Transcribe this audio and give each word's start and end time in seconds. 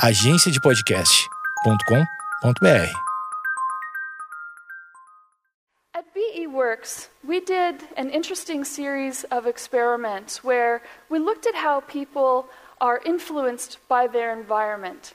agenciadepodcast.com.br. 0.00 2.86
At 5.94 6.14
BE 6.14 6.46
Works, 6.46 7.10
we 7.22 7.40
did 7.40 7.82
an 7.98 8.08
interesting 8.08 8.64
series 8.64 9.24
of 9.24 9.46
experiments 9.46 10.42
where 10.42 10.80
we 11.10 11.18
looked 11.18 11.46
at 11.46 11.54
how 11.54 11.80
people 11.80 12.46
are 12.80 13.02
influenced 13.04 13.76
by 13.88 14.06
their 14.06 14.32
environment. 14.32 15.12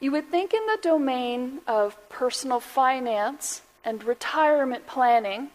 You 0.00 0.10
would 0.10 0.32
think 0.32 0.52
in 0.52 0.66
the 0.66 0.78
domain 0.82 1.60
of 1.68 1.96
personal 2.08 2.58
finance 2.58 3.62
and 3.84 4.02
retirement 4.02 4.88
planning 4.88 5.50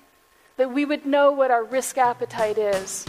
that 0.55 0.71
we 0.71 0.85
would 0.85 1.05
know 1.05 1.33
what 1.33 1.51
our 1.51 1.65
risk 1.65 1.97
appetite 1.97 2.57
is. 2.57 3.05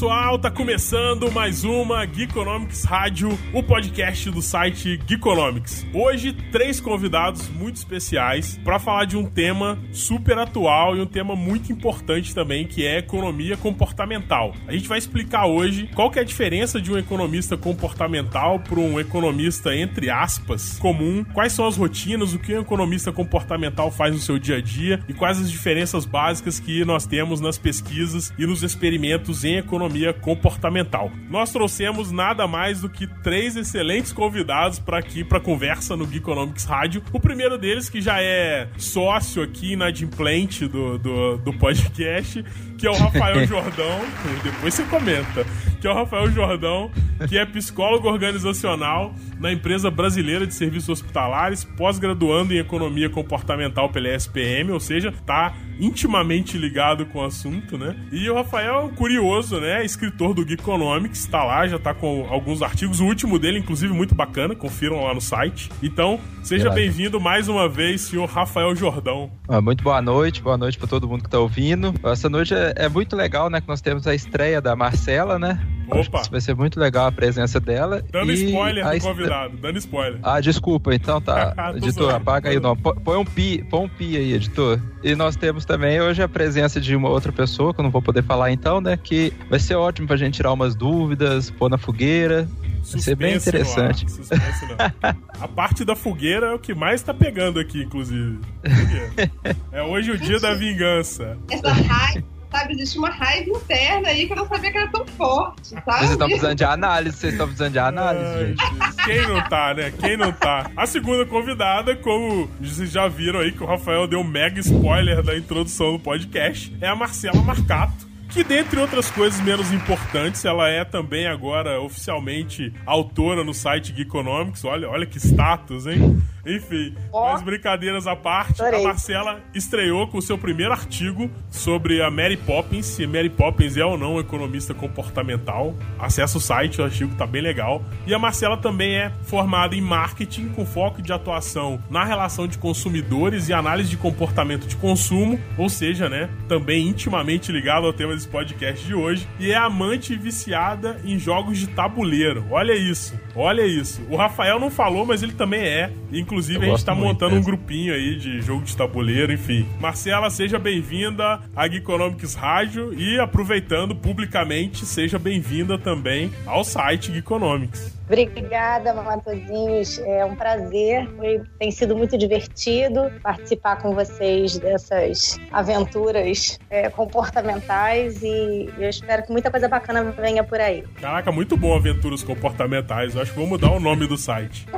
Pessoal, 0.00 0.38
tá 0.38 0.50
começando 0.50 1.30
mais 1.30 1.62
uma 1.62 2.06
Geekonomics 2.06 2.84
Rádio, 2.84 3.38
o 3.52 3.62
podcast 3.62 4.30
do 4.30 4.40
site 4.40 4.98
Geekonomics. 5.06 5.86
Hoje, 5.92 6.32
três 6.50 6.80
convidados 6.80 7.50
muito 7.50 7.76
especiais 7.76 8.58
para 8.64 8.78
falar 8.78 9.04
de 9.04 9.18
um 9.18 9.26
tema 9.26 9.78
super 9.92 10.38
atual 10.38 10.96
e 10.96 11.02
um 11.02 11.06
tema 11.06 11.36
muito 11.36 11.70
importante 11.70 12.34
também, 12.34 12.66
que 12.66 12.86
é 12.86 12.96
economia 12.96 13.58
comportamental. 13.58 14.54
A 14.66 14.72
gente 14.72 14.88
vai 14.88 14.96
explicar 14.96 15.44
hoje 15.44 15.90
qual 15.94 16.10
que 16.10 16.18
é 16.18 16.22
a 16.22 16.24
diferença 16.24 16.80
de 16.80 16.90
um 16.90 16.96
economista 16.96 17.54
comportamental 17.58 18.58
para 18.58 18.80
um 18.80 18.98
economista, 18.98 19.76
entre 19.76 20.08
aspas, 20.08 20.78
comum, 20.78 21.22
quais 21.34 21.52
são 21.52 21.66
as 21.66 21.76
rotinas, 21.76 22.32
o 22.32 22.38
que 22.38 22.56
um 22.56 22.62
economista 22.62 23.12
comportamental 23.12 23.90
faz 23.90 24.14
no 24.14 24.20
seu 24.20 24.38
dia 24.38 24.56
a 24.56 24.60
dia 24.62 24.98
e 25.06 25.12
quais 25.12 25.38
as 25.38 25.50
diferenças 25.50 26.06
básicas 26.06 26.58
que 26.58 26.86
nós 26.86 27.04
temos 27.04 27.38
nas 27.38 27.58
pesquisas 27.58 28.32
e 28.38 28.46
nos 28.46 28.62
experimentos 28.62 29.44
em 29.44 29.58
economia 29.58 29.89
comportamental. 30.14 31.10
Nós 31.28 31.52
trouxemos 31.52 32.10
nada 32.10 32.46
mais 32.46 32.80
do 32.80 32.88
que 32.88 33.06
três 33.06 33.56
excelentes 33.56 34.12
convidados 34.12 34.78
para 34.78 34.98
aqui 34.98 35.24
para 35.24 35.40
conversa 35.40 35.96
no 35.96 36.06
Geekonomics 36.06 36.64
Rádio. 36.64 37.02
O 37.12 37.20
primeiro 37.20 37.58
deles 37.58 37.88
que 37.88 38.00
já 38.00 38.20
é 38.22 38.68
sócio 38.76 39.42
aqui 39.42 39.72
inadimplente 39.72 40.66
do, 40.66 40.98
do, 40.98 41.36
do 41.38 41.52
podcast, 41.54 42.44
que 42.80 42.86
é 42.86 42.90
o 42.90 42.94
Rafael 42.94 43.46
Jordão. 43.46 44.00
Depois 44.42 44.72
você 44.72 44.82
comenta. 44.84 45.44
Que 45.80 45.86
é 45.86 45.90
o 45.90 45.94
Rafael 45.94 46.30
Jordão, 46.30 46.90
que 47.28 47.38
é 47.38 47.46
psicólogo 47.46 48.08
organizacional 48.08 49.14
na 49.38 49.50
empresa 49.50 49.90
brasileira 49.90 50.46
de 50.46 50.52
serviços 50.52 50.90
hospitalares, 50.90 51.64
pós-graduando 51.64 52.52
em 52.52 52.58
economia 52.58 53.08
comportamental 53.08 53.88
pela 53.88 54.08
SPM, 54.08 54.72
ou 54.72 54.80
seja, 54.80 55.12
tá 55.24 55.54
intimamente 55.80 56.58
ligado 56.58 57.06
com 57.06 57.20
o 57.20 57.24
assunto, 57.24 57.78
né? 57.78 57.96
E 58.12 58.28
o 58.28 58.34
Rafael 58.34 58.74
é 58.74 58.84
um 58.84 58.90
curioso, 58.90 59.58
né? 59.58 59.82
Escritor 59.82 60.34
do 60.34 60.46
Geekonomics, 60.46 61.24
tá 61.26 61.42
lá, 61.42 61.66
já 61.66 61.78
tá 61.78 61.94
com 61.94 62.26
alguns 62.28 62.60
artigos. 62.60 63.00
O 63.00 63.06
último 63.06 63.38
dele, 63.38 63.58
inclusive, 63.58 63.92
muito 63.92 64.14
bacana, 64.14 64.54
confiram 64.54 65.02
lá 65.02 65.14
no 65.14 65.20
site. 65.20 65.70
Então, 65.82 66.20
seja 66.42 66.68
bem-vindo 66.70 67.18
mais 67.18 67.48
uma 67.48 67.66
vez, 67.68 68.02
senhor 68.02 68.28
Rafael 68.28 68.76
Jordão. 68.76 69.30
Ah, 69.48 69.62
muito 69.62 69.82
boa 69.82 70.02
noite, 70.02 70.42
boa 70.42 70.58
noite 70.58 70.76
para 70.76 70.86
todo 70.86 71.08
mundo 71.08 71.24
que 71.24 71.30
tá 71.30 71.38
ouvindo. 71.38 71.94
Essa 72.04 72.28
noite 72.28 72.52
é, 72.52 72.69
é, 72.76 72.88
muito 72.88 73.14
legal, 73.16 73.48
né? 73.50 73.60
Que 73.60 73.68
nós 73.68 73.80
temos 73.80 74.06
a 74.06 74.14
estreia 74.14 74.60
da 74.60 74.74
Marcela, 74.76 75.38
né? 75.38 75.58
Opa! 75.90 76.22
Vai 76.30 76.40
ser 76.40 76.54
muito 76.54 76.78
legal 76.78 77.06
a 77.06 77.12
presença 77.12 77.58
dela. 77.58 78.00
Dando 78.12 78.30
e 78.30 78.44
spoiler 78.46 78.86
a 78.86 78.90
do 78.90 78.94
est- 78.96 79.06
convidado, 79.06 79.56
dando 79.56 79.76
spoiler. 79.78 80.20
Ah, 80.22 80.40
desculpa, 80.40 80.94
então 80.94 81.20
tá. 81.20 81.50
Tô 81.72 81.76
editor, 81.78 81.92
zoando. 82.04 82.16
apaga 82.16 82.50
aí 82.50 82.56
o 82.58 82.60
nome. 82.60 82.80
Pô- 82.80 82.94
Põe 82.94 83.16
um 83.18 83.24
pi, 83.24 83.64
põe 83.68 83.80
um 83.84 83.88
pi 83.88 84.16
aí, 84.16 84.32
editor. 84.34 84.80
E 85.02 85.14
nós 85.16 85.34
temos 85.34 85.64
também 85.64 86.00
hoje 86.00 86.22
a 86.22 86.28
presença 86.28 86.80
de 86.80 86.94
uma 86.94 87.08
outra 87.08 87.32
pessoa, 87.32 87.74
que 87.74 87.80
eu 87.80 87.82
não 87.82 87.90
vou 87.90 88.00
poder 88.02 88.22
falar 88.22 88.52
então, 88.52 88.80
né? 88.80 88.96
Que 88.96 89.32
vai 89.48 89.58
ser 89.58 89.74
ótimo 89.74 90.06
pra 90.06 90.16
gente 90.16 90.34
tirar 90.34 90.52
umas 90.52 90.76
dúvidas, 90.76 91.50
pôr 91.50 91.68
na 91.68 91.76
fogueira. 91.78 92.48
Vai 92.92 93.00
ser 93.00 93.14
bem 93.16 93.34
Suspense 93.38 93.48
interessante. 93.48 94.10
suspense 94.10 94.66
não. 94.66 95.14
A 95.40 95.48
parte 95.48 95.84
da 95.84 95.94
fogueira 95.94 96.46
é 96.46 96.54
o 96.54 96.58
que 96.58 96.72
mais 96.72 97.02
tá 97.02 97.12
pegando 97.12 97.58
aqui, 97.60 97.82
inclusive. 97.82 98.38
É 99.72 99.82
hoje 99.82 100.12
o 100.12 100.18
dia 100.18 100.38
da 100.40 100.54
vingança. 100.54 101.36
essa 101.50 101.72
raiva, 101.72 102.24
sabe? 102.50 102.74
Existe 102.74 102.98
uma 102.98 103.10
raiva 103.10 103.50
interna 103.50 104.08
aí 104.08 104.26
que 104.26 104.32
eu 104.32 104.36
não 104.36 104.48
sabia 104.48 104.70
que 104.70 104.78
era 104.78 104.88
tão 104.88 105.06
forte, 105.06 105.68
sabe? 105.68 105.98
Vocês 105.98 106.10
estão 106.10 106.28
precisando 106.28 106.56
de 106.56 106.64
análise, 106.64 107.16
vocês 107.16 107.32
estão 107.32 107.46
precisando 107.46 107.72
de 107.72 107.78
análise, 107.78 108.24
Ai, 108.24 108.46
gente. 108.46 109.04
Quem 109.04 109.28
não 109.28 109.48
tá, 109.48 109.74
né? 109.74 109.90
Quem 109.90 110.16
não 110.16 110.32
tá? 110.32 110.70
A 110.76 110.86
segunda 110.86 111.24
convidada, 111.26 111.96
como 111.96 112.48
vocês 112.60 112.90
já 112.90 113.08
viram 113.08 113.40
aí 113.40 113.52
que 113.52 113.62
o 113.62 113.66
Rafael 113.66 114.06
deu 114.06 114.20
um 114.20 114.24
mega 114.24 114.60
spoiler 114.60 115.22
da 115.22 115.36
introdução 115.36 115.92
do 115.92 115.98
podcast, 115.98 116.76
é 116.80 116.88
a 116.88 116.94
Marcela 116.94 117.40
Marcato. 117.42 118.10
Que, 118.30 118.44
dentre 118.44 118.78
outras 118.78 119.10
coisas 119.10 119.40
menos 119.40 119.72
importantes, 119.72 120.44
ela 120.44 120.68
é 120.68 120.84
também 120.84 121.26
agora 121.26 121.80
oficialmente 121.80 122.72
autora 122.86 123.42
no 123.42 123.52
site 123.52 123.92
Geekonomics. 123.92 124.64
Olha, 124.64 124.88
olha 124.88 125.04
que 125.04 125.18
status, 125.18 125.86
hein? 125.86 126.22
Enfim, 126.46 126.94
Ó. 127.12 127.32
mas 127.32 127.42
brincadeiras 127.42 128.06
à 128.06 128.16
parte, 128.16 128.62
a 128.62 128.66
Adorei. 128.66 128.84
Marcela 128.84 129.40
estreou 129.54 130.06
com 130.08 130.18
o 130.18 130.22
seu 130.22 130.38
primeiro 130.38 130.72
artigo 130.72 131.30
sobre 131.50 132.02
a 132.02 132.10
Mary 132.10 132.36
Poppins, 132.36 132.86
se 132.86 133.06
Mary 133.06 133.28
Poppins 133.28 133.76
é 133.76 133.84
ou 133.84 133.98
não 133.98 134.18
economista 134.18 134.72
comportamental. 134.74 135.74
Acesse 135.98 136.36
o 136.36 136.40
site, 136.40 136.80
o 136.80 136.84
artigo 136.84 137.14
tá 137.16 137.26
bem 137.26 137.42
legal. 137.42 137.82
E 138.06 138.14
a 138.14 138.18
Marcela 138.18 138.56
também 138.56 138.96
é 138.96 139.12
formada 139.24 139.74
em 139.76 139.80
marketing 139.80 140.48
com 140.48 140.64
foco 140.64 141.02
de 141.02 141.12
atuação 141.12 141.80
na 141.90 142.04
relação 142.04 142.46
de 142.46 142.58
consumidores 142.58 143.48
e 143.48 143.52
análise 143.52 143.90
de 143.90 143.96
comportamento 143.96 144.66
de 144.66 144.76
consumo, 144.76 145.38
ou 145.58 145.68
seja, 145.68 146.08
né, 146.08 146.28
também 146.48 146.88
intimamente 146.88 147.52
ligado 147.52 147.86
ao 147.86 147.92
tema 147.92 148.14
desse 148.14 148.28
podcast 148.28 148.84
de 148.86 148.94
hoje, 148.94 149.28
e 149.38 149.50
é 149.52 149.56
amante 149.56 150.12
e 150.12 150.16
viciada 150.16 151.00
em 151.04 151.18
jogos 151.18 151.58
de 151.58 151.66
tabuleiro. 151.66 152.44
Olha 152.50 152.74
isso. 152.74 153.18
Olha 153.34 153.62
isso. 153.66 154.02
O 154.08 154.16
Rafael 154.16 154.58
não 154.58 154.70
falou, 154.70 155.04
mas 155.06 155.22
ele 155.22 155.32
também 155.32 155.60
é. 155.60 155.92
Inclusive, 156.12 156.29
Eu 156.64 156.74
a 156.74 156.76
gente 156.76 156.84
tá 156.84 156.94
montando 156.94 157.36
um 157.36 157.42
grupinho 157.42 157.92
aí 157.92 158.16
de 158.16 158.40
jogo 158.40 158.64
de 158.64 158.76
tabuleiro, 158.76 159.32
enfim. 159.32 159.66
Marcela, 159.80 160.30
seja 160.30 160.58
bem-vinda 160.58 161.40
à 161.54 161.68
Geekonomics 161.68 162.34
Rádio 162.34 162.94
e 162.94 163.18
aproveitando 163.18 163.94
publicamente, 163.94 164.86
seja 164.86 165.18
bem-vinda 165.18 165.78
também 165.78 166.30
ao 166.46 166.64
site 166.64 167.12
Geekonomics. 167.12 167.99
Obrigada, 168.10 168.92
Matosinhos. 168.92 170.00
É 170.00 170.24
um 170.24 170.34
prazer. 170.34 171.08
Foi- 171.16 171.42
tem 171.60 171.70
sido 171.70 171.96
muito 171.96 172.18
divertido 172.18 173.08
participar 173.22 173.76
com 173.76 173.94
vocês 173.94 174.58
dessas 174.58 175.38
aventuras 175.52 176.58
é, 176.68 176.90
comportamentais 176.90 178.20
e 178.20 178.68
eu 178.76 178.88
espero 178.88 179.22
que 179.22 179.30
muita 179.30 179.48
coisa 179.48 179.68
bacana 179.68 180.02
venha 180.10 180.42
por 180.42 180.58
aí. 180.60 180.82
Caraca, 181.00 181.30
muito 181.30 181.56
bom 181.56 181.72
Aventuras 181.76 182.24
Comportamentais. 182.24 183.14
Eu 183.14 183.22
acho 183.22 183.30
que 183.30 183.38
vou 183.38 183.46
mudar 183.46 183.70
o 183.70 183.78
nome 183.78 184.08
do 184.08 184.16
site. 184.16 184.66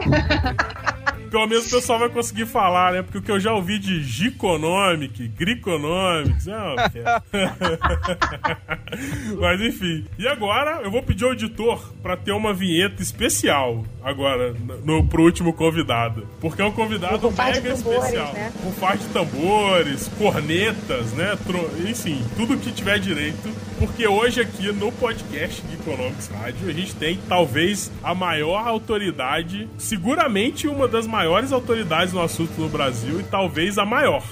Pelo 1.32 1.47
menos 1.47 1.66
o 1.66 1.70
pessoal 1.70 1.99
vai 1.99 2.10
conseguir 2.10 2.44
falar, 2.44 2.93
né? 2.93 3.00
Porque 3.00 3.16
o 3.16 3.22
que 3.22 3.31
eu 3.31 3.41
já 3.41 3.54
ouvi 3.54 3.78
de 3.78 4.03
Giconomic, 4.03 5.28
Griconomics, 5.28 6.47
é 6.47 6.54
uma. 6.54 6.75
Mas 9.41 9.60
enfim. 9.62 10.04
E 10.19 10.28
agora 10.28 10.82
eu 10.82 10.91
vou 10.91 11.03
pedir 11.03 11.25
ao 11.25 11.32
editor 11.32 11.91
pra 12.03 12.19
ter 12.19 12.32
uma 12.32 12.53
vinheta 12.53 13.03
especial 13.22 13.84
agora 14.03 14.55
no, 14.84 15.06
pro 15.06 15.22
último 15.22 15.52
convidado. 15.52 16.26
Porque 16.41 16.61
é 16.61 16.64
um 16.64 16.73
convidado 16.73 17.31
mega 17.31 17.75
tambores, 17.75 17.79
especial. 17.79 18.32
né? 18.32 18.52
Com 18.62 18.73
par 18.73 18.96
de 18.96 19.06
tambores, 19.08 20.11
cornetas, 20.19 21.12
né? 21.12 21.38
Tro... 21.46 21.70
Enfim, 21.88 22.25
tudo 22.37 22.56
que 22.56 22.73
tiver 22.73 22.99
direito. 22.99 23.49
Porque 23.79 24.06
hoje 24.06 24.41
aqui 24.41 24.70
no 24.73 24.91
podcast 24.93 25.62
de 25.62 25.75
Economics 25.75 26.29
Rádio 26.29 26.69
a 26.69 26.73
gente 26.73 26.94
tem 26.94 27.19
talvez 27.29 27.91
a 28.02 28.14
maior 28.14 28.67
autoridade, 28.67 29.69
seguramente 29.79 30.67
uma 30.67 30.88
das 30.88 31.06
maiores 31.06 31.52
autoridades 31.52 32.12
no 32.12 32.20
assunto 32.20 32.61
no 32.61 32.69
Brasil 32.69 33.20
e 33.20 33.25
talvez 33.25 33.79
a 33.79 33.85
maior. 33.85 34.25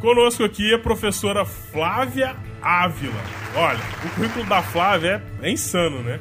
Conosco 0.00 0.42
aqui 0.44 0.72
é 0.72 0.74
a 0.74 0.78
professora 0.78 1.44
Flávia 1.44 2.34
Ávila. 2.60 3.22
Olha, 3.54 3.80
o 4.04 4.10
currículo 4.10 4.44
da 4.46 4.62
Flávia 4.62 5.22
é, 5.40 5.48
é 5.48 5.52
insano, 5.52 6.00
né? 6.02 6.18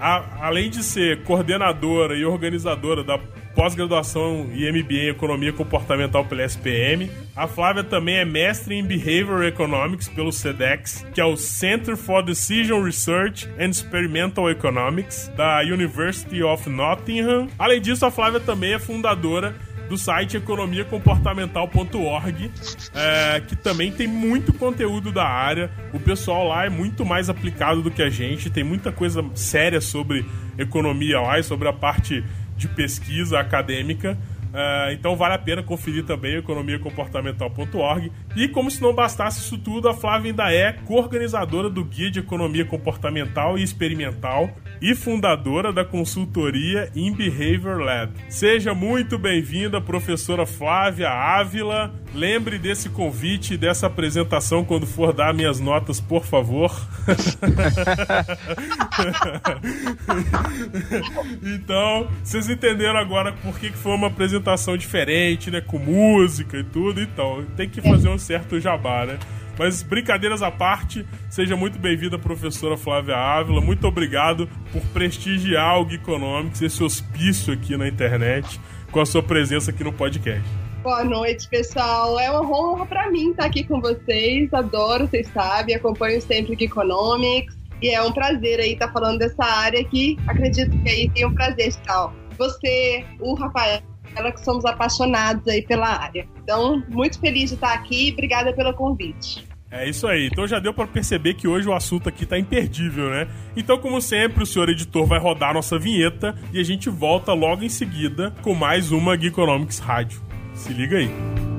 A- 0.00 0.24
além 0.46 0.70
de 0.70 0.82
ser 0.82 1.22
coordenadora 1.24 2.16
e 2.16 2.24
organizadora 2.24 3.02
da 3.02 3.18
pós-graduação 3.54 4.48
e 4.54 4.70
MBA 4.70 4.94
em 5.06 5.08
Economia 5.08 5.52
Comportamental 5.52 6.24
pela 6.24 6.44
SPM. 6.44 7.10
A 7.34 7.48
Flávia 7.48 7.82
também 7.82 8.16
é 8.16 8.24
mestre 8.24 8.76
em 8.76 8.84
Behavioral 8.84 9.42
Economics 9.42 10.08
pelo 10.08 10.30
CEDEX, 10.30 11.04
que 11.12 11.20
é 11.20 11.24
o 11.24 11.36
Center 11.36 11.96
for 11.96 12.22
Decision 12.22 12.84
Research 12.84 13.48
and 13.58 13.70
Experimental 13.70 14.48
Economics, 14.48 15.28
da 15.36 15.60
University 15.62 16.40
of 16.40 16.70
Nottingham. 16.70 17.48
Além 17.58 17.80
disso, 17.80 18.06
a 18.06 18.10
Flávia 18.12 18.38
também 18.38 18.74
é 18.74 18.78
fundadora 18.78 19.56
do 19.88 19.96
site 19.96 20.36
economiacomportamental.org, 20.36 22.50
é, 22.94 23.40
que 23.40 23.56
também 23.56 23.90
tem 23.90 24.06
muito 24.06 24.52
conteúdo 24.52 25.10
da 25.10 25.24
área. 25.24 25.70
O 25.92 25.98
pessoal 25.98 26.46
lá 26.46 26.66
é 26.66 26.68
muito 26.68 27.04
mais 27.04 27.28
aplicado 27.30 27.82
do 27.82 27.90
que 27.90 28.02
a 28.02 28.10
gente, 28.10 28.50
tem 28.50 28.62
muita 28.62 28.92
coisa 28.92 29.24
séria 29.34 29.80
sobre 29.80 30.24
economia 30.58 31.20
lá 31.20 31.38
e 31.38 31.42
sobre 31.42 31.68
a 31.68 31.72
parte 31.72 32.22
de 32.56 32.68
pesquisa 32.68 33.40
acadêmica. 33.40 34.18
Uh, 34.48 34.92
então 34.92 35.14
vale 35.14 35.34
a 35.34 35.38
pena 35.38 35.62
conferir 35.62 36.04
também 36.04 36.36
economiacomportamental.org. 36.36 38.10
E 38.34 38.48
como 38.48 38.70
se 38.70 38.80
não 38.80 38.94
bastasse 38.94 39.40
isso 39.40 39.58
tudo, 39.58 39.88
a 39.88 39.94
Flávia 39.94 40.30
ainda 40.30 40.52
é 40.52 40.72
co-organizadora 40.72 41.68
do 41.68 41.84
Guia 41.84 42.10
de 42.10 42.20
Economia 42.20 42.64
Comportamental 42.64 43.58
e 43.58 43.62
Experimental 43.62 44.50
e 44.80 44.94
fundadora 44.94 45.72
da 45.72 45.84
consultoria 45.84 46.90
In 46.94 47.12
Behavior 47.12 47.80
Lab. 47.80 48.12
Seja 48.28 48.74
muito 48.74 49.18
bem-vinda, 49.18 49.80
professora 49.80 50.46
Flávia 50.46 51.10
Ávila. 51.10 51.92
Lembre 52.14 52.58
desse 52.58 52.88
convite 52.88 53.54
e 53.54 53.58
dessa 53.58 53.86
apresentação 53.86 54.64
quando 54.64 54.86
for 54.86 55.12
dar 55.12 55.34
minhas 55.34 55.60
notas, 55.60 56.00
por 56.00 56.24
favor. 56.24 56.74
então, 61.42 62.08
vocês 62.22 62.48
entenderam 62.48 62.98
agora 62.98 63.32
por 63.32 63.58
que 63.58 63.70
foi 63.70 63.92
uma 63.92 64.06
apresentação 64.06 64.76
diferente, 64.76 65.50
né? 65.50 65.60
Com 65.60 65.78
música 65.78 66.56
e 66.56 66.64
tudo. 66.64 67.00
Então, 67.00 67.44
tem 67.56 67.68
que 67.68 67.82
fazer 67.82 68.08
um 68.08 68.18
certo 68.18 68.58
jabá, 68.58 69.04
né? 69.04 69.18
Mas 69.58 69.82
brincadeiras 69.82 70.40
à 70.40 70.52
parte, 70.52 71.04
seja 71.28 71.56
muito 71.56 71.80
bem-vinda, 71.80 72.16
professora 72.16 72.76
Flávia 72.76 73.16
Ávila. 73.16 73.60
Muito 73.60 73.88
obrigado 73.88 74.48
por 74.72 74.80
prestigiar 74.92 75.80
o 75.80 75.88
Geekonomics, 75.88 76.62
esse 76.62 76.84
hospício 76.84 77.52
aqui 77.52 77.76
na 77.76 77.88
internet, 77.88 78.60
com 78.92 79.00
a 79.00 79.06
sua 79.06 79.20
presença 79.20 79.72
aqui 79.72 79.82
no 79.82 79.92
podcast. 79.92 80.48
Boa 80.80 81.02
noite, 81.02 81.48
pessoal. 81.48 82.20
É 82.20 82.30
uma 82.30 82.48
honra 82.48 82.86
para 82.86 83.10
mim 83.10 83.32
estar 83.32 83.46
aqui 83.46 83.64
com 83.64 83.80
vocês. 83.80 84.54
Adoro, 84.54 85.08
vocês 85.08 85.26
sabem, 85.34 85.74
acompanho 85.74 86.22
sempre 86.22 86.54
o 86.54 86.58
Geekonomics. 86.58 87.58
E 87.82 87.90
é 87.90 88.00
um 88.00 88.12
prazer 88.12 88.60
aí 88.60 88.74
estar 88.74 88.92
falando 88.92 89.18
dessa 89.18 89.44
área 89.44 89.82
que 89.84 90.16
acredito 90.28 90.70
que 90.70 90.88
aí 90.88 91.10
tem 91.10 91.26
um 91.26 91.34
prazer 91.34 91.74
tal. 91.84 92.12
Você, 92.38 93.04
o 93.18 93.34
Rafael, 93.34 93.80
ela 94.14 94.30
que 94.30 94.40
somos 94.44 94.64
apaixonados 94.64 95.46
aí 95.48 95.62
pela 95.62 95.88
área. 95.88 96.28
Então, 96.44 96.80
muito 96.88 97.18
feliz 97.18 97.50
de 97.50 97.56
estar 97.56 97.72
aqui 97.72 98.10
obrigada 98.12 98.52
pelo 98.52 98.72
convite. 98.72 99.47
É 99.70 99.88
isso 99.88 100.06
aí. 100.06 100.26
Então 100.26 100.46
já 100.46 100.58
deu 100.58 100.72
para 100.72 100.86
perceber 100.86 101.34
que 101.34 101.46
hoje 101.46 101.68
o 101.68 101.74
assunto 101.74 102.08
aqui 102.08 102.24
tá 102.24 102.38
imperdível, 102.38 103.10
né? 103.10 103.28
Então, 103.56 103.78
como 103.78 104.00
sempre, 104.00 104.42
o 104.42 104.46
senhor 104.46 104.68
editor 104.68 105.06
vai 105.06 105.18
rodar 105.18 105.50
a 105.50 105.54
nossa 105.54 105.78
vinheta 105.78 106.34
e 106.52 106.58
a 106.58 106.64
gente 106.64 106.88
volta 106.88 107.32
logo 107.32 107.62
em 107.62 107.68
seguida 107.68 108.32
com 108.42 108.54
mais 108.54 108.90
uma 108.90 109.18
Geekonomics 109.18 109.78
Rádio. 109.78 110.22
Se 110.54 110.72
liga 110.72 110.96
aí. 110.96 111.57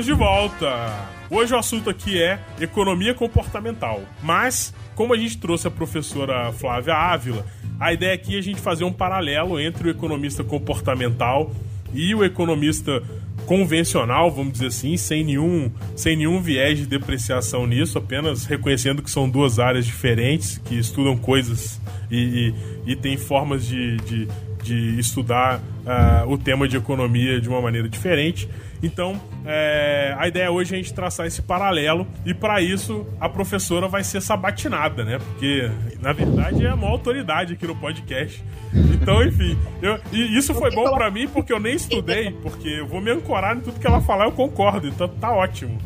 Estamos 0.00 0.06
de 0.06 0.12
volta! 0.14 1.08
Hoje 1.28 1.52
o 1.52 1.58
assunto 1.58 1.90
aqui 1.90 2.22
é 2.22 2.40
economia 2.58 3.12
comportamental. 3.12 4.00
Mas, 4.22 4.72
como 4.94 5.12
a 5.12 5.16
gente 5.18 5.36
trouxe 5.36 5.68
a 5.68 5.70
professora 5.70 6.50
Flávia 6.52 6.94
Ávila, 6.94 7.44
a 7.78 7.92
ideia 7.92 8.14
aqui 8.14 8.34
é 8.34 8.38
a 8.38 8.42
gente 8.42 8.62
fazer 8.62 8.84
um 8.84 8.92
paralelo 8.92 9.60
entre 9.60 9.88
o 9.88 9.90
economista 9.90 10.42
comportamental 10.42 11.52
e 11.92 12.14
o 12.14 12.24
economista 12.24 13.02
convencional, 13.44 14.30
vamos 14.30 14.54
dizer 14.54 14.68
assim, 14.68 14.96
sem 14.96 15.22
nenhum, 15.22 15.70
sem 15.94 16.16
nenhum 16.16 16.40
viés 16.40 16.78
de 16.78 16.86
depreciação 16.86 17.66
nisso, 17.66 17.98
apenas 17.98 18.46
reconhecendo 18.46 19.02
que 19.02 19.10
são 19.10 19.28
duas 19.28 19.58
áreas 19.58 19.84
diferentes, 19.84 20.56
que 20.64 20.78
estudam 20.78 21.14
coisas 21.14 21.78
e, 22.10 22.54
e, 22.86 22.92
e 22.92 22.96
têm 22.96 23.18
formas 23.18 23.66
de, 23.66 23.98
de, 23.98 24.28
de 24.62 24.98
estudar 24.98 25.58
uh, 25.58 26.30
o 26.30 26.38
tema 26.38 26.66
de 26.66 26.78
economia 26.78 27.38
de 27.38 27.50
uma 27.50 27.60
maneira 27.60 27.86
diferente. 27.86 28.48
Então, 28.82 29.20
é, 29.44 30.14
a 30.18 30.26
ideia 30.26 30.50
hoje 30.50 30.74
é 30.74 30.78
a 30.78 30.82
gente 30.82 30.94
traçar 30.94 31.26
esse 31.26 31.42
paralelo 31.42 32.06
e 32.24 32.32
para 32.32 32.60
isso 32.62 33.06
a 33.20 33.28
professora 33.28 33.86
vai 33.88 34.02
ser 34.02 34.20
sabatinada, 34.22 35.04
né? 35.04 35.18
Porque 35.18 35.70
na 36.00 36.12
verdade 36.12 36.64
é 36.64 36.70
a 36.70 36.76
maior 36.76 36.92
autoridade 36.92 37.54
aqui 37.54 37.66
no 37.66 37.76
podcast. 37.76 38.42
Então, 38.72 39.22
enfim, 39.22 39.58
eu, 39.82 39.98
e 40.12 40.36
isso 40.36 40.54
foi 40.54 40.70
bom 40.70 40.90
para 40.90 41.10
mim 41.10 41.28
porque 41.28 41.52
eu 41.52 41.60
nem 41.60 41.74
estudei, 41.74 42.30
porque 42.42 42.68
eu 42.68 42.86
vou 42.86 43.00
me 43.00 43.10
ancorar 43.10 43.56
em 43.56 43.60
tudo 43.60 43.78
que 43.78 43.86
ela 43.86 44.00
falar, 44.00 44.24
eu 44.24 44.32
concordo, 44.32 44.88
então 44.88 45.08
tá 45.08 45.30
ótimo. 45.30 45.78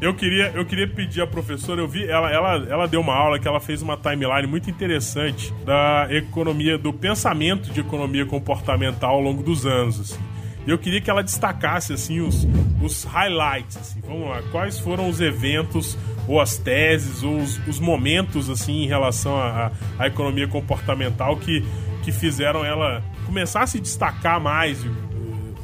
Eu 0.00 0.14
queria, 0.14 0.50
eu 0.54 0.64
queria 0.64 0.88
pedir 0.88 1.20
à 1.20 1.26
professora, 1.26 1.82
eu 1.82 1.86
vi, 1.86 2.08
ela, 2.08 2.30
ela, 2.32 2.66
ela 2.66 2.88
deu 2.88 3.02
uma 3.02 3.14
aula 3.14 3.38
que 3.38 3.46
ela 3.46 3.60
fez 3.60 3.82
uma 3.82 3.98
timeline 3.98 4.46
muito 4.46 4.70
interessante 4.70 5.52
da 5.62 6.08
economia, 6.08 6.78
do 6.78 6.90
pensamento 6.90 7.70
de 7.70 7.80
economia 7.80 8.24
comportamental 8.24 9.16
ao 9.16 9.20
longo 9.20 9.42
dos 9.42 9.66
anos, 9.66 10.00
assim. 10.00 10.29
Eu 10.66 10.78
queria 10.78 11.00
que 11.00 11.10
ela 11.10 11.22
destacasse 11.22 11.92
assim 11.92 12.20
os, 12.20 12.46
os 12.82 13.04
highlights, 13.04 13.76
assim. 13.76 14.00
Vamos 14.00 14.28
lá, 14.28 14.42
quais 14.50 14.78
foram 14.78 15.08
os 15.08 15.20
eventos 15.20 15.96
ou 16.28 16.40
as 16.40 16.56
teses 16.58 17.22
ou 17.22 17.38
os, 17.38 17.58
os 17.66 17.80
momentos 17.80 18.48
assim 18.50 18.84
em 18.84 18.86
relação 18.86 19.36
à, 19.36 19.72
à 19.98 20.06
economia 20.06 20.46
comportamental 20.46 21.36
que, 21.36 21.64
que 22.02 22.12
fizeram 22.12 22.64
ela 22.64 23.02
começar 23.26 23.62
a 23.62 23.66
se 23.66 23.80
destacar 23.80 24.40
mais, 24.40 24.84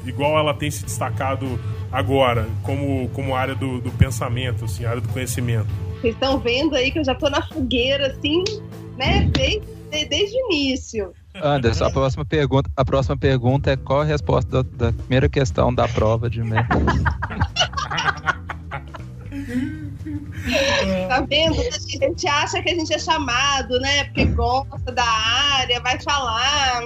igual 0.07 0.39
ela 0.39 0.55
tem 0.55 0.71
se 0.71 0.85
destacado 0.85 1.59
agora, 1.91 2.49
como, 2.63 3.09
como 3.11 3.35
área 3.35 3.55
do, 3.55 3.81
do 3.81 3.91
pensamento, 3.93 4.65
assim, 4.65 4.85
área 4.85 5.01
do 5.01 5.09
conhecimento. 5.09 5.67
Vocês 6.01 6.15
estão 6.15 6.39
vendo 6.39 6.75
aí 6.75 6.91
que 6.91 6.99
eu 6.99 7.05
já 7.05 7.15
tô 7.15 7.29
na 7.29 7.43
fogueira, 7.43 8.09
assim, 8.09 8.45
né? 8.97 9.29
Desde, 9.33 10.09
desde 10.09 10.37
o 10.37 10.53
início. 10.53 11.13
Anderson, 11.43 11.85
a 11.85 11.91
próxima 11.91 12.25
pergunta, 12.25 12.71
a 12.77 12.85
próxima 12.85 13.17
pergunta 13.17 13.71
é 13.71 13.77
qual 13.77 14.00
a 14.00 14.05
resposta 14.05 14.62
da, 14.62 14.87
da 14.87 14.93
primeira 14.93 15.29
questão 15.29 15.75
da 15.75 15.88
prova 15.88 16.29
de 16.31 16.43
mim. 16.43 16.56
tá 21.09 21.21
vendo? 21.29 21.61
A 21.61 22.07
gente 22.07 22.28
acha 22.28 22.62
que 22.62 22.71
a 22.71 22.75
gente 22.75 22.93
é 22.93 22.99
chamado, 22.99 23.78
né? 23.81 24.05
Porque 24.05 24.25
gosta 24.26 24.93
da 24.93 25.05
área, 25.05 25.81
vai 25.81 26.00
falar. 26.00 26.83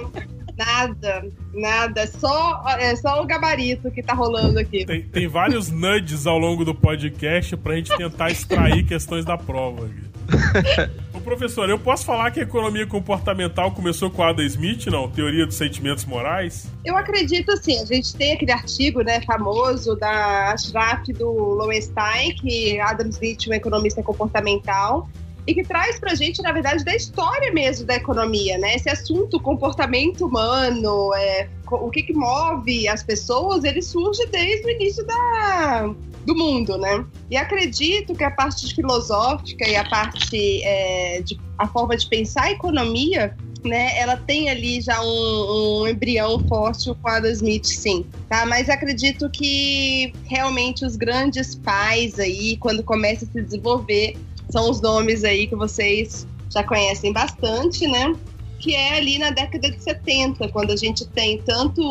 Nada, 0.57 1.25
nada. 1.53 2.07
Só, 2.07 2.63
é 2.77 2.95
só 2.95 3.21
o 3.21 3.25
gabarito 3.25 3.89
que 3.91 4.03
tá 4.03 4.13
rolando 4.13 4.59
aqui. 4.59 4.85
Tem, 4.85 5.01
tem 5.03 5.27
vários 5.27 5.69
nudges 5.69 6.27
ao 6.27 6.37
longo 6.37 6.63
do 6.65 6.75
podcast 6.75 7.55
pra 7.57 7.75
gente 7.75 7.95
tentar 7.95 8.29
extrair 8.29 8.85
questões 8.85 9.25
da 9.25 9.37
prova. 9.37 9.89
Professor, 11.21 11.69
eu 11.69 11.79
posso 11.79 12.05
falar 12.05 12.31
que 12.31 12.39
a 12.39 12.43
economia 12.43 12.85
comportamental 12.85 13.71
começou 13.71 14.09
com 14.09 14.23
Adam 14.23 14.45
Smith, 14.45 14.87
não? 14.87 15.09
Teoria 15.09 15.45
dos 15.45 15.55
sentimentos 15.55 16.05
morais? 16.05 16.67
Eu 16.83 16.97
acredito 16.97 17.51
assim, 17.51 17.79
a 17.79 17.85
gente 17.85 18.15
tem 18.15 18.33
aquele 18.33 18.51
artigo, 18.51 19.01
né, 19.01 19.21
famoso 19.21 19.95
da 19.95 20.51
Ashraf 20.51 21.07
do 21.07 21.29
Lowenstein, 21.31 22.35
que 22.35 22.79
Adam 22.79 23.09
Smith, 23.09 23.47
um 23.47 23.53
economista 23.53 24.03
comportamental, 24.03 25.07
e 25.45 25.53
que 25.53 25.63
traz 25.63 25.99
pra 25.99 26.13
gente, 26.13 26.41
na 26.41 26.51
verdade, 26.51 26.83
da 26.83 26.95
história 26.95 27.51
mesmo 27.51 27.85
da 27.85 27.95
economia, 27.95 28.57
né? 28.57 28.75
Esse 28.75 28.89
assunto, 28.89 29.39
comportamento 29.39 30.25
humano, 30.25 31.13
é, 31.15 31.49
o 31.69 31.89
que, 31.89 32.03
que 32.03 32.13
move 32.13 32.87
as 32.87 33.03
pessoas, 33.03 33.63
ele 33.63 33.81
surge 33.81 34.25
desde 34.27 34.67
o 34.67 34.69
início 34.69 35.05
da, 35.05 35.93
do 36.25 36.35
mundo, 36.35 36.77
né? 36.77 37.05
E 37.29 37.37
acredito 37.37 38.13
que 38.13 38.23
a 38.23 38.31
parte 38.31 38.73
filosófica 38.73 39.67
e 39.67 39.75
a 39.75 39.87
parte 39.87 40.61
é, 40.63 41.21
de 41.21 41.39
a 41.57 41.67
forma 41.67 41.95
de 41.95 42.07
pensar 42.07 42.43
a 42.43 42.51
economia 42.51 43.35
né, 43.63 43.97
ela 43.97 44.17
tem 44.17 44.49
ali 44.49 44.81
já 44.81 45.01
um, 45.01 45.81
um 45.81 45.87
embrião 45.87 46.39
forte 46.47 46.93
com 46.95 47.07
a 47.07 47.17
Adam 47.17 47.31
Smith, 47.31 47.65
sim, 47.65 48.05
tá? 48.27 48.45
Mas 48.45 48.69
acredito 48.69 49.29
que 49.29 50.13
realmente 50.25 50.85
os 50.85 50.95
grandes 50.95 51.55
pais 51.55 52.19
aí, 52.19 52.57
quando 52.57 52.83
começa 52.83 53.25
a 53.25 53.27
se 53.27 53.41
desenvolver, 53.41 54.17
são 54.49 54.69
os 54.69 54.81
nomes 54.81 55.23
aí 55.23 55.47
que 55.47 55.55
vocês 55.55 56.27
já 56.49 56.63
conhecem 56.63 57.13
bastante, 57.13 57.87
né? 57.87 58.15
Que 58.59 58.75
é 58.75 58.97
ali 58.97 59.17
na 59.17 59.31
década 59.31 59.71
de 59.71 59.81
70, 59.81 60.49
quando 60.49 60.71
a 60.71 60.75
gente 60.75 61.07
tem 61.09 61.39
tanto 61.41 61.81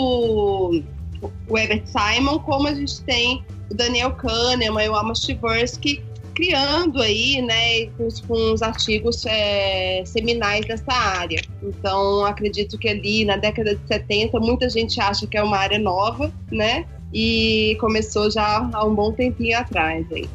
o 1.49 1.59
Herbert 1.59 1.85
Simon 1.87 2.39
como 2.41 2.67
a 2.67 2.75
gente 2.75 3.01
tem 3.03 3.45
o 3.71 3.75
Daniel 3.75 4.12
Kahneman 4.12 4.85
e 4.85 4.89
o 4.89 4.97
Amos 4.97 5.21
Tversky 5.21 6.03
criando 6.35 7.03
aí, 7.03 7.43
né, 7.43 7.87
com, 7.99 8.09
com 8.27 8.53
os 8.55 8.62
artigos 8.62 9.27
é, 9.27 10.03
seminais 10.07 10.65
dessa 10.65 10.93
área. 10.93 11.43
Então, 11.62 12.25
acredito 12.25 12.79
que 12.79 12.89
ali 12.89 13.25
na 13.25 13.37
década 13.37 13.75
de 13.75 13.87
70, 13.87 14.41
muita 14.41 14.69
gente 14.69 15.00
acha 15.00 15.27
que 15.27 15.37
é 15.37 15.43
uma 15.43 15.59
área 15.59 15.79
nova, 15.79 16.33
né? 16.50 16.87
E 17.12 17.77
começou 17.81 18.31
já 18.31 18.71
há 18.73 18.85
um 18.85 18.95
bom 18.95 19.12
tempinho 19.12 19.59
atrás 19.59 20.07
aí 20.12 20.29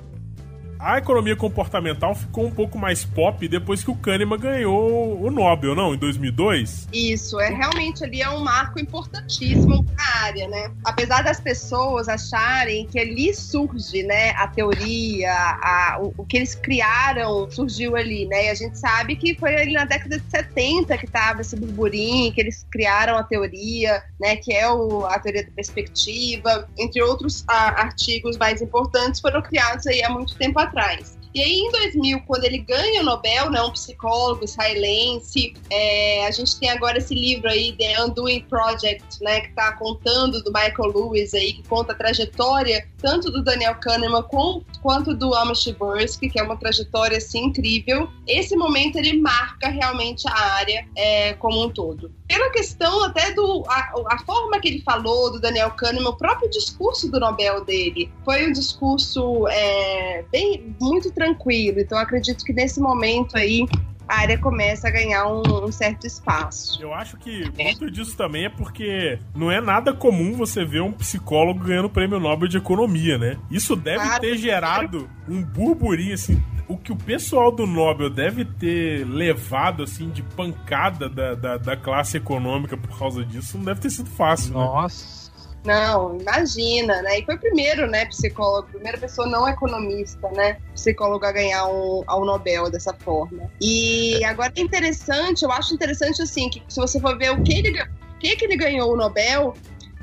a 0.79 0.97
economia 0.97 1.35
comportamental 1.35 2.15
ficou 2.15 2.45
um 2.45 2.51
pouco 2.51 2.77
mais 2.77 3.03
pop 3.03 3.47
depois 3.47 3.83
que 3.83 3.91
o 3.91 3.95
Kahneman 3.95 4.37
ganhou 4.37 5.21
o 5.21 5.31
Nobel, 5.31 5.75
não? 5.75 5.93
Em 5.93 5.97
2002? 5.97 6.87
Isso, 6.93 7.39
é 7.39 7.49
realmente 7.49 8.03
ali 8.03 8.21
é 8.21 8.29
um 8.29 8.39
marco 8.39 8.79
importantíssimo 8.79 9.83
para 9.83 10.03
a 10.03 10.25
área, 10.25 10.47
né? 10.47 10.71
Apesar 10.83 11.23
das 11.23 11.39
pessoas 11.39 12.07
acharem 12.07 12.87
que 12.87 12.99
ali 12.99 13.33
surge, 13.33 14.03
né, 14.03 14.31
a 14.31 14.47
teoria, 14.47 15.33
a, 15.33 15.99
o, 16.01 16.13
o, 16.17 16.25
que 16.25 16.37
eles 16.37 16.55
criaram 16.55 17.49
surgiu 17.49 17.95
ali, 17.95 18.25
né? 18.25 18.45
E 18.45 18.49
a 18.49 18.55
gente 18.55 18.77
sabe 18.77 19.15
que 19.15 19.35
foi 19.35 19.55
ali 19.55 19.73
na 19.73 19.85
década 19.85 20.19
de 20.19 20.29
70 20.29 20.97
que 20.97 21.05
estava 21.05 21.41
esse 21.41 21.55
burburinho, 21.55 22.33
que 22.33 22.41
eles 22.41 22.65
criaram 22.71 23.17
a 23.17 23.23
teoria, 23.23 24.03
né, 24.19 24.35
que 24.35 24.53
é 24.53 24.69
o, 24.69 25.05
a 25.05 25.19
teoria 25.19 25.45
da 25.45 25.51
perspectiva, 25.51 26.67
entre 26.77 27.01
outros 27.01 27.43
a, 27.47 27.81
artigos 27.81 28.37
mais 28.37 28.61
importantes 28.61 29.21
foram 29.21 29.41
criados 29.41 29.87
aí 29.87 30.03
há 30.03 30.09
muito 30.09 30.35
tempo 30.35 30.59
atrás. 30.65 31.19
E 31.35 31.41
aí, 31.41 31.59
em 31.59 31.69
2000, 31.69 32.21
quando 32.21 32.45
ele 32.45 32.59
ganha 32.59 33.01
o 33.01 33.03
Nobel, 33.03 33.51
né, 33.51 33.61
um 33.61 33.71
psicólogo 33.71 34.45
israelense, 34.45 35.53
é, 35.69 36.25
a 36.25 36.31
gente 36.31 36.57
tem 36.57 36.69
agora 36.69 36.97
esse 36.97 37.13
livro 37.13 37.49
aí, 37.49 37.73
The 37.73 38.05
Undoing 38.05 38.45
Project, 38.49 39.21
né, 39.21 39.41
que 39.41 39.49
está 39.49 39.73
contando 39.73 40.41
do 40.41 40.53
Michael 40.53 40.93
Lewis 40.95 41.33
aí, 41.33 41.51
que 41.51 41.67
conta 41.67 41.91
a 41.91 41.95
trajetória 41.95 42.87
tanto 43.05 43.29
do 43.29 43.43
Daniel 43.43 43.75
Kahneman 43.75 44.23
com, 44.23 44.63
quanto 44.81 45.13
do 45.13 45.35
Amish 45.35 45.65
Tversky, 45.65 46.27
que 46.27 46.39
é 46.39 46.43
uma 46.43 46.57
trajetória 46.57 47.17
assim 47.17 47.45
incrível. 47.45 48.09
Esse 48.27 48.55
momento 48.55 48.95
ele 48.95 49.21
marca 49.21 49.67
realmente 49.69 50.27
a 50.27 50.39
área 50.55 50.87
é, 50.95 51.33
como 51.33 51.63
um 51.63 51.69
todo. 51.69 52.11
Pela 52.27 52.49
questão 52.49 53.03
até 53.03 53.31
do 53.33 53.63
a, 53.67 53.93
a, 54.09 54.17
forma 54.25 54.59
que 54.59 54.69
ele 54.69 54.81
falou 54.81 55.31
do 55.31 55.39
Daniel 55.39 55.69
Kahneman, 55.71 56.09
o 56.09 56.17
próprio 56.17 56.49
discurso 56.49 57.11
do 57.11 57.19
Nobel 57.19 57.63
dele 57.63 58.11
foi 58.23 58.47
um 58.47 58.51
discurso 58.51 59.47
é, 59.49 60.25
bem 60.31 60.75
muito 60.81 61.11
tranquilo. 61.11 61.24
Então 61.33 61.97
acredito 61.97 62.43
que 62.43 62.53
nesse 62.53 62.79
momento 62.79 63.37
aí 63.37 63.65
a 64.07 64.19
área 64.19 64.37
começa 64.37 64.87
a 64.87 64.91
ganhar 64.91 65.25
um, 65.27 65.65
um, 65.65 65.71
certo 65.71 66.05
espaço. 66.05 66.81
Eu 66.81 66.93
acho 66.93 67.17
que 67.17 67.43
muito 67.57 67.89
disso 67.89 68.15
também 68.15 68.45
é 68.45 68.49
porque 68.49 69.19
não 69.35 69.51
é 69.51 69.59
nada 69.59 69.93
comum 69.93 70.33
você 70.33 70.63
ver 70.63 70.81
um 70.81 70.91
psicólogo 70.91 71.63
ganhando 71.63 71.85
o 71.85 71.89
prêmio 71.89 72.19
Nobel 72.19 72.47
de 72.47 72.57
Economia, 72.57 73.17
né? 73.17 73.37
Isso 73.49 73.75
deve 73.75 74.03
claro. 74.03 74.21
ter 74.21 74.37
gerado 74.37 75.09
um 75.27 75.41
burburinho, 75.41 76.13
assim, 76.13 76.41
o 76.67 76.77
que 76.77 76.91
o 76.91 76.95
pessoal 76.95 77.51
do 77.51 77.65
Nobel 77.65 78.09
deve 78.09 78.45
ter 78.45 79.05
levado, 79.07 79.83
assim, 79.83 80.09
de 80.09 80.21
pancada 80.21 81.09
da, 81.09 81.33
da, 81.33 81.57
da 81.57 81.77
classe 81.77 82.17
econômica 82.17 82.77
por 82.77 82.97
causa 82.97 83.23
disso, 83.23 83.57
não 83.57 83.65
deve 83.65 83.81
ter 83.81 83.89
sido 83.89 84.09
fácil, 84.09 84.53
né? 84.53 84.59
Nossa. 84.59 85.24
Né? 85.24 85.24
Não, 85.65 86.17
imagina, 86.19 87.01
né? 87.01 87.19
E 87.19 87.25
foi 87.25 87.35
o 87.35 87.39
primeiro, 87.39 87.87
né, 87.87 88.05
psicólogo, 88.05 88.67
primeira 88.69 88.97
pessoa 88.97 89.27
não 89.27 89.47
economista, 89.47 90.29
né, 90.31 90.57
psicólogo 90.73 91.25
a 91.25 91.31
ganhar 91.31 91.65
um, 91.65 92.03
ao 92.05 92.23
Nobel 92.23 92.69
dessa 92.69 92.93
forma. 92.93 93.49
E 93.59 94.23
agora 94.23 94.53
é 94.55 94.61
interessante, 94.61 95.43
eu 95.43 95.51
acho 95.51 95.73
interessante 95.73 96.21
assim, 96.21 96.49
que 96.49 96.61
se 96.69 96.79
você 96.79 96.99
for 96.99 97.17
ver 97.17 97.31
o 97.31 97.41
que 97.41 97.53
ele, 97.53 97.81
o 97.81 98.19
que, 98.19 98.35
que 98.35 98.45
ele 98.45 98.55
ganhou 98.55 98.93
o 98.93 98.95
Nobel, 98.95 99.55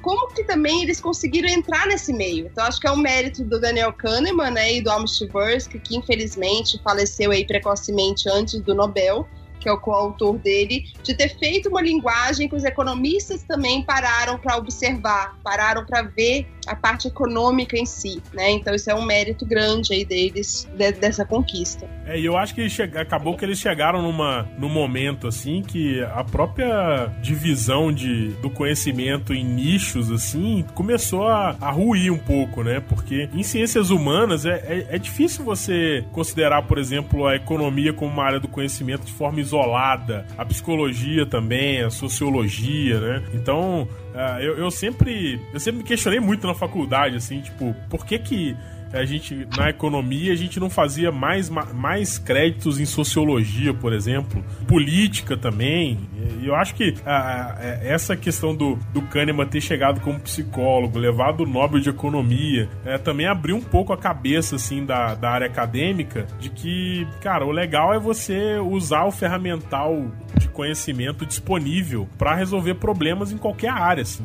como 0.02 0.28
que 0.34 0.42
também 0.42 0.82
eles 0.82 1.00
conseguiram 1.00 1.48
entrar 1.48 1.86
nesse 1.86 2.12
meio. 2.12 2.46
Então, 2.46 2.64
acho 2.64 2.80
que 2.80 2.88
é 2.88 2.90
um 2.90 2.96
mérito 2.96 3.44
do 3.44 3.60
Daniel 3.60 3.92
Kahneman 3.92 4.50
né, 4.50 4.74
e 4.74 4.82
do 4.82 4.90
Amos 4.90 5.16
Tversky, 5.16 5.78
que 5.78 5.96
infelizmente 5.96 6.80
faleceu 6.82 7.30
aí 7.30 7.46
precocemente 7.46 8.28
antes 8.28 8.60
do 8.60 8.74
Nobel, 8.74 9.28
que 9.62 9.68
é 9.68 9.72
o 9.72 9.78
coautor 9.78 10.36
dele, 10.38 10.84
de 11.02 11.14
ter 11.14 11.28
feito 11.38 11.68
uma 11.68 11.80
linguagem 11.80 12.48
que 12.48 12.56
os 12.56 12.64
economistas 12.64 13.42
também 13.44 13.82
pararam 13.82 14.38
para 14.38 14.56
observar, 14.56 15.38
pararam 15.42 15.86
para 15.86 16.02
ver 16.02 16.46
a 16.66 16.76
parte 16.76 17.08
econômica 17.08 17.76
em 17.76 17.86
si, 17.86 18.22
né? 18.32 18.50
Então 18.50 18.74
isso 18.74 18.90
é 18.90 18.94
um 18.94 19.04
mérito 19.04 19.44
grande 19.44 19.92
aí 19.92 20.04
deles 20.04 20.68
de, 20.76 20.92
dessa 20.92 21.24
conquista. 21.24 21.88
É, 22.06 22.18
e 22.18 22.24
eu 22.24 22.36
acho 22.36 22.54
que 22.54 22.66
acabou 22.96 23.36
que 23.36 23.44
eles 23.44 23.58
chegaram 23.58 24.02
numa 24.02 24.48
num 24.58 24.68
momento 24.68 25.26
assim 25.26 25.62
que 25.62 26.02
a 26.02 26.24
própria 26.24 27.06
divisão 27.20 27.92
de, 27.92 28.28
do 28.34 28.50
conhecimento 28.50 29.32
em 29.32 29.44
nichos 29.44 30.10
assim 30.10 30.64
começou 30.74 31.26
a, 31.28 31.56
a 31.60 31.70
ruir 31.70 32.12
um 32.12 32.18
pouco, 32.18 32.62
né? 32.62 32.80
Porque 32.80 33.28
em 33.32 33.42
ciências 33.42 33.90
humanas 33.90 34.46
é, 34.46 34.54
é, 34.66 34.96
é 34.96 34.98
difícil 34.98 35.44
você 35.44 36.04
considerar, 36.12 36.62
por 36.62 36.78
exemplo, 36.78 37.26
a 37.26 37.36
economia 37.36 37.92
como 37.92 38.12
uma 38.12 38.24
área 38.24 38.40
do 38.40 38.48
conhecimento 38.48 39.04
de 39.04 39.12
forma 39.12 39.40
isolada, 39.40 40.26
a 40.36 40.44
psicologia 40.44 41.26
também, 41.26 41.82
a 41.82 41.90
sociologia, 41.90 43.00
né? 43.00 43.22
Então 43.34 43.88
uh, 44.14 44.40
eu, 44.40 44.58
eu 44.58 44.70
sempre 44.70 45.40
eu 45.52 45.60
sempre 45.60 45.78
me 45.78 45.84
questionei 45.84 46.20
muito 46.20 46.46
na 46.46 46.54
faculdade, 46.54 47.16
assim, 47.16 47.40
tipo, 47.40 47.74
por 47.88 48.06
que 48.06 48.18
que 48.18 48.56
a 48.92 49.04
gente, 49.04 49.46
na 49.56 49.70
economia, 49.70 50.32
a 50.32 50.36
gente 50.36 50.60
não 50.60 50.68
fazia 50.68 51.10
mais, 51.10 51.48
mais 51.48 52.18
créditos 52.18 52.78
em 52.78 52.84
sociologia, 52.84 53.72
por 53.72 53.92
exemplo, 53.92 54.44
política 54.68 55.36
também. 55.36 55.98
E 56.40 56.46
eu 56.46 56.54
acho 56.54 56.74
que 56.74 56.94
a, 57.04 57.54
a, 57.54 57.62
essa 57.82 58.16
questão 58.16 58.54
do, 58.54 58.76
do 58.92 59.02
Kahneman 59.02 59.46
ter 59.46 59.60
chegado 59.60 60.00
como 60.00 60.20
psicólogo, 60.20 60.98
levado 60.98 61.42
o 61.42 61.46
Nobel 61.46 61.80
de 61.80 61.88
Economia, 61.88 62.68
é, 62.84 62.98
também 62.98 63.26
abriu 63.26 63.56
um 63.56 63.62
pouco 63.62 63.92
a 63.92 63.96
cabeça, 63.96 64.56
assim, 64.56 64.84
da, 64.84 65.14
da 65.14 65.30
área 65.30 65.46
acadêmica, 65.46 66.26
de 66.38 66.50
que, 66.50 67.06
cara, 67.20 67.46
o 67.46 67.50
legal 67.50 67.94
é 67.94 67.98
você 67.98 68.58
usar 68.58 69.04
o 69.04 69.10
ferramental 69.10 70.10
de 70.38 70.48
conhecimento 70.48 71.24
disponível 71.24 72.08
para 72.18 72.34
resolver 72.34 72.74
problemas 72.74 73.32
em 73.32 73.38
qualquer 73.38 73.70
área, 73.70 74.02
assim. 74.02 74.24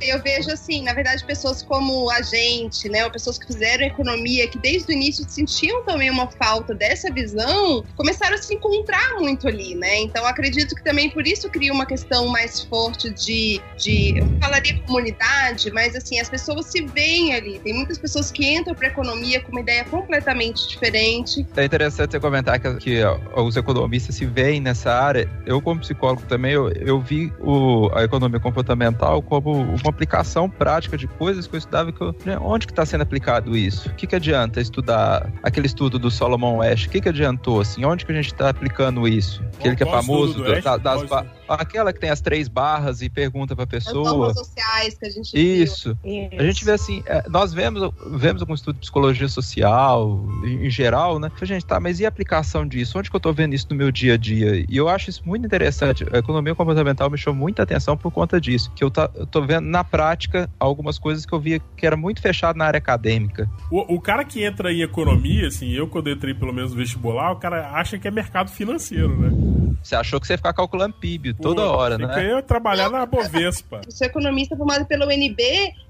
Eu 0.00 0.22
vejo, 0.22 0.50
assim, 0.50 0.82
na 0.82 0.94
verdade, 0.94 1.24
pessoas 1.24 1.62
como 1.62 2.10
a 2.10 2.22
gente, 2.22 2.88
né, 2.88 3.04
ou 3.04 3.10
pessoas 3.10 3.38
que 3.38 3.46
fizeram 3.46 3.84
economia 3.84 4.05
economia, 4.06 4.46
que 4.46 4.58
desde 4.58 4.90
o 4.90 4.92
início 4.92 5.24
sentiam 5.28 5.82
também 5.82 6.10
uma 6.10 6.28
falta 6.28 6.74
dessa 6.74 7.12
visão, 7.12 7.84
começaram 7.96 8.34
a 8.34 8.38
se 8.38 8.54
encontrar 8.54 9.16
muito 9.18 9.48
ali, 9.48 9.74
né? 9.74 10.00
Então 10.00 10.24
acredito 10.26 10.74
que 10.74 10.84
também 10.84 11.10
por 11.10 11.26
isso 11.26 11.50
cria 11.50 11.72
uma 11.72 11.84
questão 11.84 12.28
mais 12.28 12.62
forte 12.62 13.10
de, 13.10 13.60
de 13.76 14.18
eu 14.18 14.26
falaria 14.40 14.80
comunidade, 14.86 15.70
mas 15.72 15.96
assim, 15.96 16.20
as 16.20 16.28
pessoas 16.28 16.66
se 16.66 16.82
veem 16.86 17.34
ali. 17.34 17.58
Tem 17.58 17.74
muitas 17.74 17.98
pessoas 17.98 18.30
que 18.30 18.46
entram 18.46 18.74
para 18.74 18.88
economia 18.88 19.40
com 19.40 19.50
uma 19.50 19.60
ideia 19.60 19.84
completamente 19.84 20.68
diferente. 20.68 21.44
É 21.56 21.64
interessante 21.64 22.12
você 22.12 22.20
comentar 22.20 22.58
que, 22.60 22.74
que 22.76 23.02
ó, 23.02 23.42
os 23.42 23.56
economistas 23.56 24.14
se 24.14 24.24
veem 24.24 24.60
nessa 24.60 24.92
área. 24.92 25.28
Eu, 25.44 25.60
como 25.60 25.80
psicólogo 25.80 26.22
também, 26.28 26.52
eu, 26.52 26.70
eu 26.72 27.00
vi 27.00 27.32
o, 27.40 27.90
a 27.92 28.04
economia 28.04 28.38
comportamental 28.38 29.20
como 29.22 29.52
uma 29.52 29.90
aplicação 29.90 30.48
prática 30.48 30.96
de 30.96 31.08
coisas 31.08 31.46
que 31.46 31.54
eu 31.54 31.58
estudava. 31.58 31.92
Que 31.92 32.00
eu, 32.00 32.14
né, 32.24 32.38
onde 32.38 32.66
que 32.66 32.72
está 32.72 32.86
sendo 32.86 33.02
aplicado 33.02 33.56
isso? 33.56 33.90
Que, 33.96 34.06
que 34.06 34.16
adianta 34.16 34.60
estudar 34.60 35.32
aquele 35.42 35.66
estudo 35.66 35.98
do 35.98 36.10
Solomon 36.10 36.58
West? 36.58 36.86
O 36.86 36.90
que, 36.90 37.00
que 37.00 37.08
adiantou, 37.08 37.60
assim? 37.60 37.84
Onde 37.84 38.04
que 38.04 38.12
a 38.12 38.14
gente 38.14 38.26
está 38.26 38.50
aplicando 38.50 39.08
isso? 39.08 39.42
Aquele 39.58 39.74
que 39.74 39.82
é 39.82 39.86
famoso, 39.86 40.44
da, 40.62 40.76
das, 40.76 41.02
aquela 41.48 41.92
que 41.92 42.00
tem 42.00 42.10
as 42.10 42.20
três 42.20 42.48
barras 42.48 43.02
e 43.02 43.08
pergunta 43.08 43.54
pra 43.54 43.66
pessoa. 43.66 44.30
As 44.30 44.38
sociais 44.38 44.94
que 44.98 45.06
a 45.06 45.10
gente 45.10 45.62
Isso. 45.62 45.96
Viu. 46.02 46.28
A 46.38 46.42
gente 46.42 46.64
vê 46.64 46.72
assim, 46.72 47.02
é, 47.06 47.28
nós 47.28 47.52
vemos, 47.52 47.90
vemos 48.12 48.42
algum 48.42 48.54
estudo 48.54 48.74
de 48.74 48.80
psicologia 48.80 49.28
social, 49.28 50.24
em, 50.44 50.66
em, 50.66 50.70
geral, 50.70 51.18
né? 51.18 51.30
A 51.40 51.44
gente, 51.44 51.64
tá, 51.64 51.78
mas 51.78 52.00
e 52.00 52.04
a 52.04 52.08
aplicação 52.08 52.66
disso? 52.66 52.98
Onde 52.98 53.10
que 53.10 53.16
eu 53.16 53.20
tô 53.20 53.32
vendo 53.32 53.54
isso 53.54 53.66
no 53.70 53.76
meu 53.76 53.90
dia 53.90 54.14
a 54.14 54.16
dia? 54.16 54.64
E 54.68 54.76
eu 54.76 54.88
acho 54.88 55.10
isso 55.10 55.22
muito 55.24 55.46
interessante. 55.46 56.04
A 56.12 56.18
economia 56.18 56.54
comportamental 56.54 57.10
me 57.10 57.18
chamou 57.18 57.40
muita 57.40 57.62
atenção 57.62 57.96
por 57.96 58.10
conta 58.10 58.40
disso. 58.40 58.70
Que 58.74 58.82
eu, 58.82 58.90
tá, 58.90 59.10
eu 59.14 59.26
tô 59.26 59.42
vendo 59.42 59.66
na 59.66 59.84
prática 59.84 60.50
algumas 60.58 60.98
coisas 60.98 61.24
que 61.24 61.32
eu 61.32 61.40
via 61.40 61.60
que 61.76 61.86
era 61.86 61.96
muito 61.96 62.20
fechado 62.20 62.56
na 62.56 62.64
área 62.64 62.78
acadêmica. 62.78 63.48
O, 63.70 63.94
o, 63.94 64.00
cara 64.00 64.24
que 64.24 64.44
entra 64.44 64.72
em 64.72 64.82
economia, 64.82 65.48
assim, 65.48 65.70
eu 65.72 65.86
quando 65.86 66.10
entrei 66.10 66.34
pelo 66.34 66.52
menos 66.52 66.72
no 66.72 66.76
vestibular, 66.76 67.32
o 67.32 67.36
cara 67.36 67.70
acha 67.70 67.98
que 67.98 68.08
é 68.08 68.10
mercado 68.10 68.50
financeiro, 68.50 69.16
né? 69.16 69.55
Você 69.82 69.94
achou 69.94 70.20
que 70.20 70.26
você 70.26 70.34
ia 70.34 70.38
ficar 70.38 70.52
calculando 70.52 70.94
PIB 70.94 71.34
Pô, 71.34 71.42
toda 71.42 71.62
hora, 71.62 71.96
né? 71.96 72.32
Eu 72.32 72.42
trabalhar 72.42 72.90
na 72.90 73.06
Bovespa. 73.06 73.80
Eu 73.84 73.92
sou 73.92 74.06
economista 74.06 74.56
formado 74.56 74.84
pelo 74.86 75.06
UNB 75.06 75.36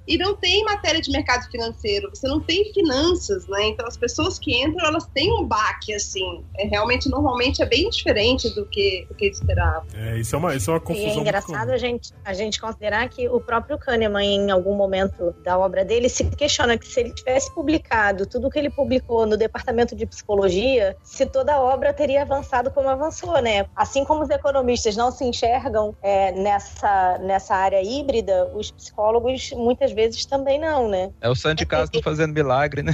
e 0.06 0.16
não 0.16 0.34
tem 0.36 0.64
matéria 0.64 1.00
de 1.00 1.10
mercado 1.10 1.50
financeiro, 1.50 2.10
você 2.12 2.28
não 2.28 2.40
tem 2.40 2.72
finanças, 2.72 3.46
né? 3.48 3.68
Então 3.68 3.86
as 3.86 3.96
pessoas 3.96 4.38
que 4.38 4.62
entram, 4.62 4.86
elas 4.86 5.06
têm 5.06 5.32
um 5.32 5.44
baque, 5.44 5.94
assim. 5.94 6.44
É, 6.56 6.66
realmente, 6.66 7.08
normalmente 7.08 7.62
é 7.62 7.66
bem 7.66 7.88
diferente 7.90 8.48
do 8.54 8.64
que, 8.66 9.06
do 9.08 9.14
que 9.14 9.26
eles 9.26 9.38
esperavam. 9.38 9.86
É, 9.94 10.18
isso 10.18 10.34
é 10.36 10.38
uma, 10.38 10.54
isso 10.54 10.70
é 10.70 10.75
uma 10.75 10.80
confusão. 10.80 11.08
E 11.08 11.10
é 11.10 11.20
engraçado 11.20 11.70
a 11.70 11.76
gente, 11.76 12.12
a 12.25 12.32
gente 12.32 12.60
considerar 12.60 13.08
que 13.08 13.28
o 13.28 13.40
próprio 13.40 13.78
Kahneman, 13.78 14.25
em 14.25 14.50
algum 14.50 14.75
momento 14.75 15.34
da 15.42 15.58
obra 15.58 15.84
dele, 15.84 16.08
se 16.08 16.25
questiona 16.25 16.78
que 16.78 16.86
se 16.86 17.00
ele 17.00 17.12
tivesse 17.12 17.52
publicado 17.54 18.26
tudo 18.26 18.46
o 18.48 18.50
que 18.50 18.58
ele 18.58 18.70
publicou 18.70 19.26
no 19.26 19.36
departamento 19.36 19.96
de 19.96 20.06
psicologia, 20.06 20.96
se 21.02 21.26
toda 21.26 21.54
a 21.54 21.60
obra 21.60 21.92
teria 21.92 22.22
avançado 22.22 22.70
como 22.70 22.88
avançou, 22.88 23.40
né? 23.40 23.66
Assim 23.75 24.04
como 24.04 24.22
os 24.22 24.30
economistas 24.30 24.96
não 24.96 25.10
se 25.10 25.25
enxergam 25.25 25.94
é, 26.02 26.32
nessa, 26.32 27.18
nessa 27.18 27.54
área 27.54 27.82
híbrida, 27.82 28.50
os 28.54 28.70
psicólogos 28.70 29.50
muitas 29.52 29.92
vezes 29.96 30.26
também 30.26 30.60
não, 30.60 30.88
né? 30.88 31.10
É 31.20 31.28
o 31.28 31.34
Sandy 31.34 31.66
Castro 31.66 32.00
fazendo 32.02 32.32
milagre, 32.32 32.82
né? 32.82 32.92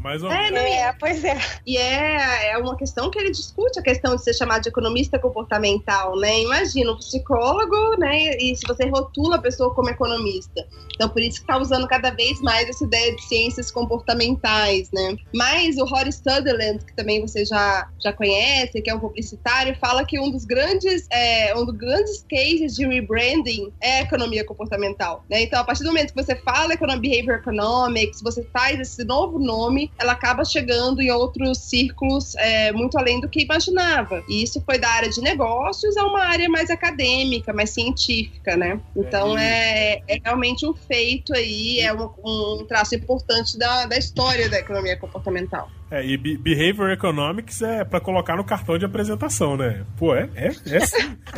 Mais 0.00 0.22
ou 0.22 0.30
É, 0.30 0.50
menos. 0.50 0.60
não, 0.60 0.66
É, 0.66 0.92
pois 0.98 1.24
é. 1.24 1.38
E 1.66 1.76
é, 1.76 2.52
é 2.52 2.58
uma 2.58 2.76
questão 2.76 3.10
que 3.10 3.18
ele 3.18 3.30
discute, 3.30 3.78
a 3.78 3.82
questão 3.82 4.16
de 4.16 4.22
ser 4.22 4.34
chamado 4.34 4.62
de 4.62 4.68
economista 4.68 5.18
comportamental, 5.18 6.16
né? 6.18 6.42
Imagina, 6.42 6.92
um 6.92 6.96
psicólogo, 6.96 7.98
né? 7.98 8.36
E 8.36 8.54
se 8.56 8.66
você 8.66 8.88
rotula 8.88 9.36
a 9.36 9.40
pessoa 9.40 9.72
como 9.74 9.88
economista. 9.88 10.66
Então, 10.94 11.08
por 11.08 11.20
isso 11.22 11.38
que 11.38 11.42
está 11.44 11.58
usando 11.58 11.86
cada 11.88 12.10
vez 12.10 12.40
mais 12.40 12.68
essa 12.68 12.84
ideia 12.84 13.14
de 13.14 13.22
ciências 13.22 13.70
comportamentais, 13.70 14.90
né? 14.92 15.16
Mas 15.34 15.76
o 15.76 15.84
Horace 15.84 16.18
Sutherland, 16.18 16.84
que 16.84 16.94
também 16.94 17.20
você 17.20 17.44
já, 17.44 17.88
já 18.02 18.12
conhece, 18.12 18.80
que 18.80 18.90
é 18.90 18.94
um 18.94 19.00
publicitário, 19.00 19.76
fala 19.80 20.04
que 20.04 20.18
um 20.18 20.30
dos 20.30 20.44
grandes, 20.44 21.06
é, 21.10 21.54
um 21.56 21.64
dos 21.64 21.76
grandes 21.76 22.24
cases 22.28 22.74
de 22.74 22.86
rebranding 22.86 23.72
é 23.80 23.98
a 23.98 24.02
economia 24.02 24.44
comportamental, 24.44 25.24
né? 25.30 25.42
Então, 25.42 25.60
a 25.60 25.64
partir 25.64 25.82
do 25.82 25.88
momento 25.88 26.12
que 26.14 26.22
você 26.22 26.36
fala 26.36 26.74
economia 26.74 27.04
behavior 27.04 27.36
economics, 27.36 28.22
você 28.22 28.42
faz 28.52 28.80
esse 28.80 29.04
novo 29.04 29.38
nome, 29.38 29.73
ela 29.98 30.12
acaba 30.12 30.44
chegando 30.44 31.00
em 31.00 31.10
outros 31.10 31.58
círculos 31.58 32.34
é, 32.36 32.72
muito 32.72 32.98
além 32.98 33.20
do 33.20 33.28
que 33.28 33.42
imaginava. 33.42 34.22
E 34.28 34.42
isso 34.42 34.60
foi 34.64 34.78
da 34.78 34.88
área 34.88 35.08
de 35.10 35.20
negócios 35.20 35.96
a 35.96 36.04
uma 36.04 36.22
área 36.24 36.48
mais 36.48 36.70
acadêmica, 36.70 37.52
mais 37.52 37.70
científica, 37.70 38.56
né? 38.56 38.80
Então 38.96 39.36
é, 39.38 40.00
é 40.08 40.18
realmente 40.24 40.66
um 40.66 40.74
feito 40.74 41.34
aí, 41.34 41.80
é 41.80 41.92
um, 41.92 42.08
um 42.24 42.64
traço 42.68 42.94
importante 42.94 43.58
da, 43.58 43.86
da 43.86 43.96
história 43.96 44.48
da 44.48 44.58
economia 44.58 44.96
comportamental. 44.96 45.70
É, 45.90 46.04
e 46.04 46.16
be- 46.16 46.36
Behavior 46.36 46.90
Economics 46.90 47.62
é 47.62 47.84
pra 47.84 48.00
colocar 48.00 48.36
no 48.36 48.44
cartão 48.44 48.76
de 48.78 48.84
apresentação, 48.84 49.56
né? 49.56 49.84
Pô, 49.96 50.14
é, 50.14 50.28
é, 50.34 50.48
é, 50.48 50.76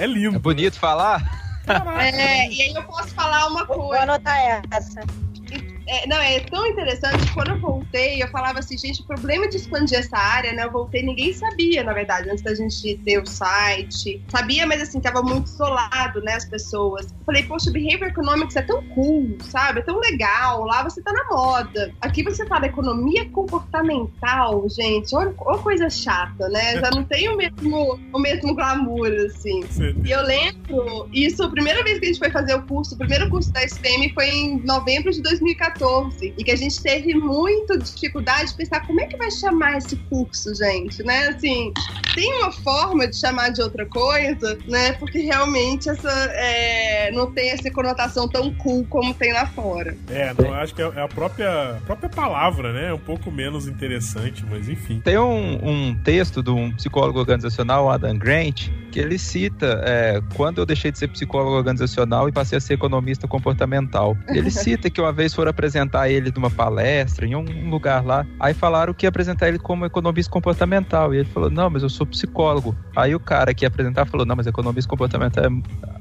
é 0.00 0.04
É 0.04 0.06
lindo. 0.06 0.38
bonito 0.40 0.78
falar? 0.78 1.44
É, 2.00 2.48
e 2.48 2.62
aí 2.62 2.72
eu 2.74 2.82
posso 2.84 3.08
falar 3.08 3.48
uma 3.48 3.64
Vou 3.64 3.76
coisa. 3.88 4.02
anotar 4.04 4.64
essa. 4.70 5.00
É, 5.88 6.06
não, 6.08 6.16
é 6.16 6.40
tão 6.40 6.66
interessante 6.66 7.24
que 7.26 7.32
quando 7.34 7.50
eu 7.50 7.60
voltei, 7.60 8.22
eu 8.22 8.28
falava 8.28 8.58
assim, 8.58 8.76
gente, 8.76 9.02
o 9.02 9.06
problema 9.06 9.48
de 9.48 9.56
expandir 9.56 9.98
essa 9.98 10.16
área, 10.18 10.52
né? 10.52 10.64
Eu 10.64 10.72
voltei, 10.72 11.02
ninguém 11.02 11.32
sabia, 11.32 11.84
na 11.84 11.92
verdade, 11.92 12.28
antes 12.28 12.42
da 12.42 12.54
gente 12.54 12.96
ter 13.04 13.18
o 13.22 13.26
site. 13.26 14.22
Sabia, 14.28 14.66
mas 14.66 14.82
assim, 14.82 15.00
tava 15.00 15.22
muito 15.22 15.46
isolado, 15.46 16.20
né, 16.22 16.34
as 16.34 16.44
pessoas. 16.44 17.06
Eu 17.06 17.24
falei, 17.24 17.42
poxa, 17.44 17.70
Behavior 17.70 18.08
Economics 18.10 18.56
é 18.56 18.62
tão 18.62 18.82
cool, 18.88 19.36
sabe? 19.40 19.80
É 19.80 19.82
tão 19.82 19.98
legal. 20.00 20.64
Lá 20.64 20.82
você 20.82 21.00
tá 21.02 21.12
na 21.12 21.24
moda. 21.30 21.94
Aqui 22.00 22.22
você 22.22 22.44
fala 22.46 22.66
economia 22.66 23.28
comportamental, 23.30 24.66
gente. 24.68 25.14
Olha, 25.14 25.32
olha 25.38 25.58
coisa 25.58 25.88
chata, 25.88 26.48
né? 26.48 26.80
Já 26.80 26.90
não 26.90 27.04
tem 27.04 27.28
o 27.28 27.36
mesmo, 27.36 27.98
o 28.12 28.18
mesmo 28.18 28.54
glamour, 28.54 29.08
assim. 29.26 29.62
Você- 29.62 29.94
E 30.04 30.10
eu 30.10 30.22
lembro, 30.22 31.08
isso, 31.12 31.42
a 31.42 31.50
primeira 31.50 31.82
vez 31.84 31.98
que 31.98 32.04
a 32.06 32.08
gente 32.08 32.18
foi 32.18 32.30
fazer 32.30 32.54
o 32.54 32.62
curso, 32.62 32.94
o 32.94 32.98
primeiro 32.98 33.28
curso 33.28 33.52
da 33.52 33.62
SPM 33.62 34.12
foi 34.12 34.28
em 34.28 34.60
novembro 34.64 35.10
de 35.10 35.22
2014. 35.22 35.75
E 36.22 36.44
que 36.44 36.50
a 36.50 36.56
gente 36.56 36.82
teve 36.82 37.14
muita 37.14 37.78
dificuldade 37.78 38.50
de 38.50 38.56
pensar 38.56 38.86
como 38.86 39.00
é 39.00 39.06
que 39.06 39.16
vai 39.16 39.30
chamar 39.30 39.78
esse 39.78 39.96
curso, 40.08 40.54
gente, 40.54 41.02
né? 41.02 41.28
Assim, 41.28 41.72
tem 42.14 42.32
uma 42.34 42.52
forma 42.52 43.06
de 43.06 43.16
chamar 43.16 43.50
de 43.50 43.62
outra 43.62 43.86
coisa, 43.86 44.58
né? 44.66 44.92
Porque 44.92 45.18
realmente 45.18 45.88
essa 45.88 46.10
é, 46.34 47.10
não 47.12 47.30
tem 47.30 47.50
essa 47.50 47.70
conotação 47.70 48.28
tão 48.28 48.52
cool 48.54 48.84
como 48.88 49.14
tem 49.14 49.32
lá 49.32 49.46
fora. 49.46 49.96
É, 50.08 50.34
não, 50.34 50.52
acho 50.52 50.74
que 50.74 50.82
é 50.82 50.86
é 50.96 51.02
a 51.02 51.08
própria, 51.08 51.80
própria 51.84 52.08
palavra, 52.08 52.72
né? 52.72 52.88
É 52.88 52.92
um 52.92 52.98
pouco 52.98 53.30
menos 53.30 53.66
interessante, 53.68 54.44
mas 54.48 54.68
enfim. 54.68 55.00
Tem 55.00 55.18
um, 55.18 55.58
um 55.62 55.94
texto 55.94 56.42
de 56.42 56.50
um 56.50 56.72
psicólogo 56.72 57.18
organizacional, 57.18 57.90
Adam 57.90 58.16
Grant, 58.16 58.68
que 58.90 58.98
ele 58.98 59.18
cita 59.18 59.82
é, 59.84 60.22
quando 60.34 60.58
eu 60.58 60.66
deixei 60.66 60.90
de 60.90 60.98
ser 60.98 61.08
psicólogo 61.08 61.54
organizacional 61.54 62.28
e 62.28 62.32
passei 62.32 62.56
a 62.56 62.60
ser 62.60 62.74
economista 62.74 63.28
comportamental. 63.28 64.16
Ele 64.28 64.48
cita 64.50 64.88
que 64.88 65.00
uma 65.00 65.12
vez 65.12 65.34
foram 65.34 65.50
apresentar 65.66 66.08
ele 66.08 66.32
numa 66.34 66.50
palestra 66.50 67.26
em 67.26 67.34
um 67.34 67.68
lugar 67.68 68.04
lá, 68.04 68.24
aí 68.38 68.54
falaram 68.54 68.94
que 68.94 69.04
ia 69.04 69.08
apresentar 69.08 69.48
ele 69.48 69.58
como 69.58 69.84
economista 69.84 70.30
comportamental. 70.30 71.12
E 71.12 71.18
ele 71.18 71.28
falou: 71.28 71.50
Não, 71.50 71.68
mas 71.68 71.82
eu 71.82 71.88
sou 71.90 72.06
psicólogo. 72.06 72.76
Aí 72.94 73.14
o 73.14 73.20
cara 73.20 73.52
que 73.52 73.64
ia 73.64 73.68
apresentar 73.68 74.06
falou: 74.06 74.24
Não, 74.24 74.36
mas 74.36 74.46
economista 74.46 74.88
comportamental 74.88 75.44
é- 75.44 75.48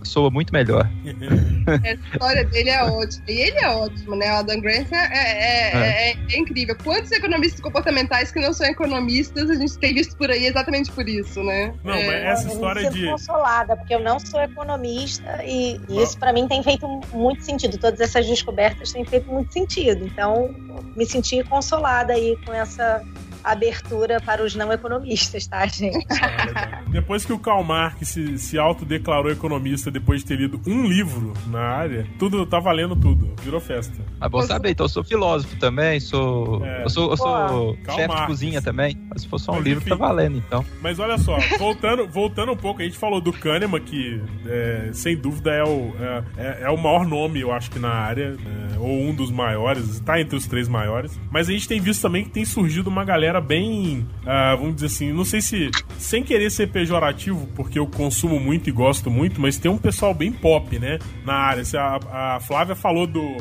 soa 0.05 0.29
muito 0.29 0.53
melhor. 0.53 0.87
A 1.83 1.93
história 1.93 2.45
dele 2.45 2.69
é 2.69 2.83
ótima. 2.83 3.23
E 3.27 3.41
ele 3.41 3.57
é 3.57 3.69
ótimo, 3.69 4.15
né? 4.15 4.31
O 4.33 4.37
Adam 4.37 4.61
Grant 4.61 4.87
é, 4.91 4.97
é, 4.97 5.71
é- 5.73 6.11
é- 6.11 6.17
é 6.31 6.37
incrível. 6.37 6.75
Quantos 6.83 7.11
economistas 7.11 7.59
comportamentais 7.59 8.31
que 8.31 8.39
não 8.39 8.53
são 8.53 8.67
economistas 8.67 9.49
a 9.49 9.55
gente 9.55 9.77
tem 9.79 9.93
visto 9.93 10.15
por 10.15 10.29
aí 10.29 10.45
exatamente 10.45 10.91
por 10.91 11.07
isso, 11.09 11.41
né? 11.43 11.73
Não, 11.83 11.93
É. 11.93 12.05
mas 12.05 12.39
essa 12.39 12.47
eu 12.49 12.53
história 12.53 12.89
de. 12.91 13.05
consolada, 13.09 13.75
porque 13.75 13.95
eu 13.95 13.99
não 13.99 14.19
sou 14.19 14.39
economista 14.41 15.43
e 15.43 15.79
e 15.89 16.01
isso 16.01 16.17
pra 16.19 16.31
mim 16.31 16.47
tem 16.47 16.61
feito 16.61 16.87
muito 17.13 17.43
sentido. 17.43 17.77
Todas 17.77 17.99
essas 17.99 18.25
descobertas 18.27 18.91
têm 18.93 19.03
feito 19.05 19.27
muito 19.31 19.51
sentido. 19.55 20.05
Então, 20.05 20.53
me 20.95 21.05
senti 21.05 21.43
consolada 21.43 22.13
aí 22.13 22.37
com 22.45 22.53
essa 22.53 23.01
abertura 23.41 24.19
para 24.19 24.43
os 24.43 24.55
não 24.55 24.73
economistas, 24.73 25.47
tá, 25.47 25.65
gente? 25.67 26.05
Ah. 26.25 26.81
Depois 26.89 27.25
que 27.25 27.33
o 27.33 27.37
Karl 27.37 27.63
Marx 27.63 28.07
se, 28.09 28.39
se 28.39 28.57
autodeclarou 28.57 29.31
economista 29.31 29.91
depois 29.91 30.21
de 30.21 30.27
ter 30.27 30.37
lido 30.37 30.59
um 30.65 30.85
livro 30.85 31.33
na 31.47 31.59
área, 31.59 32.07
tudo 32.17 32.45
tá 32.45 32.59
valendo 32.59 32.95
tudo. 32.95 33.35
Virou 33.41 33.59
festa. 33.59 33.93
Ah, 34.19 34.29
bom 34.29 34.41
saber, 34.41 34.71
então 34.71 34.85
eu 34.85 34.89
sou 34.89 35.03
filósofo 35.03 35.55
também, 35.57 35.99
sou. 35.99 36.65
É. 36.65 36.83
Eu 36.83 36.89
sou, 36.89 37.11
eu 37.11 37.17
sou 37.17 37.77
chefe 37.85 38.07
Marx. 38.07 38.21
de 38.21 38.27
cozinha 38.27 38.61
também. 38.61 38.97
Mas 39.15 39.21
se 39.21 39.29
for 39.29 39.39
só 39.39 39.53
um 39.53 39.55
Mas 39.55 39.63
livro, 39.63 39.79
enfim. 39.79 39.89
tá 39.91 39.95
valendo, 39.95 40.37
então. 40.37 40.65
Mas 40.81 40.99
olha 40.99 41.17
só, 41.17 41.37
voltando, 41.57 42.05
voltando 42.05 42.51
um 42.51 42.57
pouco, 42.57 42.81
a 42.81 42.83
gente 42.85 42.97
falou 42.97 43.21
do 43.21 43.31
Kahneman, 43.31 43.79
que 43.79 44.21
é, 44.45 44.89
sem 44.91 45.15
dúvida 45.15 45.51
é 45.51 45.63
o, 45.63 45.93
é, 45.97 46.23
é- 46.37 46.57
é 46.63 46.69
o 46.69 46.75
maior 46.77 47.07
nome, 47.07 47.39
eu 47.39 47.53
acho 47.53 47.71
que 47.71 47.79
na 47.79 47.89
área, 47.93 48.35
é, 48.73 48.77
ou 48.77 48.89
um 49.03 49.15
dos 49.15 49.31
maiores, 49.31 50.01
tá 50.01 50.19
entre 50.19 50.35
os 50.35 50.45
três 50.47 50.67
maiores. 50.67 51.17
Mas 51.31 51.47
a 51.47 51.53
gente 51.53 51.65
tem 51.65 51.79
visto 51.79 52.01
também 52.01 52.25
que 52.25 52.29
tem 52.29 52.43
surgido 52.43 52.89
uma 52.89 53.05
galera 53.05 53.39
bem, 53.39 54.05
ah, 54.25 54.53
vamos 54.57 54.75
dizer 54.75 54.87
assim, 54.87 55.13
não 55.13 55.23
sei 55.23 55.39
se 55.39 55.71
sem 55.97 56.21
querer 56.21 56.51
ser 56.51 56.67
pejorativo, 56.67 57.47
porque 57.55 57.79
eu 57.79 57.87
consumo 57.87 58.37
muito 58.37 58.67
e 58.69 58.71
gosto 58.73 59.09
muito, 59.09 59.39
mas 59.39 59.57
tem 59.57 59.71
um 59.71 59.77
pessoal 59.77 60.13
bem 60.13 60.29
pop, 60.31 60.77
né, 60.77 60.99
na 61.23 61.35
área. 61.35 61.63
A, 62.11 62.35
a 62.35 62.39
Flávia 62.41 62.75
falou 62.75 63.07
do, 63.07 63.37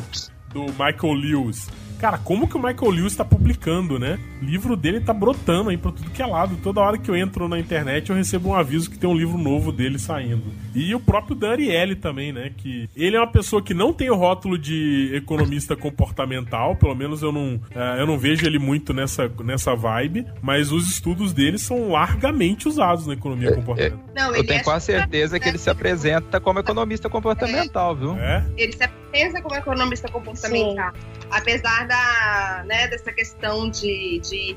do 0.53 0.67
Michael 0.79 1.15
Lewis. 1.15 1.69
Cara, 2.05 2.19
como 2.19 2.47
que 2.47 2.55
o 2.55 2.63
Michael 2.63 2.91
Lewis 2.91 3.17
tá 3.17 3.25
publicando, 3.25 3.99
né? 3.99 4.19
O 4.43 4.45
livro 4.45 4.77
dele 4.77 5.01
tá 5.01 5.15
brotando 5.15 5.71
aí 5.71 5.79
pra 5.79 5.91
tudo 5.91 6.11
que 6.11 6.21
é 6.21 6.27
lado. 6.27 6.59
Toda 6.63 6.79
hora 6.79 6.99
que 6.99 7.11
eu 7.11 7.17
entro 7.17 7.49
na 7.49 7.59
internet 7.59 8.11
eu 8.11 8.15
recebo 8.15 8.51
um 8.51 8.55
aviso 8.55 8.91
que 8.91 8.99
tem 8.99 9.09
um 9.09 9.17
livro 9.17 9.39
novo 9.39 9.73
dele 9.73 9.99
saindo. 9.99 10.53
E 10.75 10.95
o 10.95 11.01
próprio 11.01 11.35
Dan 11.35 11.53
Ariely 11.53 11.97
também, 11.97 12.31
né? 12.31 12.53
Que 12.55 12.91
ele 12.95 13.17
é 13.17 13.19
uma 13.19 13.33
pessoa 13.33 13.63
que 13.63 13.73
não 13.73 13.91
tem 13.91 14.11
o 14.11 14.17
rótulo 14.17 14.59
de 14.59 15.13
economista 15.15 15.75
comportamental, 15.75 16.77
pelo 16.77 16.95
menos 16.95 17.23
eu 17.23 17.33
não, 17.33 17.59
eh, 17.75 17.97
eu 17.99 18.07
não 18.07 18.19
vejo 18.19 18.45
ele 18.45 18.59
muito 18.59 18.93
nessa, 18.93 19.27
nessa 19.43 19.75
vibe, 19.75 20.27
mas 20.43 20.71
os 20.73 20.87
estudos 20.87 21.33
dele 21.33 21.57
são 21.57 21.89
largamente 21.89 22.69
usados 22.69 23.07
na 23.07 23.15
economia 23.15 23.55
comportamental. 23.55 24.05
Não, 24.15 24.37
Eu 24.37 24.45
tenho 24.45 24.61
é 24.61 24.63
quase 24.63 24.85
certeza 24.85 25.41
que 25.41 25.49
ele 25.49 25.57
se 25.57 25.71
apresenta 25.71 26.39
como 26.39 26.59
economista 26.59 27.09
comportamental, 27.09 27.97
viu? 27.97 28.15
É? 28.19 28.45
ele 28.59 28.73
se 28.75 28.87
pensa 29.15 29.41
como 29.41 29.55
economista 29.55 30.09
comportamental. 30.09 30.93
Apesar 31.31 31.87
da, 31.87 31.94
né, 32.65 32.89
dessa 32.89 33.13
questão 33.13 33.69
de, 33.69 34.21
de, 34.21 34.57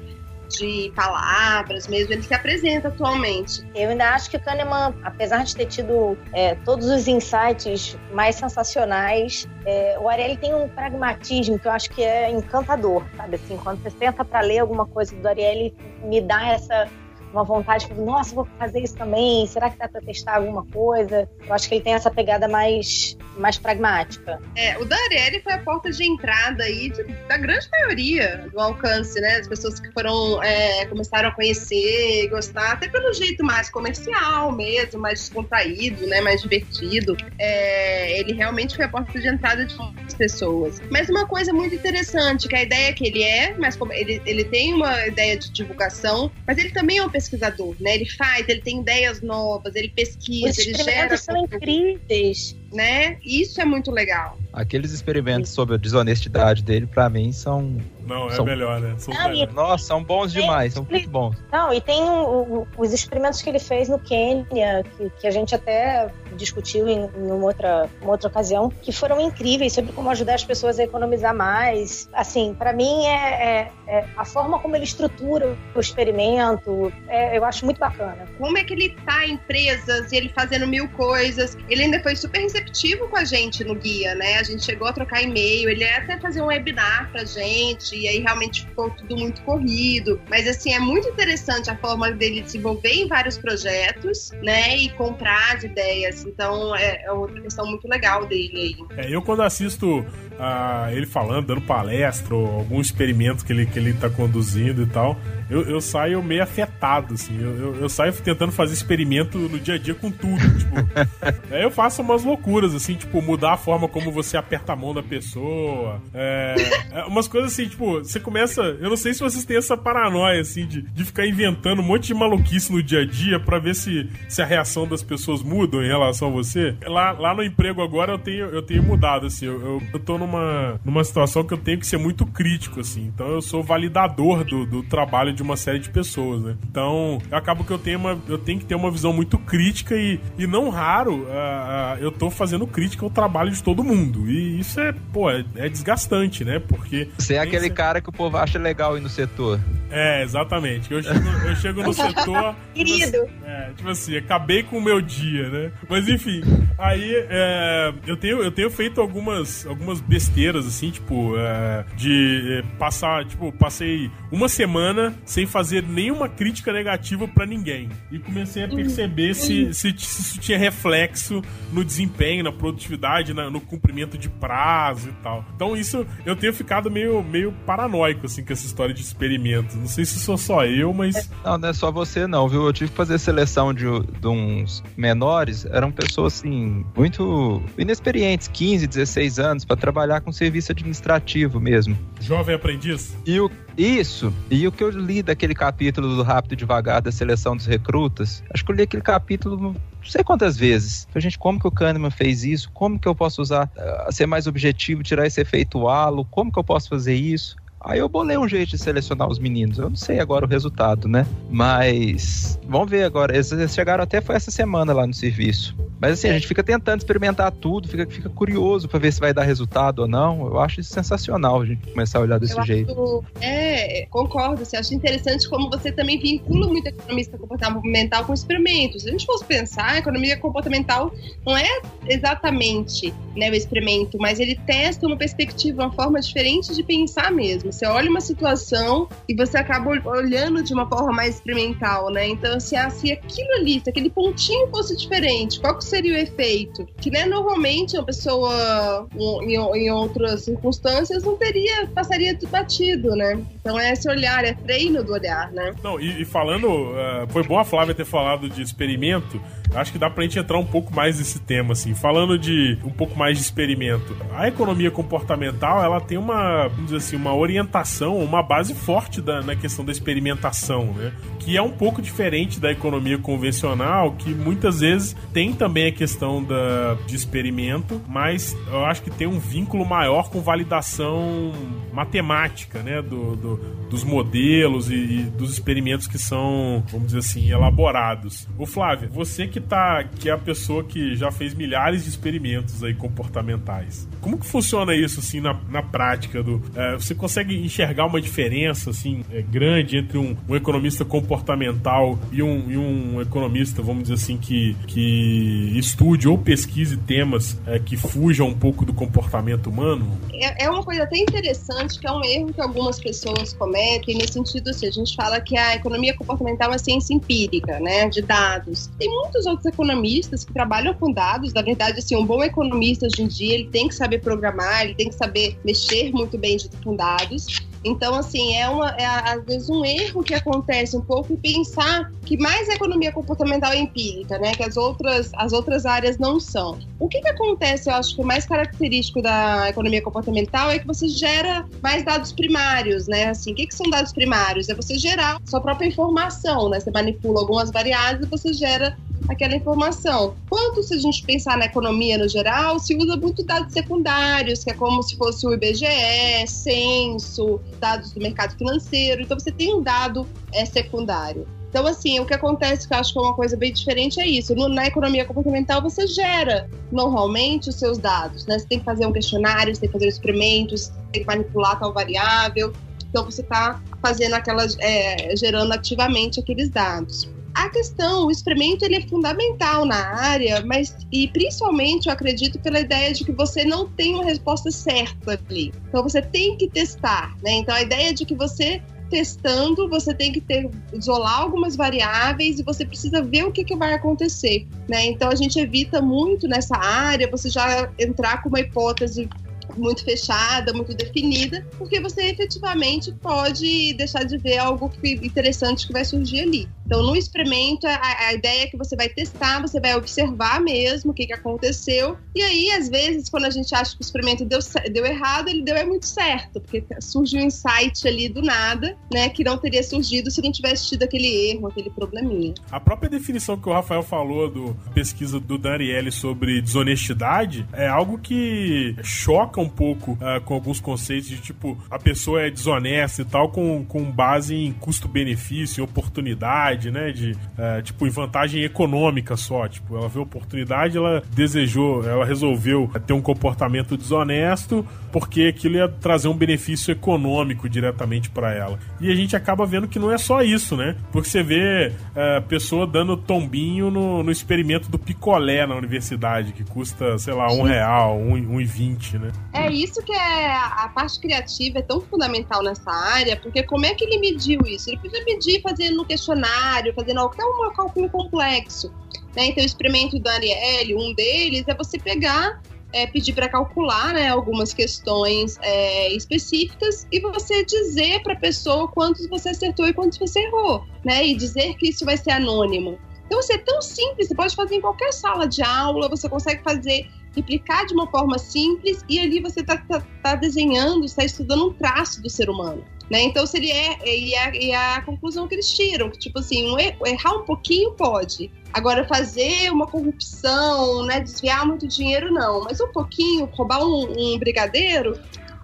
de 0.50 0.92
palavras 0.96 1.88
mesmo, 1.88 2.14
ele 2.14 2.24
se 2.24 2.34
apresenta 2.34 2.88
atualmente. 2.88 3.66
Eu 3.76 3.90
ainda 3.90 4.10
acho 4.12 4.30
que 4.30 4.38
o 4.38 4.40
Kahneman, 4.40 4.96
apesar 5.04 5.44
de 5.44 5.56
ter 5.56 5.66
tido 5.66 6.18
é, 6.34 6.56
todos 6.56 6.88
os 6.90 7.08
insights 7.08 7.98
mais 8.12 8.36
sensacionais, 8.36 9.48
é, 9.66 9.98
o 10.00 10.08
Ariely 10.08 10.38
tem 10.38 10.54
um 10.54 10.68
pragmatismo 10.70 11.60
que 11.60 11.68
eu 11.68 11.72
acho 11.72 11.90
que 11.90 12.04
é 12.04 12.32
encantador, 12.32 13.04
sabe? 13.16 13.36
Assim, 13.36 13.58
quando 13.58 13.82
você 13.82 13.90
senta 13.90 14.24
para 14.24 14.42
ler 14.42 14.60
alguma 14.60 14.86
coisa 14.86 15.16
do 15.16 15.28
Ariely, 15.28 15.76
me 16.04 16.22
dá 16.22 16.48
essa 16.50 16.88
uma 17.32 17.44
vontade 17.44 17.88
de, 17.88 17.94
nossa, 17.96 18.34
vou 18.36 18.48
fazer 18.58 18.80
isso 18.82 18.96
também. 18.96 19.46
Será 19.48 19.70
que 19.70 19.78
dá 19.78 19.88
para 19.88 20.02
testar 20.02 20.36
alguma 20.38 20.66
coisa? 20.66 21.28
Eu 21.46 21.54
acho 21.54 21.68
que 21.68 21.76
ele 21.76 21.84
tem 21.84 21.94
essa 21.94 22.10
pegada 22.10 22.48
mais 22.48 23.18
mais 23.38 23.58
pragmática. 23.58 24.42
É, 24.56 24.78
o 24.80 24.86
da 24.86 24.98
foi 25.44 25.54
a 25.54 25.60
porta 25.60 25.92
de 25.92 26.04
entrada 26.04 26.64
aí 26.64 26.90
de- 26.90 27.04
da 27.28 27.38
grande 27.38 27.68
maioria 27.72 28.48
do 28.52 28.60
alcance, 28.60 29.20
né? 29.22 29.38
As 29.38 29.48
pessoas 29.48 29.80
que 29.80 29.92
foram, 29.92 30.42
é, 30.44 30.86
começaram 30.88 31.30
a 31.30 31.32
conhecer 31.32 32.28
gostar, 32.30 32.74
até 32.74 32.88
pelo 32.88 33.14
jeito 33.14 33.44
mais 33.44 33.70
comercial 33.70 34.52
mesmo, 34.52 35.00
mais 35.00 35.20
descontraído, 35.20 36.06
né? 36.08 36.22
Mais 36.22 36.42
divertido. 36.42 37.16
É, 37.40 38.20
ele 38.20 38.34
realmente 38.34 38.76
foi 38.76 38.86
a 38.86 38.90
porta 38.90 39.20
de 39.20 39.28
entrada 39.28 39.66
de 39.66 39.76
muitas 39.78 40.14
pessoas. 40.16 40.82
Mas 40.90 41.10
uma 41.10 41.26
coisa 41.28 41.54
muito 41.54 41.76
interessante, 41.76 42.48
que 42.48 42.56
a 42.56 42.64
ideia 42.64 42.92
que 42.94 43.06
ele 43.06 43.24
é, 43.24 43.56
mas 43.58 43.78
ele, 43.92 44.22
ele 44.26 44.44
tem 44.44 44.74
uma 44.74 45.06
ideia 45.08 45.38
de 45.38 45.52
divulgação, 45.52 46.32
mas 46.46 46.58
ele 46.58 46.72
também 46.72 46.98
é 46.98 47.04
um 47.04 47.10
pesquisador, 47.18 47.76
né? 47.80 47.96
Ele 47.96 48.10
faz, 48.10 48.48
ele 48.48 48.62
tem 48.62 48.80
ideias 48.80 49.22
novas, 49.22 49.76
ele 49.76 49.90
pesquisa, 49.90 50.52
Os 50.52 50.58
ele 50.60 50.78
gera 50.78 51.16
experimentos 51.16 51.22
são 51.22 51.38
incríveis. 51.38 52.56
Né? 52.72 53.18
Isso 53.24 53.62
é 53.62 53.66
muito 53.66 53.92
legal. 53.92 54.38
Aqueles 54.54 54.92
experimentos 54.92 55.52
sobre 55.52 55.76
a 55.76 55.78
desonestidade 55.78 56.64
dele, 56.64 56.88
para 56.88 57.10
mim, 57.10 57.32
são. 57.32 57.78
Não, 58.06 58.28
é 58.28 58.32
são... 58.36 58.46
melhor, 58.46 58.80
né? 58.80 58.96
São 58.98 59.14
Não, 59.14 59.26
e- 59.28 59.30
melhores. 59.32 59.54
Nossa, 59.54 59.84
são 59.86 60.04
bons 60.04 60.32
demais, 60.34 60.74
são 60.74 60.88
muito 60.90 61.10
bons. 61.10 61.36
Não, 61.52 61.72
e 61.74 61.80
tem 61.82 62.02
o- 62.02 62.62
o- 62.62 62.68
os 62.78 62.94
experimentos 62.94 63.42
que 63.42 63.50
ele 63.50 63.60
fez 63.60 63.88
no 63.90 64.00
Quênia, 64.00 64.84
que, 64.98 65.10
que 65.20 65.28
a 65.28 65.32
gente 65.32 65.54
até 65.54 66.10
discutiu 66.36 66.88
em, 66.88 67.02
em 67.06 67.32
uma, 67.32 67.46
outra, 67.46 67.90
uma 68.02 68.12
outra 68.12 68.28
ocasião, 68.30 68.72
que 68.82 68.92
foram 68.92 69.20
incríveis 69.22 69.74
sobre 69.74 69.92
como 69.94 70.10
ajudar 70.10 70.36
as 70.36 70.44
pessoas 70.44 70.80
a 70.80 70.84
economizar 70.84 71.36
mais. 71.36 72.10
Assim, 72.14 72.54
para 72.58 72.74
mim, 72.74 73.06
é, 73.06 73.44
é- 73.62 73.72
é 73.88 74.06
a 74.18 74.26
forma 74.26 74.60
como 74.60 74.76
ele 74.76 74.86
estrutura 74.86 75.56
o 75.76 75.80
experimento, 75.80 76.92
é, 77.08 77.38
eu 77.38 77.44
acho 77.46 77.64
muito 77.66 77.80
bacana. 77.80 78.26
Como 78.38 78.58
é 78.58 78.64
que 78.64 78.74
ele 78.74 78.96
tá 79.06 79.26
em 79.26 79.34
empresas 79.34 80.12
e 80.12 80.16
ele 80.16 80.30
fazendo 80.30 80.66
mil 80.68 80.88
coisas. 80.90 81.58
Ele 81.70 81.84
ainda 81.84 82.02
foi 82.02 82.16
super 82.16 82.42
receptivo 82.58 83.08
com 83.08 83.18
a 83.18 83.24
gente 83.24 83.64
no 83.64 83.76
guia, 83.76 84.16
né? 84.16 84.38
A 84.38 84.44
gente 84.44 84.64
chegou 84.64 84.88
a 84.88 84.94
trocar 84.94 85.22
e-mail, 85.22 85.70
ele 85.70 85.84
ia 85.84 85.98
até 85.98 86.20
fazer 86.20 86.42
um 86.42 86.48
webinar 86.48 87.10
pra 87.12 87.24
gente, 87.24 87.96
e 87.96 88.08
aí 88.08 88.20
realmente 88.20 88.66
ficou 88.66 88.90
tudo 88.90 89.16
muito 89.16 89.42
corrido. 89.44 90.20
Mas 90.30 90.48
assim, 90.48 90.74
é 90.74 90.80
muito 90.80 91.08
interessante 91.08 91.70
a 91.70 91.78
forma 91.78 92.12
dele 92.12 92.44
se 92.46 92.58
envolver 92.58 92.90
em 92.90 93.08
vários 93.08 93.38
projetos, 93.38 94.32
né? 94.42 94.78
E 94.78 94.90
comprar 94.90 95.56
as 95.56 95.64
ideias. 95.64 96.26
Então 96.26 96.76
é, 96.76 97.04
é 97.06 97.12
outra 97.12 97.40
questão 97.42 97.66
muito 97.66 97.88
legal 97.88 98.26
dele 98.26 98.78
aí. 98.98 99.06
É, 99.06 99.14
eu 99.14 99.22
quando 99.22 99.44
assisto 99.44 100.06
ah, 100.40 100.90
ele 100.92 101.06
falando, 101.06 101.48
dando 101.48 101.62
palestra, 101.62 102.36
ou 102.36 102.48
algum 102.48 102.80
experimento 102.80 103.46
que 103.46 103.52
ele, 103.52 103.66
que 103.66 103.80
ele 103.80 103.94
tá 103.94 104.10
conduzindo 104.10 104.84
e 104.84 104.86
tal, 104.86 105.18
eu, 105.50 105.64
eu 105.64 105.82
saio 105.82 106.22
meio 106.22 106.44
afetado, 106.44 107.14
assim. 107.14 107.40
Eu, 107.40 107.56
eu, 107.58 107.76
eu 107.82 107.90
saio 107.90 108.14
tentando 108.14 108.52
fazer 108.52 108.74
experimento 108.74 109.38
no 109.38 109.60
dia 109.60 109.76
a 109.76 109.78
dia 109.78 109.96
com 109.96 110.12
tudo. 110.12 110.38
Tipo, 110.58 110.76
aí 111.52 111.64
eu 111.64 111.72
faço 111.72 112.02
umas 112.02 112.24
loucuras, 112.24 112.47
assim, 112.76 112.96
tipo, 112.96 113.22
mudar 113.22 113.54
a 113.54 113.58
forma 113.58 113.88
como 113.88 114.12
você 114.12 114.38
aperta 114.38 114.74
a 114.74 114.76
mão 114.76 114.94
da 114.94 115.04
pessoa. 115.04 116.02
É, 116.14 116.56
é, 116.92 117.04
umas 117.06 117.28
coisas 117.28 117.52
assim, 117.52 117.68
tipo, 117.68 118.00
você 118.00 118.20
começa. 118.20 118.62
Eu 118.62 118.90
não 118.90 118.98
sei 118.98 119.14
se 119.14 119.20
vocês 119.20 119.44
têm 119.44 119.58
essa 119.58 119.76
paranoia, 119.76 120.42
assim, 120.42 120.66
de, 120.66 120.82
de 120.82 121.04
ficar 121.04 121.26
inventando 121.26 121.82
um 121.82 121.86
monte 121.86 122.08
de 122.08 122.14
maluquice 122.14 122.72
no 122.72 122.82
dia 122.82 123.02
a 123.02 123.06
dia 123.06 123.40
pra 123.40 123.60
ver 123.60 123.76
se, 123.76 124.10
se 124.28 124.42
a 124.42 124.46
reação 124.46 124.88
das 124.88 125.04
pessoas 125.04 125.44
mudam 125.44 125.84
em 125.84 125.88
relação 125.88 126.30
a 126.30 126.32
você. 126.32 126.76
Lá, 126.86 127.12
lá 127.12 127.34
no 127.34 127.44
emprego 127.44 127.82
agora 127.82 128.14
eu 128.14 128.20
tenho, 128.20 128.46
eu 128.46 128.62
tenho 128.62 128.84
mudado, 128.84 129.28
assim. 129.28 129.46
Eu, 129.46 129.62
eu, 129.62 129.84
eu 129.94 130.00
tô 130.00 130.18
numa, 130.18 130.80
numa 130.84 131.04
situação 131.04 131.44
que 131.44 131.54
eu 131.54 131.58
tenho 131.58 131.80
que 131.80 131.88
ser 131.88 131.98
muito 131.98 132.26
crítico, 132.26 132.80
assim. 132.80 133.12
Então 133.14 133.28
eu 133.28 133.42
sou 133.42 133.62
validador 133.64 134.44
do, 134.44 134.66
do 134.66 134.84
trabalho 134.84 135.34
de 135.34 135.42
uma 135.42 135.58
série 135.58 135.80
de 135.80 135.90
pessoas, 135.90 136.42
né? 136.42 136.58
Então, 136.70 137.20
eu 137.30 137.38
acabo 137.38 137.64
que 137.64 137.72
eu 137.72 137.80
tenho, 137.80 138.00
uma, 138.00 138.18
eu 138.28 138.38
tenho 138.38 138.60
que 138.60 138.66
ter 138.66 138.76
uma 138.76 138.92
visão 138.92 139.12
muito 139.12 139.38
crítica 139.38 139.96
e, 139.96 140.20
e 140.38 140.48
não 140.48 140.70
raro 140.70 141.28
ah, 141.30 141.94
ah, 141.96 141.98
eu 142.00 142.12
tô 142.12 142.30
fazendo 142.38 142.68
crítica 142.68 143.06
ao 143.06 143.10
trabalho 143.10 143.52
de 143.52 143.62
todo 143.62 143.84
mundo. 143.84 144.30
E 144.30 144.60
isso 144.60 144.80
é, 144.80 144.94
pô, 145.12 145.30
é, 145.30 145.44
é 145.56 145.68
desgastante, 145.68 146.46
né? 146.46 146.60
Porque. 146.60 147.10
Você 147.18 147.34
é 147.34 147.40
aquele 147.40 147.70
cara 147.70 148.00
que 148.00 148.10
o 148.10 148.14
povo 148.14 148.38
acha 148.38 148.60
legal 148.60 148.98
ir 148.98 149.02
no 149.02 149.10
setor. 149.10 149.60
É, 149.90 150.24
exatamente. 150.24 150.92
Eu 150.92 151.02
chego, 151.02 151.30
eu 151.46 151.56
chego 151.56 151.84
no 151.84 151.94
setor. 151.94 152.56
Querido. 152.74 153.18
É, 153.44 153.72
tipo 153.76 153.90
assim, 153.90 154.18
acabei 154.18 154.64
com 154.64 154.78
o 154.78 154.82
meu 154.82 155.02
dia, 155.02 155.50
né? 155.50 155.72
Mas 155.90 156.08
enfim, 156.08 156.42
aí 156.78 157.14
é, 157.30 157.94
eu, 158.06 158.18
tenho, 158.18 158.44
eu 158.44 158.52
tenho 158.52 158.70
feito 158.70 159.02
algumas, 159.02 159.66
algumas 159.66 160.00
besteiras, 160.02 160.66
assim, 160.66 160.92
tipo, 160.92 161.38
é, 161.38 161.86
de 161.96 162.60
é, 162.60 162.78
passar, 162.78 163.26
tipo, 163.26 163.52
passei 163.54 164.12
uma 164.32 164.50
semana 164.50 165.14
sem 165.26 165.46
fazer 165.46 165.84
nenhuma 165.84 166.28
crítica 166.28 166.72
negativa 166.72 167.28
pra 167.28 167.46
ninguém. 167.46 167.90
E 168.12 168.20
comecei 168.20 168.64
a 168.64 168.68
perceber 168.68 169.34
se, 169.34 169.74
se, 169.74 169.94
se 169.98 170.22
isso 170.22 170.40
tinha 170.40 170.58
reflexo 170.58 171.42
no 171.72 171.84
desempenho, 171.84 172.27
na 172.44 172.52
produtividade, 172.52 173.34
na- 173.34 173.50
no 173.50 173.60
cumprimento 173.62 174.18
de 174.18 174.30
prazo 174.30 175.10
e 175.10 175.14
tal. 175.24 175.46
Então 175.56 175.76
isso, 175.76 176.06
eu 176.26 176.36
tenho 176.36 176.54
ficado 176.54 176.90
meio, 176.92 177.24
meio 177.24 177.52
paranoico, 177.66 178.26
assim, 178.26 178.44
com 178.44 178.54
essa 178.54 178.66
história 178.66 178.94
de 178.94 179.02
experimento. 179.02 179.76
Não 179.78 179.88
sei 179.88 180.06
se 180.06 180.20
sou 180.20 180.38
só 180.38 180.66
eu, 180.66 180.94
mas... 180.94 181.30
Não, 181.44 181.58
não 181.58 181.70
é 181.70 181.74
só 181.74 181.92
você 181.92 182.28
não, 182.28 182.48
viu? 182.48 182.66
Eu 182.66 182.74
tive 182.74 182.90
que 182.92 182.96
fazer 182.98 183.18
seleção 183.20 183.74
de, 183.74 183.86
de 184.20 184.28
uns 184.28 184.84
menores, 184.96 185.66
eram 185.66 185.92
pessoas 185.92 186.36
assim, 186.38 186.86
muito 186.96 187.62
inexperientes, 187.78 188.48
15, 188.48 188.88
16 188.88 189.40
anos, 189.40 189.66
pra 189.66 189.76
trabalhar 189.76 190.22
com 190.22 190.32
serviço 190.32 190.72
administrativo 190.72 191.60
mesmo. 191.60 191.98
Jovem 192.20 192.56
aprendiz? 192.56 193.16
E 193.26 193.40
o, 193.40 193.50
isso, 193.78 194.34
e 194.50 194.68
o 194.68 194.72
que 194.72 194.84
eu 194.84 194.90
li 194.90 195.22
daquele 195.22 195.54
capítulo 195.54 196.16
do 196.16 196.24
Rápido 196.24 196.54
e 196.54 196.56
Devagar 196.56 197.02
da 197.02 197.12
seleção 197.12 197.56
dos 197.56 197.66
recrutas, 197.66 198.44
acho 198.54 198.64
que 198.66 198.72
eu 198.72 198.76
li 198.76 198.84
aquele 198.84 199.04
capítulo 199.04 199.76
não 200.08 200.12
sei 200.12 200.24
quantas 200.24 200.56
vezes. 200.58 201.06
Falei, 201.12 201.24
gente, 201.24 201.38
como 201.38 201.60
que 201.60 201.68
o 201.68 201.72
Kahneman 201.72 202.12
fez 202.12 202.44
isso? 202.44 202.70
Como 202.74 203.00
que 203.00 203.08
eu 203.08 203.16
posso 203.16 203.42
usar, 203.42 203.70
ah, 203.78 204.10
ser 204.12 204.26
mais 204.26 204.48
objetivo, 204.48 205.04
tirar 205.04 205.28
esse 205.28 205.42
efeito 205.42 205.88
halo? 205.88 206.26
Como 206.26 206.52
que 206.52 206.58
eu 206.58 206.64
posso 206.64 206.88
fazer 206.88 207.14
isso? 207.14 207.58
Aí 207.80 208.00
eu 208.00 208.10
bolei 208.10 208.38
um 208.38 208.48
jeito 208.48 208.70
de 208.70 208.78
selecionar 208.78 209.30
os 209.30 209.40
meninos. 209.40 209.78
Eu 209.78 209.90
não 209.90 209.96
sei 209.96 210.20
agora 210.20 210.46
o 210.46 210.50
resultado, 210.50 211.08
né? 211.08 211.26
Mas 211.50 212.60
vamos 212.68 212.90
ver 212.90 213.04
agora. 213.04 213.36
Eles 213.36 213.54
chegaram 213.74 214.04
até 214.04 214.20
foi 214.20 214.36
essa 214.36 214.52
semana 214.52 214.94
lá 214.94 215.06
no 215.06 215.14
serviço. 215.14 215.76
Mas 216.00 216.14
assim, 216.14 216.30
a 216.30 216.34
gente 216.34 216.48
fica 216.48 216.64
tentando 216.64 217.00
experimentar 217.00 217.52
tudo, 217.52 217.88
fica, 217.88 218.06
fica 218.06 218.30
curioso 218.30 218.88
pra 218.88 219.00
ver 219.00 219.12
se 219.12 219.20
vai 219.20 219.34
dar 219.34 219.44
resultado 219.44 220.00
ou 220.00 220.08
não. 220.08 220.46
Eu 220.46 220.60
acho 220.60 220.80
isso 220.80 220.94
sensacional 220.94 221.62
a 221.62 221.66
gente 221.66 221.92
começar 221.92 222.20
a 222.20 222.22
olhar 222.22 222.40
desse 222.40 222.58
Eu 222.58 222.66
jeito. 222.66 222.92
acho, 222.92 223.24
é, 223.42 224.06
concordo. 224.10 224.64
Você 224.64 224.78
acha 224.78 224.94
interessante 224.94 225.50
como 225.50 225.70
você 225.70 225.92
também 225.92 226.20
vincula 226.20 226.68
muito 226.68 226.88
a 226.88 226.90
economia 226.90 227.26
comportamental 227.30 228.26
com 228.26 228.34
experimentos. 228.34 229.04
Se 229.04 229.10
a 229.10 229.12
gente 229.12 229.26
fosse 229.26 229.46
pensar, 229.46 229.92
a 229.92 229.98
economia 229.98 230.38
comportamental 230.38 231.12
não 231.46 231.58
é 231.58 231.82
exatamente 232.08 233.14
né, 233.36 233.50
o 233.50 233.56
experimento, 233.56 234.18
mas 234.20 234.40
ele 234.40 234.56
testa 234.68 235.08
uma 235.08 235.18
perspectiva, 235.18 235.84
uma 235.84 235.92
forma 235.92 236.20
diferente 236.20 236.76
de 236.76 236.84
pensar 236.84 237.32
mesmo. 237.32 237.67
Você 237.72 237.86
olha 237.86 238.10
uma 238.10 238.22
situação 238.22 239.08
e 239.28 239.36
você 239.36 239.58
acaba 239.58 239.90
ol- 239.92 240.02
olhando 240.12 240.64
de 240.64 240.74
uma 240.74 240.88
forma 240.88 241.12
mais 241.14 241.36
experimental, 241.36 242.10
né? 242.10 242.28
Então, 242.28 242.56
assim, 242.56 242.76
ah, 242.76 242.90
se 242.90 243.12
aquilo 243.12 243.52
ali, 243.60 243.80
se 243.84 243.90
aquele 243.90 244.10
pontinho 244.10 244.68
fosse 244.70 244.96
diferente, 244.96 245.60
qual 245.60 245.78
que 245.78 245.84
seria 245.86 246.14
o 246.14 246.18
efeito? 246.18 246.86
Que, 246.98 247.10
né, 247.12 247.26
normalmente 247.26 247.96
uma 247.98 248.06
pessoa 248.06 249.08
em, 249.16 249.56
em 249.56 249.92
outras 249.92 250.44
circunstâncias 250.44 251.24
não 251.24 251.36
teria, 251.36 251.88
passaria 251.88 252.38
batido, 252.50 253.16
né? 253.16 253.40
Então 253.62 253.80
é 253.80 253.92
esse 253.92 254.10
olhar, 254.10 254.44
é 254.44 254.54
treino 254.54 255.04
do 255.04 255.14
olhar, 255.14 255.52
né? 255.52 255.74
Não, 255.84 256.00
e, 256.00 256.22
e 256.22 256.26
falando, 256.26 256.68
eh, 256.96 257.26
foi 257.30 257.44
bom 257.44 257.60
a 257.60 257.66
Flávia 257.66 257.94
ter 257.94 258.06
falado 258.06 258.50
de 258.50 258.62
experimento. 258.62 259.40
Acho 259.76 259.92
que 259.92 259.98
dá 260.00 260.10
pra 260.10 260.24
gente 260.24 260.40
entrar 260.40 260.58
um 260.58 260.66
pouco 260.66 260.94
mais 260.94 261.20
nesse 261.20 261.40
tema, 261.40 261.74
assim. 261.74 261.94
Falando 261.94 262.38
de 262.38 262.78
um 262.84 262.90
pouco 262.90 263.18
mais 263.18 263.38
de 263.38 263.44
experimento. 263.44 264.16
A 264.36 264.48
economia 264.48 264.90
comportamental, 264.90 265.84
ela 265.84 266.00
tem 266.02 266.18
uma, 266.18 266.68
vamos 266.68 266.86
dizer 266.86 266.98
assim, 266.98 267.16
uma 267.16 267.36
orientação, 267.36 268.18
uma 268.18 268.42
base 268.42 268.74
forte 268.74 269.22
da, 269.22 269.42
na 269.42 269.56
questão 269.56 269.86
da 269.86 269.92
experimentação, 269.92 270.94
né? 270.94 271.12
Que 271.40 271.56
é 271.56 271.62
um 271.62 271.70
pouco 271.72 272.02
diferente 272.02 272.60
da 272.60 272.72
economia 272.72 273.18
convencional, 273.18 274.14
que 274.14 274.30
muitas 274.32 274.80
vezes 274.80 275.16
tem 275.34 275.54
também 275.54 275.88
a 275.88 275.92
questão 275.92 276.44
da, 276.44 276.96
de 277.06 277.16
experimento, 277.16 278.02
mas 278.08 278.56
eu 278.72 278.86
acho 278.86 279.02
que 279.02 279.10
tem 279.12 279.28
um 279.28 279.40
vínculo 279.40 279.86
maior 279.86 280.30
com 280.30 280.42
validação 280.42 281.52
matemática, 281.94 282.82
né? 282.82 283.02
Do, 283.02 283.36
do- 283.36 283.78
dos 283.88 284.04
modelos 284.04 284.92
e, 284.92 284.96
e 284.96 285.24
dos 285.24 285.50
experimentos 285.50 286.08
que 286.08 286.18
são, 286.18 286.84
vamos 286.92 287.08
dizer 287.08 287.20
assim, 287.20 287.50
elaborados. 287.50 288.46
Ô 288.58 288.66
Flávio, 288.66 289.10
você 289.10 289.48
que 289.48 289.57
tá, 289.60 290.04
que 290.04 290.30
é 290.30 290.32
a 290.32 290.38
pessoa 290.38 290.84
que 290.84 291.16
já 291.16 291.32
fez 291.32 291.54
milhares 291.54 292.04
de 292.04 292.10
experimentos 292.10 292.84
aí 292.84 292.94
comportamentais. 292.94 294.08
Como 294.22 294.38
que 294.38 294.46
funciona 294.46 294.96
isso 294.96 295.20
assim 295.20 295.40
na, 295.40 295.60
na 295.70 295.82
prática? 295.82 296.44
Do, 296.44 296.62
é, 296.76 296.94
você 296.94 297.16
consegue 297.16 297.56
enxergar 297.56 298.06
uma 298.06 298.22
diferença 298.22 298.90
assim 298.90 299.24
é, 299.32 299.42
grande 299.42 299.98
entre 299.98 300.18
um, 300.18 300.36
um 300.48 300.56
economista 300.56 301.06
comportamental 301.06 302.20
e 302.32 302.42
um, 302.44 302.72
e 302.72 302.78
um 302.78 303.22
economista, 303.22 303.82
vamos 303.82 304.04
dizer 304.04 304.16
assim, 304.16 304.38
que, 304.38 304.76
que 304.86 305.74
estude 305.78 306.28
ou 306.28 306.38
pesquise 306.38 306.98
temas 306.98 307.60
é, 307.66 307.80
que 307.80 307.96
fujam 307.96 308.48
um 308.48 308.54
pouco 308.54 308.86
do 308.86 308.94
comportamento 308.94 309.68
humano? 309.68 310.18
É, 310.34 310.66
é 310.66 310.70
uma 310.70 310.84
coisa 310.84 311.04
até 311.04 311.18
interessante, 311.18 312.00
que 312.00 312.08
é 312.08 312.12
um 312.12 312.24
erro 312.24 312.54
que 312.54 312.62
algumas 312.62 313.00
pessoas 313.00 313.54
cometem, 313.54 314.18
nesse 314.18 314.34
sentido, 314.34 314.70
assim, 314.70 314.88
a 314.88 314.92
gente 314.92 315.16
fala 315.16 315.40
que 315.42 315.58
a 315.58 315.76
economia 315.76 316.16
comportamental 316.16 316.74
é 316.74 316.78
ciência 316.78 317.14
empírica, 317.14 317.80
né, 317.80 318.08
de 318.10 318.22
dados. 318.22 318.88
Tem 318.98 319.10
muitos 319.10 319.47
outros 319.48 319.66
economistas 319.66 320.44
que 320.44 320.54
trabalham 320.54 320.94
com 320.94 321.12
dados, 321.12 321.54
na 321.54 321.62
verdade, 321.62 322.00
assim, 322.00 322.16
um 322.16 322.26
bom 322.26 322.44
economista 322.44 323.08
hoje 323.08 323.24
em 323.24 323.28
dia, 323.28 323.56
ele 323.56 323.70
tem 323.70 323.88
que 323.88 323.96
saber 323.96 324.20
programar, 324.20 324.84
ele 324.84 324.96
tem 324.96 325.10
que 325.10 325.16
saber 325.16 325.58
mexer 325.64 326.12
muito 326.12 326.38
bem 326.38 326.58
com 326.84 326.96
dados. 326.96 327.48
Então, 327.84 328.16
assim, 328.16 328.56
é, 328.58 328.68
uma, 328.68 328.90
é 328.92 329.06
às 329.06 329.44
vezes 329.46 329.70
um 329.70 329.86
erro 329.86 330.24
que 330.24 330.34
acontece 330.34 330.98
um 330.98 331.02
pouco 331.02 331.34
e 331.34 331.38
pensar 331.38 332.12
que 332.26 332.38
mais 332.38 332.68
a 332.70 332.74
economia 332.74 333.12
comportamental 333.12 333.72
é 333.72 333.78
empírica, 333.78 334.38
né? 334.40 334.52
Que 334.52 334.64
as 334.64 334.76
outras, 334.76 335.32
as 335.36 335.54
outras 335.54 335.86
áreas 335.86 336.18
não 336.18 336.40
são. 336.40 336.78
O 337.00 337.08
que, 337.08 337.22
que 337.22 337.30
acontece, 337.30 337.90
eu 337.90 337.96
acho 337.96 338.16
que 338.16 338.22
o 338.22 338.26
mais 338.26 338.46
característico 338.46 339.22
da 339.22 339.70
economia 339.70 340.02
comportamental 340.02 340.70
é 340.70 340.80
que 340.80 340.88
você 340.88 341.08
gera 341.08 341.66
mais 341.82 342.04
dados 342.04 342.32
primários, 342.34 343.08
né? 343.08 343.30
Assim, 343.30 343.54
o 343.54 343.56
que, 343.56 343.68
que 343.68 343.76
são 343.76 343.90
dados 343.90 344.12
primários? 344.12 344.68
É 344.68 344.76
você 344.76 344.98
gerar 344.98 345.40
sua 345.46 345.62
própria 345.62 345.88
informação, 345.88 346.70
né? 346.70 346.80
Você 346.80 346.92
manipula 346.92 347.40
algumas 347.40 347.72
variáveis 347.72 348.26
e 348.26 348.30
você 348.30 348.52
gera 348.54 348.98
aquela 349.28 349.56
informação. 349.56 350.36
Quanto 350.50 350.84
se 350.84 350.94
a 350.94 350.98
gente 350.98 351.24
pensar 351.24 351.58
na 351.58 351.66
economia 351.66 352.18
no 352.18 352.28
geral, 352.28 352.80
se 352.80 352.96
usa 352.96 353.16
muito 353.18 353.44
dados 353.44 353.74
secundários, 353.74 354.64
que 354.64 354.72
é 354.72 354.74
como 354.74 355.02
se 355.04 355.16
fosse 355.18 355.46
o 355.46 355.54
IBGE, 355.54 356.48
censo, 356.48 357.60
dados 357.80 358.12
do 358.12 358.20
mercado 358.20 358.56
financeiro. 358.58 359.22
Então 359.22 359.38
você 359.38 359.52
tem 359.52 359.74
um 359.74 359.82
dado 359.82 360.28
é, 360.54 360.66
secundário. 360.66 361.48
Então, 361.70 361.86
assim, 361.86 362.20
o 362.20 362.26
que 362.26 362.34
acontece, 362.34 362.88
que 362.88 362.94
eu 362.94 362.98
acho 362.98 363.14
que 363.14 363.20
é 363.20 363.22
uma 363.22 363.34
coisa 363.34 363.58
bem 363.58 363.74
diferente, 363.74 364.20
é 364.22 364.26
isso. 364.26 364.56
No, 364.56 364.70
na 364.70 364.88
economia 364.88 365.26
comportamental, 365.26 365.82
você 365.82 366.08
gera 366.08 366.70
normalmente 366.92 367.70
os 367.70 367.76
seus 367.76 367.98
dados, 367.98 368.46
né? 368.46 368.58
Você 368.58 368.66
tem 368.66 368.80
que 368.80 368.86
fazer 368.86 369.06
um 369.06 369.12
questionário, 369.12 369.76
você 369.76 369.82
tem 369.82 369.90
que 369.90 369.94
fazer 369.94 370.08
experimentos, 370.08 370.92
tem 371.12 371.22
que 371.22 371.28
manipular 371.28 371.78
tal 371.78 371.94
variável. 371.94 372.72
Então, 373.10 373.26
você 373.26 373.42
está 373.42 373.82
fazendo 374.02 374.34
aquelas, 374.34 374.78
é, 374.80 375.36
gerando 375.36 375.74
ativamente 375.74 376.40
aqueles 376.40 376.70
dados. 376.70 377.30
A 377.58 377.70
questão, 377.70 378.28
o 378.28 378.32
experimento 378.32 378.86
ele 378.86 378.98
é 378.98 379.02
fundamental 379.02 379.84
na 379.84 379.96
área, 380.16 380.64
mas 380.64 380.96
e 381.12 381.28
principalmente 381.28 382.06
eu 382.06 382.14
acredito 382.14 382.60
pela 382.60 382.80
ideia 382.80 383.12
de 383.12 383.26
que 383.26 383.32
você 383.32 383.66
não 383.66 383.88
tem 383.88 384.14
uma 384.14 384.24
resposta 384.24 384.70
certa 384.70 385.32
ali. 385.50 385.74
Então 385.90 386.04
você 386.04 386.22
tem 386.22 386.56
que 386.56 386.70
testar, 386.70 387.36
né? 387.42 387.54
Então 387.54 387.74
a 387.74 387.82
ideia 387.82 388.14
de 388.14 388.26
que 388.26 388.36
você 388.36 388.80
testando, 389.10 389.90
você 389.90 390.14
tem 390.14 390.32
que 390.32 390.40
ter, 390.40 390.70
isolar 390.94 391.40
algumas 391.40 391.76
variáveis 391.76 392.60
e 392.60 392.64
você 392.64 392.86
precisa 392.86 393.24
ver 393.24 393.46
o 393.46 393.52
que, 393.52 393.64
que 393.64 393.76
vai 393.76 393.96
acontecer. 393.96 394.68
Né? 394.88 395.08
Então 395.08 395.28
a 395.28 395.36
gente 395.36 395.58
evita 395.60 396.00
muito 396.00 396.48
nessa 396.48 396.78
área 396.78 397.28
você 397.28 397.50
já 397.50 397.90
entrar 397.98 398.44
com 398.44 398.50
uma 398.50 398.60
hipótese 398.60 399.28
muito 399.76 400.04
fechada, 400.04 400.74
muito 400.74 400.94
definida, 400.94 401.66
porque 401.78 402.00
você 402.00 402.30
efetivamente 402.30 403.12
pode 403.14 403.94
deixar 403.94 404.24
de 404.24 404.38
ver 404.38 404.58
algo 404.58 404.92
interessante 405.04 405.88
que 405.88 405.94
vai 405.94 406.06
surgir 406.06 406.42
ali. 406.42 406.70
Então, 406.88 407.04
no 407.04 407.18
experimento, 407.18 407.86
a, 407.86 408.28
a, 408.30 408.34
ideia 408.34 408.64
é 408.64 408.68
que 408.68 408.78
você 408.78 408.96
vai 408.96 409.10
testar, 409.10 409.62
você 409.62 409.78
vai 409.78 409.94
observar 409.94 410.62
mesmo 410.62 411.12
o 411.12 411.14
que, 411.14 411.28
que 411.28 411.34
aconteceu. 411.34 412.18
E 412.34 412.42
aí, 412.42 412.72
às 412.72 412.88
vezes, 412.88 413.30
quando 413.30 413.44
a 413.44 413.50
gente 413.50 413.76
acha 413.76 413.92
que 413.92 414.02
o 414.02 414.06
experimento 414.06 414.46
deu, 414.46 414.60
deu 414.94 415.06
errado, 415.06 415.50
ele 415.50 415.64
deu 415.64 415.76
é 415.76 415.84
muito 415.84 416.06
certo, 416.06 416.62
porque 416.62 416.86
surgiu 417.02 417.42
um 417.42 417.46
insight 417.46 418.08
ali 418.08 418.30
do 418.30 418.42
nada, 418.42 418.98
né, 419.12 419.28
que 419.28 419.44
não 419.44 419.58
teria 419.58 419.84
surgido 419.84 420.32
se 420.32 420.42
não 420.42 420.50
tivesse 420.50 420.88
tido 420.88 421.04
aquele 421.04 421.28
erro, 421.52 421.68
aquele 421.68 421.90
probleminha. 421.90 422.54
A 422.72 422.80
própria 422.80 423.10
definição 423.10 423.58
que 423.58 423.68
o 423.68 423.74
Rafael 423.74 424.02
falou 424.02 424.50
do 424.50 424.78
pesquisa 424.94 425.42
do 425.42 425.58
Daniele 425.58 426.10
sobre 426.10 426.62
desonestidade 426.62 427.68
é 427.74 427.88
algo 427.88 428.18
que 428.18 428.96
choca 429.04 429.60
um 429.60 429.70
pouco 429.70 430.14
uh, 430.14 430.42
com 430.46 430.54
alguns 430.54 430.80
conceitos 430.80 431.28
de 431.28 431.38
tipo, 431.38 431.78
a 431.92 432.00
pessoa 432.00 432.44
é 432.44 432.50
desonesta 432.50 433.24
e 433.24 433.26
tal, 433.26 433.52
com, 433.52 433.84
com 433.84 434.10
base 434.10 434.56
em 434.56 434.72
custo-benefício, 434.72 435.84
oportunidade 435.84 436.77
né? 436.92 437.12
De, 437.12 437.36
é, 437.58 437.82
tipo, 437.82 438.06
em 438.06 438.10
vantagem 438.10 438.64
econômica 438.64 439.36
só. 439.36 439.68
Tipo, 439.68 439.98
ela 439.98 440.08
vê 440.08 440.20
oportunidade, 440.20 440.98
ela 440.98 441.24
desejou, 441.34 442.08
ela 442.08 442.26
resolveu 442.26 442.90
ter 443.06 443.14
um 443.14 443.22
comportamento 443.22 443.98
desonesto 443.98 444.86
porque 445.12 445.54
aquilo 445.56 445.76
ia 445.76 445.88
trazer 445.88 446.28
um 446.28 446.34
benefício 446.36 446.92
econômico 446.92 447.70
diretamente 447.70 448.30
para 448.30 448.54
ela. 448.54 448.80
E 449.00 449.12
a 449.12 449.16
gente 449.16 449.36
acaba 449.36 449.66
vendo 449.66 449.88
que 449.88 450.00
não 450.00 450.12
é 450.12 450.18
só 450.18 450.42
isso, 450.42 450.76
né? 450.76 450.96
Porque 451.12 451.30
você 451.30 451.44
vê 451.44 451.94
é, 452.16 452.40
pessoa 452.42 452.86
dando 452.86 453.16
tombinho 453.16 453.90
no, 453.90 454.24
no 454.24 454.32
experimento 454.32 454.90
do 454.90 455.00
picolé 455.00 455.66
na 455.66 455.76
universidade, 455.76 456.54
que 456.54 456.64
custa, 456.64 457.18
sei 457.18 457.34
lá, 457.34 457.52
um 457.52 457.62
real, 457.62 458.18
um, 458.18 458.34
um 458.34 458.62
e 458.62 458.66
vinte, 458.66 459.18
né? 459.18 459.32
É 459.54 459.72
isso 459.72 460.02
que 460.04 460.14
é 460.14 460.56
a 460.56 460.92
parte 460.94 461.20
criativa 461.20 461.80
é 461.80 461.82
tão 461.82 462.02
fundamental 462.02 462.64
nessa 462.64 462.92
área, 462.92 463.36
porque 463.38 463.64
como 463.64 463.86
é 463.86 463.94
que 463.94 464.04
ele 464.04 464.20
mediu 464.20 464.62
isso? 464.66 464.90
Ele 464.90 464.98
podia 464.98 465.24
medir 465.26 465.62
fazendo 465.62 465.98
no 465.98 466.06
questionário 466.06 466.94
fazendo 466.94 467.20
algo 467.20 467.36
que 467.36 467.42
é 467.42 467.46
um 467.46 467.74
cálculo 467.74 468.10
complexo. 468.10 468.92
Né? 469.36 469.48
Então, 469.48 469.64
o 469.64 469.66
experimento 469.66 470.18
do 470.20 470.28
Ariel, 470.28 470.98
um 470.98 471.14
deles 471.14 471.64
é 471.68 471.76
você 471.76 472.00
pegar, 472.00 472.62
é, 472.98 473.06
pedir 473.06 473.34
para 473.34 473.48
calcular 473.48 474.14
né, 474.14 474.28
algumas 474.30 474.74
questões 474.74 475.58
é, 475.62 476.12
específicas 476.14 477.08
e 477.12 477.20
você 477.20 477.64
dizer 477.64 478.24
para 478.24 478.34
a 478.34 478.38
pessoa 478.38 478.88
quantos 478.88 479.28
você 479.28 479.50
acertou 479.50 479.88
e 479.88 479.94
quantos 479.94 480.18
você 480.18 480.40
errou, 480.40 480.84
né? 481.06 481.28
E 481.28 481.36
dizer 481.36 481.76
que 481.76 481.90
isso 481.90 482.04
vai 482.04 482.18
ser 482.18 482.32
anônimo. 482.32 482.98
Então, 483.28 483.40
isso 483.40 483.54
é 483.54 483.58
tão 483.58 483.82
simples, 483.82 484.30
você 484.30 484.36
pode 484.36 484.56
fazer 484.56 484.76
em 484.76 484.82
qualquer 484.82 485.12
sala 485.14 485.48
de 485.48 485.62
aula, 485.62 486.10
você 486.10 486.28
consegue 486.28 486.64
fazer, 486.64 487.06
replicar 487.36 487.86
de 487.86 487.94
uma 487.94 488.10
forma 488.10 488.40
simples 488.40 489.04
e 489.08 489.20
ali 489.20 489.42
você 489.42 489.60
está 489.60 489.78
tá, 489.78 490.02
tá 490.24 490.36
desenhando, 490.36 491.06
está 491.06 491.24
estudando 491.24 491.68
um 491.68 491.74
traço 491.74 492.22
do 492.22 492.30
ser 492.30 492.50
humano. 492.50 492.84
Né? 493.10 493.22
Então, 493.24 493.46
se 493.46 493.58
ele 493.58 493.72
é. 493.72 493.98
E 494.06 494.36
a, 494.36 494.56
e 494.56 494.74
a 494.74 495.02
conclusão 495.02 495.48
que 495.48 495.56
eles 495.56 495.72
tiram, 495.72 496.10
que, 496.10 496.20
tipo 496.20 496.40
assim, 496.40 496.70
um 496.70 496.78
errar 496.80 497.36
um 497.36 497.46
pouquinho 497.46 497.94
pode. 497.94 498.52
Agora, 498.74 499.08
fazer 499.08 499.72
uma 499.72 499.88
corrupção, 499.88 501.06
né? 501.06 501.20
Desviar 501.22 501.66
muito 501.66 501.88
dinheiro, 501.88 502.32
não. 502.32 502.64
Mas 502.64 502.82
um 502.82 502.92
pouquinho, 502.92 503.46
roubar 503.54 503.84
um, 503.86 504.34
um 504.34 504.38
brigadeiro, 504.38 505.18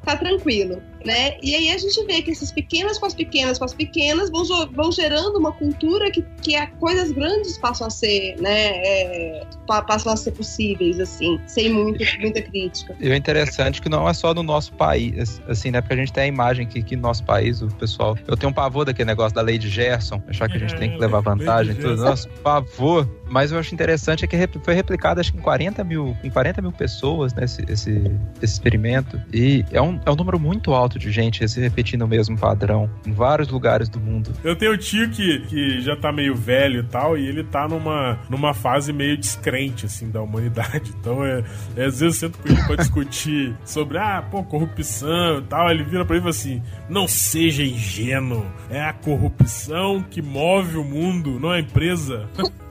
tá 0.05 0.15
tranquilo 0.15 0.81
né? 1.05 1.37
E 1.41 1.55
aí 1.55 1.71
a 1.71 1.77
gente 1.77 2.03
vê 2.05 2.21
que 2.21 2.31
essas 2.31 2.51
pequenas 2.51 2.97
com 2.97 3.05
as 3.05 3.13
pequenas 3.13 3.57
com 3.57 3.65
as 3.65 3.73
pequenas 3.73 4.29
vão, 4.29 4.43
vão 4.71 4.91
gerando 4.91 5.37
uma 5.37 5.51
cultura 5.51 6.09
que, 6.11 6.23
que 6.41 6.55
é, 6.55 6.67
coisas 6.67 7.11
grandes 7.11 7.57
passam 7.57 7.87
a 7.87 7.89
ser, 7.89 8.35
né? 8.39 8.71
É, 8.83 9.43
passam 9.67 10.11
a 10.11 10.15
ser 10.15 10.31
possíveis, 10.31 10.99
assim, 10.99 11.39
sem 11.47 11.71
muito, 11.71 12.03
muita 12.19 12.41
crítica. 12.41 12.95
E 12.99 13.09
o 13.09 13.15
interessante 13.15 13.79
é 13.79 13.83
que 13.83 13.89
não 13.89 14.07
é 14.07 14.13
só 14.13 14.33
no 14.33 14.43
nosso 14.43 14.73
país, 14.73 15.41
assim, 15.47 15.71
né? 15.71 15.81
Porque 15.81 15.93
a 15.93 15.97
gente 15.97 16.13
tem 16.13 16.23
a 16.23 16.27
imagem 16.27 16.65
que, 16.65 16.81
que 16.81 16.95
no 16.95 17.03
nosso 17.03 17.23
país, 17.23 17.61
o 17.61 17.67
pessoal. 17.67 18.17
Eu 18.27 18.37
tenho 18.37 18.49
um 18.49 18.53
pavor 18.53 18.85
daquele 18.85 19.07
negócio 19.07 19.33
da 19.33 19.41
lei 19.41 19.57
de 19.57 19.69
Gerson, 19.69 20.21
achar 20.27 20.49
que 20.49 20.57
a 20.57 20.59
gente 20.59 20.75
tem 20.75 20.91
que 20.91 20.97
levar 20.97 21.21
vantagem, 21.21 21.75
tudo. 21.75 21.97
Nosso 21.97 22.29
pavor. 22.41 23.07
Mas 23.29 23.51
eu 23.51 23.57
acho 23.57 23.73
interessante 23.73 24.23
é 24.25 24.27
que 24.27 24.37
foi 24.59 24.73
replicado, 24.73 25.19
acho 25.19 25.31
que 25.31 25.39
em 25.39 25.41
40 25.41 25.83
mil, 25.83 26.15
em 26.23 26.29
40 26.29 26.61
mil 26.61 26.71
pessoas, 26.71 27.33
né? 27.33 27.45
Esse, 27.45 27.63
esse, 27.67 28.11
esse 28.41 28.53
experimento. 28.53 29.19
E 29.33 29.65
é 29.71 29.81
um, 29.81 29.99
é 30.05 30.11
um 30.11 30.15
número 30.15 30.39
muito 30.39 30.73
alto 30.73 30.92
de 30.97 31.11
gente 31.11 31.47
se 31.47 31.59
repetindo 31.59 32.03
o 32.03 32.07
mesmo 32.07 32.37
padrão 32.37 32.89
em 33.05 33.11
vários 33.11 33.49
lugares 33.49 33.89
do 33.89 33.99
mundo. 33.99 34.31
Eu 34.43 34.55
tenho 34.55 34.73
um 34.73 34.77
tio 34.77 35.09
que, 35.09 35.39
que 35.47 35.81
já 35.81 35.95
tá 35.95 36.11
meio 36.11 36.35
velho 36.35 36.81
e 36.81 36.83
tal, 36.83 37.17
e 37.17 37.27
ele 37.27 37.43
tá 37.43 37.67
numa, 37.67 38.19
numa 38.29 38.53
fase 38.53 38.91
meio 38.93 39.17
descrente, 39.17 39.85
assim, 39.85 40.09
da 40.09 40.21
humanidade. 40.21 40.93
Então, 41.03 41.25
é, 41.25 41.43
é 41.75 41.85
às 41.85 41.99
vezes 41.99 42.01
eu 42.01 42.29
sento 42.29 42.37
com 42.37 42.47
ele 42.47 42.63
pra 42.63 42.75
discutir 42.77 43.53
sobre, 43.65 43.97
ah, 43.97 44.23
pô, 44.31 44.41
corrupção 44.41 45.39
e 45.39 45.41
tal. 45.41 45.69
Ele 45.69 45.83
vira 45.83 46.05
pra 46.05 46.13
mim 46.15 46.19
e 46.19 46.21
fala 46.21 46.29
assim: 46.29 46.61
não 46.87 47.07
seja 47.07 47.61
ingênuo, 47.61 48.45
é 48.69 48.81
a 48.81 48.93
corrupção 48.93 50.01
que 50.09 50.21
move 50.21 50.77
o 50.77 50.83
mundo, 50.83 51.39
não 51.39 51.51
a 51.51 51.59
empresa. 51.59 52.29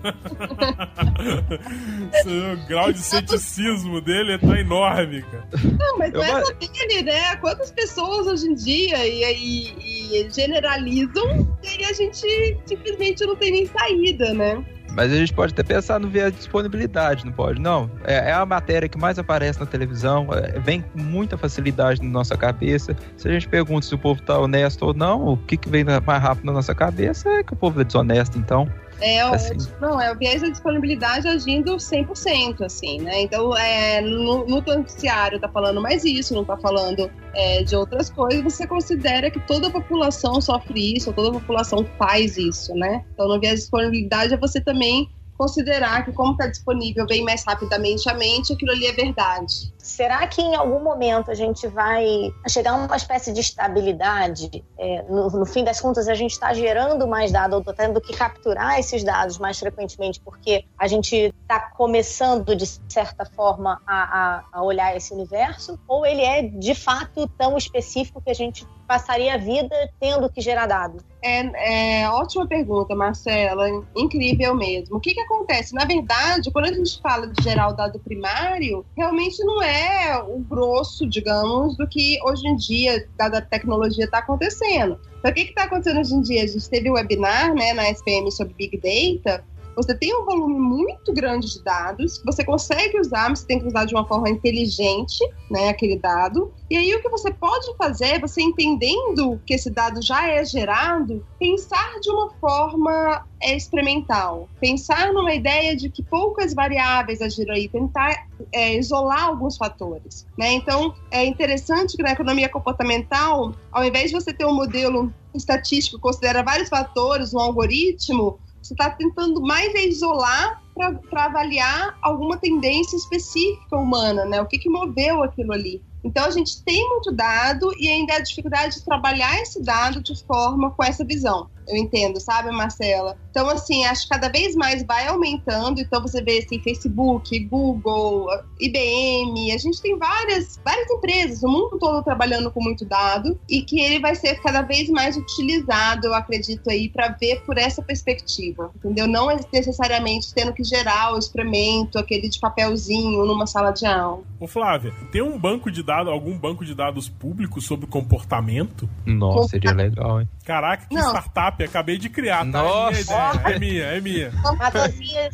o 2.27 2.67
grau 2.67 2.93
de 2.93 2.99
ceticismo 2.99 4.01
dele 4.01 4.39
tá 4.39 4.59
enorme, 4.59 5.23
cara. 5.23 5.49
Não, 5.79 5.99
mas 5.99 6.13
não 6.13 6.23
é 6.23 6.45
só 6.45 6.53
dele, 6.53 7.03
né? 7.03 7.37
Quantas 7.37 7.71
pessoas 7.71 8.27
hoje 8.27 8.47
em 8.49 8.55
dia 8.55 9.07
e, 9.07 9.23
e, 9.33 10.17
e 10.17 10.31
generalizam 10.31 11.57
e 11.63 11.85
a 11.85 11.93
gente 11.93 12.59
simplesmente 12.67 13.25
não 13.25 13.37
tem 13.37 13.53
nem 13.53 13.67
saída, 13.67 14.35
né? 14.35 14.65
Mas 14.95 15.11
a 15.11 15.17
gente 15.17 15.33
pode 15.33 15.53
até 15.53 15.63
pensar 15.63 15.99
no 15.99 16.09
ver 16.09 16.25
a 16.25 16.31
disponibilidade, 16.31 17.25
não 17.25 17.33
pode? 17.33 17.61
Não. 17.61 17.91
É, 18.05 18.31
é 18.31 18.33
a 18.33 18.45
matéria 18.45 18.89
que 18.89 18.99
mais 18.99 19.19
aparece 19.19 19.59
na 19.59 19.67
televisão, 19.67 20.29
é, 20.33 20.59
vem 20.61 20.83
com 20.83 20.99
muita 20.99 21.39
facilidade 21.39 22.03
na 22.03 22.09
nossa 22.11 22.37
cabeça. 22.37 22.95
Se 23.17 23.29
a 23.29 23.33
gente 23.33 23.49
pergunta 23.49 23.87
se 23.87 23.95
o 23.95 23.99
povo 23.99 24.21
está 24.21 24.39
honesto 24.39 24.83
ou 24.83 24.95
não, 24.95 25.29
o 25.29 25.37
que, 25.37 25.57
que 25.57 25.69
vem 25.69 25.85
mais 25.85 26.23
rápido 26.23 26.45
na 26.45 26.53
nossa 26.53 26.75
cabeça 26.75 27.29
é 27.31 27.43
que 27.43 27.55
o 27.55 27.57
povo 27.57 27.81
é 27.81 27.85
desonesto, 27.85 28.39
então. 28.39 28.69
É, 29.03 29.21
assim. 29.21 29.55
não, 29.81 30.01
é 30.01 30.13
o 30.13 30.17
viés 30.17 30.43
da 30.43 30.49
disponibilidade 30.49 31.27
agindo 31.27 31.77
100%, 31.77 32.63
assim, 32.63 33.01
né? 33.01 33.23
Então, 33.23 33.57
é, 33.57 34.01
no, 34.01 34.47
no 34.47 34.61
noticiário 34.61 35.41
tá 35.41 35.49
falando 35.49 35.81
mais 35.81 36.05
isso, 36.05 36.35
não 36.35 36.45
tá 36.45 36.57
falando 36.57 37.11
é, 37.35 37.65
de 37.65 37.75
outras 37.75 38.09
coisas, 38.09 38.43
você 38.43 38.67
considera 38.67 39.31
que 39.31 39.41
toda 39.41 39.67
a 39.67 39.71
população 39.71 40.41
sofre 40.41 40.97
isso, 40.97 41.13
toda 41.13 41.31
a 41.31 41.41
população 41.41 41.85
faz 41.99 42.37
isso, 42.37 42.75
né? 42.75 43.05
Então, 43.13 43.27
no 43.27 43.41
viés 43.41 43.55
da 43.55 43.61
disponibilidade 43.61 44.35
é 44.35 44.37
você 44.37 44.61
também 44.61 45.11
considerar 45.37 46.05
que 46.05 46.13
como 46.13 46.33
está 46.33 46.47
disponível 46.47 47.07
bem 47.07 47.25
mais 47.25 47.45
rapidamente 47.45 48.09
a 48.09 48.15
mente, 48.15 48.53
aquilo 48.53 48.73
ali 48.73 48.87
é 48.87 48.93
verdade. 48.93 49.73
Será 49.79 50.27
que 50.27 50.41
em 50.41 50.55
algum 50.55 50.81
momento 50.81 51.31
a 51.31 51.35
gente 51.35 51.67
vai 51.67 52.33
chegar 52.49 52.73
a 52.73 52.75
uma 52.77 52.97
espécie 52.97 53.33
de 53.33 53.41
estabilidade? 53.41 54.65
É, 54.79 55.03
no, 55.03 55.29
no, 55.31 55.47
fim 55.47 55.65
das 55.65 55.81
contas, 55.81 56.09
a 56.09 56.15
gente 56.15 56.33
está 56.33 56.55
gerando 56.55 57.07
mais 57.07 57.33
dados, 57.33 57.55
ou 57.55 57.61
está 57.61 57.73
tendo 57.73 58.01
que 58.01 58.15
capturar 58.15 58.79
esses 58.79 59.03
dados 59.03 59.39
mais 59.39 59.59
frequentemente, 59.59 60.21
porque 60.21 60.65
a 60.79 60.87
gente 60.87 61.35
está 61.43 61.59
começando, 61.61 62.55
de 62.55 62.67
certa 62.89 63.25
forma, 63.25 63.81
a, 63.87 63.97
a, 63.97 64.45
a 64.53 64.63
olhar 64.63 64.97
esse 64.97 65.13
universo? 65.13 65.79
Ou 65.89 66.07
ele 66.07 66.23
é, 66.23 66.43
de 66.43 66.75
fato, 66.75 67.29
tão 67.37 67.57
específico 67.57 68.21
que 68.21 68.31
a 68.31 68.35
gente 68.35 68.67
passaria 68.93 69.35
a 69.35 69.39
vida 69.39 69.75
tendo 69.99 70.29
que 70.29 70.43
gerar 70.43 70.67
dados? 70.67 71.03
É, 71.23 72.03
é, 72.03 72.11
ótima 72.11 72.47
pergunta, 72.47 72.95
Marcela. 72.95 73.67
Incrível 73.97 74.55
mesmo. 74.55 74.97
O 74.97 75.01
que, 75.01 75.15
que 75.15 75.21
acontece? 75.21 75.75
Na 75.75 75.87
verdade, 75.87 76.51
quando 76.51 76.67
a 76.67 76.73
gente 76.73 77.01
fala 77.01 77.27
de 77.27 77.43
gerar 77.43 77.69
o 77.69 77.73
dado 77.73 77.99
primário, 78.01 78.85
realmente 78.95 79.43
não 79.45 79.63
é 79.63 80.23
o 80.23 80.41
grosso, 80.41 81.09
digamos, 81.09 81.75
do 81.79 81.89
que 81.89 82.19
hoje 82.23 82.47
em 82.47 82.57
dia, 82.57 83.09
dada 83.17 83.39
a 83.39 83.43
tecnologia, 83.43 84.05
está 84.05 84.19
acontecendo. 84.19 85.01
Então, 85.19 85.31
o 85.31 85.35
que 85.35 85.41
está 85.41 85.63
acontecendo 85.63 86.01
hoje 86.01 86.15
em 86.15 86.21
dia? 86.21 86.43
A 86.43 86.47
gente 86.47 86.69
teve 86.69 86.91
um 86.91 86.95
webinar 86.95 87.55
né, 87.55 87.73
na 87.73 87.89
SPM 87.89 88.31
sobre 88.31 88.53
Big 88.53 88.77
Data 88.77 89.43
Você 89.77 89.95
tem 89.95 90.15
um 90.15 90.25
volume 90.25 90.59
muito 90.59 91.13
grande 91.13 91.51
de 91.53 91.63
dados, 91.63 92.23
você 92.25 92.45
consegue 92.45 93.01
usar, 93.01 93.29
mas 93.31 93.41
você 93.41 93.47
tem 93.47 93.59
que 93.59 93.67
usar 93.67 93.85
de 93.85 93.95
uma 93.95 94.07
forma 94.07 94.29
inteligente, 94.29 95.19
né, 95.51 95.69
aquele 95.69 95.99
dado. 95.99 96.53
E 96.71 96.77
aí 96.77 96.95
o 96.95 97.03
que 97.03 97.09
você 97.09 97.33
pode 97.33 97.75
fazer, 97.77 98.21
você 98.21 98.43
entendendo 98.43 99.41
que 99.47 99.55
esse 99.55 99.71
dado 99.71 100.01
já 100.03 100.29
é 100.29 100.45
gerado, 100.45 101.25
pensar 101.39 102.01
de 102.01 102.11
uma 102.11 102.31
forma 102.41 103.27
é, 103.41 103.57
experimental, 103.57 104.49
pensar 104.61 105.13
numa 105.13 105.35
ideia 105.35 105.75
de 105.77 105.89
que 105.91 106.03
poucas 106.03 106.55
variáveis 106.55 107.21
agiram 107.21 107.55
aí, 107.55 107.69
tentar 107.69 108.27
é, 108.53 108.77
isolar 108.77 109.25
alguns 109.25 109.57
fatores. 109.57 110.27
Né? 110.39 110.53
Então 110.53 110.95
é 111.11 111.25
interessante 111.25 111.97
que 111.97 112.03
na 112.03 112.13
economia 112.13 112.49
comportamental, 112.49 113.55
ao 113.71 113.85
invés 113.85 114.11
de 114.11 114.21
você 114.21 114.33
ter 114.33 114.47
um 114.47 114.55
modelo 114.55 115.13
estatístico 115.35 115.97
que 115.97 116.03
considera 116.03 116.43
vários 116.43 116.69
fatores, 116.69 117.33
um 117.35 117.41
algoritmo, 117.41 118.39
você 118.63 118.75
está 118.75 118.91
tentando 118.91 119.41
mais 119.41 119.75
isolar 119.75 120.63
para 120.75 121.25
avaliar 121.25 121.99
alguma 122.01 122.37
tendência 122.37 122.97
específica 122.97 123.77
humana, 123.77 124.25
né? 124.25 124.41
O 124.41 124.47
que, 124.47 124.59
que 124.59 124.71
moveu 124.71 125.23
aquilo 125.23 125.53
ali. 125.53 125.83
Então 126.05 126.25
a 126.25 126.31
gente 126.31 126.63
tem 126.65 126.89
muito 126.89 127.13
dado 127.13 127.73
e 127.79 127.89
ainda 127.89 128.15
a 128.15 128.21
dificuldade 128.21 128.77
de 128.77 128.85
trabalhar 128.85 129.41
esse 129.41 129.63
dado 129.63 130.03
de 130.03 130.17
forma 130.25 130.71
com 130.71 130.83
essa 130.83 131.05
visão. 131.05 131.49
Eu 131.69 131.77
entendo, 131.77 132.21
sabe, 132.21 132.51
Marcela? 132.51 133.17
Então, 133.31 133.49
assim, 133.49 133.85
acho 133.85 134.03
que 134.03 134.09
cada 134.11 134.29
vez 134.29 134.55
mais 134.55 134.85
vai 134.85 135.07
aumentando. 135.07 135.81
Então, 135.81 136.03
você 136.03 136.23
vê 136.23 136.39
assim, 136.39 136.61
Facebook, 136.61 137.39
Google, 137.47 138.29
IBM, 138.61 139.53
a 139.53 139.59
gente 139.59 139.81
tem 139.81 139.97
várias, 139.99 140.61
várias 140.65 140.91
empresas, 140.91 141.43
o 141.43 141.49
mundo 141.49 141.79
todo 141.79 142.03
trabalhando 142.03 142.51
com 142.51 142.63
muito 142.63 142.85
dado 142.85 143.39
e 143.49 143.63
que 143.63 143.81
ele 143.81 144.01
vai 144.01 144.15
ser 144.15 144.41
cada 144.43 144.63
vez 144.63 144.89
mais 144.89 145.17
utilizado, 145.17 146.07
eu 146.07 146.15
acredito, 146.15 146.69
aí, 146.69 146.89
para 146.89 147.09
ver 147.09 147.43
por 147.45 147.57
essa 147.59 147.83
perspectiva. 147.83 148.71
Entendeu? 148.77 149.07
Não 149.07 149.31
é 149.31 149.39
necessariamente 149.53 150.33
tendo 150.35 150.53
que 150.53 150.65
gerar 150.65 151.15
o 151.15 151.19
experimento, 151.19 151.99
aquele 151.99 152.29
de 152.29 152.39
papelzinho 152.39 153.25
numa 153.25 153.47
sala 153.47 153.71
de 153.71 153.87
aula. 153.87 154.23
Ô, 154.39 154.47
Flávia, 154.47 154.93
tem 155.11 155.23
um 155.23 155.39
banco 155.39 155.71
de 155.71 155.83
dados, 155.83 156.13
algum 156.13 156.37
banco 156.37 156.65
de 156.65 156.75
dados 156.75 157.09
público 157.09 157.61
sobre 157.61 157.87
comportamento? 157.87 158.89
Nossa, 159.07 159.49
seria 159.49 159.73
legal, 159.73 160.21
hein? 160.21 160.29
Caraca, 160.45 160.87
que 160.87 160.95
Não. 160.95 161.09
startup, 161.11 161.63
acabei 161.63 161.97
de 161.97 162.09
criar, 162.09 162.39
tá? 162.39 162.63
Nossa. 162.63 163.15
É 163.45 163.59
minha, 163.59 163.85
é 163.85 164.01
minha, 164.01 164.29
é 164.29 164.89
minha. 164.89 165.33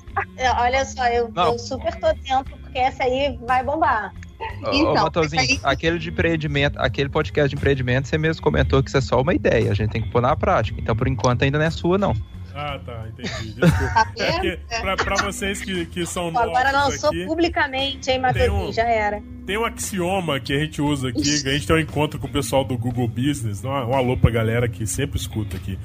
Olha 0.59 0.85
só, 0.85 1.07
eu, 1.07 1.33
eu, 1.35 1.59
super 1.59 1.95
tô 1.99 2.13
dentro, 2.13 2.57
porque 2.59 2.79
essa 2.79 3.05
aí 3.05 3.39
vai 3.47 3.65
bombar. 3.65 4.13
Então, 4.59 4.93
Ô, 4.93 4.95
Matosinho, 4.95 5.43
aí... 5.43 5.61
aquele 5.65 5.99
de 5.99 6.11
empreendimento, 6.11 6.79
aquele 6.79 7.09
podcast 7.09 7.49
de 7.49 7.57
empreendimento, 7.57 8.07
você 8.07 8.19
mesmo 8.19 8.43
comentou 8.43 8.83
que 8.83 8.89
isso 8.89 8.99
é 8.99 9.01
só 9.01 9.21
uma 9.21 9.35
ideia, 9.35 9.71
a 9.71 9.75
gente 9.75 9.91
tem 9.91 10.03
que 10.03 10.11
pôr 10.11 10.21
na 10.21 10.37
prática. 10.37 10.81
Então, 10.81 10.95
por 10.95 11.09
enquanto, 11.09 11.43
ainda 11.43 11.59
não 11.59 11.65
é 11.65 11.71
sua, 11.71 11.99
não. 11.99 12.15
Ah, 12.61 12.77
tá, 12.85 13.07
entendi. 13.07 13.55
Desculpa. 13.55 13.95
Tá 13.95 14.13
é 14.19 14.41
que, 14.41 14.59
pra, 14.81 14.97
pra, 14.97 15.15
vocês 15.23 15.61
que, 15.61 15.87
que 15.87 16.05
são 16.05 16.33
novos 16.33 16.49
Agora 16.49 16.73
lançou 16.73 17.11
aqui, 17.11 17.25
publicamente, 17.25 18.11
hein, 18.11 18.19
Matheus? 18.19 18.53
Um, 18.53 18.73
já 18.73 18.83
era. 18.83 19.23
Tem 19.47 19.57
um 19.57 19.65
axioma 19.65 20.41
que 20.41 20.53
a 20.53 20.59
gente 20.59 20.83
usa 20.83 21.11
aqui, 21.11 21.21
a 21.21 21.53
gente 21.53 21.69
tem 21.69 21.77
um 21.77 21.79
encontro 21.79 22.19
com 22.19 22.27
o 22.27 22.31
pessoal 22.31 22.65
do 22.65 22.77
Google 22.77 23.07
Business, 23.07 23.63
um, 23.63 23.69
um 23.69 23.95
alô 23.95 24.17
pra 24.17 24.29
galera 24.33 24.69
que 24.69 24.85
sempre 24.89 25.21
escuta 25.21 25.57
aqui. 25.57 25.79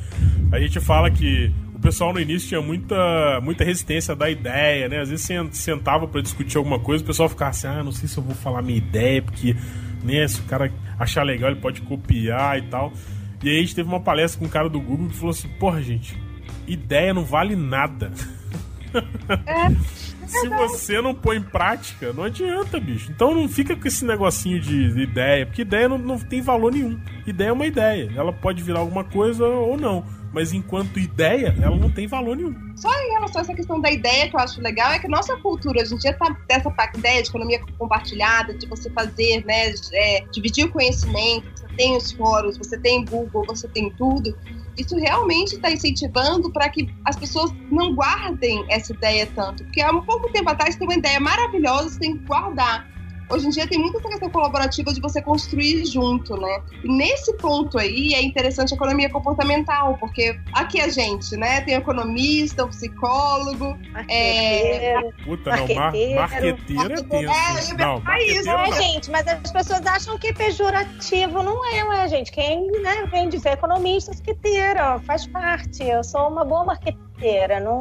A 0.52 0.60
gente 0.60 0.80
fala 0.80 1.12
que 1.12 1.54
o 1.76 1.80
pessoal 1.80 2.12
no 2.12 2.20
início 2.20 2.50
tinha 2.50 2.62
muita, 2.62 3.40
muita 3.42 3.64
resistência 3.64 4.16
da 4.16 4.28
ideia, 4.28 4.90
né? 4.90 5.02
Às 5.02 5.10
vezes 5.10 5.30
sentava 5.52 6.08
para 6.08 6.22
discutir 6.22 6.58
alguma 6.58 6.80
coisa, 6.80 7.04
o 7.04 7.08
pessoal 7.08 7.30
ficava 7.30 7.52
assim, 7.52 7.68
ah, 7.68 7.84
não 7.84 7.92
sei 7.92 8.10
se 8.10 8.18
eu 8.18 8.24
vou 8.24 8.34
falar 8.34 8.64
minha 8.64 8.80
ideia, 8.80 9.22
porque 9.22 9.56
né, 10.04 10.28
se 10.28 10.40
o 10.40 10.44
cara 10.46 10.74
achar 10.98 11.22
legal, 11.22 11.52
ele 11.52 11.62
pode 11.62 11.82
copiar 11.82 12.58
e 12.58 12.64
tal. 12.64 12.92
E 13.44 13.50
aí 13.50 13.58
a 13.58 13.62
gente 13.62 13.76
teve 13.76 13.88
uma 13.88 14.00
palestra 14.00 14.40
com 14.40 14.48
um 14.48 14.50
cara 14.50 14.68
do 14.68 14.82
Google 14.82 15.10
que 15.10 15.16
falou 15.16 15.32
assim, 15.32 15.50
porra, 15.60 15.80
gente, 15.84 16.18
ideia 16.67 17.13
não 17.13 17.23
vale 17.23 17.56
nada. 17.56 18.12
É. 19.45 20.04
Se 20.28 20.49
você 20.49 21.02
não 21.02 21.13
põe 21.13 21.38
em 21.38 21.43
prática, 21.43 22.13
não 22.13 22.23
adianta, 22.23 22.80
bicho. 22.80 23.12
Então 23.12 23.36
não 23.36 23.47
fica 23.47 23.76
com 23.76 23.88
esse 23.88 24.06
negocinho 24.06 24.60
de 24.60 25.02
ideia, 25.02 25.45
porque 25.45 25.62
ideia 25.62 25.89
não, 25.89 25.97
não 25.97 26.17
tem 26.17 26.41
valor 26.41 26.71
nenhum. 26.71 26.99
Ideia 27.28 27.49
é 27.49 27.54
uma 27.54 27.65
ideia. 27.65 28.12
Ela 28.15 28.32
pode 28.32 28.63
virar 28.63 28.80
alguma 28.80 29.04
coisa 29.04 29.45
ou 29.45 29.78
não. 29.78 30.06
Mas 30.34 30.52
enquanto 30.52 30.99
ideia, 30.99 31.56
ela 31.62 31.76
não 31.76 31.91
tem 31.91 32.08
valor 32.08 32.36
nenhum. 32.36 32.56
Só 32.76 32.89
em 32.89 33.12
relação 33.12 33.41
a 33.41 33.43
essa 33.43 33.54
questão 33.54 33.80
da 33.80 33.91
ideia 33.91 34.28
que 34.28 34.36
eu 34.36 34.39
acho 34.39 34.60
legal 34.62 34.91
é 34.91 34.97
que 34.97 35.08
nossa 35.08 35.38
cultura 35.38 35.80
hoje 35.80 35.93
em 35.93 35.97
dia 35.97 36.13
tá 36.13 36.36
dessa 36.47 36.73
ideia 36.95 37.21
de 37.21 37.30
economia 37.30 37.62
compartilhada, 37.78 38.54
de 38.56 38.65
você 38.65 38.89
fazer, 38.89 39.45
né, 39.45 39.71
é, 39.93 40.26
dividir 40.32 40.65
o 40.65 40.71
conhecimento, 40.71 41.62
tem 41.76 41.98
os 41.98 42.12
fóruns, 42.12 42.58
você 42.58 42.78
tem 42.78 43.06
Google, 43.06 43.46
você 43.48 43.68
tem 43.68 43.90
tudo 43.92 44.36
isso 44.78 44.96
realmente 44.98 45.56
está 45.56 45.72
incentivando 45.72 46.52
para 46.52 46.70
que 46.70 46.90
as 47.06 47.16
pessoas 47.16 47.52
não 47.72 47.94
guardem 47.94 48.66
essa 48.70 48.94
ideia 48.94 49.28
tanto. 49.36 49.64
Porque 49.64 49.82
há 49.82 49.92
um 49.92 50.02
pouco 50.02 50.32
tempo 50.32 50.50
atrás 50.50 50.76
tem 50.76 50.88
uma 50.88 50.96
ideia 50.96 51.20
maravilhosa, 51.20 51.90
você 51.90 52.00
tem 52.00 52.18
que 52.18 52.26
guardar. 52.26 52.88
Hoje 53.30 53.48
em 53.48 53.50
dia 53.50 53.68
tem 53.68 53.80
muita 53.80 53.98
essa 53.98 54.10
questão 54.10 54.30
colaborativa 54.30 54.94
de 54.94 55.00
você 55.02 55.22
construir 55.22 55.86
junto, 55.86 56.36
né? 56.38 56.62
E 56.84 56.88
nesse 56.88 57.34
ponto 57.38 57.78
aí 57.78 58.14
é 58.14 58.22
interessante 58.22 58.74
a 58.74 58.76
economia 58.76 59.10
comportamental, 59.10 59.98
porque 59.98 60.38
aqui 60.54 60.82
a 60.82 60.90
gente, 60.90 61.36
né, 61.38 61.62
tem 61.62 61.76
economista, 61.76 62.66
um 62.66 62.70
psicólogo, 62.70 63.78
é... 64.10 65.00
Puta, 65.24 65.56
não, 65.56 65.76
mar 65.76 65.94
marqueteiro 66.16 66.94
é 66.94 67.04
tenso. 67.04 67.74
É, 67.74 67.78
não, 67.78 68.00
marqueteiro 68.02 68.50
é, 68.50 68.72
gente, 68.74 69.12
mas 69.12 69.28
as 69.28 69.52
pessoas 69.52 69.86
acham 69.86 70.18
que 70.18 70.28
é 70.28 70.34
pejorativo, 70.34 71.42
não 71.44 71.66
é, 71.66 71.84
ué, 71.86 72.08
gente. 72.08 72.32
Quem 72.32 72.70
né, 72.82 73.08
vem 73.12 73.30
dizer 73.30 73.52
economista, 73.52 74.12
marqueteiro, 74.12 75.00
faz 75.06 75.26
parte. 75.28 75.84
Eu 75.84 76.04
sou 76.04 76.28
uma 76.28 76.44
boa 76.44 76.66
marqueteira 76.66 77.12
inteira. 77.24 77.60
Não, 77.60 77.80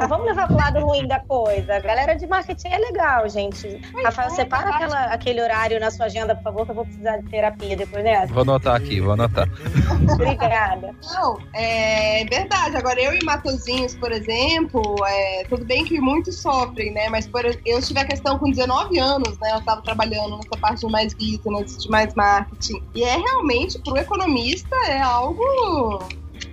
não 0.00 0.08
vamos 0.08 0.26
levar 0.26 0.46
pro 0.46 0.56
lado 0.56 0.80
ruim 0.80 1.06
da 1.06 1.20
coisa. 1.20 1.76
A 1.76 1.80
galera 1.80 2.14
de 2.14 2.26
marketing 2.26 2.68
é 2.68 2.78
legal, 2.78 3.28
gente. 3.28 3.80
Rafael, 4.02 4.30
separa 4.30 4.70
aquela, 4.70 5.04
aquele 5.06 5.42
horário 5.42 5.78
na 5.78 5.90
sua 5.90 6.06
agenda, 6.06 6.34
por 6.34 6.44
favor, 6.44 6.64
que 6.64 6.70
eu 6.70 6.74
vou 6.74 6.84
precisar 6.84 7.18
de 7.18 7.28
terapia 7.28 7.76
depois 7.76 8.02
dessa. 8.02 8.32
Vou 8.32 8.42
anotar 8.42 8.76
aqui, 8.76 9.00
vou 9.00 9.12
anotar. 9.12 9.48
Obrigada. 10.14 10.94
Não, 11.12 11.38
é 11.54 12.24
verdade. 12.24 12.76
Agora, 12.76 13.00
eu 13.00 13.14
e 13.14 13.22
Matozinhos, 13.24 13.94
por 13.94 14.10
exemplo, 14.10 14.82
é, 15.06 15.44
tudo 15.44 15.64
bem 15.64 15.84
que 15.84 16.00
muitos 16.00 16.40
sofrem, 16.40 16.92
né? 16.92 17.08
Mas 17.10 17.26
por, 17.26 17.44
eu 17.44 17.82
tive 17.82 18.00
a 18.00 18.04
questão 18.04 18.38
com 18.38 18.50
19 18.50 18.98
anos, 18.98 19.38
né? 19.38 19.52
Eu 19.52 19.58
estava 19.58 19.82
trabalhando 19.82 20.36
nessa 20.36 20.56
parte 20.60 20.86
de 20.86 20.90
mais 20.90 21.12
business, 21.12 21.82
de 21.82 21.90
mais 21.90 22.14
marketing. 22.14 22.82
E 22.94 23.02
é 23.02 23.16
realmente, 23.16 23.78
para 23.80 23.92
o 23.92 23.98
economista, 23.98 24.74
é 24.86 25.00
algo, 25.00 25.98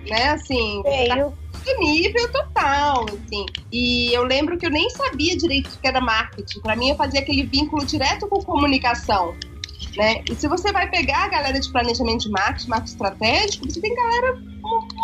né, 0.08 0.30
assim... 0.30 0.82
Feio 0.82 1.32
nível 1.78 2.30
total, 2.32 3.04
assim. 3.04 3.46
E 3.72 4.12
eu 4.12 4.24
lembro 4.24 4.56
que 4.56 4.66
eu 4.66 4.70
nem 4.70 4.88
sabia 4.90 5.36
direito 5.36 5.68
o 5.68 5.78
que 5.78 5.86
era 5.86 6.00
marketing. 6.00 6.60
Para 6.60 6.76
mim, 6.76 6.90
eu 6.90 6.96
fazia 6.96 7.20
aquele 7.20 7.44
vínculo 7.44 7.84
direto 7.84 8.26
com 8.28 8.42
comunicação. 8.42 9.34
Né? 9.96 10.22
E 10.30 10.34
se 10.34 10.46
você 10.46 10.70
vai 10.70 10.88
pegar 10.88 11.24
a 11.24 11.28
galera 11.28 11.58
de 11.58 11.70
planejamento 11.72 12.22
de 12.22 12.30
marketing, 12.30 12.68
marketing 12.68 12.92
estratégico, 12.92 13.70
você 13.70 13.80
tem 13.80 13.94
galera 13.94 14.38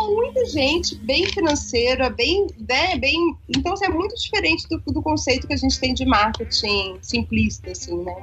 muita 0.09 0.45
gente 0.47 0.95
bem 0.97 1.27
financeira, 1.27 2.11
bem, 2.11 2.47
né, 2.69 2.97
bem. 2.97 3.19
Então, 3.49 3.73
assim, 3.73 3.87
é 3.87 3.89
muito 3.89 4.15
diferente 4.17 4.67
do, 4.69 4.79
do 4.93 5.03
conceito 5.03 5.47
que 5.47 5.55
a 5.55 5.57
gente 5.57 5.79
tem 5.81 5.95
de 5.95 6.05
marketing 6.05 6.99
simplista, 7.01 7.71
assim, 7.71 7.97
né? 8.05 8.15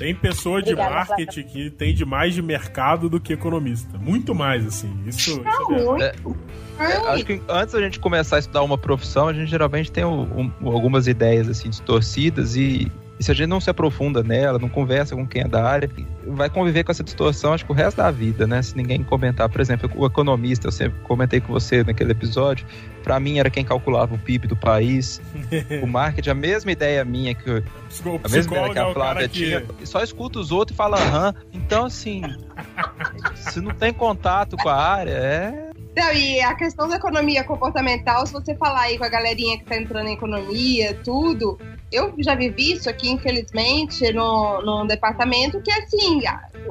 Tem 0.00 0.14
pessoa 0.14 0.62
de 0.62 0.72
Obrigada, 0.72 0.94
marketing 0.94 1.42
que 1.42 1.68
tem 1.68 1.92
de 1.92 2.06
mais 2.06 2.32
de 2.32 2.40
mercado 2.40 3.06
do 3.10 3.20
que 3.20 3.34
economista. 3.34 3.98
Muito 3.98 4.34
mais, 4.34 4.66
assim. 4.66 4.90
Isso, 5.06 5.42
Não, 5.42 5.76
isso 5.76 6.02
é, 6.02 6.14
é, 6.78 6.96
acho 7.10 7.26
que 7.26 7.42
antes 7.46 7.74
da 7.74 7.82
gente 7.82 8.00
começar 8.00 8.36
a 8.36 8.38
estudar 8.38 8.62
uma 8.62 8.78
profissão, 8.78 9.28
a 9.28 9.34
gente 9.34 9.50
geralmente 9.50 9.92
tem 9.92 10.02
um, 10.02 10.50
um, 10.62 10.70
algumas 10.72 11.06
ideias 11.06 11.50
assim 11.50 11.68
distorcidas 11.68 12.56
e, 12.56 12.90
e, 13.20 13.22
se 13.22 13.30
a 13.30 13.34
gente 13.34 13.48
não 13.48 13.60
se 13.60 13.68
aprofunda 13.68 14.22
nela, 14.22 14.58
não 14.58 14.68
conversa 14.70 15.14
com 15.14 15.26
quem 15.26 15.42
é 15.42 15.46
da 15.46 15.62
área, 15.62 15.90
vai 16.26 16.48
conviver 16.48 16.84
com 16.84 16.90
essa 16.90 17.04
distorção 17.04 17.52
acho 17.52 17.66
que 17.66 17.70
o 17.70 17.74
resto 17.74 17.98
da 17.98 18.10
vida, 18.10 18.46
né? 18.46 18.62
Se 18.62 18.74
ninguém 18.74 19.02
comentar, 19.02 19.46
por 19.46 19.60
exemplo, 19.60 19.90
o 19.94 20.06
economista, 20.06 20.68
eu 20.68 20.72
sempre 20.72 20.98
comentei 21.02 21.38
com 21.38 21.52
você 21.52 21.84
naquele 21.84 22.12
episódio, 22.12 22.66
para 23.02 23.20
mim 23.20 23.38
era 23.38 23.50
quem 23.50 23.62
calculava 23.62 24.14
o 24.14 24.18
PIB 24.18 24.48
do 24.48 24.56
país. 24.56 25.20
o 25.82 25.86
marketing, 25.86 26.30
a 26.30 26.34
mesma 26.34 26.72
ideia 26.72 27.04
minha 27.04 27.34
que 27.34 27.50
eu, 27.50 27.62
a 28.24 28.28
mesma 28.30 28.56
ideia 28.56 28.72
que 28.72 28.78
a 28.78 28.88
é 28.88 28.92
Flávia 28.94 29.28
tinha, 29.28 29.60
que... 29.60 29.84
só 29.86 30.02
escuta 30.02 30.38
os 30.38 30.50
outros 30.50 30.74
e 30.74 30.78
fala 30.78 30.96
aham. 30.96 31.34
Então 31.52 31.84
assim, 31.84 32.22
se 33.36 33.60
não 33.60 33.74
tem 33.74 33.92
contato 33.92 34.56
com 34.56 34.70
a 34.70 34.76
área, 34.76 35.10
é 35.10 35.69
não, 35.96 36.12
e 36.12 36.40
a 36.40 36.54
questão 36.54 36.88
da 36.88 36.96
economia 36.96 37.42
comportamental, 37.42 38.24
se 38.26 38.32
você 38.32 38.54
falar 38.54 38.82
aí 38.82 38.98
com 38.98 39.04
a 39.04 39.08
galerinha 39.08 39.58
que 39.58 39.64
tá 39.64 39.76
entrando 39.76 40.08
em 40.08 40.14
economia, 40.14 40.94
tudo, 41.02 41.58
eu 41.90 42.14
já 42.18 42.36
vivi 42.36 42.74
isso 42.74 42.88
aqui, 42.88 43.10
infelizmente, 43.10 44.12
no, 44.12 44.62
no 44.62 44.86
departamento, 44.86 45.60
que 45.60 45.70
é 45.70 45.82
assim, 45.82 46.22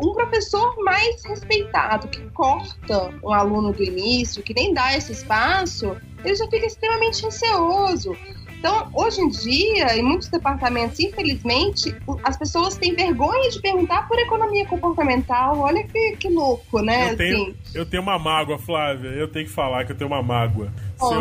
um 0.01 0.13
professor 0.13 0.73
mais 0.83 1.23
respeitado, 1.25 2.07
que 2.07 2.21
corta 2.29 3.13
um 3.21 3.33
aluno 3.33 3.73
do 3.73 3.83
início, 3.83 4.41
que 4.41 4.53
nem 4.53 4.73
dá 4.73 4.95
esse 4.95 5.11
espaço, 5.11 5.97
ele 6.23 6.35
já 6.35 6.47
fica 6.47 6.65
extremamente 6.65 7.23
receoso. 7.23 8.15
Então, 8.59 8.89
hoje 8.93 9.21
em 9.21 9.29
dia, 9.29 9.97
em 9.97 10.03
muitos 10.03 10.27
departamentos, 10.27 10.99
infelizmente, 10.99 11.95
as 12.23 12.35
pessoas 12.35 12.75
têm 12.75 12.93
vergonha 12.93 13.49
de 13.49 13.61
perguntar 13.61 14.05
por 14.05 14.19
economia 14.19 14.65
comportamental. 14.65 15.57
Olha 15.59 15.81
que, 15.85 16.17
que 16.17 16.29
louco, 16.29 16.81
né? 16.81 17.13
Eu 17.13 17.17
tenho, 17.17 17.41
assim. 17.43 17.55
eu 17.73 17.85
tenho 17.85 18.03
uma 18.03 18.19
mágoa, 18.19 18.59
Flávia. 18.59 19.09
Eu 19.09 19.29
tenho 19.29 19.45
que 19.45 19.51
falar 19.51 19.85
que 19.85 19.93
eu 19.93 19.95
tenho 19.95 20.09
uma 20.09 20.21
mágoa. 20.21 20.71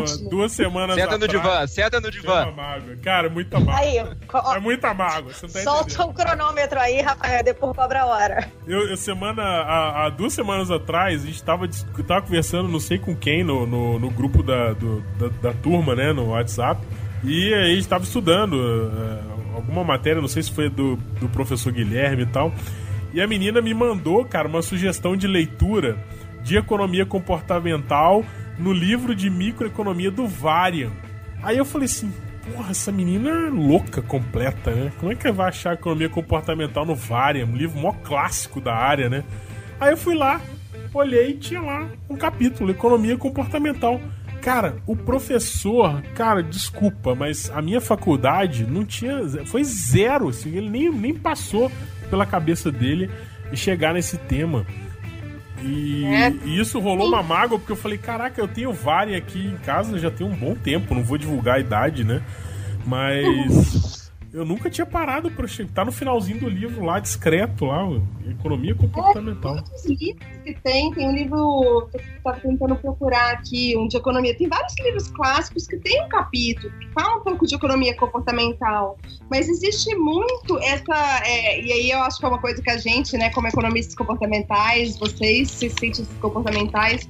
Se, 0.06 0.28
duas 0.28 0.50
semanas 0.50 0.96
Senta 0.96 1.14
atrás, 1.14 1.20
no 1.20 1.28
divã, 1.28 1.66
senta 1.68 2.00
no 2.00 2.10
divã. 2.10 2.42
Uma 2.42 2.52
mágoa. 2.52 2.96
Cara, 2.96 3.30
muita 3.30 3.60
mágoa. 3.60 3.76
Aí, 3.76 3.96
é 3.98 4.60
muita 4.60 4.92
mágoa. 4.92 5.32
Você 5.32 5.46
não 5.46 5.52
tá 5.52 5.60
solta 5.60 5.92
entendendo. 5.92 6.10
o 6.10 6.12
cronômetro 6.12 6.80
aí, 6.80 7.00
Rafael, 7.00 7.44
depois 7.44 7.76
cobra 7.76 8.02
a 8.02 8.06
hora. 8.06 8.50
Eu, 8.66 8.88
eu 8.88 8.96
semana, 8.96 9.42
há, 9.42 10.06
há, 10.06 10.10
duas 10.10 10.32
semanas 10.32 10.72
atrás, 10.72 11.22
a 11.22 11.26
gente 11.26 11.42
tava, 11.44 11.68
tava 12.04 12.22
conversando, 12.22 12.68
não 12.68 12.80
sei 12.80 12.98
com 12.98 13.14
quem, 13.14 13.44
no, 13.44 13.64
no, 13.64 14.00
no 14.00 14.10
grupo 14.10 14.42
da, 14.42 14.72
do, 14.72 15.00
da, 15.16 15.28
da, 15.40 15.52
turma, 15.52 15.94
né, 15.94 16.12
no 16.12 16.30
WhatsApp. 16.30 16.80
E 17.24 17.52
aí 17.52 17.72
a 17.72 17.74
gente 17.74 17.88
tava 17.88 18.04
estudando 18.04 18.54
uh, 18.54 19.56
alguma 19.56 19.82
matéria, 19.82 20.20
não 20.20 20.28
sei 20.28 20.42
se 20.42 20.52
foi 20.52 20.68
do, 20.68 20.96
do 21.20 21.28
professor 21.28 21.72
Guilherme 21.72 22.22
e 22.22 22.26
tal. 22.26 22.52
E 23.12 23.20
a 23.20 23.26
menina 23.26 23.60
me 23.60 23.74
mandou, 23.74 24.24
cara, 24.24 24.46
uma 24.46 24.62
sugestão 24.62 25.16
de 25.16 25.26
leitura 25.26 25.98
de 26.42 26.56
economia 26.56 27.04
comportamental 27.04 28.24
no 28.58 28.72
livro 28.72 29.14
de 29.14 29.30
microeconomia 29.30 30.10
do 30.10 30.26
Varian. 30.26 30.90
Aí 31.42 31.56
eu 31.56 31.64
falei 31.64 31.86
assim, 31.86 32.12
porra, 32.52 32.70
essa 32.70 32.92
menina 32.92 33.30
é 33.30 33.50
louca 33.50 34.02
completa, 34.02 34.70
né? 34.70 34.92
Como 34.98 35.12
é 35.12 35.14
que 35.14 35.30
vai 35.30 35.48
achar 35.48 35.74
economia 35.74 36.08
comportamental 36.08 36.84
no 36.84 36.94
Varian? 36.94 37.46
Um 37.46 37.56
livro 37.56 37.78
mó 37.78 37.92
clássico 37.92 38.60
da 38.60 38.74
área, 38.74 39.08
né? 39.08 39.24
Aí 39.80 39.92
eu 39.92 39.96
fui 39.96 40.14
lá, 40.14 40.40
olhei 40.92 41.30
e 41.30 41.34
tinha 41.34 41.60
lá 41.60 41.88
um 42.08 42.16
capítulo, 42.16 42.70
economia 42.70 43.16
comportamental. 43.16 44.00
Cara, 44.48 44.76
o 44.86 44.96
professor, 44.96 46.00
cara, 46.14 46.42
desculpa, 46.42 47.14
mas 47.14 47.50
a 47.50 47.60
minha 47.60 47.82
faculdade 47.82 48.66
não 48.66 48.82
tinha. 48.82 49.44
Foi 49.44 49.62
zero, 49.62 50.30
assim, 50.30 50.56
ele 50.56 50.70
nem, 50.70 50.90
nem 50.90 51.12
passou 51.12 51.70
pela 52.08 52.24
cabeça 52.24 52.72
dele 52.72 53.10
chegar 53.52 53.92
nesse 53.92 54.16
tema. 54.16 54.64
E, 55.62 56.02
é. 56.06 56.32
e, 56.46 56.58
isso 56.58 56.80
rolou 56.80 57.08
uma 57.08 57.22
mágoa, 57.22 57.58
porque 57.58 57.72
eu 57.72 57.76
falei, 57.76 57.98
caraca, 57.98 58.40
eu 58.40 58.48
tenho 58.48 58.72
Vari 58.72 59.14
aqui 59.14 59.48
em 59.48 59.58
casa 59.58 59.98
já 59.98 60.10
tem 60.10 60.26
um 60.26 60.34
bom 60.34 60.54
tempo, 60.54 60.94
não 60.94 61.04
vou 61.04 61.18
divulgar 61.18 61.56
a 61.56 61.60
idade, 61.60 62.02
né? 62.02 62.22
Mas 62.86 64.07
eu 64.32 64.44
nunca 64.44 64.68
tinha 64.68 64.86
parado 64.86 65.30
para 65.30 65.46
chegar. 65.46 65.70
Tá 65.72 65.84
no 65.84 65.92
finalzinho 65.92 66.40
do 66.40 66.48
livro 66.48 66.84
lá, 66.84 66.98
discreto 66.98 67.64
lá, 67.64 67.88
Economia 68.28 68.74
Comportamental. 68.74 69.52
É, 69.52 69.54
muitos 69.54 69.86
livros 69.86 70.26
que 70.44 70.54
tem, 70.62 70.92
tem 70.92 71.08
um 71.08 71.12
livro 71.12 71.88
que 71.90 72.22
tava 72.22 72.38
tentando 72.40 72.76
procurar 72.76 73.32
aqui, 73.32 73.74
um 73.76 73.88
de 73.88 73.96
economia. 73.96 74.36
Tem 74.36 74.48
vários 74.48 74.74
livros 74.80 75.08
clássicos 75.08 75.66
que 75.66 75.78
tem 75.78 76.04
um 76.04 76.08
capítulo 76.08 76.72
que 76.78 76.88
fala 76.92 77.16
um 77.16 77.20
pouco 77.20 77.46
de 77.46 77.54
economia 77.54 77.96
comportamental. 77.96 78.98
Mas 79.30 79.48
existe 79.48 79.94
muito 79.96 80.58
essa. 80.58 81.22
É, 81.24 81.60
e 81.60 81.72
aí 81.72 81.90
eu 81.90 82.00
acho 82.02 82.18
que 82.18 82.24
é 82.24 82.28
uma 82.28 82.40
coisa 82.40 82.60
que 82.62 82.70
a 82.70 82.76
gente, 82.76 83.16
né, 83.16 83.30
como 83.30 83.48
economistas 83.48 83.94
comportamentais, 83.94 84.98
vocês, 84.98 85.50
cientistas 85.50 86.08
comportamentais, 86.20 87.08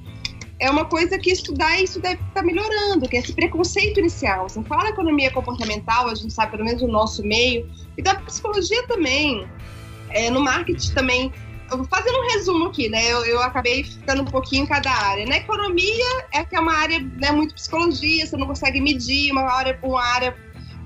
é 0.59 0.69
uma 0.69 0.85
coisa 0.85 1.17
que 1.17 1.31
estudar 1.31 1.81
isso 1.81 1.99
deve 2.01 2.21
estar 2.21 2.43
melhorando, 2.43 3.07
que 3.07 3.15
é 3.15 3.19
esse 3.19 3.33
preconceito 3.33 3.99
inicial. 3.99 4.45
Assim, 4.45 4.63
fala 4.63 4.89
economia 4.89 5.31
comportamental, 5.31 6.09
a 6.09 6.15
gente 6.15 6.33
sabe 6.33 6.51
pelo 6.51 6.65
menos 6.65 6.81
o 6.81 6.87
nosso 6.87 7.23
meio, 7.23 7.69
e 7.97 8.01
da 8.01 8.15
psicologia 8.15 8.85
também, 8.87 9.47
é, 10.09 10.29
no 10.29 10.41
marketing 10.41 10.91
também. 10.93 11.31
Fazendo 11.89 12.17
um 12.17 12.27
resumo 12.31 12.65
aqui, 12.65 12.89
né? 12.89 13.11
Eu, 13.11 13.23
eu, 13.25 13.41
acabei 13.41 13.83
ficando 13.83 14.23
um 14.23 14.25
pouquinho 14.25 14.63
em 14.63 14.65
cada 14.65 14.91
área. 14.91 15.23
Na 15.27 15.37
economia 15.37 16.25
é 16.33 16.43
que 16.43 16.55
é 16.55 16.59
uma 16.59 16.73
área 16.73 16.99
né, 16.99 17.31
muito 17.31 17.53
psicologia, 17.53 18.25
você 18.25 18.35
não 18.35 18.47
consegue 18.47 18.81
medir, 18.81 19.31
uma 19.31 19.43
área, 19.43 19.77
uma 19.83 20.03
área 20.03 20.35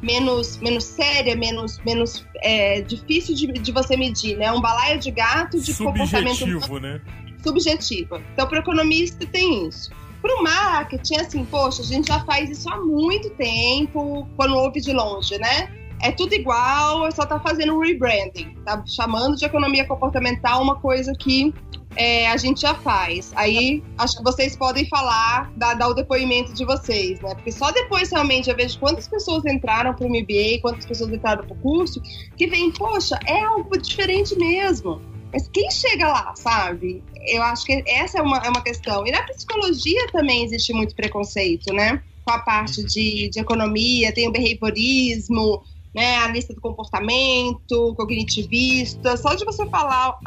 menos, 0.01 0.57
menos 0.57 0.83
séria, 0.83 1.35
menos, 1.37 1.79
menos 1.85 2.27
é, 2.41 2.81
difícil 2.81 3.33
de, 3.33 3.47
de 3.47 3.71
você 3.71 3.95
medir, 3.95 4.37
né? 4.37 4.51
Um 4.51 4.59
balaio 4.59 4.99
de 4.99 5.09
gato 5.09 5.57
de 5.57 5.73
Subjetivo, 5.73 5.93
comportamento. 5.93 6.81
né? 6.81 7.01
Subjetiva. 7.43 8.21
Então, 8.33 8.47
para 8.47 8.59
o 8.59 8.61
economista 8.61 9.25
tem 9.25 9.67
isso. 9.67 9.91
Para 10.21 10.39
o 10.39 10.43
marketing, 10.43 11.15
assim, 11.15 11.45
poxa, 11.45 11.81
a 11.81 11.85
gente 11.85 12.07
já 12.07 12.19
faz 12.21 12.49
isso 12.49 12.69
há 12.69 12.79
muito 12.79 13.29
tempo, 13.31 14.27
quando 14.37 14.55
ouve 14.55 14.79
de 14.79 14.93
longe, 14.93 15.37
né? 15.37 15.69
É 16.01 16.11
tudo 16.11 16.33
igual, 16.33 17.09
só 17.11 17.25
tá 17.25 17.39
fazendo 17.39 17.79
rebranding, 17.79 18.55
tá 18.65 18.83
chamando 18.85 19.35
de 19.35 19.45
economia 19.45 19.85
comportamental 19.85 20.61
uma 20.61 20.75
coisa 20.79 21.13
que 21.17 21.53
é, 21.95 22.27
a 22.29 22.37
gente 22.37 22.61
já 22.61 22.73
faz. 22.73 23.31
Aí 23.35 23.83
acho 23.97 24.17
que 24.17 24.23
vocês 24.23 24.55
podem 24.55 24.87
falar, 24.87 25.51
dar, 25.55 25.75
dar, 25.75 25.87
o 25.87 25.93
depoimento 25.93 26.53
de 26.53 26.65
vocês, 26.65 27.19
né? 27.21 27.33
Porque 27.35 27.51
só 27.51 27.71
depois 27.71 28.09
realmente 28.09 28.49
eu 28.49 28.55
vejo 28.55 28.79
quantas 28.79 29.07
pessoas 29.07 29.45
entraram 29.45 29.93
para 29.93 30.05
o 30.05 30.09
MBA, 30.09 30.59
quantas 30.61 30.85
pessoas 30.85 31.11
entraram 31.11 31.45
para 31.45 31.53
o 31.53 31.59
curso, 31.59 32.01
que 32.35 32.47
vem, 32.47 32.71
poxa, 32.71 33.17
é 33.25 33.41
algo 33.41 33.77
diferente 33.77 34.37
mesmo. 34.37 35.01
Mas 35.33 35.47
quem 35.47 35.69
chega 35.71 36.07
lá, 36.07 36.33
sabe? 36.35 37.03
Eu 37.27 37.41
acho 37.41 37.65
que 37.65 37.83
essa 37.87 38.19
é 38.19 38.21
uma, 38.21 38.37
é 38.37 38.49
uma 38.49 38.61
questão. 38.61 39.05
E 39.07 39.11
na 39.11 39.23
psicologia 39.23 40.07
também 40.11 40.45
existe 40.45 40.71
muito 40.71 40.95
preconceito, 40.95 41.73
né? 41.73 42.03
Com 42.23 42.31
a 42.31 42.39
parte 42.39 42.83
de, 42.83 43.29
de 43.29 43.39
economia, 43.39 44.13
tem 44.13 44.27
o 44.29 44.31
behaviorismo, 44.31 45.63
né, 45.93 46.17
a 46.17 46.27
lista 46.27 46.53
do 46.53 46.61
comportamento, 46.61 47.93
cognitivista. 47.95 49.17
Só 49.17 49.33
de 49.33 49.43
você 49.43 49.65
falar 49.67 50.17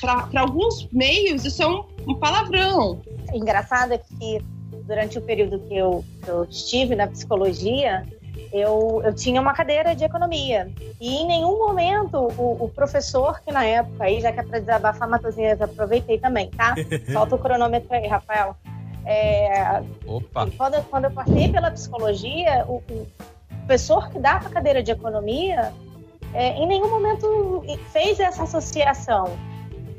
para 0.00 0.40
alguns 0.40 0.88
meios, 0.92 1.44
isso 1.44 1.62
é 1.62 1.66
um, 1.66 1.84
um 2.06 2.14
palavrão. 2.14 3.02
Engraçado 3.32 3.92
é 3.92 3.98
que 3.98 4.40
durante 4.86 5.18
o 5.18 5.22
período 5.22 5.58
que 5.68 5.76
eu, 5.76 6.04
que 6.22 6.30
eu 6.30 6.44
estive 6.44 6.94
na 6.96 7.06
psicologia, 7.06 8.06
eu, 8.52 9.02
eu 9.04 9.14
tinha 9.14 9.40
uma 9.40 9.52
cadeira 9.52 9.94
de 9.94 10.04
economia. 10.04 10.70
E 11.00 11.16
em 11.16 11.26
nenhum 11.26 11.58
momento 11.58 12.16
o, 12.16 12.64
o 12.64 12.68
professor, 12.68 13.40
que 13.40 13.52
na 13.52 13.64
época, 13.64 14.04
aí, 14.04 14.20
já 14.20 14.32
que 14.32 14.40
é 14.40 14.42
para 14.42 14.58
desabafar 14.58 15.08
Matosinhas, 15.08 15.60
aproveitei 15.60 16.18
também, 16.18 16.50
tá? 16.50 16.74
Solta 17.12 17.36
o 17.36 17.38
cronômetro 17.38 17.94
aí, 17.94 18.06
Rafael. 18.06 18.56
É, 19.04 19.82
Opa! 20.06 20.48
Quando, 20.56 20.82
quando 20.90 21.04
eu 21.04 21.10
passei 21.10 21.48
pela 21.48 21.70
psicologia, 21.70 22.64
o, 22.68 22.82
o 22.90 23.06
professor 23.66 24.10
que 24.10 24.18
dava 24.18 24.48
a 24.48 24.50
cadeira 24.50 24.82
de 24.82 24.90
economia, 24.90 25.72
é, 26.34 26.54
em 26.54 26.66
nenhum 26.66 26.90
momento 26.90 27.64
fez 27.92 28.20
essa 28.20 28.42
associação. 28.42 29.36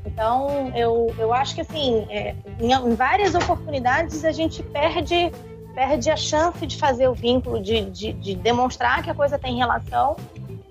Então, 0.05 0.71
eu, 0.75 1.13
eu 1.17 1.33
acho 1.33 1.55
que, 1.55 1.61
assim, 1.61 2.05
é, 2.09 2.35
em, 2.59 2.71
em 2.71 2.95
várias 2.95 3.35
oportunidades 3.35 4.23
a 4.25 4.31
gente 4.31 4.61
perde 4.63 5.31
perde 5.79 6.09
a 6.09 6.17
chance 6.17 6.67
de 6.67 6.75
fazer 6.75 7.07
o 7.07 7.13
vínculo, 7.13 7.61
de, 7.61 7.89
de, 7.89 8.11
de 8.11 8.35
demonstrar 8.35 9.01
que 9.01 9.09
a 9.09 9.15
coisa 9.15 9.39
tem 9.39 9.55
relação, 9.55 10.17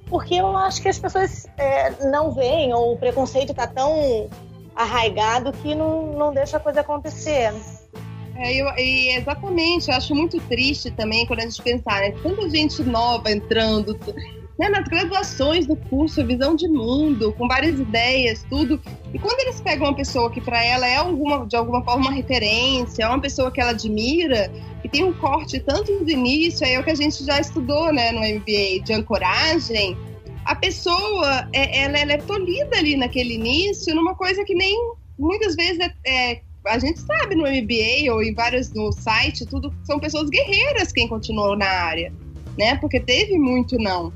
porque 0.06 0.34
eu 0.34 0.54
acho 0.54 0.82
que 0.82 0.88
as 0.88 0.98
pessoas 0.98 1.46
é, 1.56 1.90
não 2.10 2.30
veem, 2.30 2.74
ou 2.74 2.92
o 2.92 2.98
preconceito 2.98 3.52
está 3.52 3.66
tão 3.66 4.28
arraigado 4.76 5.50
que 5.50 5.74
não, 5.74 6.12
não 6.12 6.34
deixa 6.34 6.58
a 6.58 6.60
coisa 6.60 6.82
acontecer. 6.82 7.54
É, 8.36 8.52
eu, 8.52 8.66
e 8.76 9.16
exatamente, 9.16 9.88
eu 9.88 9.96
acho 9.96 10.14
muito 10.14 10.38
triste 10.42 10.90
também 10.90 11.24
quando 11.24 11.40
a 11.40 11.44
gente 11.44 11.62
pensar, 11.62 12.00
né? 12.02 12.12
Tanta 12.22 12.50
gente 12.50 12.82
nova 12.82 13.32
entrando, 13.32 13.98
né, 14.58 14.68
nas 14.68 14.86
graduações 14.88 15.66
do 15.66 15.76
curso, 15.76 16.24
visão 16.26 16.56
de 16.56 16.68
mundo, 16.68 17.32
com 17.32 17.46
várias 17.46 17.78
ideias, 17.78 18.44
tudo. 18.50 18.78
E 19.14 19.18
quando 19.18 19.40
eles 19.40 19.60
pegam 19.60 19.86
uma 19.86 19.94
pessoa 19.94 20.30
que 20.30 20.40
para 20.40 20.62
ela 20.62 20.86
é 20.86 20.96
alguma, 20.96 21.46
de 21.46 21.56
alguma 21.56 21.82
forma 21.82 22.08
uma 22.08 22.12
referência, 22.12 23.04
é 23.04 23.08
uma 23.08 23.20
pessoa 23.20 23.50
que 23.50 23.60
ela 23.60 23.70
admira, 23.70 24.50
tem 24.88 25.04
um 25.04 25.12
corte 25.12 25.60
tanto 25.60 25.92
no 25.92 26.08
início, 26.08 26.66
aí 26.66 26.74
é 26.74 26.80
o 26.80 26.84
que 26.84 26.90
a 26.90 26.94
gente 26.94 27.24
já 27.24 27.40
estudou 27.40 27.92
né, 27.92 28.10
no 28.12 28.20
MBA, 28.20 28.84
de 28.84 28.92
ancoragem, 28.92 29.96
a 30.48 30.54
pessoa, 30.54 31.46
é, 31.52 31.82
ela, 31.82 31.98
ela 31.98 32.12
é 32.12 32.18
tolhida 32.18 32.78
ali 32.78 32.96
naquele 32.96 33.34
início, 33.34 33.94
numa 33.94 34.14
coisa 34.14 34.42
que 34.44 34.54
nem 34.54 34.74
muitas 35.18 35.54
vezes 35.54 35.78
é, 35.78 35.92
é 36.06 36.40
a 36.66 36.78
gente 36.78 37.00
sabe 37.00 37.34
no 37.34 37.42
MBA 37.42 38.12
ou 38.12 38.22
em 38.22 38.34
vários 38.34 38.72
no 38.72 38.90
site, 38.92 39.46
tudo 39.46 39.72
são 39.84 39.98
pessoas 39.98 40.28
guerreiras 40.30 40.90
quem 40.90 41.06
continuou 41.06 41.56
na 41.56 41.66
área, 41.66 42.12
né? 42.58 42.76
Porque 42.76 42.98
teve 42.98 43.38
muito 43.38 43.78
não. 43.78 44.12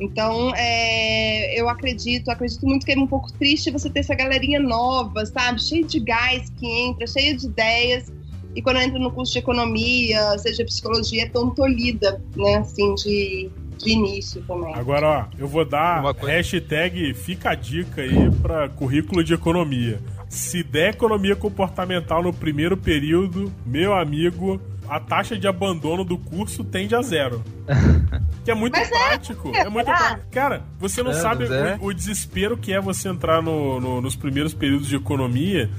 Então, 0.00 0.52
é, 0.56 1.58
eu 1.58 1.68
acredito, 1.68 2.30
acredito 2.30 2.66
muito 2.66 2.84
que 2.84 2.92
é 2.92 2.98
um 2.98 3.06
pouco 3.06 3.32
triste 3.34 3.70
você 3.70 3.88
ter 3.88 4.00
essa 4.00 4.14
galerinha 4.14 4.60
nova, 4.60 5.24
sabe? 5.24 5.62
Cheia 5.62 5.84
de 5.84 6.00
gás 6.00 6.50
que 6.58 6.66
entra, 6.66 7.06
cheia 7.06 7.36
de 7.36 7.46
ideias. 7.46 8.12
E 8.54 8.62
quando 8.62 8.78
entra 8.78 8.98
no 8.98 9.10
curso 9.10 9.32
de 9.32 9.38
economia, 9.38 10.38
seja 10.38 10.64
psicologia, 10.64 11.24
é 11.24 11.28
tão 11.28 11.50
tolhida, 11.50 12.22
né? 12.36 12.56
Assim, 12.56 12.94
de, 12.94 13.50
de 13.78 13.90
início 13.90 14.42
também. 14.42 14.74
Agora, 14.74 15.08
ó, 15.08 15.24
eu 15.38 15.48
vou 15.48 15.64
dar 15.64 16.02
hashtag 16.14 17.14
fica 17.14 17.50
a 17.50 17.54
dica 17.54 18.02
aí 18.02 18.30
para 18.42 18.68
currículo 18.68 19.24
de 19.24 19.34
economia. 19.34 20.00
Se 20.28 20.62
der 20.62 20.94
economia 20.94 21.36
comportamental 21.36 22.22
no 22.22 22.32
primeiro 22.32 22.76
período, 22.76 23.52
meu 23.64 23.94
amigo, 23.94 24.60
a 24.88 24.98
taxa 25.00 25.36
de 25.36 25.46
abandono 25.46 26.04
do 26.04 26.18
curso 26.18 26.64
tende 26.64 26.94
a 26.94 27.02
zero. 27.02 27.42
Que 28.44 28.50
é 28.50 28.54
muito 28.54 28.74
Mas 28.74 28.88
é. 28.88 28.90
prático. 28.90 29.50
É, 29.54 29.60
é 29.60 29.68
muito 29.70 29.86
prático. 29.86 30.30
Cara, 30.30 30.62
você 30.78 31.02
não 31.02 31.12
é, 31.12 31.14
sabe 31.14 31.46
é. 31.46 31.78
o, 31.80 31.86
o, 31.86 31.94
desespero 31.94 32.58
que 32.58 32.74
é 32.74 32.80
você 32.80 33.08
entrar 33.08 33.42
no, 33.42 33.80
no, 33.80 34.02
nos 34.02 34.14
primeiros 34.14 34.52
períodos 34.52 34.86
de 34.86 34.96
economia 34.96 35.70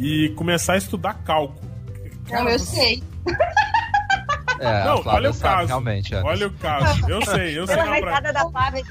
e 0.00 0.30
começar 0.30 0.72
a 0.72 0.78
estudar 0.78 1.22
cálculo. 1.22 1.73
Cara, 2.28 2.44
não, 2.44 2.50
eu 2.50 2.58
você... 2.58 2.76
sei. 2.76 3.02
É, 4.60 4.84
Não, 4.84 5.02
olha 5.04 5.30
o 5.30 5.32
sabe, 5.34 5.54
caso. 5.56 5.66
Realmente, 5.68 6.14
é. 6.14 6.22
Olha 6.22 6.46
o 6.46 6.52
caso. 6.52 7.10
Eu 7.10 7.22
sei, 7.22 7.58
eu 7.58 7.66
sei 7.66 7.76
Pela 7.76 7.94
risada 7.94 8.32
da 8.32 8.48
Flávia 8.50 8.84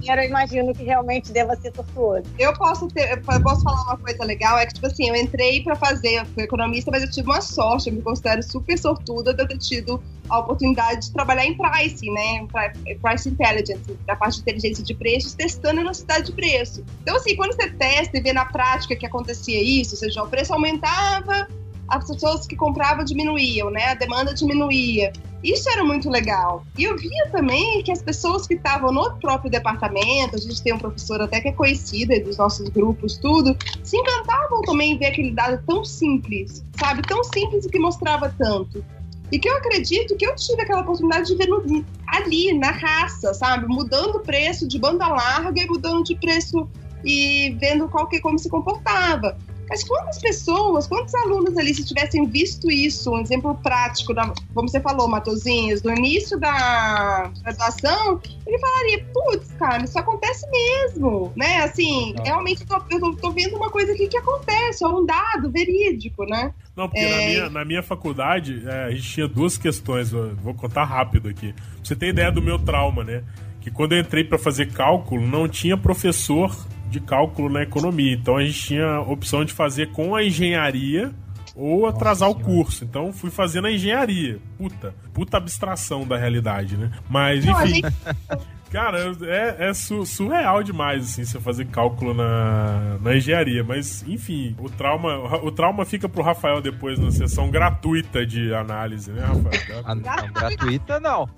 dinheiro, 0.00 0.20
eu 0.20 0.28
imagino 0.28 0.74
que 0.74 0.82
realmente 0.82 1.32
deva 1.32 1.56
ser 1.56 1.70
tortuoso. 1.72 2.24
Eu 2.38 2.52
posso 2.54 2.88
ter, 2.88 3.12
eu 3.12 3.42
posso 3.42 3.62
falar 3.62 3.82
uma 3.82 3.96
coisa 3.96 4.24
legal, 4.24 4.58
é 4.58 4.66
que, 4.66 4.74
tipo 4.74 4.86
assim, 4.86 5.08
eu 5.08 5.16
entrei 5.16 5.62
pra 5.62 5.74
fazer, 5.76 6.20
eu 6.20 6.26
fui 6.26 6.42
economista, 6.42 6.90
mas 6.90 7.02
eu 7.02 7.10
tive 7.10 7.28
uma 7.28 7.40
sorte, 7.40 7.88
eu 7.88 7.94
me 7.94 8.02
considero 8.02 8.42
super 8.42 8.76
sortuda 8.78 9.32
de 9.32 9.42
eu 9.42 9.48
ter 9.48 9.58
tido 9.58 10.02
a 10.28 10.38
oportunidade 10.40 11.06
de 11.06 11.12
trabalhar 11.12 11.46
em 11.46 11.56
pricing, 11.56 12.12
né? 12.12 12.46
Pri- 12.52 12.94
Price 12.96 13.28
Intelligence, 13.28 13.98
da 14.06 14.16
parte 14.16 14.36
de 14.36 14.40
inteligência 14.42 14.84
de 14.84 14.94
preços, 14.94 15.34
testando 15.34 15.80
a 15.80 15.82
velocidade 15.82 16.26
de 16.26 16.32
preço. 16.32 16.84
Então, 17.02 17.16
assim, 17.16 17.36
quando 17.36 17.54
você 17.54 17.70
testa 17.70 18.18
e 18.18 18.20
vê 18.20 18.32
na 18.32 18.44
prática 18.44 18.96
que 18.96 19.06
acontecia 19.06 19.62
isso, 19.62 19.94
ou 19.94 19.98
seja, 19.98 20.22
o 20.22 20.28
preço 20.28 20.52
aumentava, 20.52 21.48
as 21.88 22.06
pessoas 22.06 22.46
que 22.46 22.56
compravam 22.56 23.04
diminuíam, 23.04 23.70
né? 23.70 23.86
A 23.86 23.94
demanda 23.94 24.34
diminuía. 24.34 25.12
Isso 25.42 25.68
era 25.70 25.84
muito 25.84 26.10
legal. 26.10 26.64
E 26.76 26.84
eu 26.84 26.96
via 26.96 27.28
também 27.30 27.82
que 27.82 27.92
as 27.92 28.02
pessoas 28.02 28.46
que 28.46 28.54
estavam 28.54 28.90
no 28.90 29.16
próprio 29.16 29.50
departamento, 29.50 30.34
a 30.34 30.38
gente 30.38 30.60
tem 30.62 30.72
um 30.72 30.78
professor 30.78 31.20
até 31.22 31.40
que 31.40 31.48
é 31.48 31.52
conhecido 31.52 32.18
dos 32.24 32.36
nossos 32.36 32.68
grupos, 32.68 33.16
tudo, 33.18 33.56
se 33.84 33.96
encantavam 33.96 34.62
também 34.62 34.92
em 34.92 34.98
ver 34.98 35.06
aquele 35.06 35.30
dado 35.30 35.62
tão 35.64 35.84
simples, 35.84 36.64
sabe? 36.78 37.02
Tão 37.02 37.22
simples 37.22 37.64
e 37.64 37.68
que 37.68 37.78
mostrava 37.78 38.34
tanto. 38.36 38.84
E 39.30 39.38
que 39.38 39.48
eu 39.48 39.56
acredito 39.56 40.16
que 40.16 40.26
eu 40.26 40.34
tive 40.36 40.62
aquela 40.62 40.80
oportunidade 40.82 41.26
de 41.26 41.36
ver 41.36 41.48
no- 41.48 41.84
ali, 42.06 42.52
na 42.56 42.70
raça, 42.70 43.34
sabe? 43.34 43.66
Mudando 43.66 44.16
o 44.16 44.20
preço 44.20 44.66
de 44.66 44.78
banda 44.78 45.06
larga 45.06 45.60
e 45.60 45.66
mudando 45.66 46.02
de 46.04 46.14
preço 46.16 46.68
e 47.04 47.56
vendo 47.60 47.88
qual 47.88 48.08
que, 48.08 48.20
como 48.20 48.38
se 48.38 48.48
comportava. 48.48 49.36
Mas 49.68 49.82
quantas 49.82 50.18
pessoas, 50.18 50.86
quantos 50.86 51.12
alunos 51.14 51.56
ali, 51.58 51.74
se 51.74 51.84
tivessem 51.84 52.24
visto 52.26 52.70
isso, 52.70 53.10
um 53.12 53.18
exemplo 53.18 53.54
prático, 53.56 54.14
da, 54.14 54.32
como 54.54 54.68
você 54.68 54.80
falou, 54.80 55.08
Matozinhos, 55.08 55.82
no 55.82 55.90
início 55.92 56.38
da 56.38 57.30
graduação, 57.42 58.20
ele 58.46 58.58
falaria, 58.58 59.04
putz, 59.12 59.50
cara, 59.58 59.82
isso 59.84 59.98
acontece 59.98 60.46
mesmo, 60.50 61.32
né? 61.36 61.64
Assim, 61.64 62.14
Ah. 62.18 62.22
realmente 62.24 62.60
eu 62.62 62.66
tô, 62.66 62.82
eu 62.90 63.16
tô- 63.16 63.30
vendo 63.32 63.56
uma 63.56 63.68
coisa 63.70 63.92
aqui 63.92 64.06
que 64.08 64.16
acontece, 64.16 64.84
é 64.84 64.88
um 64.88 65.04
dado 65.04 65.50
verídico, 65.50 66.24
né? 66.24 66.52
Não, 66.76 66.88
porque 66.88 67.04
na, 67.06 67.16
É. 67.22 67.26
minha, 67.28 67.50
na 67.50 67.64
minha 67.64 67.82
faculdade, 67.82 68.62
é, 68.66 68.84
a 68.84 68.90
gente 68.90 69.02
tinha 69.10 69.26
duas 69.28 69.58
questões, 69.58 70.10
vou 70.10 70.54
contar 70.54 70.84
rápido 70.84 71.28
aqui. 71.28 71.52
Pra 71.52 71.64
você 71.82 71.96
ter 71.96 72.08
ideia 72.08 72.30
do 72.30 72.40
meu 72.40 72.58
trauma, 72.58 73.02
né? 73.02 73.24
Que 73.60 73.70
quando 73.70 73.92
eu 73.94 74.00
entrei 74.00 74.22
pra 74.22 74.38
fazer 74.38 74.72
cálculo, 74.72 75.26
não 75.26 75.48
tinha 75.48 75.76
professor 75.76 76.54
de 76.98 77.06
cálculo 77.06 77.48
na 77.50 77.62
economia. 77.62 78.14
Então 78.14 78.36
a 78.36 78.44
gente 78.44 78.58
tinha 78.60 78.86
a 78.86 79.00
opção 79.00 79.44
de 79.44 79.52
fazer 79.52 79.90
com 79.92 80.14
a 80.14 80.24
engenharia 80.24 81.12
ou 81.54 81.86
atrasar 81.86 82.28
o 82.30 82.34
curso. 82.34 82.84
Então 82.84 83.12
fui 83.12 83.30
fazer 83.30 83.60
na 83.60 83.70
engenharia. 83.70 84.38
Puta, 84.58 84.94
puta 85.12 85.36
abstração 85.36 86.06
da 86.06 86.16
realidade, 86.16 86.76
né? 86.76 86.90
Mas 87.08 87.44
enfim. 87.44 87.66
gente 87.66 87.86
Cara, 88.70 89.14
é, 89.22 89.68
é 89.68 89.74
su- 89.74 90.04
surreal 90.04 90.60
demais, 90.62 91.04
assim, 91.04 91.24
você 91.24 91.38
fazer 91.40 91.66
cálculo 91.66 92.12
na, 92.12 92.98
na 93.00 93.16
engenharia. 93.16 93.62
Mas, 93.62 94.04
enfim, 94.08 94.56
o 94.58 94.68
trauma, 94.68 95.36
o 95.44 95.52
trauma 95.52 95.84
fica 95.84 96.08
pro 96.08 96.20
Rafael 96.20 96.60
depois 96.60 96.98
na 96.98 97.10
sessão 97.12 97.48
gratuita 97.48 98.26
de 98.26 98.52
análise, 98.52 99.12
né, 99.12 99.22
Rafael? 99.24 99.82
Ah, 99.84 99.94
não, 99.94 100.32
gratuita 100.32 100.98
não. 100.98 101.28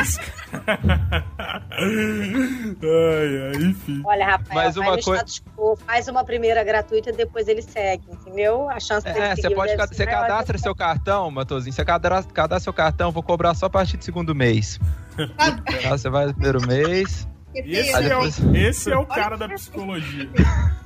Isso. 0.00 0.20
ai, 2.82 3.54
ai, 3.54 3.62
enfim. 3.62 4.02
Olha, 4.04 4.26
Rafael, 4.26 4.54
Mas 4.54 4.76
uma 4.76 4.96
no 4.96 5.02
coi- 5.02 5.16
status 5.16 5.42
quo, 5.56 5.76
faz 5.76 6.08
uma 6.08 6.24
primeira 6.24 6.62
gratuita 6.64 7.10
e 7.10 7.12
depois 7.12 7.48
ele 7.48 7.62
segue, 7.62 8.04
entendeu? 8.10 8.68
A 8.68 8.80
chance 8.80 9.06
dele 9.06 9.18
É, 9.18 9.36
você 9.36 9.50
pode 9.50 9.70
ser 9.72 9.86
você 9.88 10.06
cadastra 10.06 10.58
seu 10.58 10.74
cartão, 10.74 11.30
Matozinho. 11.30 11.72
Você 11.72 11.84
cadastra, 11.84 12.32
cadastra 12.32 12.64
seu 12.64 12.72
cartão, 12.72 13.10
vou 13.10 13.22
cobrar 13.22 13.54
só 13.54 13.66
a 13.66 13.70
partir 13.70 13.96
do 13.96 14.04
segundo 14.04 14.34
mês. 14.34 14.78
tá 15.16 15.96
você 15.96 16.08
vai 16.08 16.26
no 16.26 16.34
primeiro 16.34 16.66
mês. 16.66 17.28
Esse 17.54 17.94
Aí 17.94 18.08
é, 18.08 18.16
o, 18.16 18.56
esse 18.56 18.90
é 18.90 18.96
o 18.96 19.04
cara 19.04 19.36
da 19.36 19.48
psicologia. 19.48 20.30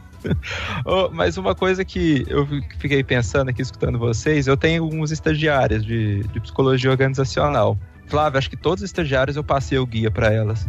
Ô, 0.85 1.09
mas 1.13 1.37
uma 1.37 1.55
coisa 1.55 1.85
que 1.85 2.25
eu 2.29 2.47
fiquei 2.79 3.05
pensando 3.05 3.51
aqui, 3.51 3.63
escutando 3.63 3.99
vocês, 3.99 4.49
eu 4.49 4.57
tenho 4.57 4.85
uns 4.85 5.13
estagiários 5.13 5.85
de, 5.85 6.25
de 6.25 6.41
psicologia 6.41 6.91
organizacional. 6.91 7.79
Flávio, 8.07 8.39
acho 8.39 8.51
que 8.51 8.57
todos 8.57 8.83
os 8.83 8.89
estagiários 8.89 9.37
eu 9.37 9.45
passei 9.45 9.79
o 9.79 9.87
guia 9.87 10.11
para 10.11 10.33
elas. 10.33 10.67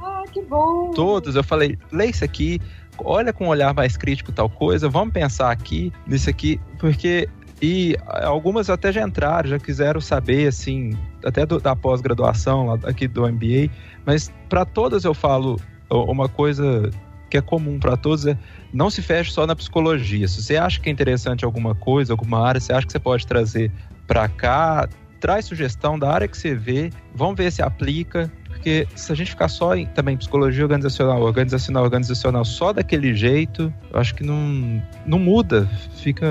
Ah, 0.00 0.22
que 0.32 0.42
bom. 0.42 0.90
Todos, 0.92 1.36
eu 1.36 1.44
falei, 1.44 1.78
lê 1.90 2.06
isso 2.06 2.24
aqui, 2.24 2.60
olha 2.98 3.32
com 3.32 3.44
um 3.46 3.48
olhar 3.48 3.74
mais 3.74 3.96
crítico 3.96 4.32
tal 4.32 4.48
coisa, 4.48 4.88
vamos 4.88 5.12
pensar 5.12 5.50
aqui, 5.50 5.92
nisso 6.06 6.28
aqui, 6.30 6.60
porque. 6.78 7.28
E 7.64 7.96
algumas 8.24 8.68
até 8.68 8.90
já 8.90 9.02
entraram, 9.06 9.48
já 9.48 9.56
quiseram 9.56 10.00
saber, 10.00 10.48
assim, 10.48 10.98
até 11.24 11.46
do- 11.46 11.60
da 11.60 11.76
pós-graduação 11.76 12.72
aqui 12.82 13.06
do 13.06 13.24
MBA, 13.24 13.70
mas 14.04 14.32
para 14.48 14.64
todas 14.64 15.04
eu 15.04 15.14
falo 15.14 15.60
uma 15.88 16.28
coisa 16.28 16.90
que 17.30 17.38
é 17.38 17.40
comum 17.40 17.78
para 17.78 17.96
todos 17.96 18.26
é 18.26 18.36
não 18.72 18.90
se 18.90 19.00
feche 19.00 19.30
só 19.30 19.46
na 19.46 19.54
psicologia. 19.54 20.26
Se 20.26 20.42
você 20.42 20.56
acha 20.56 20.80
que 20.80 20.88
é 20.88 20.92
interessante 20.92 21.44
alguma 21.44 21.72
coisa, 21.72 22.12
alguma 22.12 22.44
área, 22.44 22.60
você 22.60 22.72
acha 22.72 22.84
que 22.84 22.92
você 22.92 22.98
pode 22.98 23.24
trazer 23.28 23.70
para 24.08 24.28
cá, 24.28 24.88
traz 25.22 25.44
sugestão 25.46 25.96
da 25.98 26.10
área 26.12 26.26
que 26.28 26.36
você 26.36 26.52
vê, 26.54 26.90
vamos 27.14 27.36
ver 27.36 27.50
se 27.52 27.62
aplica, 27.62 28.30
porque 28.48 28.86
se 28.94 29.10
a 29.10 29.14
gente 29.14 29.30
ficar 29.30 29.48
só 29.48 29.74
em 29.74 29.86
também 29.86 30.16
psicologia 30.16 30.62
organizacional, 30.64 31.22
organizacional, 31.22 31.84
organizacional 31.84 32.44
só 32.44 32.72
daquele 32.72 33.14
jeito, 33.14 33.72
eu 33.92 33.98
acho 34.00 34.14
que 34.14 34.22
não, 34.24 34.82
não 35.06 35.18
muda. 35.18 35.68
Fica. 35.96 36.26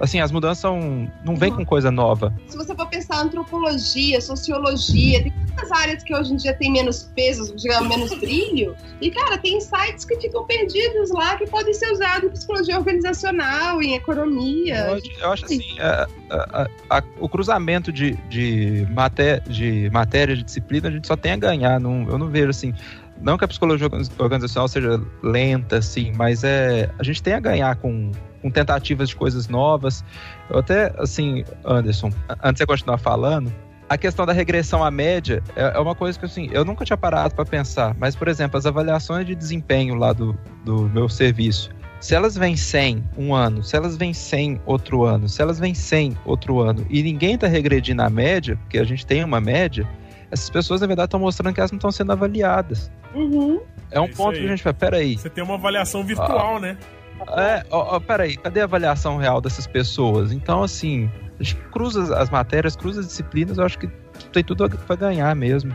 Assim, 0.00 0.20
as 0.20 0.30
mudanças 0.30 0.58
são, 0.58 1.10
não 1.24 1.34
vem 1.36 1.50
com 1.52 1.64
coisa 1.64 1.90
nova. 1.90 2.32
Se 2.46 2.56
você 2.56 2.74
for 2.74 2.86
pensar 2.88 3.20
antropologia, 3.22 4.20
sociologia, 4.20 5.22
tem 5.22 5.32
tantas 5.48 5.72
áreas 5.72 6.02
que 6.02 6.14
hoje 6.14 6.32
em 6.34 6.36
dia 6.36 6.54
tem 6.54 6.70
menos 6.70 7.10
peso, 7.16 7.54
digamos, 7.56 7.88
menos 7.88 8.14
brilho. 8.18 8.74
E, 9.00 9.10
cara, 9.10 9.36
tem 9.38 9.56
insights 9.56 10.04
que 10.04 10.18
ficam 10.20 10.44
perdidos 10.44 11.10
lá 11.10 11.36
que 11.36 11.46
podem 11.46 11.72
ser 11.72 11.90
usados 11.92 12.24
em 12.28 12.32
psicologia 12.32 12.78
organizacional, 12.78 13.82
em 13.82 13.94
economia. 13.94 14.76
Eu, 14.76 14.94
acho- 14.94 15.10
eu 15.20 15.32
acho 15.32 15.44
assim, 15.46 15.80
a- 15.80 16.06
a- 16.30 16.68
a- 16.90 17.02
o 17.20 17.28
cruzamento 17.28 17.92
de, 17.92 18.14
de, 18.28 18.86
maté 18.90 19.40
de 19.40 19.90
matéria, 19.92 20.36
de 20.36 20.42
disciplina, 20.42 20.88
a 20.88 20.90
gente 20.90 21.06
só 21.06 21.16
tem 21.16 21.32
a 21.32 21.36
ganhar. 21.36 21.78
Não, 21.80 22.08
eu 22.08 22.18
não 22.18 22.28
vejo 22.28 22.50
assim. 22.50 22.74
Não 23.20 23.38
que 23.38 23.44
a 23.44 23.48
psicologia 23.48 23.86
organiz- 23.86 24.10
organizacional 24.18 24.68
seja 24.68 25.00
lenta, 25.22 25.78
assim, 25.78 26.12
mas 26.16 26.42
é, 26.44 26.90
a 26.98 27.02
gente 27.02 27.22
tem 27.22 27.34
a 27.34 27.40
ganhar 27.40 27.76
com, 27.76 28.10
com 28.42 28.50
tentativas 28.50 29.08
de 29.08 29.16
coisas 29.16 29.48
novas. 29.48 30.04
Eu 30.50 30.58
até, 30.58 30.92
assim, 30.98 31.44
Anderson, 31.64 32.10
antes 32.42 32.54
de 32.54 32.58
você 32.58 32.66
continuar 32.66 32.98
falando, 32.98 33.52
a 33.88 33.96
questão 33.96 34.26
da 34.26 34.32
regressão 34.32 34.82
à 34.82 34.90
média 34.90 35.42
é, 35.54 35.76
é 35.76 35.78
uma 35.78 35.94
coisa 35.94 36.18
que, 36.18 36.24
assim, 36.24 36.48
eu 36.52 36.64
nunca 36.64 36.84
tinha 36.84 36.96
parado 36.96 37.34
para 37.34 37.44
pensar. 37.44 37.94
Mas, 37.98 38.16
por 38.16 38.26
exemplo, 38.28 38.58
as 38.58 38.66
avaliações 38.66 39.26
de 39.26 39.34
desempenho 39.34 39.94
lá 39.94 40.12
do, 40.12 40.36
do 40.64 40.88
meu 40.88 41.08
serviço, 41.08 41.70
se 42.04 42.14
elas 42.14 42.36
vêm 42.36 42.54
100 42.54 43.02
um 43.16 43.34
ano, 43.34 43.62
se 43.64 43.74
elas 43.74 43.96
vêm 43.96 44.12
100 44.12 44.60
outro 44.66 45.04
ano, 45.04 45.26
se 45.26 45.40
elas 45.40 45.58
vêm 45.58 45.72
100 45.72 46.18
outro 46.26 46.60
ano 46.60 46.84
e 46.90 47.02
ninguém 47.02 47.34
está 47.34 47.46
regredindo 47.46 48.02
a 48.02 48.10
média, 48.10 48.56
porque 48.56 48.78
a 48.78 48.84
gente 48.84 49.06
tem 49.06 49.24
uma 49.24 49.40
média, 49.40 49.88
essas 50.30 50.50
pessoas 50.50 50.82
na 50.82 50.86
verdade 50.86 51.06
estão 51.06 51.18
mostrando 51.18 51.54
que 51.54 51.60
elas 51.60 51.70
não 51.72 51.78
estão 51.78 51.90
sendo 51.90 52.12
avaliadas. 52.12 52.90
Uhum. 53.14 53.58
É 53.90 53.98
um 53.98 54.04
É 54.04 54.08
ponto 54.08 54.34
aí. 54.34 54.40
que 54.40 54.44
a 54.46 54.48
gente 54.50 54.62
fala, 54.62 54.74
peraí, 54.74 55.16
Você 55.16 55.30
tem 55.30 55.42
uma 55.42 55.54
avaliação 55.54 56.04
virtual, 56.04 56.60
né? 56.60 56.76
é, 57.38 57.64
ó, 57.70 57.96
ó, 57.96 58.00
peraí, 58.00 58.36
cadê 58.36 58.60
a 58.60 58.64
avaliação 58.64 59.16
real 59.16 59.40
dessas 59.40 59.66
pessoas? 59.66 60.30
Então, 60.30 60.62
assim, 60.62 61.08
a 61.40 61.42
gente 61.42 61.56
cruza 61.72 62.02
as- 62.02 62.10
as 62.10 62.28
matérias, 62.28 62.76
cruza 62.76 63.00
as 63.00 63.06
disciplinas, 63.06 63.56
eu 63.56 63.64
acho 63.64 63.78
que 63.78 63.88
tem 64.30 64.44
tudo 64.44 64.68
para 64.68 64.96
ganhar 64.96 65.34
mesmo. 65.34 65.72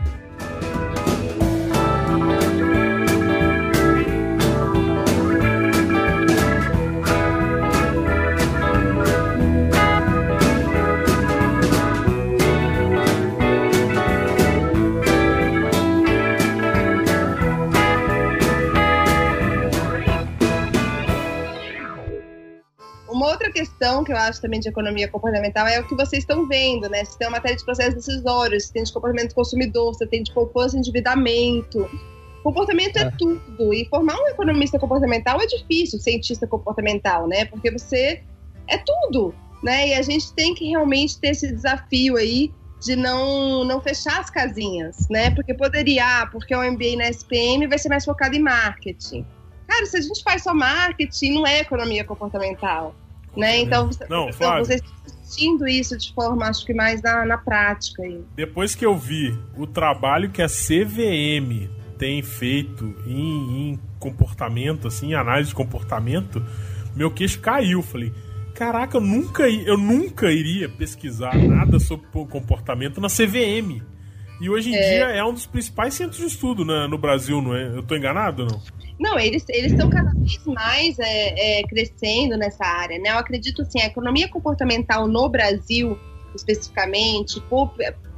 Questão 23.90 24.04
que 24.04 24.12
eu 24.12 24.16
acho 24.16 24.40
também 24.40 24.60
de 24.60 24.68
economia 24.68 25.08
comportamental 25.08 25.66
é 25.66 25.80
o 25.80 25.86
que 25.86 25.94
vocês 25.94 26.22
estão 26.22 26.46
vendo, 26.46 26.88
né? 26.88 27.04
Você 27.04 27.18
tem 27.18 27.26
uma 27.26 27.36
matéria 27.36 27.56
de 27.56 27.64
processos 27.64 27.94
decisórios, 27.94 28.66
você 28.66 28.72
tem 28.72 28.82
de 28.84 28.92
comportamento 28.92 29.30
do 29.30 29.34
consumidor, 29.34 29.94
você 29.94 30.06
tem 30.06 30.22
de 30.22 30.32
poupança 30.32 30.76
e 30.76 30.78
endividamento. 30.78 31.88
Comportamento 32.42 32.96
é. 32.96 33.02
É. 33.02 33.10
tudo. 33.18 33.74
E 33.74 33.84
formar 33.86 34.16
um 34.16 34.28
economista 34.28 34.78
comportamental 34.78 35.40
é 35.40 35.46
difícil, 35.46 35.98
cientista 35.98 36.46
comportamental, 36.46 37.26
né? 37.26 37.44
Porque 37.46 37.70
você 37.70 38.22
é 38.68 38.78
tudo, 38.78 39.34
né? 39.62 39.88
E 39.88 39.94
a 39.94 40.02
gente 40.02 40.32
tem 40.34 40.54
que 40.54 40.68
realmente 40.68 41.18
ter 41.18 41.28
esse 41.28 41.52
desafio 41.52 42.16
aí 42.16 42.52
de 42.80 42.96
não, 42.96 43.64
não 43.64 43.80
fechar 43.80 44.20
as 44.20 44.30
casinhas, 44.30 45.08
né? 45.10 45.30
Porque 45.32 45.52
poderia, 45.52 46.22
ah, 46.22 46.26
porque 46.26 46.54
o 46.54 46.62
MBA 46.62 46.96
na 46.96 47.08
SPM 47.10 47.66
vai 47.66 47.78
ser 47.78 47.88
mais 47.88 48.04
focado 48.04 48.34
em 48.36 48.40
marketing. 48.40 49.26
Cara, 49.68 49.84
se 49.86 49.98
a 49.98 50.00
gente 50.00 50.22
faz 50.22 50.42
só 50.42 50.54
marketing, 50.54 51.34
não 51.34 51.46
é 51.46 51.60
economia 51.60 52.04
comportamental, 52.04 52.94
né? 53.36 53.60
Então, 53.60 53.86
você- 53.86 54.06
Não, 54.08 54.24
então 54.24 54.32
Flávio. 54.34 54.64
vocês 54.66 54.82
discutindo 55.06 55.66
isso 55.68 55.96
de 55.96 56.12
forma, 56.12 56.46
acho 56.46 56.64
que 56.66 56.74
mais 56.74 57.00
na, 57.02 57.24
na 57.24 57.38
prática. 57.38 58.02
Aí. 58.02 58.22
Depois 58.34 58.74
que 58.74 58.84
eu 58.84 58.96
vi 58.96 59.36
o 59.56 59.66
trabalho 59.66 60.30
que 60.30 60.42
a 60.42 60.48
CVM 60.48 61.68
tem 61.98 62.22
feito 62.22 62.94
em, 63.06 63.70
em 63.72 63.80
comportamento, 63.98 64.88
assim, 64.88 65.10
em 65.10 65.14
análise 65.14 65.50
de 65.50 65.54
comportamento, 65.54 66.44
meu 66.96 67.10
queixo 67.10 67.40
caiu. 67.40 67.82
Falei, 67.82 68.12
caraca, 68.54 68.96
eu 68.96 69.00
nunca, 69.00 69.48
eu 69.48 69.76
nunca 69.76 70.32
iria 70.32 70.68
pesquisar 70.68 71.36
nada 71.36 71.78
sobre 71.78 72.06
comportamento 72.08 73.00
na 73.00 73.08
CVM. 73.08 73.82
E 74.40 74.48
hoje 74.48 74.70
em 74.70 74.74
é... 74.74 74.88
dia 74.88 75.04
é 75.16 75.24
um 75.24 75.32
dos 75.32 75.46
principais 75.46 75.94
centros 75.94 76.18
de 76.18 76.26
estudo 76.26 76.64
né, 76.64 76.86
no 76.88 76.96
Brasil, 76.96 77.42
não 77.42 77.54
é? 77.54 77.76
Eu 77.76 77.82
tô 77.82 77.94
enganado 77.94 78.44
ou 78.44 78.48
não? 78.48 78.60
Não, 78.98 79.18
eles 79.18 79.46
estão 79.48 79.88
cada 79.88 80.10
vez 80.12 80.44
mais 80.44 80.98
é, 80.98 81.60
é, 81.60 81.62
crescendo 81.62 82.36
nessa 82.36 82.64
área, 82.64 82.98
né? 82.98 83.10
Eu 83.10 83.18
acredito 83.18 83.62
assim, 83.62 83.80
a 83.80 83.86
economia 83.86 84.28
comportamental 84.28 85.08
no 85.08 85.26
Brasil, 85.28 85.98
especificamente, 86.34 87.40
pô, 87.48 87.70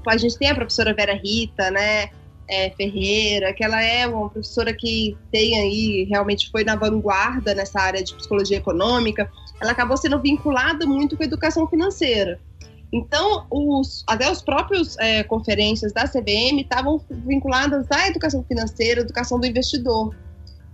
a 0.06 0.16
gente 0.16 0.36
tem 0.36 0.50
a 0.50 0.54
professora 0.54 0.92
Vera 0.92 1.14
Rita, 1.14 1.70
né? 1.70 2.10
É, 2.48 2.70
Ferreira, 2.70 3.52
que 3.54 3.64
ela 3.64 3.80
é 3.80 4.06
uma 4.06 4.28
professora 4.28 4.74
que 4.74 5.16
tem 5.30 5.58
aí, 5.58 6.04
realmente 6.10 6.50
foi 6.50 6.64
na 6.64 6.74
vanguarda 6.74 7.54
nessa 7.54 7.80
área 7.80 8.02
de 8.02 8.12
psicologia 8.14 8.58
econômica, 8.58 9.30
ela 9.60 9.70
acabou 9.70 9.96
sendo 9.96 10.20
vinculada 10.20 10.84
muito 10.84 11.16
com 11.16 11.22
a 11.22 11.26
educação 11.26 11.66
financeira. 11.68 12.40
Então, 12.92 13.46
os, 13.50 14.04
até 14.06 14.30
os 14.30 14.42
próprios 14.42 14.98
é, 14.98 15.24
conferências 15.24 15.92
da 15.94 16.06
CBM 16.06 16.60
estavam 16.60 17.00
vinculadas 17.08 17.90
à 17.90 18.08
educação 18.08 18.44
financeira, 18.44 19.00
educação 19.00 19.40
do 19.40 19.46
investidor. 19.46 20.14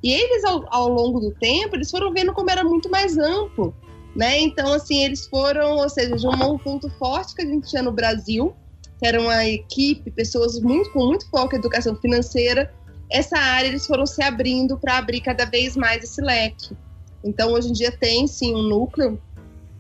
E 0.03 0.13
eles, 0.13 0.45
ao, 0.45 0.65
ao, 0.69 0.89
longo 0.89 1.21
do 1.21 1.31
tempo, 1.31 1.77
eles 1.77 1.91
foram 1.91 2.13
vendo 2.13 2.33
como 2.33 2.51
era 2.51 2.65
muito 2.65 2.91
mais 2.91 3.17
amplo, 3.17 3.73
né? 4.17 4.41
Então, 4.41 4.73
assim, 4.73 5.05
eles 5.05 5.27
foram, 5.27 5.77
ou 5.77 5.89
seja, 5.89 6.17
de 6.17 6.27
um 6.27 6.59
ponto 6.59 6.91
forte 6.99 7.37
que 7.37 7.43
a 7.43 7.47
gente 7.47 7.69
tinha 7.69 7.83
no 7.83 7.93
Brasil, 7.93 8.53
que 8.99 9.07
era 9.07 9.21
uma 9.21 9.47
equipe, 9.47 10.11
pessoas 10.11 10.61
muito, 10.61 10.91
com 10.93 11.07
muito 11.07 11.29
foco 11.31 11.55
em 11.55 11.59
educação 11.59 11.95
financeira, 11.97 12.73
essa 13.11 13.39
área 13.39 13.69
eles 13.69 13.87
foram 13.87 14.05
se 14.05 14.23
abrindo 14.23 14.77
para 14.77 14.99
abrir 14.99 15.21
cada 15.21 15.45
vez 15.45 15.77
mais 15.77 16.03
esse 16.03 16.21
leque. 16.21 16.77
Então, 17.23 17.53
hoje 17.53 17.69
em 17.69 17.73
dia 17.73 17.93
tem, 17.93 18.27
sim, 18.27 18.55
um 18.55 18.63
núcleo 18.63 19.21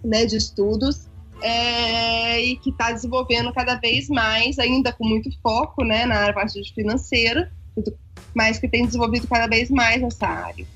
né, 0.04 0.24
de 0.24 0.36
estudos 0.36 1.07
é, 1.42 2.40
e 2.40 2.56
que 2.56 2.70
está 2.70 2.92
desenvolvendo 2.92 3.52
cada 3.52 3.76
vez 3.76 4.08
mais, 4.08 4.58
ainda 4.58 4.92
com 4.92 5.06
muito 5.06 5.30
foco 5.40 5.84
né, 5.84 6.06
na 6.06 6.32
parte 6.32 6.60
financeira, 6.74 7.50
mas 8.34 8.58
que 8.58 8.68
tem 8.68 8.84
desenvolvido 8.84 9.26
cada 9.26 9.46
vez 9.46 9.70
mais 9.70 10.02
essa 10.02 10.26
área. 10.26 10.66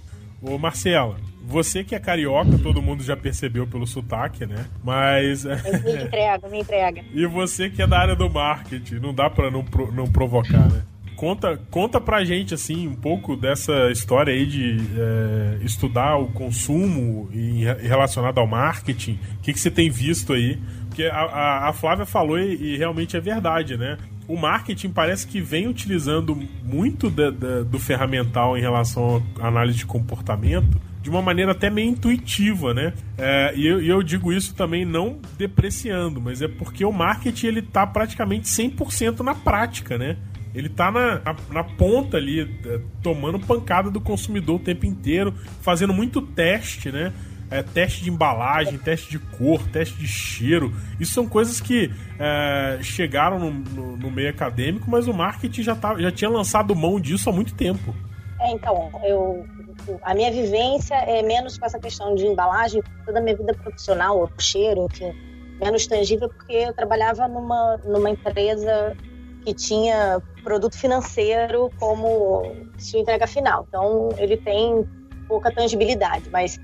Ô 0.40 0.58
Marcela, 0.58 1.16
você 1.44 1.84
que 1.84 1.94
é 1.94 2.00
carioca, 2.00 2.58
todo 2.58 2.82
mundo 2.82 3.02
já 3.02 3.16
percebeu 3.16 3.66
pelo 3.66 3.86
sotaque, 3.86 4.46
né? 4.46 4.66
Mas. 4.82 5.44
Me 5.84 6.04
entrega, 6.04 6.48
me 6.48 6.60
entrega. 6.60 7.04
E 7.12 7.26
você 7.26 7.68
que 7.70 7.82
é 7.82 7.86
da 7.86 7.98
área 7.98 8.16
do 8.16 8.28
marketing, 8.30 8.96
não 8.96 9.14
dá 9.14 9.28
pra 9.28 9.50
não, 9.50 9.64
não 9.92 10.10
provocar, 10.10 10.68
né? 10.68 10.82
Conta, 11.22 11.56
conta 11.70 12.00
pra 12.00 12.24
gente, 12.24 12.52
assim, 12.52 12.88
um 12.88 12.96
pouco 12.96 13.36
dessa 13.36 13.92
história 13.92 14.34
aí 14.34 14.44
de 14.44 14.76
é, 14.98 15.58
estudar 15.64 16.16
o 16.16 16.26
consumo 16.32 17.30
e 17.32 17.62
relacionado 17.62 18.38
ao 18.38 18.46
marketing. 18.48 19.20
O 19.38 19.40
que, 19.40 19.52
que 19.52 19.60
você 19.60 19.70
tem 19.70 19.88
visto 19.88 20.32
aí? 20.32 20.58
Porque 20.88 21.04
a, 21.04 21.20
a, 21.20 21.68
a 21.68 21.72
Flávia 21.72 22.04
falou 22.04 22.36
e, 22.40 22.56
e, 22.56 22.76
realmente 22.76 23.16
é 23.16 23.20
verdade, 23.20 23.76
né? 23.76 23.98
O 24.26 24.36
marketing 24.36 24.90
parece 24.90 25.24
que 25.28 25.40
vem 25.40 25.68
utilizando 25.68 26.36
muito 26.64 27.08
da, 27.08 27.30
da, 27.30 27.62
do 27.62 27.78
ferramental 27.78 28.58
em 28.58 28.60
relação 28.60 29.24
à 29.38 29.46
análise 29.46 29.78
de 29.78 29.86
comportamento 29.86 30.80
de 31.00 31.08
uma 31.08 31.22
maneira 31.22 31.52
até 31.52 31.70
meio 31.70 31.90
intuitiva, 31.90 32.74
né? 32.74 32.94
É, 33.16 33.52
e, 33.54 33.64
eu, 33.64 33.80
e, 33.80 33.88
eu, 33.88 34.02
digo 34.02 34.32
isso 34.32 34.56
também 34.56 34.84
não 34.84 35.20
depreciando, 35.38 36.20
mas 36.20 36.42
é 36.42 36.48
porque 36.48 36.84
o 36.84 36.90
marketing 36.90 37.46
ele 37.46 37.62
tá 37.62 37.86
praticamente 37.86 38.48
100% 38.48 39.20
na 39.20 39.36
prática, 39.36 39.96
né? 39.96 40.16
Ele 40.55 40.68
tá 40.68 40.90
na, 40.90 41.20
na, 41.20 41.36
na, 41.50 41.64
ponta 41.64 42.16
ali, 42.16 42.42
é, 42.42 42.80
tomando 43.03 43.38
pancada 43.40 43.90
do 43.90 44.00
consumidor 44.00 44.57
o 44.57 44.59
tempo 44.59 44.84
inteiro, 44.84 45.34
fazendo 45.61 45.92
muito 45.92 46.20
teste, 46.20 46.92
né? 46.92 47.12
É, 47.50 47.62
teste 47.62 48.03
de 48.03 48.11
embalagem, 48.11 48.78
teste 48.78 49.11
de 49.11 49.18
cor, 49.18 49.62
teste 49.68 49.98
de 49.98 50.07
cheiro. 50.07 50.74
Isso 50.98 51.12
são 51.12 51.28
coisas 51.28 51.61
que 51.61 51.90
é, 52.18 52.78
chegaram 52.82 53.38
no, 53.38 53.50
no, 53.50 53.96
no, 53.96 54.11
meio 54.11 54.30
acadêmico, 54.30 54.90
mas 54.90 55.07
o 55.07 55.12
marketing 55.12 55.62
já, 55.62 55.76
tá, 55.76 55.98
já 55.98 56.11
tinha 56.11 56.30
lançado 56.30 56.74
mão 56.74 56.98
disso 56.98 57.28
há 57.28 57.32
muito 57.32 57.55
tempo. 57.55 57.94
É, 58.40 58.53
então, 58.53 58.90
eu, 59.05 59.46
a 60.03 60.14
minha 60.14 60.30
vivência 60.30 60.94
é 60.94 61.22
menos 61.22 61.59
com 61.59 61.66
essa 61.66 61.78
questão 61.78 62.14
de 62.14 62.26
embalagem, 62.26 62.82
toda 63.05 63.18
a 63.18 63.22
minha 63.22 63.36
vida 63.36 63.53
profissional, 63.55 64.22
o 64.22 64.42
cheiro, 64.42 64.88
enfim, 64.90 65.12
menos 65.61 65.86
tangível, 65.86 66.28
porque 66.30 66.55
eu 66.55 66.72
trabalhava 66.72 67.28
numa, 67.28 67.76
numa 67.84 68.11
empresa 68.11 68.96
que 69.45 69.53
tinha 69.55 70.22
produto 70.43 70.76
financeiro 70.76 71.70
como 71.78 72.43
sua 72.78 73.01
entrega 73.01 73.26
final. 73.26 73.64
Então, 73.68 74.11
ele 74.18 74.36
tem 74.36 74.86
pouca 75.28 75.53
tangibilidade, 75.53 76.28
mas 76.30 76.61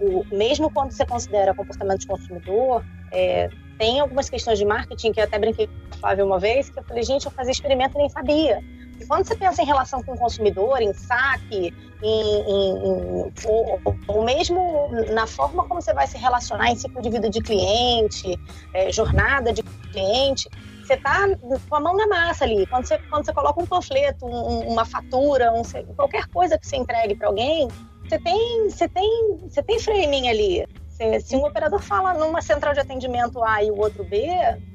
o, 0.00 0.24
mesmo 0.34 0.70
quando 0.70 0.92
você 0.92 1.04
considera 1.04 1.54
comportamento 1.54 2.00
de 2.00 2.06
consumidor, 2.06 2.84
é, 3.10 3.48
tem 3.78 4.00
algumas 4.00 4.28
questões 4.28 4.58
de 4.58 4.64
marketing 4.64 5.12
que 5.12 5.20
eu 5.20 5.24
até 5.24 5.38
brinquei 5.38 5.66
com 5.66 5.72
a 5.90 5.96
Flávia 5.98 6.24
uma 6.24 6.38
vez, 6.38 6.70
que 6.70 6.78
eu 6.78 6.84
falei, 6.84 7.02
gente, 7.02 7.26
eu 7.26 7.32
fazia 7.32 7.52
experimento 7.52 7.96
e 7.96 7.98
nem 7.98 8.08
sabia. 8.08 8.62
E 9.00 9.06
quando 9.06 9.26
você 9.26 9.34
pensa 9.34 9.62
em 9.62 9.66
relação 9.66 10.02
com 10.02 10.12
o 10.12 10.18
consumidor, 10.18 10.80
em 10.80 10.92
saque, 10.92 11.74
em, 12.02 12.40
em, 12.42 12.76
em 12.86 13.32
ou, 13.44 13.80
ou, 14.06 14.24
mesmo 14.24 14.88
na 15.12 15.26
forma 15.26 15.64
como 15.64 15.80
você 15.80 15.92
vai 15.92 16.06
se 16.06 16.18
relacionar 16.18 16.70
em 16.70 16.76
ciclo 16.76 17.02
de 17.02 17.10
vida 17.10 17.28
de 17.28 17.40
cliente, 17.40 18.38
é, 18.72 18.92
jornada 18.92 19.52
de 19.52 19.62
cliente, 19.62 20.48
você 20.92 20.96
tá 20.98 21.26
com 21.68 21.76
a 21.76 21.80
mão 21.80 21.96
na 21.96 22.06
massa 22.06 22.44
ali. 22.44 22.66
Quando 22.66 22.86
você, 22.86 22.98
quando 22.98 23.24
você 23.24 23.32
coloca 23.32 23.60
um 23.60 23.66
panfleto, 23.66 24.26
um, 24.26 24.68
uma 24.68 24.84
fatura, 24.84 25.52
um, 25.52 25.62
qualquer 25.94 26.26
coisa 26.26 26.58
que 26.58 26.66
você 26.66 26.76
entregue 26.76 27.14
para 27.14 27.28
alguém, 27.28 27.68
você 28.06 28.18
tem, 28.18 28.70
você 28.70 28.88
tem, 28.88 29.38
você 29.48 29.62
tem 29.62 29.78
framing 29.78 30.28
ali. 30.28 30.66
Se, 30.90 31.20
se, 31.20 31.36
um 31.36 31.44
operador 31.44 31.80
fala 31.80 32.12
numa 32.14 32.42
central 32.42 32.74
de 32.74 32.80
atendimento 32.80 33.42
A 33.42 33.62
e 33.62 33.70
o 33.70 33.78
outro 33.78 34.04
B, 34.04 34.26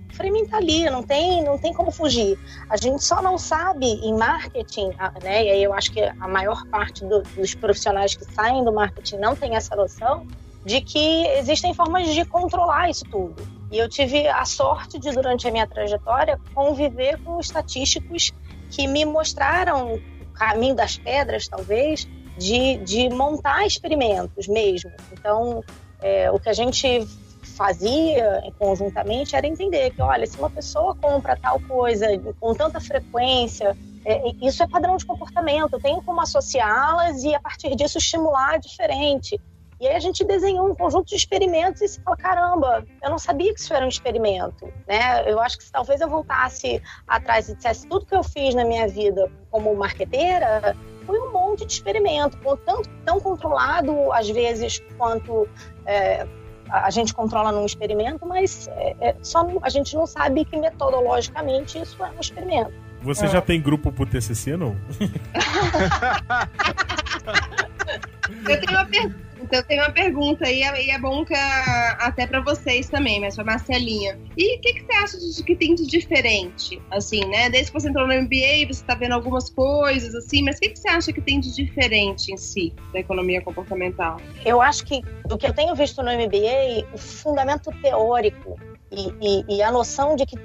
o 0.09 0.15
framing 0.15 0.47
tá 0.47 0.57
ali, 0.57 0.89
não 0.89 1.03
tem, 1.03 1.43
não 1.43 1.57
tem 1.59 1.72
como 1.74 1.91
fugir. 1.91 2.39
A 2.70 2.78
gente 2.78 3.03
só 3.03 3.22
não 3.22 3.38
sabe 3.38 3.86
em 3.86 4.18
marketing, 4.18 4.89
né? 5.24 5.45
E 5.45 5.51
aí 5.51 5.63
eu 5.63 5.74
acho 5.74 5.91
que 5.91 6.01
a 6.01 6.28
maior 6.28 6.65
parte 6.68 7.05
do, 7.05 7.22
dos 7.22 7.53
profissionais 7.53 8.15
que 8.15 8.26
saem 8.34 8.63
do 8.63 8.74
marketing 8.74 9.18
não 9.18 9.36
tem 9.36 9.55
essa 9.55 9.76
noção 9.76 10.26
de 10.68 10.82
que 10.82 11.26
existem 11.38 11.74
formas 11.74 12.13
de 12.13 12.26
controlar 12.26 12.89
isso 12.89 13.05
tudo. 13.05 13.41
E 13.72 13.78
eu 13.78 13.88
tive 13.88 14.28
a 14.28 14.43
sorte 14.43 14.99
de, 14.99 15.09
durante 15.11 15.47
a 15.47 15.51
minha 15.51 15.65
trajetória, 15.65 16.38
conviver 16.53 17.18
com 17.24 17.39
estatísticos 17.39 18.34
que 18.70 18.86
me 18.86 19.05
mostraram 19.05 19.93
o 19.93 20.01
caminho 20.34 20.76
das 20.76 20.97
pedras, 20.97 21.47
talvez, 21.47 22.05
de, 22.38 22.80
de 22.80 23.07
montar 23.07 23.65
experimentos 23.65 24.45
mesmo. 24.49 24.91
Então, 25.13 25.63
é, 26.01 26.30
o 26.32 26.38
que 26.38 26.49
a 26.49 26.53
gente 26.53 27.07
fazia 27.55 28.43
conjuntamente 28.59 29.38
era 29.38 29.47
entender 29.47 29.91
que, 29.91 30.01
olha, 30.01 30.28
se 30.28 30.38
uma 30.38 30.49
pessoa 30.49 30.93
compra 30.95 31.38
tal 31.38 31.61
coisa 31.61 32.07
com 32.41 32.53
tanta 32.53 32.82
frequência, 32.82 33.74
é, 34.03 34.32
isso 34.41 34.61
é 34.61 34.68
padrão 34.68 34.97
de 34.97 35.05
comportamento, 35.05 35.72
eu 35.72 35.80
tenho 35.80 36.01
como 36.01 36.20
associá-las 36.20 37.24
e, 37.24 37.34
a 37.34 37.39
partir 37.39 37.74
disso, 37.74 37.97
estimular 37.97 38.59
diferente. 38.59 39.39
E 39.80 39.88
aí 39.88 39.95
a 39.95 39.99
gente 39.99 40.23
desenhou 40.23 40.67
um 40.67 40.73
conjunto 40.73 41.07
de 41.07 41.15
experimentos 41.15 41.82
e 41.82 41.88
se 41.88 42.01
falou, 42.01 42.17
caramba, 42.17 42.84
eu 43.01 43.11
não 43.11 43.19
sabia 43.19 43.53
que 43.53 43.59
isso 43.59 43.73
era 43.73 43.86
um 43.86 43.89
experimento, 43.89 44.67
né? 44.88 45.30
Eu 45.30 45.39
acho 45.39 45.57
que 45.57 45.63
se 45.63 45.71
talvez 45.71 46.01
eu 46.01 46.09
voltasse 46.09 46.82
atrás 47.07 47.47
e 47.47 47.55
dissesse 47.55 47.88
tudo 47.88 48.05
que 48.05 48.15
eu 48.15 48.23
fiz 48.23 48.55
na 48.55 48.65
minha 48.65 48.88
vida 48.88 49.32
como 49.51 49.75
marqueteira, 49.75 50.75
foi 51.05 51.19
um 51.19 51.32
monte 51.32 51.65
de 51.65 51.73
experimento, 51.73 52.38
tanto 52.65 52.89
tão 53.05 53.19
controlado 53.19 54.11
às 54.11 54.28
vezes 54.28 54.82
quanto 54.97 55.47
é, 55.86 56.25
a 56.69 56.89
gente 56.89 57.13
controla 57.13 57.51
num 57.51 57.65
experimento, 57.65 58.25
mas 58.25 58.67
é, 58.69 58.95
é, 58.99 59.15
só 59.21 59.47
a 59.61 59.69
gente 59.69 59.95
não 59.95 60.07
sabe 60.07 60.43
que 60.43 60.57
metodologicamente 60.57 61.80
isso 61.80 62.03
é 62.03 62.09
um 62.09 62.19
experimento. 62.19 62.73
Você 63.03 63.28
já 63.28 63.41
tem 63.41 63.61
grupo 63.61 63.91
pro 63.91 64.07
TCC, 64.07 64.57
não? 64.57 64.75
eu 68.49 68.59
tenho 68.59 68.71
uma 68.71 68.86
pergunta 68.86 69.26
então 69.47 69.63
tem 69.63 69.79
uma 69.79 69.89
pergunta 69.89 70.45
aí, 70.45 70.59
e 70.59 70.91
é 70.91 70.99
bom 70.99 71.23
que 71.23 71.33
até 71.33 72.27
para 72.27 72.41
vocês 72.41 72.89
também, 72.89 73.21
mas 73.21 73.35
pra 73.35 73.45
Marcelinha. 73.45 74.19
E 74.35 74.57
o 74.57 74.61
que, 74.61 74.73
que 74.73 74.85
você 74.85 74.93
acha 74.93 75.17
de, 75.17 75.43
que 75.43 75.55
tem 75.55 75.73
de 75.73 75.87
diferente? 75.87 76.81
Assim, 76.91 77.21
né? 77.25 77.49
Desde 77.49 77.71
que 77.71 77.79
você 77.79 77.87
entrou 77.87 78.05
no 78.05 78.13
MBA, 78.13 78.67
você 78.67 78.83
tá 78.83 78.93
vendo 78.93 79.13
algumas 79.13 79.49
coisas, 79.49 80.13
assim, 80.13 80.43
mas 80.43 80.57
o 80.57 80.59
que, 80.59 80.69
que 80.69 80.79
você 80.79 80.89
acha 80.89 81.13
que 81.13 81.21
tem 81.21 81.39
de 81.39 81.55
diferente 81.55 82.31
em 82.31 82.37
si 82.37 82.73
da 82.91 82.99
economia 82.99 83.41
comportamental? 83.41 84.19
Eu 84.45 84.61
acho 84.61 84.83
que 84.85 85.01
do 85.25 85.37
que 85.37 85.47
eu 85.47 85.53
tenho 85.53 85.73
visto 85.75 86.03
no 86.03 86.11
MBA, 86.11 86.85
o 86.93 86.97
fundamento 86.97 87.71
teórico 87.81 88.59
e, 88.91 89.13
e, 89.21 89.57
e, 89.57 89.61
a 89.61 89.71
noção 89.71 90.15
de 90.15 90.25
que, 90.25 90.37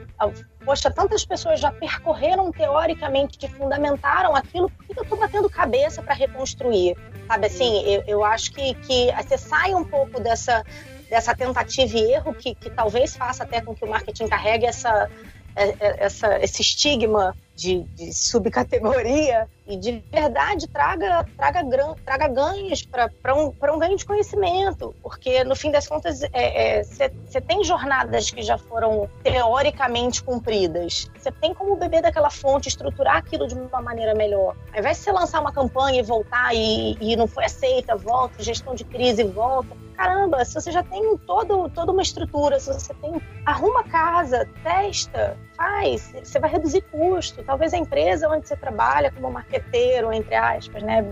poxa, 0.65 0.91
tantas 0.91 1.25
pessoas 1.25 1.61
já 1.61 1.71
percorreram 1.71 2.51
teoricamente, 2.51 3.39
que 3.39 3.49
fundamentaram 3.49 4.35
aquilo, 4.35 4.71
por 4.71 4.87
que 4.87 4.99
eu 4.99 5.03
estou 5.03 5.19
batendo 5.19 5.49
cabeça 5.49 6.03
para 6.03 6.15
reconstruir? 6.15 6.97
Sabe 7.27 7.47
assim, 7.47 7.83
eu, 7.85 8.05
eu 8.07 8.25
acho 8.25 8.53
que, 8.53 8.75
que 8.75 9.13
você 9.13 9.39
sai 9.39 9.75
um 9.75 9.85
pouco 9.85 10.21
dessa, 10.21 10.65
dessa 11.09 11.35
tentativa 11.35 11.97
e 11.97 12.13
erro 12.13 12.35
que, 12.35 12.55
que 12.55 12.71
talvez 12.71 13.17
faça 13.17 13.45
até 13.45 13.61
com 13.61 13.75
que 13.75 13.85
o 13.85 13.89
marketing 13.89 14.29
carregue 14.29 14.67
essa, 14.67 15.11
é, 15.55 15.69
é, 15.69 16.05
essa, 16.07 16.39
esse 16.43 16.63
estigma 16.63 17.37
de, 17.55 17.83
de 17.95 18.13
subcategoria 18.13 19.49
e 19.67 19.77
de 19.77 20.03
verdade 20.11 20.67
traga, 20.69 21.25
traga, 21.37 21.63
traga 22.05 22.29
ganhos 22.29 22.83
para 22.83 23.35
um, 23.35 23.53
um 23.75 23.79
ganho 23.79 23.97
de 23.97 24.05
conhecimento, 24.05 24.95
porque 25.03 25.45
no 25.45 25.55
fim 25.55 25.71
das 25.71 25.87
contas 25.87 26.19
você 26.19 26.29
é, 26.33 26.81
é, 26.81 27.41
tem 27.41 27.63
jornadas 27.63 28.31
que 28.31 28.43
já 28.43 28.59
foram 28.59 29.09
teoricamente 29.23 30.23
cumpridas, 30.23 31.11
você 31.17 31.31
tem 31.31 31.55
como 31.55 31.77
beber 31.77 32.03
daquela 32.03 32.31
fonte, 32.31 32.69
estruturar 32.69 33.17
aquilo 33.17 33.47
de 33.47 33.55
uma 33.55 33.81
maneira 33.81 34.15
melhor. 34.15 34.57
Ao 34.73 34.81
invés 34.81 34.99
de 34.99 35.05
você 35.05 35.13
lançar 35.13 35.41
uma 35.41 35.53
campanha 35.53 36.01
e 36.01 36.03
voltar 36.03 36.55
e, 36.55 36.97
e 37.01 37.17
não 37.17 37.27
foi 37.27 37.45
aceita, 37.45 37.97
volta, 37.97 38.43
gestão 38.43 38.75
de 38.75 38.85
crise, 38.85 39.23
volta. 39.25 39.82
Caramba, 40.03 40.45
se 40.45 40.53
você 40.55 40.73
já 40.73 40.83
tem 40.83 41.17
todo, 41.19 41.69
toda 41.69 41.93
uma 41.93 42.03
estrutura, 42.03 42.59
se 42.59 42.73
você 42.73 42.93
tem. 42.95 43.23
Arruma 43.47 43.85
casa, 43.85 44.49
testa, 44.65 45.39
faz, 45.57 46.13
você 46.25 46.41
vai 46.41 46.51
reduzir 46.51 46.81
custo. 46.91 47.41
Talvez 47.45 47.73
a 47.73 47.79
empresa 47.79 48.29
onde 48.29 48.49
você 48.49 48.57
trabalha 48.57 49.13
como 49.13 49.31
marqueteiro, 49.31 50.13
entre 50.13 50.35
aspas, 50.35 50.83
né? 50.83 51.03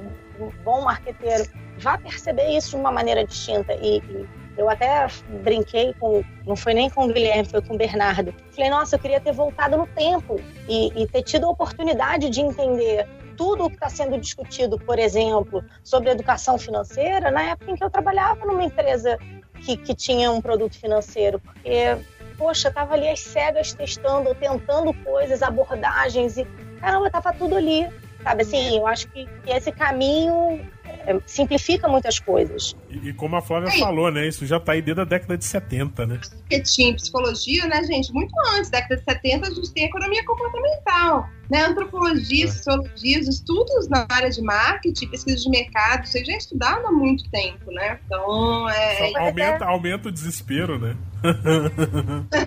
Um 0.41 0.51
bom 0.65 0.81
marqueteiro, 0.81 1.45
vá 1.79 1.99
perceber 1.99 2.49
isso 2.49 2.71
de 2.71 2.77
uma 2.79 2.91
maneira 2.91 3.25
distinta. 3.25 3.73
E, 3.75 3.99
e 3.99 4.29
eu 4.59 4.69
até 4.69 5.07
brinquei 5.45 5.95
com, 6.01 6.25
não 6.45 6.57
foi 6.57 6.75
nem 6.75 6.91
com 6.91 7.05
o 7.05 7.13
Guilherme, 7.13 7.49
foi 7.49 7.63
com 7.63 7.75
o 7.75 7.79
Bernardo. 7.79 8.35
Falei, 8.51 8.71
nossa, 8.71 8.97
eu 8.97 8.99
queria 8.99 9.21
ter 9.21 9.33
voltado 9.33 9.77
no 9.77 9.87
tempo 9.87 10.35
e, 10.69 11.01
e 11.01 11.07
ter 11.07 11.23
tido 11.23 11.47
a 11.47 11.51
oportunidade 11.51 12.29
de 12.29 12.41
entender 12.41 13.07
tudo 13.41 13.65
o 13.65 13.71
que 13.71 13.77
está 13.77 13.89
sendo 13.89 14.19
discutido, 14.19 14.79
por 14.79 14.99
exemplo, 14.99 15.65
sobre 15.83 16.11
educação 16.11 16.59
financeira, 16.59 17.31
na 17.31 17.43
época 17.45 17.71
em 17.71 17.75
que 17.75 17.83
eu 17.83 17.89
trabalhava 17.89 18.45
numa 18.45 18.63
empresa 18.63 19.19
que, 19.65 19.79
que 19.79 19.95
tinha 19.95 20.31
um 20.31 20.43
produto 20.43 20.79
financeiro, 20.79 21.41
porque, 21.41 21.97
poxa, 22.37 22.69
estava 22.69 22.93
ali 22.93 23.09
às 23.09 23.21
cegas 23.21 23.73
testando, 23.73 24.35
tentando 24.35 24.93
coisas, 24.93 25.43
abordagens, 25.43 26.37
e 26.37 26.45
caramba, 26.83 27.07
estava 27.07 27.33
tudo 27.33 27.57
ali. 27.57 27.89
Sabe 28.23 28.43
assim, 28.43 28.77
eu 28.77 28.87
acho 28.87 29.09
que, 29.09 29.25
que 29.25 29.51
esse 29.51 29.73
caminho 29.73 30.61
simplifica 31.27 31.89
muitas 31.89 32.19
coisas. 32.19 32.77
E, 32.89 33.09
e, 33.09 33.13
como 33.13 33.37
a 33.37 33.43
Flávia 33.43 33.71
falou, 33.79 34.11
né? 34.11 34.27
Isso 34.27 34.47
já 34.47 34.57
está 34.57 34.73
aí 34.73 34.83
desde 34.83 35.03
a 35.03 35.05
década 35.05 35.37
de 35.37 35.45
70, 35.45 36.07
né? 36.07 36.21
Marketing, 36.31 36.95
psicologia, 36.95 37.67
né, 37.67 37.83
gente? 37.85 38.13
Muito 38.13 38.33
antes, 38.55 38.71
década 38.71 38.97
de 38.97 39.05
70, 39.05 39.49
a 39.49 39.51
gente 39.51 39.73
tem 39.73 39.85
economia 39.85 40.25
comportamental, 40.25 41.29
né? 41.51 41.65
Antropologia, 41.65 42.45
é. 42.45 42.49
sociologia, 42.49 43.21
os 43.21 43.29
estudos 43.29 43.89
na 43.89 44.07
área 44.09 44.31
de 44.31 44.43
marketing, 44.43 45.09
pesquisa 45.09 45.37
de 45.37 45.51
mercado, 45.51 46.05
isso 46.05 46.25
já 46.25 46.33
é 46.33 46.37
estudado 46.37 46.87
há 46.87 46.93
muito 46.93 47.29
tempo, 47.31 47.71
né? 47.71 47.99
Então, 48.07 48.69
é... 48.71 49.17
aumenta, 49.17 49.65
aumenta 49.65 50.09
o 50.09 50.13
desespero, 50.13 50.79
né? 50.79 50.97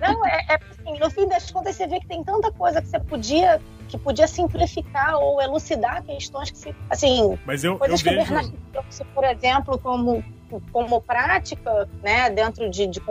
Não, 0.01 0.25
é, 0.25 0.45
é 0.49 0.55
assim, 0.55 0.99
no 0.99 1.09
fim 1.09 1.27
das 1.27 1.49
contas 1.51 1.75
você 1.75 1.87
vê 1.87 1.99
que 1.99 2.07
tem 2.07 2.23
tanta 2.23 2.51
coisa 2.51 2.81
que 2.81 2.87
você 2.87 2.99
podia 2.99 3.61
que 3.87 3.97
podia 3.97 4.27
simplificar 4.27 5.17
ou 5.17 5.39
elucidar 5.41 6.01
questões 6.03 6.49
que 6.49 6.57
se, 6.57 6.75
assim, 6.89 7.37
Mas 7.45 7.63
eu, 7.63 7.77
coisas 7.77 7.99
eu 7.99 8.09
que 8.09 8.15
vejo... 8.15 8.31
o 8.31 8.33
Bernardo 8.33 8.57
trouxe, 8.71 9.05
por 9.05 9.23
exemplo, 9.23 9.77
como 9.77 10.23
como 10.71 11.01
prática, 11.01 11.89
né, 12.03 12.29
dentro 12.29 12.69
de, 12.69 12.85
de 12.85 13.01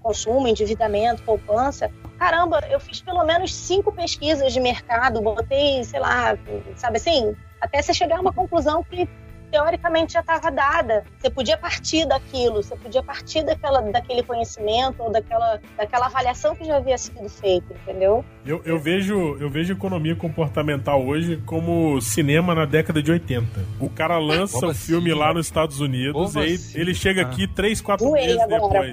consumo, 0.00 0.48
endividamento, 0.48 1.22
poupança, 1.22 1.90
caramba, 2.18 2.60
eu 2.70 2.80
fiz 2.80 3.02
pelo 3.02 3.22
menos 3.24 3.54
cinco 3.54 3.92
pesquisas 3.92 4.50
de 4.52 4.60
mercado, 4.60 5.20
botei, 5.20 5.84
sei 5.84 6.00
lá, 6.00 6.38
sabe 6.74 6.96
assim, 6.96 7.36
até 7.60 7.82
você 7.82 7.92
chegar 7.92 8.16
a 8.16 8.20
uma 8.20 8.32
conclusão 8.32 8.82
que 8.82 9.06
teoricamente 9.50 10.14
já 10.14 10.20
estava 10.20 10.50
dada. 10.50 11.04
Você 11.18 11.30
podia 11.30 11.56
partir 11.56 12.06
daquilo, 12.06 12.62
você 12.62 12.76
podia 12.76 13.02
partir 13.02 13.42
daquela, 13.44 13.80
daquele 13.80 14.22
conhecimento 14.22 15.02
ou 15.02 15.10
daquela, 15.10 15.60
daquela 15.76 16.06
avaliação 16.06 16.54
que 16.54 16.64
já 16.64 16.76
havia 16.76 16.98
sido 16.98 17.28
feita, 17.28 17.74
entendeu? 17.74 18.24
Eu, 18.44 18.62
eu, 18.64 18.78
vejo, 18.78 19.36
eu 19.40 19.48
vejo 19.48 19.72
economia 19.72 20.14
comportamental 20.14 21.04
hoje 21.04 21.42
como 21.46 22.00
cinema 22.00 22.54
na 22.54 22.64
década 22.64 23.02
de 23.02 23.10
80. 23.10 23.46
O 23.80 23.88
cara 23.88 24.18
lança 24.18 24.58
o 24.58 24.68
um 24.68 24.70
assim? 24.70 24.86
filme 24.86 25.12
lá 25.12 25.32
nos 25.32 25.46
Estados 25.46 25.80
Unidos 25.80 26.34
e 26.34 26.38
assim? 26.38 26.80
ele 26.80 26.94
chega 26.94 27.22
aqui 27.22 27.44
ah. 27.44 27.54
três, 27.54 27.80
quatro 27.80 28.10
meses 28.12 28.46
depois. 28.48 28.90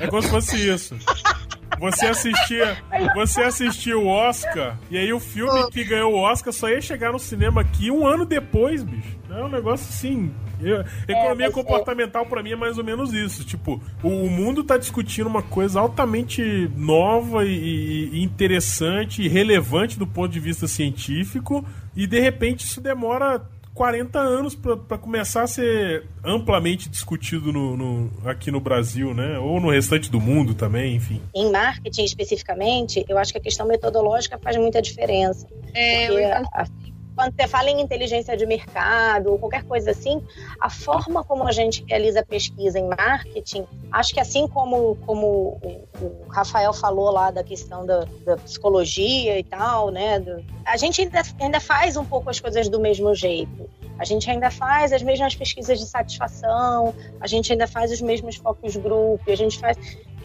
É 0.00 0.06
como 0.08 0.22
se 0.22 0.28
fosse 0.28 0.68
isso. 0.68 0.96
Você 1.78 2.06
assistia, 2.06 2.76
você 3.14 3.42
assistia 3.42 3.98
o 3.98 4.06
Oscar, 4.06 4.78
e 4.90 4.98
aí 4.98 5.12
o 5.12 5.20
filme 5.20 5.70
que 5.70 5.84
ganhou 5.84 6.12
o 6.12 6.18
Oscar 6.18 6.52
só 6.52 6.68
ia 6.68 6.80
chegar 6.80 7.12
no 7.12 7.18
cinema 7.18 7.60
aqui 7.60 7.90
um 7.90 8.06
ano 8.06 8.24
depois, 8.24 8.82
bicho. 8.82 9.16
É 9.30 9.44
um 9.44 9.48
negócio 9.48 9.86
assim. 9.88 10.32
Eu, 10.60 10.84
economia 11.06 11.46
é, 11.46 11.50
comportamental 11.50 12.26
para 12.26 12.42
mim 12.42 12.52
é 12.52 12.56
mais 12.56 12.78
ou 12.78 12.84
menos 12.84 13.12
isso. 13.12 13.44
Tipo, 13.44 13.80
o, 14.02 14.08
o, 14.08 14.30
mundo 14.30 14.64
tá 14.64 14.76
discutindo 14.76 15.28
uma 15.28 15.42
coisa 15.42 15.78
altamente 15.78 16.70
nova 16.76 17.44
e, 17.44 18.10
e 18.12 18.22
interessante 18.22 19.22
e 19.22 19.28
relevante 19.28 19.98
do 19.98 20.06
ponto 20.06 20.32
de 20.32 20.40
vista 20.40 20.66
científico, 20.66 21.64
e 21.94 22.06
de 22.06 22.18
repente 22.18 22.64
isso 22.64 22.80
demora 22.80 23.40
40 23.78 24.18
anos 24.18 24.56
para 24.56 24.98
começar 24.98 25.44
a 25.44 25.46
ser 25.46 26.04
amplamente 26.24 26.88
discutido 26.88 27.52
no, 27.52 27.76
no, 27.76 28.28
aqui 28.28 28.50
no 28.50 28.58
Brasil, 28.58 29.14
né? 29.14 29.38
Ou 29.38 29.60
no 29.60 29.70
restante 29.70 30.10
do 30.10 30.20
mundo 30.20 30.52
também, 30.52 30.96
enfim. 30.96 31.22
Em 31.32 31.48
marketing 31.52 32.02
especificamente, 32.02 33.04
eu 33.08 33.16
acho 33.16 33.30
que 33.30 33.38
a 33.38 33.40
questão 33.40 33.68
metodológica 33.68 34.36
faz 34.36 34.56
muita 34.56 34.82
diferença. 34.82 35.46
É, 35.72 36.08
porque 36.08 36.24
a, 36.24 36.66
quando 37.18 37.34
você 37.34 37.48
fala 37.48 37.68
em 37.68 37.80
inteligência 37.80 38.36
de 38.36 38.46
mercado 38.46 39.32
ou 39.32 39.40
qualquer 39.40 39.64
coisa 39.64 39.90
assim, 39.90 40.22
a 40.60 40.70
forma 40.70 41.24
como 41.24 41.48
a 41.48 41.50
gente 41.50 41.84
realiza 41.88 42.24
pesquisa 42.24 42.78
em 42.78 42.86
marketing, 42.86 43.66
acho 43.90 44.14
que 44.14 44.20
assim 44.20 44.46
como, 44.46 44.94
como 45.04 45.60
o, 46.00 46.26
Rafael 46.28 46.72
falou 46.72 47.10
lá 47.10 47.32
da 47.32 47.42
questão 47.42 47.84
da, 47.84 48.06
da 48.24 48.36
psicologia 48.36 49.36
e 49.36 49.42
tal, 49.42 49.90
né? 49.90 50.20
Do, 50.20 50.44
a 50.64 50.76
gente 50.76 51.00
ainda, 51.00 51.20
ainda 51.40 51.58
faz 51.58 51.96
um 51.96 52.04
pouco 52.04 52.30
as 52.30 52.38
coisas 52.38 52.68
do 52.68 52.78
mesmo 52.78 53.12
jeito. 53.16 53.68
A 53.98 54.04
gente 54.04 54.30
ainda 54.30 54.48
faz 54.48 54.92
as 54.92 55.02
mesmas 55.02 55.34
pesquisas 55.34 55.80
de 55.80 55.86
satisfação, 55.86 56.94
a 57.20 57.26
gente 57.26 57.50
ainda 57.50 57.66
faz 57.66 57.90
os 57.90 58.00
mesmos 58.00 58.36
focos 58.36 58.76
grupo, 58.76 59.28
a 59.28 59.34
gente 59.34 59.58
faz 59.58 59.76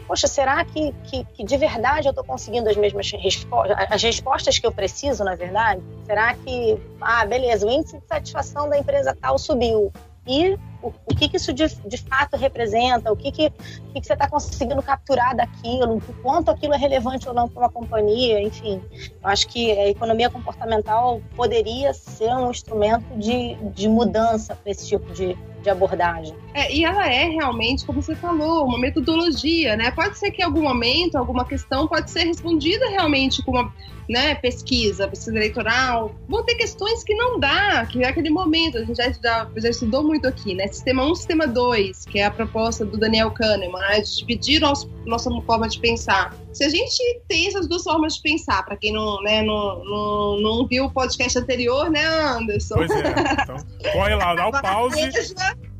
poxa, 0.06 0.26
será 0.26 0.64
que, 0.64 0.92
que, 1.04 1.24
que 1.24 1.44
de 1.44 1.56
verdade 1.56 2.06
eu 2.06 2.10
estou 2.10 2.24
conseguindo 2.24 2.68
as 2.68 2.76
mesmas 2.76 3.10
respostas, 3.12 3.76
as 3.90 4.02
respostas 4.02 4.58
que 4.58 4.66
eu 4.66 4.72
preciso, 4.72 5.24
na 5.24 5.34
verdade? 5.34 5.82
Será 6.04 6.34
que, 6.34 6.78
ah, 7.00 7.24
beleza, 7.24 7.66
o 7.66 7.70
índice 7.70 7.98
de 7.98 8.06
satisfação 8.06 8.68
da 8.68 8.78
empresa 8.78 9.16
tal 9.20 9.38
subiu, 9.38 9.92
e 10.26 10.58
o, 11.06 11.14
que, 11.14 11.28
que 11.28 11.36
isso 11.36 11.52
de, 11.52 11.66
de, 11.86 11.96
fato 11.96 12.36
representa, 12.36 13.10
o 13.12 13.16
que, 13.16 13.30
que, 13.30 13.50
que, 13.50 14.00
que 14.00 14.06
você 14.06 14.12
está 14.12 14.28
conseguindo 14.28 14.82
capturar 14.82 15.34
daquilo, 15.34 15.96
o 15.96 16.14
quanto 16.22 16.50
aquilo 16.50 16.74
é 16.74 16.76
relevante 16.76 17.28
ou 17.28 17.34
não 17.34 17.48
para 17.48 17.62
uma 17.62 17.70
companhia, 17.70 18.42
enfim. 18.42 18.82
Eu 19.22 19.28
acho 19.28 19.48
que 19.48 19.72
a 19.72 19.88
economia 19.88 20.28
comportamental 20.28 21.22
poderia 21.34 21.94
ser 21.94 22.28
um 22.34 22.50
instrumento 22.50 23.04
de, 23.16 23.54
de 23.72 23.88
mudança 23.88 24.54
para 24.54 24.70
esse 24.70 24.86
tipo 24.86 25.12
de, 25.12 25.36
de 25.62 25.70
abordagem. 25.70 26.34
É, 26.52 26.72
e 26.72 26.84
ela 26.84 27.10
é 27.10 27.24
realmente, 27.24 27.84
como 27.84 28.02
você 28.02 28.14
falou, 28.14 28.66
uma 28.66 28.78
metodologia, 28.78 29.76
né? 29.76 29.90
Pode 29.90 30.18
ser 30.18 30.30
que 30.30 30.42
em 30.42 30.44
algum 30.44 30.62
momento, 30.62 31.16
alguma 31.16 31.44
questão 31.44 31.88
pode 31.88 32.10
ser 32.10 32.24
respondida 32.24 32.88
realmente 32.90 33.42
com 33.42 33.52
uma 33.52 33.72
né, 34.08 34.34
pesquisa, 34.34 35.08
pesquisa 35.08 35.36
eleitoral. 35.36 36.14
Vão 36.28 36.44
ter 36.44 36.54
questões 36.54 37.02
que 37.02 37.14
não 37.14 37.40
dá, 37.40 37.86
que 37.86 38.02
é 38.02 38.08
aquele 38.08 38.30
momento, 38.30 38.78
a 38.78 38.84
gente 38.84 38.96
já, 38.96 39.10
já, 39.10 39.48
já 39.56 39.68
estudou 39.68 40.02
muito 40.02 40.28
aqui, 40.28 40.54
né? 40.54 40.68
Sistema 40.74 41.04
1, 41.06 41.14
Sistema 41.14 41.46
2, 41.46 42.04
que 42.06 42.18
é 42.18 42.24
a 42.24 42.30
proposta 42.30 42.84
do 42.84 42.98
Daniel 42.98 43.30
Kahneman, 43.30 43.80
né, 43.80 44.00
de 44.00 44.16
dividir 44.16 44.60
nosso, 44.60 44.90
nossa 45.06 45.30
forma 45.42 45.68
de 45.68 45.78
pensar. 45.78 46.36
Se 46.52 46.64
a 46.64 46.68
gente 46.68 47.20
tem 47.28 47.46
essas 47.46 47.68
duas 47.68 47.84
formas 47.84 48.16
de 48.16 48.22
pensar, 48.22 48.64
para 48.64 48.76
quem 48.76 48.92
não, 48.92 49.22
né, 49.22 49.42
não, 49.42 49.84
não, 49.84 50.40
não 50.40 50.66
viu 50.66 50.86
o 50.86 50.90
podcast 50.90 51.38
anterior, 51.38 51.88
né, 51.90 52.04
Anderson? 52.04 52.74
Pois 52.74 52.90
é, 52.90 52.98
então 53.42 53.56
corre 53.92 54.14
lá, 54.16 54.34
dá 54.34 54.48
o 54.48 54.52
pause. 54.52 55.34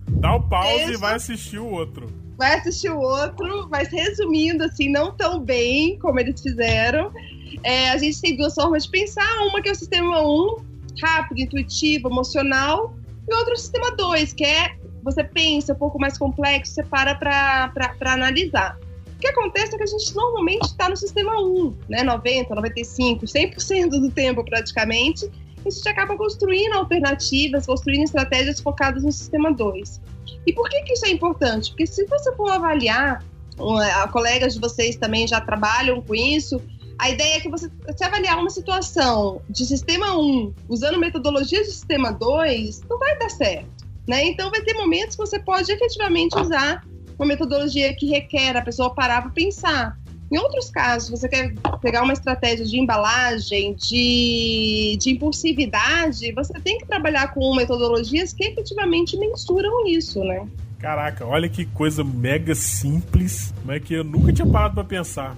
Dá 0.08 0.36
o 0.36 0.48
pause 0.48 0.92
e 0.92 0.96
vai 0.96 1.14
assistir 1.14 1.58
o 1.58 1.68
outro. 1.68 2.06
Vai 2.38 2.58
assistir 2.58 2.90
o 2.90 2.98
outro, 2.98 3.68
mas 3.70 3.88
resumindo, 3.88 4.64
assim, 4.64 4.88
não 4.88 5.12
tão 5.12 5.40
bem 5.40 5.98
como 5.98 6.18
eles 6.18 6.40
fizeram. 6.40 7.12
É, 7.62 7.90
a 7.90 7.98
gente 7.98 8.20
tem 8.20 8.36
duas 8.36 8.54
formas 8.54 8.84
de 8.84 8.90
pensar: 8.90 9.42
uma 9.48 9.60
que 9.60 9.68
é 9.68 9.72
o 9.72 9.74
sistema 9.74 10.20
1, 10.20 10.56
rápido, 11.00 11.40
intuitivo, 11.40 12.08
emocional, 12.08 12.94
e 13.28 13.34
outro 13.34 13.56
sistema 13.56 13.90
2, 13.92 14.32
que 14.32 14.44
é 14.44 14.76
você 15.02 15.22
pensa 15.22 15.72
um 15.72 15.76
pouco 15.76 15.98
mais 15.98 16.16
complexo, 16.16 16.74
você 16.74 16.82
para 16.82 17.14
para 17.14 18.12
analisar. 18.12 18.78
O 19.16 19.18
que 19.20 19.28
acontece 19.28 19.74
é 19.74 19.78
que 19.78 19.84
a 19.84 19.86
gente 19.86 20.14
normalmente 20.14 20.64
está 20.64 20.88
no 20.88 20.96
sistema 20.96 21.40
1, 21.40 21.76
né? 21.88 22.02
90, 22.02 22.54
95, 22.54 23.24
100% 23.24 23.88
do 23.88 24.10
tempo 24.10 24.44
praticamente 24.44 25.30
a 25.66 25.70
gente 25.70 25.88
acaba 25.88 26.16
construindo 26.16 26.74
alternativas, 26.74 27.66
construindo 27.66 28.04
estratégias 28.04 28.60
focadas 28.60 29.02
no 29.02 29.10
sistema 29.10 29.52
2. 29.52 30.00
E 30.46 30.52
por 30.52 30.68
que, 30.68 30.82
que 30.82 30.92
isso 30.92 31.06
é 31.06 31.10
importante? 31.10 31.70
Porque 31.70 31.86
se 31.86 32.06
você 32.06 32.34
for 32.34 32.50
avaliar, 32.50 33.24
colegas 34.12 34.54
de 34.54 34.60
vocês 34.60 34.96
também 34.96 35.26
já 35.26 35.40
trabalham 35.40 36.02
com 36.02 36.14
isso, 36.14 36.60
a 36.98 37.10
ideia 37.10 37.36
é 37.36 37.40
que 37.40 37.48
você, 37.48 37.70
se 37.96 38.04
avaliar 38.04 38.38
uma 38.38 38.50
situação 38.50 39.40
de 39.48 39.64
sistema 39.64 40.16
1 40.16 40.54
usando 40.68 40.98
metodologias 40.98 41.66
de 41.66 41.72
sistema 41.72 42.12
2, 42.12 42.82
não 42.88 42.98
vai 42.98 43.18
dar 43.18 43.30
certo. 43.30 43.84
Né? 44.06 44.26
Então 44.26 44.50
vai 44.50 44.60
ter 44.62 44.74
momentos 44.74 45.16
que 45.16 45.22
você 45.22 45.38
pode 45.38 45.70
efetivamente 45.72 46.38
usar 46.38 46.84
uma 47.18 47.26
metodologia 47.26 47.94
que 47.94 48.06
requer 48.06 48.56
a 48.56 48.62
pessoa 48.62 48.94
parar 48.94 49.22
para 49.22 49.30
pensar. 49.30 49.98
Em 50.32 50.38
outros 50.38 50.70
casos, 50.70 51.10
você 51.10 51.28
quer 51.28 51.54
pegar 51.80 52.02
uma 52.02 52.12
estratégia 52.12 52.64
de 52.64 52.78
embalagem, 52.78 53.74
de, 53.74 54.96
de 55.00 55.10
impulsividade, 55.10 56.32
você 56.32 56.54
tem 56.54 56.78
que 56.78 56.86
trabalhar 56.86 57.32
com 57.32 57.54
metodologias 57.54 58.32
que 58.32 58.44
efetivamente 58.44 59.16
mensuram 59.16 59.86
isso, 59.86 60.24
né? 60.24 60.46
Caraca, 60.80 61.24
olha 61.24 61.48
que 61.48 61.64
coisa 61.66 62.02
mega 62.02 62.54
simples, 62.54 63.54
mas 63.64 63.82
que 63.82 63.94
eu 63.94 64.04
nunca 64.04 64.32
tinha 64.32 64.46
parado 64.46 64.74
para 64.74 64.84
pensar. 64.84 65.36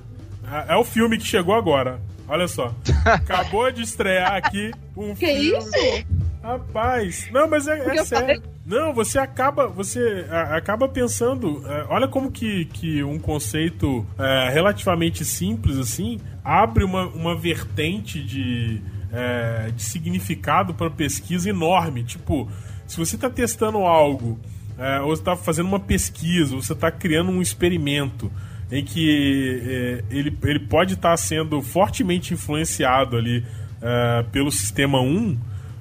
É, 0.51 0.75
é 0.75 0.77
o 0.77 0.85
filme 0.85 1.19
que 1.19 1.27
chegou 1.27 1.55
agora. 1.55 2.01
Olha 2.29 2.49
só. 2.49 2.75
Acabou 3.05 3.71
de 3.71 3.83
estrear 3.83 4.35
aqui 4.35 4.73
um 4.97 5.15
que 5.15 5.27
filme. 5.27 5.59
isso? 5.59 6.07
Rapaz, 6.43 7.29
não, 7.33 7.49
mas 7.49 7.67
é, 7.67 7.97
é 7.97 8.05
sério. 8.05 8.43
Não, 8.65 8.93
você 8.93 9.19
acaba, 9.19 9.67
você 9.69 10.27
a, 10.31 10.57
acaba 10.57 10.89
pensando, 10.89 11.63
é, 11.69 11.87
olha 11.89 12.07
como 12.09 12.31
que, 12.31 12.67
que 12.67 13.03
um 13.03 13.19
conceito 13.19 14.07
é, 14.19 14.51
relativamente 14.51 15.25
simples 15.25 15.77
assim 15.77 16.21
abre 16.45 16.85
uma, 16.85 17.07
uma 17.07 17.37
vertente 17.37 18.23
de, 18.23 18.81
é, 19.13 19.71
de 19.75 19.83
significado 19.83 20.75
para 20.75 20.89
pesquisa 20.91 21.51
enorme. 21.51 22.05
Tipo, 22.05 22.49
se 22.87 22.97
você 22.97 23.17
está 23.17 23.29
testando 23.29 23.79
algo, 23.79 24.39
é, 24.79 25.01
ou 25.01 25.09
você 25.09 25.23
está 25.23 25.37
fazendo 25.37 25.67
uma 25.67 25.81
pesquisa, 25.81 26.55
ou 26.55 26.63
você 26.63 26.73
está 26.73 26.91
criando 26.91 27.31
um 27.31 27.43
experimento 27.43 28.31
em 28.71 28.85
que 28.85 29.63
é, 30.11 30.15
ele, 30.15 30.37
ele 30.45 30.61
pode 30.61 30.95
estar 30.95 31.11
tá 31.11 31.17
sendo 31.17 31.61
fortemente 31.63 32.35
influenciado 32.35 33.17
ali 33.17 33.45
é, 33.81 34.25
pelo 34.33 34.51
sistema 34.51 35.01
1, 35.01 35.39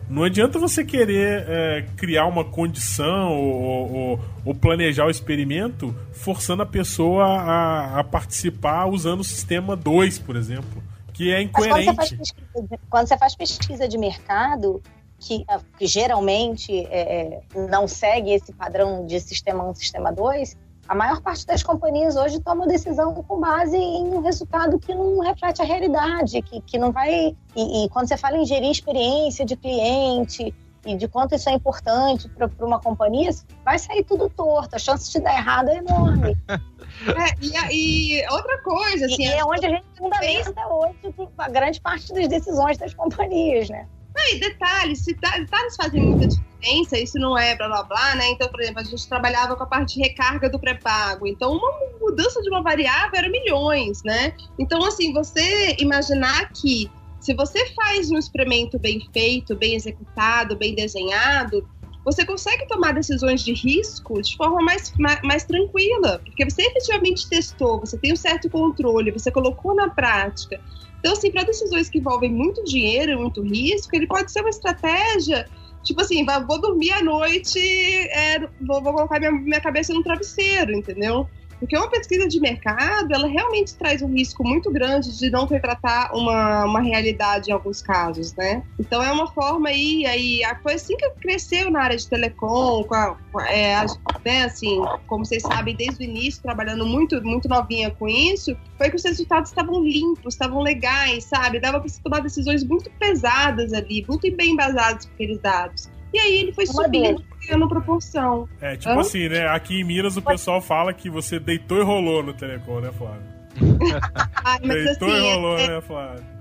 não 0.08 0.24
adianta 0.24 0.60
você 0.60 0.86
querer 0.86 1.46
é, 1.48 1.86
criar 1.98 2.28
uma 2.28 2.46
condição 2.46 3.34
ou, 3.34 3.92
ou, 3.92 4.20
ou, 4.46 4.56
planejar 4.56 5.06
o 5.06 5.10
experimento 5.10 5.96
forçando 6.14 6.62
a 6.62 6.66
pessoa 6.66 7.26
a, 7.26 8.00
a, 8.00 8.04
participar 8.04 8.86
usando 8.86 9.22
o 9.22 9.24
sistema 9.24 9.76
2, 9.76 10.20
por 10.20 10.36
exemplo, 10.36 10.84
que 11.12 11.34
é 11.34 11.42
incoerente. 11.42 11.86
Quando 11.86 11.96
você, 11.96 12.16
de, 12.18 12.80
quando 12.88 13.08
você, 13.08 13.18
faz 13.18 13.36
pesquisa 13.36 13.88
de 13.88 13.98
mercado, 13.98 14.80
que, 15.18 15.44
que 15.80 15.88
geralmente 15.88 16.86
é, 16.92 17.42
é 17.56 17.68
não 17.68 17.88
segue 17.88 18.32
esse 18.32 18.54
padrão 18.54 19.08
de 19.08 19.20
sistema 19.20 19.68
1, 19.68 19.76
sistema 19.76 20.14
2, 20.14 20.56
a 20.88 20.94
maior 20.94 21.22
parte 21.22 21.46
das 21.46 21.64
companhias 21.64 22.16
hoje 22.16 22.40
toma 22.40 22.68
decisão 22.68 23.14
com 23.14 23.40
base 23.40 23.76
em 23.76 24.04
um 24.04 24.22
resultado 24.22 24.78
que 24.80 24.94
não 24.94 25.20
reflete 25.20 25.62
a 25.62 25.66
realidade, 25.66 26.42
que, 26.42 26.62
que 26.62 26.78
não 26.78 26.92
vai. 26.92 27.36
E, 27.56 27.86
e 27.86 27.90
quando 27.90 28.08
você 28.08 28.18
fala 28.18 28.38
em 28.38 28.46
gerir 28.46 28.70
experiência 28.70 29.46
de 29.46 29.56
cliente 29.56 30.54
e 30.86 30.96
de 30.96 31.08
quanto 31.08 31.34
isso 31.34 31.50
é 31.50 31.54
importante 31.54 32.30
para 32.30 32.50
uma 32.66 32.80
companhia, 32.80 33.32
vai 33.64 33.80
sair 33.80 34.04
tudo 34.04 34.30
torto. 34.30 34.76
A 34.76 34.80
chance 34.80 35.12
de 35.12 35.20
dar 35.20 35.34
errado 35.34 35.70
é 35.70 35.78
enorme. 35.78 36.38
é, 36.50 37.72
e, 37.72 38.20
e, 38.20 38.30
outra 38.30 38.62
coisa, 38.62 39.08
assim. 39.08 39.24
E 39.24 39.28
é 39.28 39.44
onde 39.44 39.66
a 39.66 39.70
gente 39.70 39.86
fundamenta 39.98 40.68
hoje 40.68 40.96
a 41.38 41.50
grande 41.50 41.82
parte 41.82 42.14
das 42.14 42.28
decisões 42.28 42.78
das 42.78 42.94
companhias, 42.94 43.70
né? 43.70 43.88
E 44.32 44.40
detalhes, 44.40 45.00
se 45.00 45.14
detalhes 45.14 45.76
fazem 45.76 46.02
muita 46.02 46.28
diferença, 46.28 46.98
isso 46.98 47.18
não 47.20 47.38
é 47.38 47.56
blá 47.56 47.68
blá 47.68 47.84
blá, 47.84 48.16
né? 48.16 48.30
Então, 48.30 48.48
por 48.50 48.62
exemplo, 48.62 48.82
a 48.82 48.84
gente 48.84 49.08
trabalhava 49.08 49.56
com 49.56 49.64
a 49.64 49.68
parte 49.68 49.96
de 49.96 50.02
recarga 50.02 50.50
do 50.50 50.60
pré-pago. 50.60 51.28
Então, 51.28 51.54
uma 51.54 51.72
mudança 52.00 52.42
de 52.42 52.50
uma 52.50 52.62
variável 52.62 53.12
era 53.14 53.30
milhões, 53.30 54.04
né? 54.04 54.34
Então, 54.58 54.84
assim, 54.84 55.14
você 55.14 55.76
imaginar 55.80 56.52
que 56.52 56.90
se 57.20 57.34
você 57.34 57.66
faz 57.74 58.12
um 58.12 58.18
experimento 58.18 58.78
bem 58.78 59.08
feito, 59.12 59.56
bem 59.56 59.76
executado, 59.76 60.56
bem 60.56 60.76
desenhado, 60.76 61.68
você 62.06 62.24
consegue 62.24 62.68
tomar 62.68 62.94
decisões 62.94 63.44
de 63.44 63.52
risco 63.52 64.22
de 64.22 64.38
forma 64.38 64.62
mais, 64.62 64.94
mais, 65.24 65.44
tranquila, 65.44 66.22
porque 66.24 66.48
você 66.48 66.62
efetivamente 66.62 67.28
testou, 67.28 67.80
você 67.80 67.98
tem 67.98 68.14
um 68.14 68.16
certo 68.16 68.48
controle, 68.48 69.12
você 69.12 69.32
colocou 69.32 69.74
na 69.74 69.90
prática. 69.90 70.62
Então, 71.06 71.14
assim, 71.14 71.30
para 71.30 71.44
decisões 71.44 71.88
que 71.88 72.00
envolvem 72.00 72.32
muito 72.32 72.64
dinheiro, 72.64 73.22
muito 73.22 73.40
risco, 73.44 73.96
ele 73.96 74.08
pode 74.08 74.32
ser 74.32 74.40
uma 74.40 74.50
estratégia 74.50 75.48
tipo 75.84 76.02
assim, 76.02 76.26
vou 76.48 76.60
dormir 76.60 76.92
à 76.94 77.04
noite, 77.04 77.60
é, 77.60 78.40
vou, 78.60 78.82
vou, 78.82 78.92
colocar 78.92 79.20
minha, 79.20 79.32
minha 79.32 79.62
cabeça 79.62 79.94
no 79.94 80.02
travesseiro, 80.02 80.72
entendeu? 80.72 81.30
Porque 81.60 81.78
uma 81.78 81.90
pesquisa 81.90 82.28
de 82.28 82.40
mercado, 82.40 83.14
ela 83.14 83.28
realmente 83.28 83.76
traz 83.76 84.02
um 84.02 84.12
risco 84.12 84.44
muito 84.44 84.72
grande 84.72 85.18
de 85.18 85.30
não 85.30 85.46
retratar 85.46 86.16
uma, 86.16 86.66
uma 86.66 86.82
realidade 86.82 87.50
em 87.50 87.54
alguns 87.54 87.82
casos, 87.82 88.34
né? 88.36 88.64
Então 88.80 89.02
é 89.02 89.12
uma 89.12 89.28
forma 89.32 89.70
aí, 89.70 90.06
aí 90.06 90.42
foi 90.62 90.74
assim 90.74 90.96
que 90.98 91.10
cresceu 91.22 91.72
na 91.72 91.82
área 91.82 91.98
de 91.98 92.08
telecom, 92.08 92.84
com 92.84 92.96
a, 92.96 93.18
é, 93.48 93.86
né, 94.24 94.44
assim, 94.44 94.82
como 95.08 95.26
vocês 95.26 95.44
sabem, 95.44 95.76
desde 95.76 96.04
o 96.04 96.08
início, 96.08 96.42
trabalhando 96.42 96.86
muito, 96.86 97.22
muito 97.24 97.48
novinha 97.48 97.92
com 97.92 98.08
isso, 98.08 98.56
foi 98.78 98.90
que 98.90 98.96
os 98.96 99.04
resultados 99.04 99.50
estavam 99.50 99.84
limpos, 99.84 100.34
estavam 100.34 100.62
legais, 100.62 101.26
sabe? 101.26 101.60
Dava 101.60 101.80
para 101.80 101.90
se 101.90 102.02
tomar 102.02 102.20
decisões 102.22 102.64
muito 102.64 102.90
pesadas 103.00 103.74
ali, 103.74 104.06
muito 104.08 104.30
bem 104.36 104.52
embasadas 104.52 105.06
com 105.06 105.14
aqueles 105.14 105.40
dados. 105.40 105.90
E 106.14 106.20
aí 106.20 106.38
ele 106.38 106.54
foi 106.54 106.66
subindo, 106.66 107.22
criando 107.46 107.68
proporção. 107.68 108.50
É, 108.60 108.76
tipo 108.76 108.94
Hã? 108.94 109.02
assim, 109.02 109.30
né? 109.30 109.48
Aqui 109.48 109.82
em 109.82 109.84
Minas 109.84 110.18
o 110.18 110.22
pessoal 110.22 110.62
fala 110.62 110.94
que 110.94 111.10
você 111.10 111.40
deitou 111.40 111.78
e 111.78 111.84
rolou 111.84 112.24
no 112.24 112.34
Telecom, 112.34 112.80
né, 112.80 112.92
Flávio? 112.92 113.36
Ai, 114.44 114.60
deitou 114.60 115.08
assim, 115.08 115.18
e 115.18 115.34
rolou, 115.34 115.58
é... 115.58 115.68
né, 115.68 115.82
Flávio? 115.82 116.36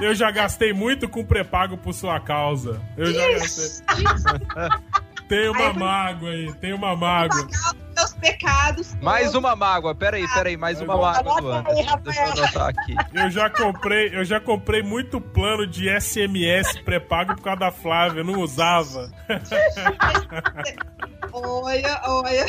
Eu, 0.00 0.08
eu, 0.08 0.14
já 0.14 0.30
gastei 0.30 0.72
muito 0.72 1.08
com 1.08 1.24
pré-pago 1.24 1.76
por 1.76 1.92
sua 1.92 2.18
causa. 2.20 2.80
Eu 2.96 3.12
já 3.12 3.28
gastei. 3.32 4.04
tem 5.28 5.48
uma 5.48 5.68
aí, 5.68 5.78
mágoa 5.78 6.30
aí, 6.30 6.54
tem 6.54 6.72
uma 6.72 6.96
mágoa 6.96 7.46
meus 7.94 8.12
pecados. 8.14 8.94
Mais 9.00 9.34
uma 9.34 9.56
mágoa, 9.56 9.94
peraí, 9.94 10.26
peraí, 10.34 10.56
mais 10.56 10.80
uma 10.80 10.96
mágoa 10.96 11.62
Deixa 12.02 12.20
eu 12.20 12.32
anotar 12.32 12.68
aqui. 12.68 12.94
Eu 13.12 13.30
já 13.30 13.48
comprei, 13.48 14.14
eu 14.14 14.24
já 14.24 14.40
comprei 14.40 14.82
muito 14.82 15.20
plano 15.20 15.66
de 15.66 15.88
SMS 15.88 16.78
pré-pago 16.80 17.36
por 17.36 17.42
causa 17.42 17.60
da 17.60 17.70
Flávia, 17.70 18.20
eu 18.20 18.24
não 18.24 18.40
usava. 18.40 19.10
olha, 21.32 22.00
olha. 22.04 22.44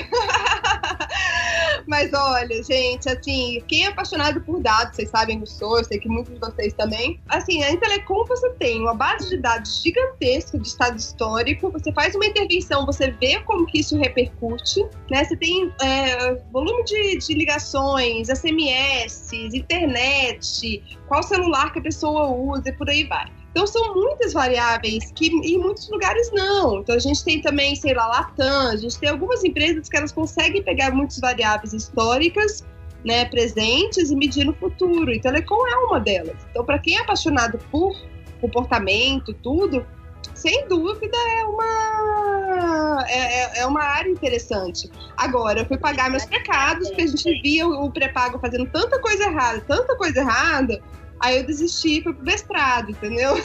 Mas 1.88 2.12
olha, 2.14 2.64
gente, 2.64 3.10
assim, 3.10 3.62
quem 3.68 3.86
é 3.86 3.90
apaixonado 3.90 4.42
por 4.42 4.62
dados, 4.62 4.96
vocês 4.96 5.10
sabem 5.10 5.38
que 5.38 5.44
eu 5.44 5.48
sou, 5.48 5.78
eu 5.78 5.84
sei 5.84 6.00
que 6.00 6.10
muitos 6.10 6.34
de 6.34 6.40
vocês 6.40 6.74
também. 6.74 7.20
Assim, 7.30 7.64
a 7.64 7.72
Intelecom 7.72 8.26
você 8.26 8.50
tem 8.54 8.82
uma 8.82 8.96
base 8.96 9.30
de 9.30 9.38
dados 9.38 9.84
gigantesca 9.84 10.58
de 10.58 10.68
estado 10.68 10.98
histórico, 10.98 11.70
você 11.70 11.94
faz 11.94 12.16
uma 12.16 12.26
intervenção, 12.26 12.65
você 12.86 13.12
vê 13.12 13.40
como 13.42 13.66
que 13.66 13.80
isso 13.80 13.98
repercute, 13.98 14.84
né? 15.12 15.24
Você 15.24 15.36
tem 15.36 15.72
é, 15.82 16.36
volume 16.52 16.84
de, 16.84 17.18
de 17.18 17.34
ligações, 17.34 18.28
SMS, 18.28 19.32
internet, 19.54 20.84
qual 21.08 21.22
celular 21.22 21.72
que 21.72 21.80
a 21.80 21.82
pessoa 21.82 22.28
usa 22.30 22.70
e 22.70 22.72
por 22.72 22.90
aí 22.90 23.04
vai. 23.04 23.26
Então 23.52 23.66
são 23.66 23.94
muitas 23.94 24.34
variáveis 24.34 25.12
que 25.16 25.28
em 25.28 25.58
muitos 25.58 25.90
lugares 25.90 26.30
não. 26.34 26.80
Então 26.80 26.96
a 26.96 27.00
gente 27.00 27.24
tem 27.24 27.42
também, 27.42 27.76
sei 27.76 27.94
lá, 27.94 28.08
Latam, 28.08 28.70
a 28.72 28.76
gente 28.76 29.00
tem 29.00 29.10
algumas 29.10 29.44
empresas 29.44 29.88
que 29.88 29.96
elas 29.96 30.12
conseguem 30.12 30.62
pegar 30.62 30.92
muitas 30.92 31.20
variáveis 31.20 31.74
históricas, 31.74 32.66
né, 33.06 33.24
presentes 33.26 34.12
e 34.12 34.16
medir 34.16 34.46
no 34.46 34.54
futuro. 34.54 35.10
E 35.10 35.22
Telecom 35.22 35.68
é 35.68 35.76
uma 35.86 36.00
delas. 36.00 36.36
Então 36.52 36.66
para 36.66 36.80
quem 36.80 36.98
é 36.98 37.02
apaixonado 37.02 37.58
por 37.72 37.96
comportamento, 38.42 39.34
tudo, 39.36 39.86
sem 40.34 40.68
dúvida 40.68 41.18
é 41.18 41.46
uma 41.46 43.06
é, 43.08 43.18
é, 43.18 43.60
é 43.60 43.66
uma 43.66 43.84
área 43.84 44.10
interessante. 44.10 44.90
Agora, 45.18 45.60
eu 45.60 45.66
fui 45.66 45.78
pagar 45.78 46.10
meus 46.10 46.26
pecados, 46.26 46.88
porque 46.88 47.04
a 47.04 47.08
gente 47.08 47.42
via 47.42 47.68
o 47.68 47.92
pré-pago 47.92 48.40
fazendo 48.40 48.66
tanta 48.68 49.00
coisa 49.00 49.26
errada, 49.26 49.62
tanta 49.62 49.96
coisa 49.96 50.20
errada, 50.20 50.82
Aí 51.20 51.38
eu 51.38 51.46
desisti 51.46 52.00
e 52.00 52.04
fui 52.04 52.14
pro 52.14 52.24
mestrado, 52.24 52.92
entendeu? 52.92 53.36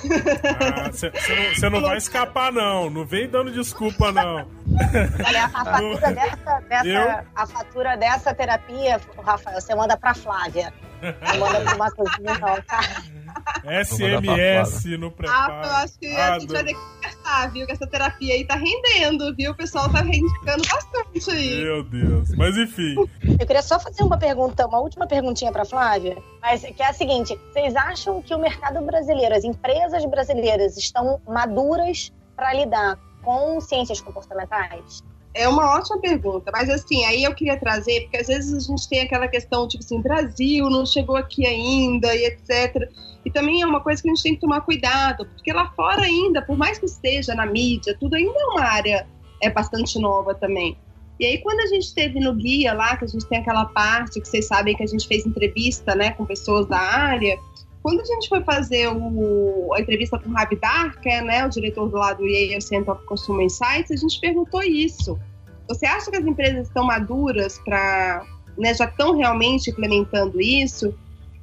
Você 0.91 1.07
ah, 1.07 1.70
não, 1.70 1.81
não, 1.81 1.89
vai 1.89 1.97
escapar, 1.97 2.53
não. 2.53 2.91
Não 2.91 3.07
vem 3.07 3.28
dando 3.28 3.53
desculpa, 3.53 4.11
não. 4.11 4.49
Olha, 5.24 5.45
a 5.45 5.49
fatura, 5.64 6.12
dessa, 6.12 6.61
dessa, 6.68 7.24
a 7.35 7.47
fatura 7.47 7.97
dessa 7.97 8.35
terapia, 8.35 9.01
Rafael, 9.22 9.61
você 9.61 9.74
manda 9.74 9.97
pra 9.97 10.14
Flávia. 10.14 10.72
Não 11.01 11.39
manda 11.39 11.61
pro 11.61 11.78
Matheusinho, 11.78 12.41
não, 12.41 12.62
tá? 12.62 12.81
SMS 13.85 14.85
no 14.99 15.11
preparo. 15.11 15.53
Ah, 15.53 15.62
eu 15.64 15.72
acho 15.85 15.99
que 15.99 16.07
a 16.07 16.39
gente 16.39 16.53
vai 16.53 16.64
ter 16.64 16.74
que 16.74 16.81
conversar, 16.81 17.53
viu? 17.53 17.66
Que 17.66 17.72
essa 17.72 17.87
terapia 17.87 18.35
aí 18.35 18.45
tá 18.45 18.55
rendendo, 18.55 19.35
viu? 19.35 19.53
O 19.53 19.55
pessoal 19.55 19.91
tá 19.91 20.01
reivindicando 20.01 20.62
bastante 20.68 21.31
aí. 21.31 21.62
Meu 21.62 21.85
Deus. 21.85 22.31
Mas 22.37 22.57
enfim. 22.57 22.95
Eu 23.22 23.47
queria 23.47 23.62
só 23.62 23.78
fazer 23.78 24.03
uma 24.03 24.18
pergunta, 24.18 24.66
uma 24.66 24.81
última 24.81 25.07
perguntinha 25.07 25.53
pra 25.53 25.64
Flávia, 25.64 26.16
mas 26.41 26.62
que 26.62 26.83
é 26.83 26.89
a 26.89 26.93
seguinte: 26.93 27.39
vocês 27.53 27.74
acham 27.76 28.22
que 28.22 28.35
o 28.35 28.39
mercado 28.39 28.81
brasileiro, 28.85 29.35
as 29.35 29.45
empresas 29.45 30.05
brasileiras 30.07 30.76
estão 30.76 31.20
maduras 31.26 32.12
para 32.37 32.53
lidar 32.55 32.99
com 33.22 33.61
ciências 33.61 34.01
comportamentais? 34.01 35.03
É 35.33 35.49
uma 35.49 35.76
ótima 35.76 36.01
pergunta, 36.01 36.51
mas 36.53 36.68
assim, 36.68 37.05
aí 37.05 37.22
eu 37.22 37.33
queria 37.33 37.57
trazer, 37.57 38.01
porque 38.03 38.16
às 38.16 38.26
vezes 38.26 38.53
a 38.53 38.66
gente 38.66 38.89
tem 38.89 39.01
aquela 39.01 39.28
questão, 39.28 39.68
tipo 39.68 39.85
assim, 39.85 40.01
Brasil 40.01 40.68
não 40.68 40.85
chegou 40.85 41.16
aqui 41.16 41.47
ainda 41.47 42.12
e 42.16 42.24
etc. 42.24 42.91
E 43.24 43.30
também 43.30 43.62
é 43.62 43.66
uma 43.66 43.80
coisa 43.80 44.02
que 44.02 44.08
a 44.08 44.14
gente 44.14 44.22
tem 44.22 44.34
que 44.34 44.40
tomar 44.40 44.62
cuidado, 44.62 45.26
porque 45.26 45.52
lá 45.52 45.70
fora 45.76 46.02
ainda, 46.02 46.40
por 46.40 46.56
mais 46.56 46.78
que 46.78 46.86
esteja 46.86 47.34
na 47.34 47.44
mídia, 47.44 47.96
tudo 47.98 48.14
ainda 48.14 48.38
é 48.38 48.44
uma 48.46 48.64
área 48.64 49.06
é 49.42 49.50
bastante 49.50 49.98
nova 49.98 50.34
também. 50.34 50.76
E 51.18 51.26
aí, 51.26 51.38
quando 51.38 51.60
a 51.60 51.66
gente 51.66 51.94
teve 51.94 52.18
no 52.18 52.34
guia 52.34 52.72
lá, 52.72 52.96
que 52.96 53.04
a 53.04 53.08
gente 53.08 53.26
tem 53.26 53.40
aquela 53.40 53.66
parte 53.66 54.20
que 54.20 54.26
vocês 54.26 54.46
sabem 54.46 54.74
que 54.74 54.82
a 54.82 54.86
gente 54.86 55.06
fez 55.06 55.26
entrevista 55.26 55.94
né, 55.94 56.12
com 56.12 56.24
pessoas 56.24 56.66
da 56.66 56.78
área, 56.78 57.38
quando 57.82 58.00
a 58.00 58.04
gente 58.04 58.28
foi 58.28 58.42
fazer 58.42 58.88
o, 58.88 59.72
a 59.74 59.80
entrevista 59.80 60.18
com 60.18 60.30
o 60.30 60.32
Rabi 60.32 60.56
Darker, 60.56 61.24
né, 61.24 61.44
o 61.44 61.50
diretor 61.50 61.88
do 61.88 61.96
lado 61.96 62.18
do 62.18 62.26
Yale 62.26 62.60
Center 62.60 62.94
of 62.94 63.04
Consumer 63.04 63.44
Insights, 63.44 63.90
a 63.90 63.96
gente 63.96 64.18
perguntou 64.18 64.62
isso. 64.62 65.18
Você 65.68 65.86
acha 65.86 66.10
que 66.10 66.16
as 66.16 66.24
empresas 66.24 66.68
estão 66.68 66.84
maduras 66.84 67.58
para, 67.58 68.24
né, 68.56 68.74
já 68.74 68.86
estão 68.86 69.16
realmente 69.16 69.70
implementando 69.70 70.40
isso? 70.40 70.94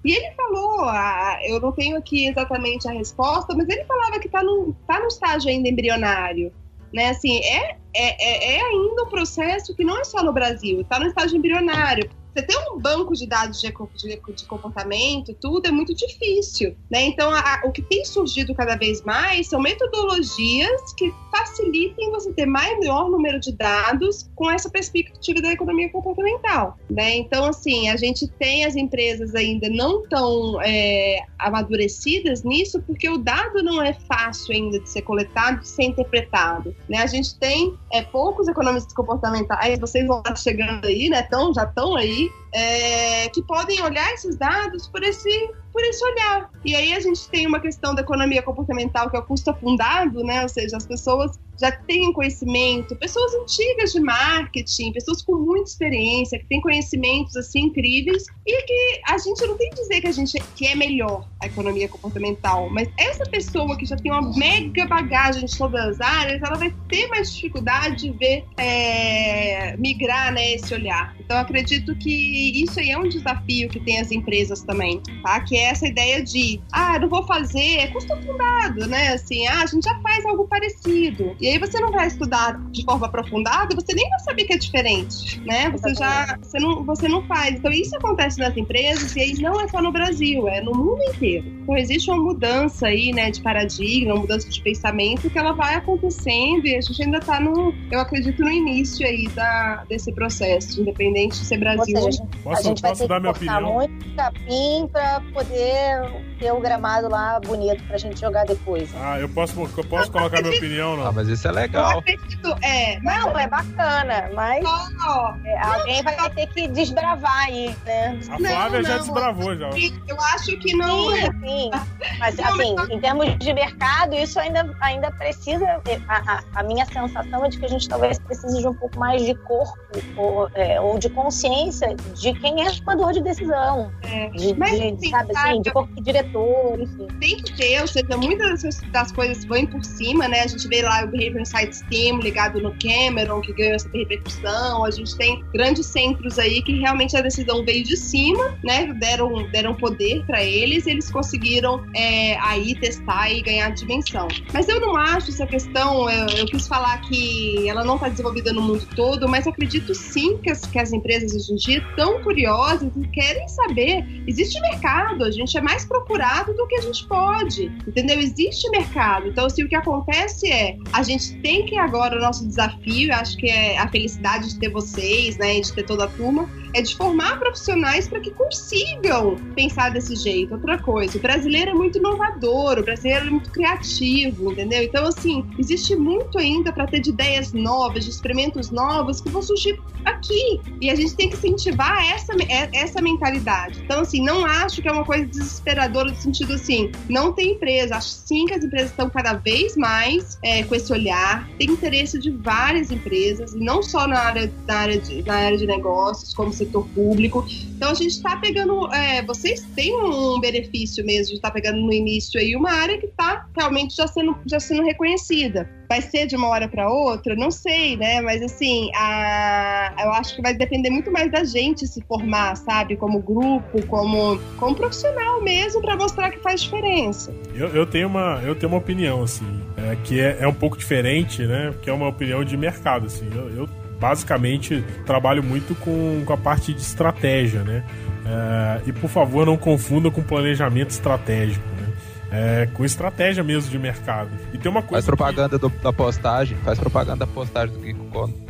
E 0.06 0.14
ele 0.14 0.32
falou, 0.32 0.86
ah, 0.86 1.40
eu 1.44 1.60
não 1.60 1.72
tenho 1.72 1.98
aqui 1.98 2.28
exatamente 2.28 2.88
a 2.88 2.92
resposta, 2.92 3.56
mas 3.56 3.68
ele 3.68 3.84
falava 3.86 4.20
que 4.20 4.28
está 4.28 4.44
no, 4.44 4.76
tá 4.88 5.00
no 5.00 5.08
estágio 5.08 5.50
ainda 5.50 5.68
embrionário. 5.68 6.52
Né? 6.94 7.10
Assim, 7.10 7.40
é, 7.44 7.76
é, 7.94 8.56
é 8.56 8.62
ainda 8.62 9.04
um 9.04 9.10
processo 9.10 9.76
que 9.76 9.84
não 9.84 10.00
é 10.00 10.04
só 10.04 10.24
no 10.24 10.32
Brasil, 10.32 10.82
está 10.82 11.00
no 11.00 11.08
estágio 11.08 11.38
embrionário. 11.38 12.10
Você 12.38 12.44
ter 12.44 12.58
um 12.72 12.80
banco 12.80 13.16
de 13.16 13.26
dados 13.26 13.60
de, 13.60 13.74
de, 13.96 14.22
de 14.36 14.46
comportamento, 14.46 15.34
tudo 15.42 15.66
é 15.66 15.72
muito 15.72 15.96
difícil, 15.96 16.76
né? 16.88 17.02
Então, 17.02 17.32
a, 17.34 17.64
o 17.66 17.72
que 17.72 17.82
tem 17.82 18.06
surgido 18.06 18.54
cada 18.54 18.76
vez 18.76 19.02
mais 19.04 19.48
são 19.48 19.60
metodologias 19.60 20.94
que 20.96 21.12
facilitem 21.32 22.12
você 22.12 22.32
ter 22.34 22.46
maior 22.46 23.10
número 23.10 23.40
de 23.40 23.52
dados 23.54 24.30
com 24.36 24.52
essa 24.52 24.70
perspectiva 24.70 25.42
da 25.42 25.52
economia 25.52 25.90
comportamental, 25.90 26.78
né? 26.88 27.18
Então, 27.18 27.46
assim, 27.46 27.90
a 27.90 27.98
gente 27.98 28.28
tem 28.28 28.66
as 28.66 28.76
empresas 28.76 29.34
ainda 29.34 29.68
não 29.68 30.08
tão 30.08 30.62
é, 30.62 31.18
amadurecidas 31.40 32.44
nisso, 32.44 32.80
porque 32.84 33.10
o 33.10 33.18
dado 33.18 33.64
não 33.64 33.82
é 33.82 33.94
fácil 33.94 34.54
ainda 34.54 34.80
de 34.80 34.88
ser 34.88 35.02
coletado, 35.02 35.62
de 35.62 35.68
ser 35.68 35.86
interpretado, 35.86 36.76
né? 36.88 37.00
A 37.00 37.08
gente 37.08 37.36
tem 37.40 37.74
é, 37.92 38.04
poucos 38.04 38.48
economistas 38.48 38.94
comportamentais, 38.94 39.80
vocês 39.80 40.06
vão 40.06 40.20
estar 40.20 40.36
chegando 40.36 40.86
aí, 40.86 41.10
né? 41.10 41.24
Tão, 41.24 41.52
já 41.52 41.64
estão 41.64 41.96
aí, 41.96 42.27
Bye. 42.30 42.47
É, 42.54 43.30
que 43.30 43.42
podem 43.42 43.82
olhar 43.82 44.14
esses 44.14 44.38
dados 44.38 44.88
por 44.88 45.04
esse, 45.04 45.50
por 45.72 45.82
esse 45.84 46.04
olhar. 46.04 46.50
E 46.66 46.76
aí 46.76 46.94
a 46.94 47.00
gente 47.00 47.28
tem 47.30 47.46
uma 47.46 47.60
questão 47.60 47.94
da 47.94 48.02
economia 48.02 48.42
comportamental, 48.42 49.10
que 49.10 49.18
é 49.18 49.20
o 49.20 49.24
custo 49.24 49.50
afundado, 49.50 50.24
né? 50.24 50.44
Ou 50.44 50.50
seja, 50.50 50.78
as 50.78 50.86
pessoas 50.86 51.40
já 51.60 51.72
têm 51.72 52.14
conhecimento, 52.14 52.96
pessoas 52.96 53.34
antigas 53.36 53.92
de 53.92 54.00
marketing, 54.00 54.92
pessoas 54.92 55.22
com 55.22 55.36
muita 55.36 55.70
experiência, 55.70 56.38
que 56.38 56.46
têm 56.46 56.62
conhecimentos 56.62 57.36
assim 57.36 57.62
incríveis, 57.62 58.26
e 58.46 58.62
que 58.64 59.02
a 59.08 59.18
gente 59.18 59.46
não 59.46 59.58
tem 59.58 59.70
que 59.72 59.78
dizer 59.78 60.02
que 60.02 60.08
a 60.08 60.12
gente 60.12 60.38
que 60.56 60.68
é 60.68 60.76
melhor 60.76 61.28
a 61.42 61.48
economia 61.48 61.88
comportamental, 61.88 62.70
mas 62.70 62.90
essa 62.98 63.24
pessoa 63.26 63.76
que 63.78 63.86
já 63.86 63.96
tem 63.96 64.12
uma 64.12 64.38
mega 64.38 64.86
bagagem 64.86 65.46
de 65.46 65.58
todas 65.58 65.82
as 65.82 66.02
áreas, 66.02 66.42
ela 66.42 66.58
vai 66.58 66.74
ter 66.88 67.08
mais 67.08 67.34
dificuldade 67.34 67.98
de 67.98 68.12
ver 68.12 68.46
é, 68.58 69.76
migrar 69.78 70.32
né, 70.32 70.54
esse 70.54 70.74
olhar. 70.74 71.16
Então 71.20 71.38
acredito 71.38 71.96
que 71.96 72.37
isso 72.38 72.80
aí 72.80 72.92
é 72.92 72.98
um 72.98 73.08
desafio 73.08 73.70
que 73.70 73.80
tem 73.80 74.00
as 74.00 74.12
empresas 74.12 74.62
também, 74.62 75.02
tá? 75.24 75.40
Que 75.42 75.58
é 75.58 75.70
essa 75.70 75.88
ideia 75.88 76.24
de, 76.24 76.62
ah, 76.72 77.00
não 77.00 77.10
vou 77.10 77.26
fazer, 77.26 77.80
é 77.80 77.88
custo 77.88 78.16
fundado, 78.22 78.88
né? 78.88 79.14
Assim, 79.14 79.48
ah, 79.48 79.62
a 79.62 79.66
gente 79.66 79.84
já 79.84 80.00
faz 80.02 80.26
algo 80.26 80.48
parecido. 80.48 81.36
E 81.40 81.48
aí 81.48 81.58
você 81.58 81.80
não 81.80 81.92
vai 81.92 82.08
estudar 82.08 82.60
de 82.72 82.84
forma 82.84 83.08
aprofundada, 83.08 83.76
você 83.76 83.94
nem 83.94 84.10
vai 84.10 84.20
saber 84.20 84.46
que 84.46 84.54
é 84.54 84.58
diferente, 84.58 85.40
né? 85.42 85.70
Você 85.72 85.94
já, 85.94 86.38
você 86.42 86.60
não, 86.60 86.84
você 86.84 87.08
não 87.08 87.26
faz. 87.28 87.56
Então 87.56 87.72
isso 87.72 87.96
acontece 87.96 88.40
nas 88.40 88.56
empresas 88.56 89.16
e 89.16 89.22
aí 89.22 89.34
não 89.36 89.60
é 89.60 89.68
só 89.68 89.82
no 89.82 89.92
Brasil, 89.92 90.48
é 90.48 90.62
no 90.62 90.74
mundo 90.74 91.02
inteiro. 91.04 91.57
Então 91.68 91.76
existe 91.76 92.10
uma 92.10 92.24
mudança 92.24 92.88
aí, 92.88 93.12
né, 93.12 93.30
de 93.30 93.42
paradigma, 93.42 94.14
uma 94.14 94.22
mudança 94.22 94.48
de 94.50 94.62
pensamento 94.62 95.30
que 95.30 95.38
ela 95.38 95.52
vai 95.52 95.76
acontecendo 95.76 96.66
e 96.66 96.74
a 96.78 96.80
gente 96.80 97.04
ainda 97.04 97.18
está 97.18 97.42
no, 97.42 97.74
eu 97.92 98.00
acredito, 98.00 98.42
no 98.42 98.50
início 98.50 99.06
aí 99.06 99.28
da, 99.28 99.84
desse 99.90 100.14
processo, 100.14 100.80
independente 100.80 101.38
de 101.38 101.46
ser 101.46 101.58
Brasil. 101.58 101.94
Ou 101.98 102.04
seja, 102.10 102.24
Posso- 102.42 102.60
a 102.60 102.62
gente 102.64 102.82
vai 102.82 102.92
posso 102.92 103.02
ter 103.02 103.08
dar 103.10 103.16
que 103.16 103.22
minha 103.22 103.34
cortar 103.34 103.58
opinião? 103.58 103.74
muito 103.74 104.16
capim 104.16 104.88
pra 104.94 105.22
poder 105.34 106.24
ter 106.40 106.52
o 106.54 106.60
gramado 106.62 107.10
lá 107.10 107.38
bonito 107.42 107.84
pra 107.84 107.98
gente 107.98 108.18
jogar 108.22 108.46
depois. 108.46 108.90
Ah, 108.96 109.20
eu 109.20 109.28
posso, 109.28 109.60
eu 109.78 109.84
posso 109.84 110.10
colocar 110.10 110.42
minha 110.42 110.56
opinião, 110.56 110.94
Ah, 110.94 111.06
não? 111.06 111.12
mas 111.14 111.28
isso 111.28 111.46
é 111.48 111.52
Eu 111.52 111.56
legal. 111.56 112.00
acredito, 112.00 112.48
é, 112.64 112.98
mas 113.02 113.26
Não, 113.26 113.38
é 113.38 113.48
bacana, 113.50 114.30
mas 114.34 114.64
ó, 114.66 115.34
é, 115.44 115.58
alguém 115.60 116.02
vai 116.02 116.30
ter 116.30 116.48
que 116.48 116.66
desbravar 116.70 117.48
aí, 117.48 117.76
né? 117.86 118.18
A 118.30 118.40
Não, 118.40 118.50
Flávia 118.50 118.84
já 118.84 118.90
não. 118.90 119.00
desbravou 119.00 119.56
já. 119.58 119.70
eu 120.08 120.22
acho 120.34 120.58
que 120.60 120.74
não 120.78 121.12
é. 121.12 121.24
Sim, 121.26 121.57
sim. 121.58 121.70
Mas 122.20 122.40
assim, 122.40 122.76
em 122.90 123.00
termos 123.00 123.38
de 123.38 123.54
mercado, 123.54 124.16
isso 124.16 124.40
ainda, 124.40 124.76
ainda 124.82 125.12
precisa. 125.12 125.82
A, 126.08 126.34
a- 126.34 126.44
a 126.56 126.64
minha 126.64 126.86
sensação 126.86 127.46
é 127.46 127.50
de 127.50 127.60
que 127.60 127.66
a 127.66 127.70
gente 127.70 127.88
talvez 127.88 128.18
precise 128.20 128.60
de 128.60 128.68
um 128.68 128.74
pouco 128.74 128.98
mais 129.00 129.24
de 129.24 129.36
corpo 129.36 129.78
ou, 130.16 130.50
é, 130.56 130.80
ou 130.82 130.98
de 130.98 131.10
consciência 131.10 131.96
de 132.16 132.34
quem 132.34 132.66
é 132.66 132.72
tomador 132.72 133.14
de 133.14 133.22
decisão. 133.22 133.92
É. 134.04 134.30
De, 134.30 134.54
Mas, 134.56 134.72
de- 134.72 134.88
assim, 134.88 135.10
sabe 135.10 135.32
assim, 135.32 135.48
sabe, 135.48 135.62
de 135.62 135.72
corpo 135.72 136.02
diretor, 136.02 136.80
enfim. 136.80 137.08
tem 137.20 137.38
que 137.38 137.56
ter, 137.56 137.82
ou 137.82 137.88
seja, 137.88 138.18
muitas 138.18 138.64
das, 138.92 139.12
coisas 139.12 139.46
vão 139.46 139.66
por 139.68 139.84
cima, 139.84 140.28
né? 140.28 140.42
A 140.42 140.48
gente 140.48 140.68
vê 140.68 140.82
lá 140.82 141.04
o 141.04 141.08
Behavior 141.08 141.42
Insights 141.42 141.82
Team 141.90 142.20
ligado 142.20 142.60
no 142.62 142.74
Cameron, 142.80 143.42
que 143.42 143.54
ganhou 143.54 143.76
essa 143.76 143.90
repercussão. 143.90 144.84
A 144.86 144.92
gente 144.92 145.16
tem 145.18 145.44
grandes 145.54 145.86
centros 145.86 146.38
aí 146.40 146.62
que 146.62 146.80
realmente 146.80 147.16
a 147.16 147.22
decisão 147.22 147.64
veio 147.66 147.84
de 147.84 147.96
cima, 147.96 148.58
né? 148.64 148.94
Deram, 149.00 149.50
deram 149.52 149.74
poder 149.76 150.26
para 150.26 150.44
eles 150.44 150.86
e 150.86 150.92
eles 150.92 151.10
conseguiram 151.10 151.47
é, 151.96 152.38
aí 152.40 152.76
testar 152.76 153.32
e 153.32 153.42
ganhar 153.42 153.70
dimensão. 153.70 154.28
Mas 154.54 154.68
eu 154.68 154.80
não 154.80 154.96
acho 154.96 155.30
essa 155.30 155.46
questão, 155.46 156.10
eu, 156.10 156.28
eu 156.30 156.46
quis 156.46 156.68
falar 156.68 157.00
que 157.02 157.68
ela 157.68 157.84
não 157.84 157.96
está 157.96 158.10
desenvolvida 158.10 158.52
no 158.54 158.62
mundo 158.62 158.88
todo, 158.96 159.28
mas 159.28 159.48
acredito 159.48 159.94
sim 159.94 160.38
que 160.38 160.52
as, 160.52 160.66
que 160.66 160.80
as 160.80 160.92
empresas 160.92 161.34
hoje 161.34 161.54
em 161.54 161.56
dia 161.56 161.78
estão 161.90 162.22
curiosas 162.22 162.92
e 162.96 163.08
querem 163.08 163.48
saber. 163.48 164.06
Existe 164.28 164.60
mercado, 164.62 165.24
a 165.24 165.32
gente 165.32 165.58
é 165.58 165.62
mais 165.62 165.86
procurado 165.86 166.54
do 166.54 166.68
que 166.68 166.76
a 166.76 166.82
gente 166.82 167.08
pode, 167.08 167.66
entendeu? 167.88 168.20
Existe 168.20 168.70
mercado. 168.70 169.28
Então, 169.28 169.46
assim, 169.46 169.64
o 169.64 169.70
que 169.70 169.76
acontece 169.76 170.52
é, 170.52 170.78
a 170.94 171.04
gente 171.04 171.36
tem 171.38 171.66
que 171.66 171.78
agora, 171.78 172.18
o 172.18 172.22
nosso 172.22 172.46
desafio, 172.48 173.14
acho 173.14 173.38
que 173.38 173.50
é 173.50 173.78
a 173.78 173.88
felicidade 173.88 174.50
de 174.50 174.60
ter 174.60 174.70
vocês, 174.70 175.38
né, 175.38 175.60
de 175.60 175.74
ter 175.74 175.84
toda 175.84 176.06
a 176.06 176.08
turma, 176.08 176.50
é 176.74 176.82
de 176.82 176.96
formar 176.96 177.40
profissionais 177.40 178.08
para 178.08 178.20
que 178.20 178.32
consigam 178.32 179.36
pensar 179.56 179.90
desse 179.90 180.16
jeito. 180.16 180.54
Outra 180.54 180.78
coisa, 180.78 181.18
o 181.18 181.22
brasileiro 181.38 181.72
é 181.72 181.74
muito 181.74 182.00
inovador, 182.00 182.80
o 182.80 182.84
brasileiro 182.84 183.28
é 183.28 183.30
muito 183.30 183.52
criativo, 183.52 184.52
entendeu? 184.52 184.82
Então, 184.82 185.06
assim, 185.06 185.46
existe 185.60 185.96
muito 185.96 186.38
ainda 186.40 186.74
para 186.74 186.88
ter 186.88 187.00
de 187.00 187.12
ideias 187.12 187.54
novas, 187.54 188.06
de 188.06 188.10
experimentos 188.10 188.72
novos 188.72 189.22
que 189.22 189.30
vão 189.30 189.42
surgir 189.42 189.80
aqui. 190.04 190.60
E 190.82 190.90
a 190.90 190.96
gente 190.96 191.16
tem 191.16 191.30
que 191.30 191.36
incentivar 191.36 192.04
essa, 192.12 192.34
é- 192.50 192.70
essa 192.74 193.02
mentalidade. 193.02 193.82
Então, 193.84 194.02
assim, 194.02 194.24
não 194.24 194.46
acho 194.46 194.82
que 194.82 194.88
é 194.88 194.92
uma 194.92 195.06
coisa 195.06 195.26
desesperadora 195.26 196.10
no 196.10 196.16
sentido 196.16 196.54
assim, 196.54 196.92
não 197.10 197.34
tem 197.34 197.52
empresa. 197.52 197.96
Acho 197.98 198.10
sim 198.10 198.46
que 198.46 198.54
as 198.54 198.64
empresas 198.64 198.90
estão 198.90 199.10
cada 199.10 199.34
vez 199.34 199.76
mais 199.76 200.38
é, 200.44 200.64
com 200.64 200.74
esse 200.74 200.92
olhar. 200.92 201.48
Tem 201.58 201.70
interesse 201.70 202.18
de 202.18 202.32
várias 202.32 202.90
empresas, 202.90 203.54
não 203.54 203.84
só 203.84 204.08
na 204.08 204.20
área, 204.20 204.52
na 204.66 204.76
área, 204.76 205.00
de, 205.00 205.22
na 205.24 205.36
área 205.36 205.58
de 205.58 205.68
negócios, 205.68 206.34
como 206.34 206.52
setor 206.52 206.88
público. 206.90 207.46
Então 207.76 207.92
a 207.92 207.94
gente 207.94 208.12
está 208.12 208.38
pegando, 208.38 208.92
é, 208.94 209.22
vocês 209.24 209.66
têm 209.76 209.96
um 209.96 210.40
benefício 210.40 211.06
mesmo 211.06 211.27
de 211.30 211.36
estar 211.36 211.52
pegando 211.52 211.80
no 211.80 211.92
início 211.92 212.40
aí 212.40 212.56
uma 212.56 212.72
área 212.72 212.98
que 212.98 213.06
está 213.06 213.48
realmente 213.56 213.96
já 213.96 214.08
sendo, 214.08 214.38
já 214.46 214.60
sendo 214.60 214.84
reconhecida. 214.84 215.70
Vai 215.90 216.02
ser 216.02 216.28
de 216.28 216.36
uma 216.36 216.48
hora 216.50 216.68
para 216.68 216.90
outra? 216.90 217.36
Não 217.36 217.50
sei, 217.50 217.96
né? 217.96 218.20
Mas 218.22 218.42
assim, 218.42 218.90
a, 218.96 219.94
eu 220.00 220.12
acho 220.12 220.36
que 220.36 220.42
vai 220.42 220.54
depender 220.54 220.90
muito 220.90 221.12
mais 221.12 221.32
da 221.32 221.44
gente 221.44 221.88
se 221.88 222.02
formar, 222.02 222.58
sabe? 222.58 222.98
Como 222.98 223.22
grupo, 223.22 223.86
como, 223.88 224.38
como 224.58 224.76
profissional 224.76 225.42
mesmo, 225.42 225.82
para 225.82 225.96
mostrar 225.96 226.30
que 226.32 226.40
faz 226.40 226.62
diferença. 226.62 227.34
Eu, 227.54 227.70
eu 227.70 227.86
tenho 227.86 228.08
uma, 228.08 228.42
eu 228.44 228.54
tenho 228.56 228.72
uma 228.72 228.80
opinião, 228.80 229.24
assim, 229.24 229.62
é, 229.78 229.96
que 230.04 230.20
é, 230.20 230.38
é 230.42 230.48
um 230.48 230.54
pouco 230.54 230.78
diferente, 230.78 231.46
né? 231.46 231.74
Que 231.82 231.90
é 231.90 231.94
uma 231.94 232.08
opinião 232.10 232.44
de 232.44 232.58
mercado, 232.58 233.06
assim. 233.06 233.28
Eu, 233.34 233.50
eu, 233.56 233.70
basicamente 234.00 234.84
trabalho 235.06 235.44
muito 235.44 235.76
com, 235.76 236.24
com 236.26 236.34
a 236.34 236.38
parte 236.38 236.74
de 236.74 236.82
estratégia, 236.82 237.64
né? 237.64 237.84
É, 238.30 238.82
e 238.88 238.92
por 238.94 239.10
favor, 239.10 239.46
não 239.46 239.58
confunda 239.58 240.12
com 240.12 240.22
planejamento 240.22 240.90
estratégico, 240.90 241.66
né? 241.80 241.88
É, 242.30 242.68
com 242.74 242.84
estratégia 242.84 243.42
mesmo 243.42 243.72
de 243.72 243.80
mercado. 243.80 244.30
E 244.54 244.58
tem 244.58 244.70
uma 244.70 244.82
coisa. 244.82 244.96
Faz 244.96 245.06
propaganda 245.06 245.58
do- 245.58 245.70
da 245.82 245.94
postagem, 245.94 246.58
faz 246.58 246.78
propaganda 246.78 247.26
da 247.26 247.28
postagem 247.28 247.74
do 247.74 247.80
Geek, 247.82 247.98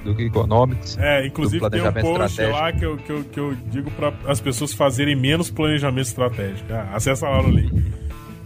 do 0.04 0.16
Geek 0.16 0.30
Economics. 0.30 0.96
Que, 0.96 1.02
é, 1.04 1.28
inclusive 1.28 1.70
tem 1.70 1.82
um 1.82 1.94
post 1.94 2.42
lá 2.42 2.72
que 2.72 2.84
eu, 2.84 2.98
que 2.98 3.12
eu, 3.12 3.24
que 3.24 3.40
eu 3.40 3.56
digo 3.70 3.92
para 3.92 4.12
as 4.26 4.42
pessoas 4.42 4.74
fazerem 4.74 5.16
menos 5.16 5.52
planejamento 5.52 6.08
estratégico. 6.08 6.66
Ah, 6.74 6.90
acessa 6.96 7.30
lá 7.30 7.44
no 7.44 7.50
link. 7.50 7.72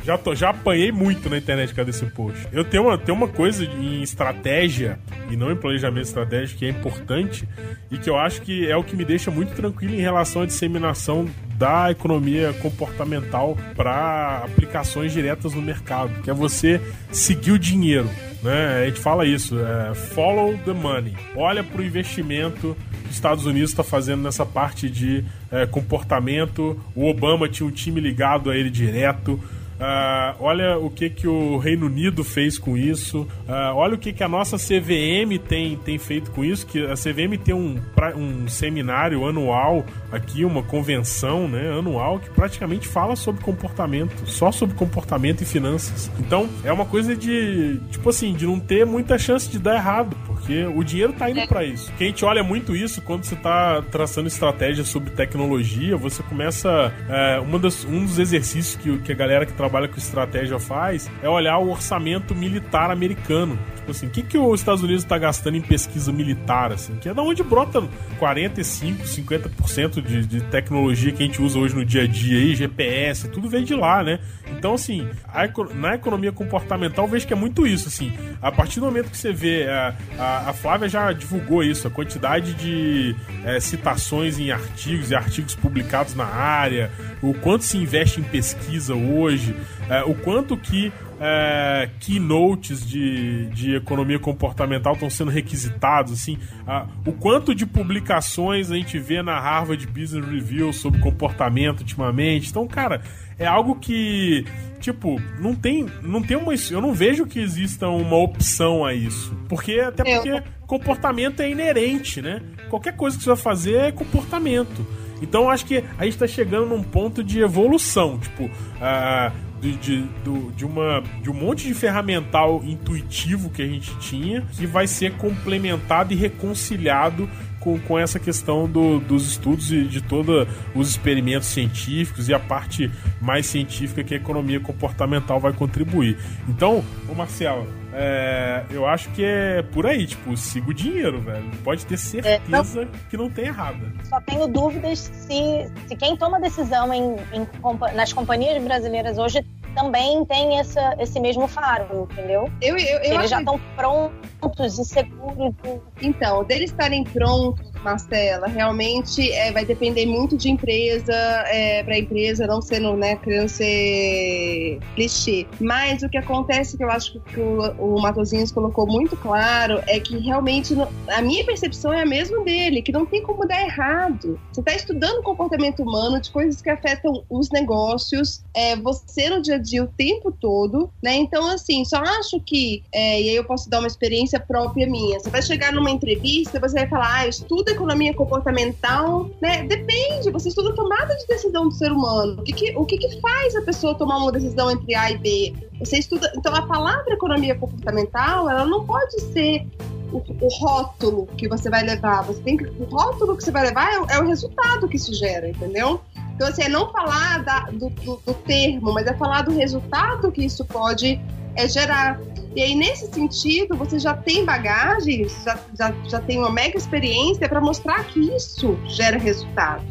Já, 0.04 0.18
tô, 0.18 0.34
já 0.34 0.50
apanhei 0.50 0.92
muito 0.92 1.30
na 1.30 1.38
internet 1.38 1.74
com 1.74 1.82
esse 1.82 2.06
post. 2.08 2.48
Eu 2.52 2.64
tenho 2.64 2.84
uma, 2.84 2.98
tenho 2.98 3.18
uma 3.18 3.28
coisa 3.28 3.64
em 3.64 4.02
estratégia 4.02 5.00
e 5.30 5.36
não 5.36 5.52
em 5.52 5.56
planejamento 5.56 6.06
estratégico 6.06 6.60
que 6.60 6.66
é 6.66 6.70
importante 6.70 7.48
e 7.90 7.98
que 7.98 8.10
eu 8.10 8.18
acho 8.18 8.42
que 8.42 8.70
é 8.70 8.76
o 8.76 8.84
que 8.84 8.96
me 8.96 9.06
deixa 9.06 9.30
muito 9.30 9.54
tranquilo 9.54 9.94
em 9.94 10.02
relação 10.02 10.42
à 10.42 10.46
disseminação 10.46 11.28
da 11.56 11.92
economia 11.92 12.54
comportamental 12.54 13.56
para 13.76 14.44
aplicações 14.44 15.14
diretas 15.14 15.54
no 15.54 15.62
mercado, 15.62 16.22
que 16.24 16.30
é 16.30 16.34
você 16.34 16.82
seguir 17.12 17.52
o 17.52 17.60
dinheiro. 17.60 18.10
Né? 18.42 18.84
A 18.84 18.86
gente 18.88 19.00
fala 19.00 19.26
isso, 19.26 19.60
é 19.60 19.94
follow 19.94 20.58
the 20.66 20.74
money. 20.74 21.16
Olha 21.36 21.64
para 21.64 21.80
o 21.80 21.86
investimento 21.86 22.76
que 23.04 23.10
os 23.10 23.16
Estados 23.16 23.46
Unidos 23.46 23.70
está 23.70 23.84
fazendo 23.84 24.24
nessa 24.24 24.44
parte 24.44 24.90
de 24.90 25.24
é, 25.52 25.68
comportamento. 25.68 26.80
O 26.96 27.08
Obama 27.08 27.48
tinha 27.48 27.68
um 27.68 27.72
time 27.72 28.02
ligado 28.02 28.50
a 28.50 28.58
ele 28.58 28.72
direto. 28.72 29.40
Uh, 29.82 30.36
olha 30.40 30.78
o 30.78 30.92
que, 30.92 31.10
que 31.10 31.28
o 31.28 31.58
Reino 31.58 31.88
Unido 31.88 32.24
fez 32.24 32.60
com 32.60 32.78
isso. 32.78 33.22
Uh, 33.50 33.74
olha 33.74 33.96
o 33.96 33.98
que, 33.98 34.14
que 34.14 34.24
a 34.24 34.28
nossa 34.28 34.56
CVM 34.56 35.40
tem, 35.48 35.76
tem 35.76 35.98
feito 35.98 36.30
com 36.30 36.46
isso. 36.46 36.68
Que 36.68 36.86
a 36.86 36.94
CVM 36.94 37.36
tem 37.44 37.56
um, 37.56 37.82
um 38.16 38.48
seminário 38.48 39.28
anual 39.28 39.84
aqui, 40.12 40.46
uma 40.46 40.64
convenção 40.64 41.48
né, 41.48 41.78
anual 41.78 42.20
que 42.20 42.30
praticamente 42.30 42.88
fala 42.88 43.16
sobre 43.16 43.44
comportamento, 43.44 44.14
só 44.26 44.52
sobre 44.52 44.76
comportamento 44.76 45.42
e 45.42 45.46
finanças. 45.46 46.12
Então 46.20 46.50
é 46.64 46.72
uma 46.72 46.86
coisa 46.86 47.16
de, 47.16 47.80
tipo 47.90 48.10
assim, 48.10 48.34
de 48.34 48.46
não 48.46 48.60
ter 48.60 48.86
muita 48.86 49.18
chance 49.18 49.50
de 49.50 49.60
dar 49.60 49.76
errado, 49.76 50.16
porque 50.26 50.66
o 50.66 50.84
dinheiro 50.84 51.14
tá 51.14 51.30
indo 51.30 51.40
é. 51.40 51.48
para 51.48 51.64
isso. 51.64 51.92
Que 51.98 52.04
a 52.04 52.08
gente 52.08 52.24
olha 52.24 52.44
muito 52.44 52.76
isso 52.76 53.02
quando 53.02 53.24
você 53.24 53.36
tá 53.36 53.82
traçando 53.92 54.28
estratégias 54.28 54.88
sobre 54.88 55.10
tecnologia, 55.12 55.98
você 55.98 56.24
começa. 56.24 56.94
É, 57.10 57.40
uma 57.40 57.60
das, 57.60 57.84
um 57.86 58.06
dos 58.06 58.20
exercícios 58.20 58.76
que, 58.76 58.98
que 59.00 59.12
a 59.12 59.16
galera 59.16 59.46
que 59.46 59.54
trabalha 59.54 59.72
trabalha 59.72 59.88
com 59.88 59.98
estratégia 59.98 60.60
faz 60.60 61.10
é 61.24 61.30
olhar 61.30 61.58
o 61.58 61.70
orçamento 61.70 62.36
militar 62.36 62.92
americano. 62.92 63.58
Tipo 63.76 63.92
assim, 63.92 64.08
o 64.08 64.10
que, 64.10 64.22
que 64.22 64.38
os 64.38 64.60
Estados 64.60 64.84
Unidos 64.84 65.04
está 65.04 65.18
gastando 65.18 65.56
em 65.56 65.62
pesquisa 65.62 66.12
militar, 66.12 66.72
assim? 66.72 66.96
Que 66.96 67.10
é 67.10 67.14
da 67.14 67.22
onde 67.22 67.42
brota 67.42 67.82
45, 68.20 69.04
50% 69.04 70.01
de, 70.02 70.26
de 70.26 70.42
tecnologia 70.42 71.12
que 71.12 71.24
a 71.24 71.26
gente 71.26 71.42
usa 71.42 71.60
hoje 71.60 71.76
no 71.76 71.86
dia 71.86 72.04
a 72.04 72.08
dia 72.08 72.40
aí, 72.40 72.56
GPS, 72.56 73.28
tudo 73.30 73.50
vem 73.50 73.64
de 73.64 73.76
lá, 73.76 74.04
né? 74.04 74.20
Então, 74.58 74.74
assim, 74.74 75.08
a, 75.28 75.48
na 75.74 75.96
economia 75.96 76.32
comportamental, 76.32 77.08
vejo 77.08 77.26
que 77.26 77.34
é 77.34 77.36
muito 77.36 77.66
isso, 77.66 77.88
assim. 77.88 78.14
A 78.42 78.52
partir 78.52 78.80
do 78.80 78.86
momento 78.86 79.10
que 79.10 79.18
você 79.18 79.32
vê, 79.32 79.68
a, 79.70 79.96
a, 80.18 80.50
a 80.50 80.54
Flávia 80.54 80.90
já 80.90 81.12
divulgou 81.14 81.64
isso, 81.64 81.88
a 81.88 81.92
quantidade 81.92 82.54
de 82.54 83.16
é, 83.46 83.60
citações 83.60 84.40
em 84.40 84.52
artigos 84.52 85.12
e 85.12 85.16
artigos 85.16 85.56
publicados 85.56 86.16
na 86.16 86.26
área, 86.26 86.92
o 87.22 87.34
quanto 87.34 87.64
se 87.64 87.78
investe 87.78 88.20
em 88.20 88.24
pesquisa 88.24 88.96
hoje, 88.96 89.56
é, 89.90 90.04
o 90.04 90.14
quanto 90.14 90.58
que 90.58 90.92
é, 91.24 91.88
keynotes 92.00 92.84
de, 92.84 93.46
de 93.52 93.76
economia 93.76 94.18
comportamental 94.18 94.94
estão 94.94 95.08
sendo 95.08 95.30
requisitados, 95.30 96.14
assim, 96.14 96.40
a, 96.66 96.88
o 97.06 97.12
quanto 97.12 97.54
de 97.54 97.64
publicações 97.64 98.72
a 98.72 98.76
gente 98.76 98.98
vê 98.98 99.22
na 99.22 99.40
Harvard 99.40 99.86
Business 99.86 100.26
Review 100.26 100.74
sobre 100.74 101.00
comportamento 101.00 101.82
ultimamente. 101.82 102.50
Então, 102.50 102.68
cara, 102.68 103.02
é 103.38 103.46
algo 103.46 103.76
que, 103.76 104.44
tipo, 104.80 105.22
não 105.40 105.54
tem, 105.54 105.86
não 106.02 106.24
tem 106.24 106.36
uma, 106.36 106.54
eu 106.72 106.82
não 106.82 106.92
vejo 106.92 107.28
que 107.28 107.40
exista 107.40 107.88
uma 107.88 108.18
opção 108.18 108.84
a 108.84 108.92
isso, 108.96 109.32
porque 109.48 109.80
até 109.80 110.04
porque 110.04 110.42
comportamento 110.66 111.42
é 111.42 111.52
inerente, 111.52 112.20
né? 112.20 112.42
Qualquer 112.68 112.96
coisa 112.96 113.16
que 113.16 113.24
você 113.24 113.30
vai 113.30 113.38
fazer 113.38 113.76
é 113.76 113.92
comportamento. 113.92 114.88
Então 115.22 115.52
acho 115.52 115.68
que 115.68 115.84
a 116.00 116.04
gente 116.04 116.14
está 116.14 116.26
chegando 116.26 116.66
num 116.66 116.82
ponto 116.82 117.24
de 117.24 117.42
evolução, 117.42 118.18
tipo, 118.18 118.46
uh, 118.46 119.51
de, 119.62 119.78
de, 119.78 120.08
de, 120.56 120.66
uma, 120.66 121.04
de 121.22 121.30
um 121.30 121.34
monte 121.34 121.68
de 121.68 121.74
ferramental 121.74 122.62
intuitivo 122.66 123.50
que 123.50 123.62
a 123.62 123.68
gente 123.68 123.96
tinha 124.00 124.42
que 124.54 124.66
vai 124.66 124.88
ser 124.88 125.14
complementado 125.14 126.12
e 126.12 126.16
reconciliado 126.16 127.30
com, 127.60 127.80
com 127.80 127.98
essa 127.98 128.20
questão 128.20 128.68
do, 128.68 129.00
dos 129.00 129.28
estudos 129.28 129.72
e 129.72 129.84
de 129.84 130.02
todos 130.02 130.48
os 130.74 130.90
experimentos 130.90 131.48
científicos 131.48 132.28
e 132.28 132.34
a 132.34 132.40
parte 132.40 132.92
mais 133.22 133.46
científica 133.46 134.04
que 134.04 134.16
a 134.16 134.18
economia 134.18 134.60
comportamental 134.60 135.40
vai 135.40 135.54
contribuir. 135.54 136.18
Então, 136.50 136.84
ô 137.08 137.14
Marcelo, 137.14 137.68
é, 137.94 138.66
eu 138.70 138.86
acho 138.86 139.10
que 139.12 139.24
é 139.24 139.62
por 139.62 139.86
aí, 139.86 140.06
tipo, 140.06 140.36
siga 140.38 140.70
o 140.70 140.74
dinheiro, 140.74 141.20
velho. 141.22 141.50
Pode 141.64 141.86
ter 141.86 141.98
certeza 141.98 142.82
é, 142.82 142.86
não, 142.86 142.92
que 143.10 143.18
não 143.18 143.30
tem 143.30 143.46
errada. 143.46 143.92
Só 144.04 144.20
tenho 144.22 144.48
dúvidas 144.48 145.00
se, 145.00 145.72
se 145.88 145.96
quem 145.96 146.16
toma 146.16 146.40
decisão 146.40 146.94
em, 146.94 147.16
em, 147.34 147.48
nas 147.96 148.14
companhias 148.14 148.62
brasileiras 148.64 149.18
hoje 149.18 149.46
também 149.76 150.26
tem 150.26 150.60
essa, 150.60 150.96
esse 151.00 151.20
mesmo 151.20 151.48
faro, 151.48 152.08
entendeu? 152.12 152.52
Eu, 152.62 152.78
eu, 152.78 153.00
eu 153.00 153.14
eles 153.14 153.30
já 153.30 153.40
estão 153.40 153.60
prontos 153.76 154.80
e 154.80 154.86
seguros. 154.86 155.54
Então, 156.02 156.44
deles 156.44 156.72
estarem 156.72 157.04
prontos 157.04 157.71
Marcela, 157.84 158.48
realmente 158.48 159.32
é, 159.32 159.52
vai 159.52 159.66
depender 159.66 160.06
muito 160.06 160.38
de 160.38 160.50
empresa 160.50 161.14
é, 161.48 161.84
para 161.84 161.98
empresa, 161.98 162.48
não 162.48 162.62
sendo, 162.62 162.96
né, 162.96 163.16
querendo 163.18 163.50
ser 163.50 164.80
clichê. 164.96 165.46
Mas 165.60 166.04
o 166.04 166.10
que 166.10 166.18
acontece, 166.18 166.78
que 166.78 166.84
eu 166.84 166.90
acho 166.90 167.20
que 167.20 167.40
o, 167.40 167.96
o 167.96 168.02
Matosinhos 168.02 168.52
colocou 168.52 168.88
muito 168.88 169.16
claro, 169.18 169.82
é 169.88 170.00
que 170.00 170.18
realmente 170.18 170.76
a 171.08 171.22
minha 171.22 171.46
percepção 171.46 171.94
é 171.94 172.02
a 172.02 172.06
mesma 172.06 172.44
dele, 172.44 172.82
que 172.82 172.92
não 172.92 173.06
tem 173.06 173.22
como 173.22 173.48
dar 173.48 173.62
errado. 173.62 174.40
Você 174.52 174.62
está 174.62 174.74
estudando 174.74 175.24
comportamento 175.24 175.82
humano 175.82 176.20
de 176.20 176.30
coisas 176.32 176.62
que 176.62 176.70
afetam 176.70 177.24
os 177.30 177.50
negócios, 177.50 178.44
é, 178.56 178.76
você 178.76 179.30
no 179.30 179.42
dia 179.42 179.56
a 179.56 179.58
dia 179.58 179.84
o 179.84 179.88
tempo 179.88 180.32
todo, 180.32 180.92
né? 181.02 181.16
Então, 181.16 181.48
assim, 181.48 181.84
só 181.86 181.98
acho 181.98 182.40
que, 182.40 182.84
é, 182.92 183.22
e 183.22 183.30
aí 183.30 183.36
eu 183.36 183.44
posso 183.44 183.70
dar 183.70 183.80
uma 183.80 183.88
experiência 183.88 184.40
própria 184.40 184.88
minha, 184.88 185.20
você 185.20 185.30
vai 185.30 185.42
chegar 185.42 185.72
numa 185.72 185.90
entrevista, 185.90 186.60
você 186.60 186.80
vai 186.80 186.88
falar, 186.88 187.22
ah, 187.22 187.28
economia 187.72 188.14
comportamental, 188.14 189.30
né? 189.42 189.64
Depende, 189.64 190.30
você 190.32 190.50
estuda 190.50 190.70
a 190.70 190.74
tomada 190.74 191.16
de 191.16 191.28
decisão 191.28 191.68
do 191.68 191.74
ser 191.74 191.92
humano. 191.92 192.42
O 192.42 192.44
que, 192.44 192.54
que 192.54 192.78
o 192.78 192.86
que, 192.86 192.98
que 192.98 193.20
faz 193.20 193.56
a 193.56 193.62
pessoa 193.62 193.96
tomar 193.96 194.18
uma 194.18 194.32
decisão 194.32 194.70
entre 194.72 194.96
A 194.96 195.12
e 195.12 195.18
B? 195.18 195.54
Você 195.80 195.98
estuda. 195.98 196.32
Então, 196.36 196.54
a 196.54 196.62
palavra 196.62 197.14
economia 197.14 197.56
comportamental, 197.56 198.50
ela 198.50 198.66
não 198.66 198.86
pode 198.86 199.20
ser 199.34 199.66
o, 200.12 200.18
o, 200.18 200.48
rótulo 200.60 201.28
que 201.38 201.48
você 201.48 201.70
vai 201.70 201.84
levar. 201.84 202.22
Você 202.24 202.42
tem 202.42 202.58
que, 202.58 202.66
o 202.66 202.84
rótulo 202.84 203.36
que 203.36 203.44
você 203.44 203.52
vai 203.52 203.64
levar 203.64 203.90
é, 203.90 204.16
é, 204.16 204.20
o 204.20 204.28
resultado 204.28 204.88
que 204.88 204.98
isso 204.98 205.14
gera, 205.14 205.50
entendeu? 205.50 206.02
Então, 206.36 206.48
assim, 206.48 206.64
é 206.64 206.70
não 206.70 206.92
falar 206.92 207.44
da, 207.44 207.62
do, 207.72 207.90
do, 207.90 208.22
do, 208.26 208.34
termo, 208.34 208.94
mas 208.94 209.08
é 209.08 209.14
falar 209.14 209.44
do 209.44 209.52
resultado 209.52 210.32
que 210.32 210.44
isso 210.44 210.66
pode 210.66 211.20
é, 211.56 211.68
gerar. 211.68 212.20
E 212.56 212.62
aí, 212.62 212.76
nesse 212.76 213.08
sentido, 213.12 213.78
você 213.78 213.98
já 213.98 214.14
tem 214.14 214.44
bagagens, 214.44 215.34
já, 215.44 215.58
já, 215.78 215.94
já 216.10 216.20
tem 216.20 216.38
uma 216.38 216.52
mega 216.52 216.78
experiência 216.78 217.48
para 217.48 217.62
mostrar 217.62 218.04
que 218.06 218.20
isso 218.36 218.78
gera 218.88 219.18
resultado. 219.18 219.84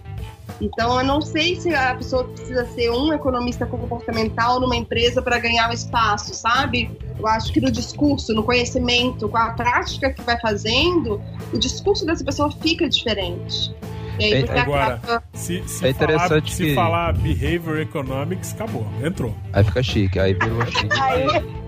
Então, 0.60 0.98
eu 0.98 1.06
não 1.06 1.22
sei 1.22 1.58
se 1.58 1.74
a 1.74 1.94
pessoa 1.94 2.24
precisa 2.24 2.66
ser 2.66 2.90
um 2.90 3.12
economista 3.14 3.64
comportamental 3.64 4.60
numa 4.60 4.76
empresa 4.76 5.22
para 5.22 5.38
ganhar 5.38 5.70
o 5.70 5.72
espaço, 5.72 6.34
sabe? 6.34 6.90
Eu 7.18 7.26
acho 7.26 7.50
que 7.50 7.60
no 7.60 7.70
discurso, 7.70 8.34
no 8.34 8.42
conhecimento, 8.42 9.26
com 9.26 9.38
a 9.38 9.50
prática 9.52 10.12
que 10.12 10.20
vai 10.22 10.38
fazendo, 10.38 11.20
o 11.52 11.58
discurso 11.58 12.04
dessa 12.04 12.22
pessoa 12.22 12.50
fica 12.50 12.88
diferente. 12.88 13.74
Aí, 14.18 14.44
é, 14.44 14.58
agora, 14.58 14.94
acaba... 14.94 15.24
se, 15.32 15.62
se, 15.66 15.86
é 15.86 15.90
interessante 15.90 16.28
falar, 16.28 16.42
que... 16.42 16.54
se 16.54 16.74
falar 16.74 17.12
behavior 17.14 17.80
economics, 17.80 18.54
acabou, 18.54 18.86
entrou. 19.02 19.36
Aí 19.52 19.64
fica 19.64 19.82
chique, 19.82 20.18
aí 20.18 20.34
virou 20.34 20.64
chique. 20.66 21.00
Aí 21.00 21.60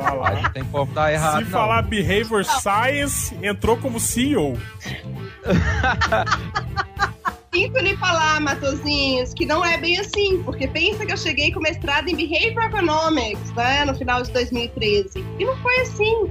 falar. 0.00 0.52
Tem 0.52 0.64
como 0.64 0.92
dar 0.92 1.12
errado. 1.12 1.38
Se 1.38 1.44
não. 1.44 1.50
falar 1.50 1.82
Behavior 1.82 2.44
Science, 2.44 3.36
entrou 3.42 3.76
como 3.76 4.00
CEO. 4.00 4.56
Sinto 7.52 7.78
lhe 7.78 7.96
falar, 7.96 8.40
Matozinhos, 8.40 9.34
que 9.34 9.44
não 9.44 9.64
é 9.64 9.76
bem 9.76 9.98
assim, 9.98 10.40
porque 10.44 10.68
pensa 10.68 11.04
que 11.04 11.12
eu 11.12 11.16
cheguei 11.16 11.52
com 11.52 11.58
mestrado 11.60 12.08
em 12.08 12.14
Behavior 12.14 12.64
Economics, 12.64 13.52
né, 13.54 13.84
no 13.84 13.92
final 13.94 14.22
de 14.22 14.30
2013. 14.30 15.24
E 15.38 15.44
não 15.44 15.56
foi 15.56 15.80
assim. 15.80 16.30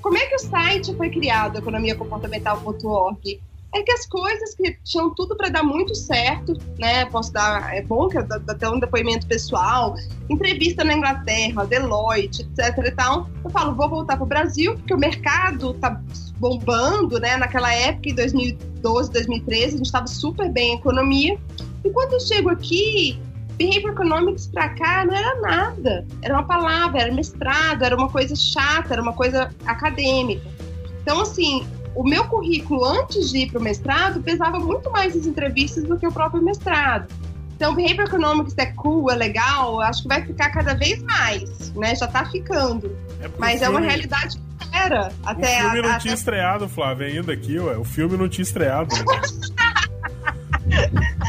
Como 0.00 0.16
é 0.16 0.26
que 0.26 0.36
o 0.36 0.38
site 0.38 0.94
foi 0.96 1.10
criado, 1.10 1.58
economiacomportamental.org? 1.58 3.40
É 3.74 3.82
que 3.82 3.90
as 3.90 4.06
coisas 4.06 4.54
que 4.54 4.78
tinham 4.84 5.12
tudo 5.14 5.36
para 5.36 5.48
dar 5.48 5.64
muito 5.64 5.94
certo, 5.94 6.56
né? 6.78 7.04
Posso 7.06 7.32
dar, 7.32 7.74
é 7.74 7.82
bom 7.82 8.08
que 8.08 8.16
eu 8.16 8.26
até 8.48 8.68
um 8.68 8.78
depoimento 8.78 9.26
pessoal, 9.26 9.96
entrevista 10.30 10.84
na 10.84 10.94
Inglaterra, 10.94 11.66
Deloitte, 11.66 12.42
etc 12.42 12.78
e 12.86 12.90
tal. 12.92 13.28
Eu 13.42 13.50
falo, 13.50 13.74
vou 13.74 13.88
voltar 13.88 14.16
para 14.16 14.24
o 14.24 14.28
Brasil, 14.28 14.76
porque 14.76 14.94
o 14.94 14.98
mercado 14.98 15.74
tá 15.74 16.00
bombando, 16.38 17.18
né? 17.18 17.36
Naquela 17.36 17.74
época, 17.74 18.10
em 18.10 18.14
2012, 18.14 19.10
2013, 19.10 19.64
a 19.64 19.70
gente 19.70 19.86
estava 19.86 20.06
super 20.06 20.48
bem 20.50 20.74
em 20.74 20.76
economia. 20.76 21.36
E 21.84 21.90
quando 21.90 22.12
eu 22.12 22.20
chego 22.20 22.50
aqui, 22.50 23.20
Behavior 23.56 23.92
Economics 23.92 24.46
para 24.46 24.68
cá 24.70 25.04
não 25.04 25.14
era 25.14 25.40
nada. 25.40 26.06
Era 26.22 26.34
uma 26.34 26.44
palavra, 26.44 27.02
era 27.02 27.12
mestrado, 27.12 27.82
era 27.82 27.96
uma 27.96 28.08
coisa 28.08 28.36
chata, 28.36 28.92
era 28.92 29.02
uma 29.02 29.12
coisa 29.12 29.50
acadêmica. 29.66 30.46
Então, 31.02 31.20
assim, 31.20 31.66
o 31.94 32.04
meu 32.04 32.24
currículo 32.24 32.84
antes 32.84 33.30
de 33.30 33.38
ir 33.38 33.50
para 33.50 33.60
o 33.60 33.62
mestrado 33.62 34.20
pesava 34.22 34.58
muito 34.58 34.90
mais 34.90 35.16
as 35.16 35.26
entrevistas 35.26 35.84
do 35.84 35.98
que 35.98 36.06
o 36.06 36.12
próprio 36.12 36.42
mestrado. 36.42 37.08
Então, 37.56 37.74
Behavior 37.74 38.06
Economics 38.08 38.54
é 38.58 38.66
cool, 38.66 39.10
é 39.10 39.14
legal, 39.14 39.80
acho 39.80 40.02
que 40.02 40.08
vai 40.08 40.24
ficar 40.24 40.50
cada 40.50 40.74
vez 40.74 41.00
mais, 41.02 41.70
né? 41.74 41.94
Já 41.94 42.06
tá 42.08 42.24
ficando. 42.26 42.96
É 43.20 43.28
Mas 43.38 43.60
o 43.60 43.64
é 43.64 43.68
uma 43.68 43.78
filme- 43.78 43.86
realidade 43.94 44.36
que 44.58 44.76
era. 44.76 45.12
Até 45.24 45.58
o 45.58 45.60
filme 45.62 45.78
a- 45.78 45.82
não 45.82 45.90
a- 45.92 45.98
tinha 45.98 46.14
estreado, 46.14 46.68
Flávio, 46.68 47.06
ainda 47.06 47.32
aqui, 47.32 47.58
ué. 47.58 47.76
O 47.78 47.84
filme 47.84 48.16
não 48.16 48.28
tinha 48.28 48.42
estreado. 48.42 48.92
né? 48.94 49.04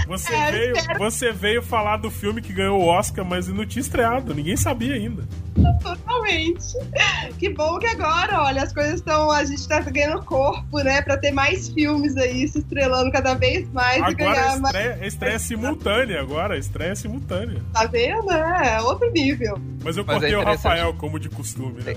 Você, 0.07 0.33
É, 0.33 0.51
veio, 0.51 0.77
espero. 0.77 0.99
você 0.99 1.31
veio 1.31 1.61
falar 1.61 1.97
do 1.97 2.09
filme 2.11 2.41
que 2.41 2.53
ganhou 2.53 2.79
o 2.81 2.85
Oscar, 2.85 3.25
mas 3.25 3.47
não 3.47 3.65
tinha 3.65 3.81
estreado. 3.81 4.33
Ninguém 4.33 4.55
sabia 4.55 4.93
ainda. 4.95 5.23
Totalmente. 5.81 6.73
Que 7.37 7.49
bom 7.49 7.77
que 7.79 7.87
agora, 7.87 8.41
olha, 8.43 8.63
as 8.63 8.73
coisas 8.73 8.95
estão. 8.95 9.29
A 9.31 9.43
gente 9.45 9.67
tá 9.67 9.79
ganhando 9.81 10.21
corpo, 10.23 10.79
né? 10.79 11.01
Pra 11.01 11.17
ter 11.17 11.31
mais 11.31 11.69
filmes 11.69 12.17
aí 12.17 12.47
se 12.47 12.59
estrelando 12.59 13.11
cada 13.11 13.33
vez 13.35 13.71
mais 13.71 13.97
e 13.97 14.01
Agora 14.01 14.15
ganhar 14.15 14.53
a 14.53 14.57
mais. 14.57 14.75
estreia, 14.75 15.07
estreia 15.07 15.33
é 15.35 15.39
simultânea, 15.39 16.21
agora. 16.21 16.55
A 16.55 16.57
estreia 16.57 16.91
é 16.91 16.95
simultânea. 16.95 17.61
Tá 17.73 17.85
vendo? 17.85 18.31
É 18.31 18.81
outro 18.81 19.09
nível. 19.11 19.57
Mas 19.83 19.95
eu 19.97 20.03
Mas 20.05 20.15
é 20.17 20.19
cortei 20.19 20.35
o 20.35 20.41
interessante. 20.41 20.63
Rafael, 20.67 20.93
como 20.95 21.19
de 21.19 21.29
costume, 21.29 21.81
né? 21.83 21.95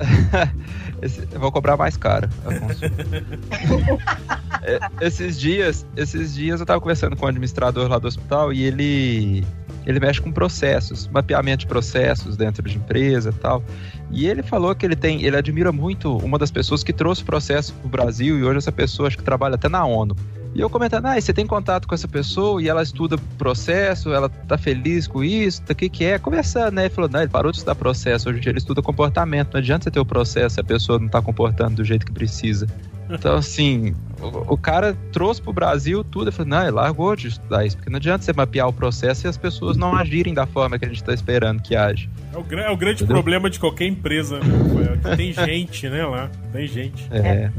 Esse- 1.00 1.26
eu 1.32 1.40
vou 1.40 1.50
cobrar 1.52 1.76
mais 1.76 1.96
caro, 1.96 2.28
Afonso. 2.44 2.80
É, 4.64 4.78
esses 5.04 5.40
dias, 5.40 5.84
esses 5.96 6.34
dias 6.34 6.60
eu 6.60 6.66
tava 6.66 6.80
conversando 6.80 7.16
com 7.16 7.24
o 7.24 7.28
administrador 7.28 7.88
lá 7.88 7.98
do 7.98 8.06
hospital 8.06 8.52
e 8.52 8.62
ele 8.62 9.44
ele 9.86 10.00
mexe 10.00 10.20
com 10.20 10.32
processos, 10.32 11.08
mapeamento 11.08 11.60
de 11.60 11.66
processos 11.66 12.36
dentro 12.36 12.62
de 12.68 12.76
empresa 12.76 13.30
e 13.30 13.40
tal. 13.40 13.62
E 14.10 14.26
ele 14.26 14.42
falou 14.42 14.74
que 14.74 14.84
ele 14.84 14.96
tem, 14.96 15.22
ele 15.22 15.36
admira 15.36 15.72
muito 15.72 16.16
uma 16.18 16.38
das 16.38 16.50
pessoas 16.50 16.84
que 16.84 16.92
trouxe 16.92 17.22
o 17.22 17.24
processo 17.24 17.72
pro 17.74 17.88
Brasil 17.88 18.38
e 18.38 18.44
hoje 18.44 18.58
essa 18.58 18.72
pessoa 18.72 19.08
acho 19.08 19.16
que 19.16 19.24
trabalha 19.24 19.54
até 19.54 19.68
na 19.68 19.84
ONU. 19.84 20.16
E 20.54 20.60
eu 20.60 20.68
comentando, 20.68 21.06
ah, 21.06 21.18
você 21.18 21.32
tem 21.32 21.46
contato 21.46 21.88
com 21.88 21.94
essa 21.94 22.06
pessoa 22.06 22.62
e 22.62 22.68
ela 22.68 22.82
estuda 22.82 23.16
processo, 23.38 24.12
ela 24.12 24.28
tá 24.28 24.58
feliz 24.58 25.06
com 25.06 25.24
isso, 25.24 25.62
o 25.68 25.74
que 25.74 25.88
que 25.88 26.04
é? 26.04 26.18
Conversando, 26.18 26.74
né? 26.74 26.82
Ele 26.82 26.90
falou, 26.94 27.08
não, 27.08 27.20
ele 27.20 27.30
parou 27.30 27.50
de 27.50 27.56
estudar 27.56 27.74
processo, 27.74 28.28
hoje 28.28 28.38
em 28.38 28.42
dia 28.42 28.50
ele 28.50 28.58
estuda 28.58 28.82
comportamento, 28.82 29.54
não 29.54 29.60
adianta 29.60 29.84
você 29.84 29.90
ter 29.90 30.00
o 30.00 30.04
processo 30.04 30.56
se 30.56 30.60
a 30.60 30.64
pessoa 30.64 30.98
não 30.98 31.08
tá 31.08 31.22
comportando 31.22 31.76
do 31.76 31.84
jeito 31.84 32.04
que 32.04 32.12
precisa. 32.12 32.66
Então, 33.10 33.36
assim, 33.36 33.94
o, 34.20 34.54
o 34.54 34.56
cara 34.56 34.96
trouxe 35.12 35.42
pro 35.42 35.52
Brasil 35.52 36.04
tudo, 36.04 36.24
ele 36.24 36.32
falou, 36.32 36.50
não, 36.50 36.62
ele 36.62 36.70
largou 36.70 37.14
de 37.16 37.28
estudar 37.28 37.66
isso, 37.66 37.76
porque 37.76 37.90
não 37.90 37.96
adianta 37.96 38.24
você 38.24 38.32
mapear 38.32 38.68
o 38.68 38.72
processo 38.72 39.26
e 39.26 39.28
as 39.28 39.36
pessoas 39.36 39.76
não 39.76 39.94
agirem 39.94 40.32
da 40.32 40.46
forma 40.46 40.78
que 40.78 40.84
a 40.84 40.88
gente 40.88 41.02
tá 41.02 41.12
esperando 41.12 41.60
que 41.60 41.74
age. 41.74 42.08
É 42.32 42.36
o, 42.36 42.58
é 42.60 42.70
o 42.70 42.76
grande 42.76 43.02
Entendeu? 43.02 43.16
problema 43.16 43.50
de 43.50 43.58
qualquer 43.58 43.86
empresa, 43.86 44.38
né? 44.38 44.98
Que 45.02 45.16
tem 45.16 45.32
gente, 45.32 45.88
né, 45.88 46.04
lá. 46.06 46.30
Tem 46.52 46.66
gente. 46.66 47.06
É. 47.10 47.50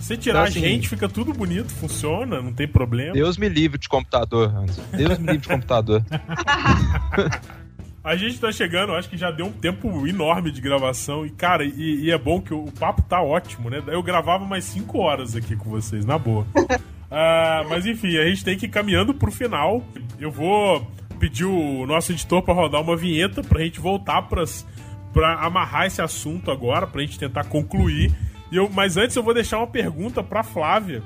Se 0.00 0.06
você 0.06 0.16
tirar 0.16 0.48
Então, 0.48 0.50
assim, 0.50 0.60
gente, 0.60 0.88
fica 0.88 1.08
tudo 1.08 1.32
bonito, 1.32 1.70
funciona, 1.72 2.40
não 2.40 2.52
tem 2.52 2.66
problema. 2.66 3.12
Deus 3.12 3.36
me 3.36 3.48
livre 3.48 3.78
de 3.78 3.88
computador, 3.88 4.54
Hans. 4.54 4.80
Deus 4.92 5.18
me 5.18 5.26
livre 5.26 5.38
de 5.38 5.48
computador. 5.48 6.02
A 8.02 8.16
gente 8.16 8.40
tá 8.40 8.50
chegando, 8.50 8.94
acho 8.94 9.10
que 9.10 9.16
já 9.16 9.30
deu 9.30 9.46
um 9.46 9.52
tempo 9.52 10.06
enorme 10.06 10.50
de 10.50 10.60
gravação. 10.60 11.26
E, 11.26 11.30
cara, 11.30 11.64
e, 11.64 12.04
e 12.04 12.10
é 12.10 12.16
bom 12.16 12.40
que 12.40 12.54
o, 12.54 12.64
o 12.64 12.72
papo 12.72 13.02
tá 13.02 13.20
ótimo, 13.22 13.68
né? 13.68 13.82
Eu 13.86 14.02
gravava 14.02 14.44
mais 14.44 14.64
5 14.64 14.98
horas 14.98 15.36
aqui 15.36 15.54
com 15.54 15.68
vocês, 15.68 16.04
na 16.04 16.18
boa. 16.18 16.46
Ah, 17.12 17.64
mas 17.68 17.86
enfim, 17.86 18.16
a 18.18 18.24
gente 18.28 18.44
tem 18.44 18.56
que 18.56 18.66
ir 18.66 18.68
caminhando 18.68 19.12
pro 19.12 19.32
final. 19.32 19.82
Eu 20.20 20.30
vou 20.30 20.88
pedir 21.18 21.44
o 21.44 21.84
nosso 21.84 22.12
editor 22.12 22.40
pra 22.40 22.54
rodar 22.54 22.80
uma 22.80 22.96
vinheta 22.96 23.42
pra 23.42 23.64
gente 23.64 23.80
voltar 23.80 24.22
pras, 24.22 24.64
pra 25.12 25.34
amarrar 25.44 25.86
esse 25.86 26.00
assunto 26.00 26.52
agora, 26.52 26.86
pra 26.86 27.00
gente 27.00 27.18
tentar 27.18 27.42
concluir. 27.44 28.14
E 28.52 28.56
eu, 28.56 28.70
mas 28.70 28.96
antes 28.96 29.16
eu 29.16 29.24
vou 29.24 29.34
deixar 29.34 29.58
uma 29.58 29.66
pergunta 29.66 30.22
pra 30.22 30.44
Flávia. 30.44 31.02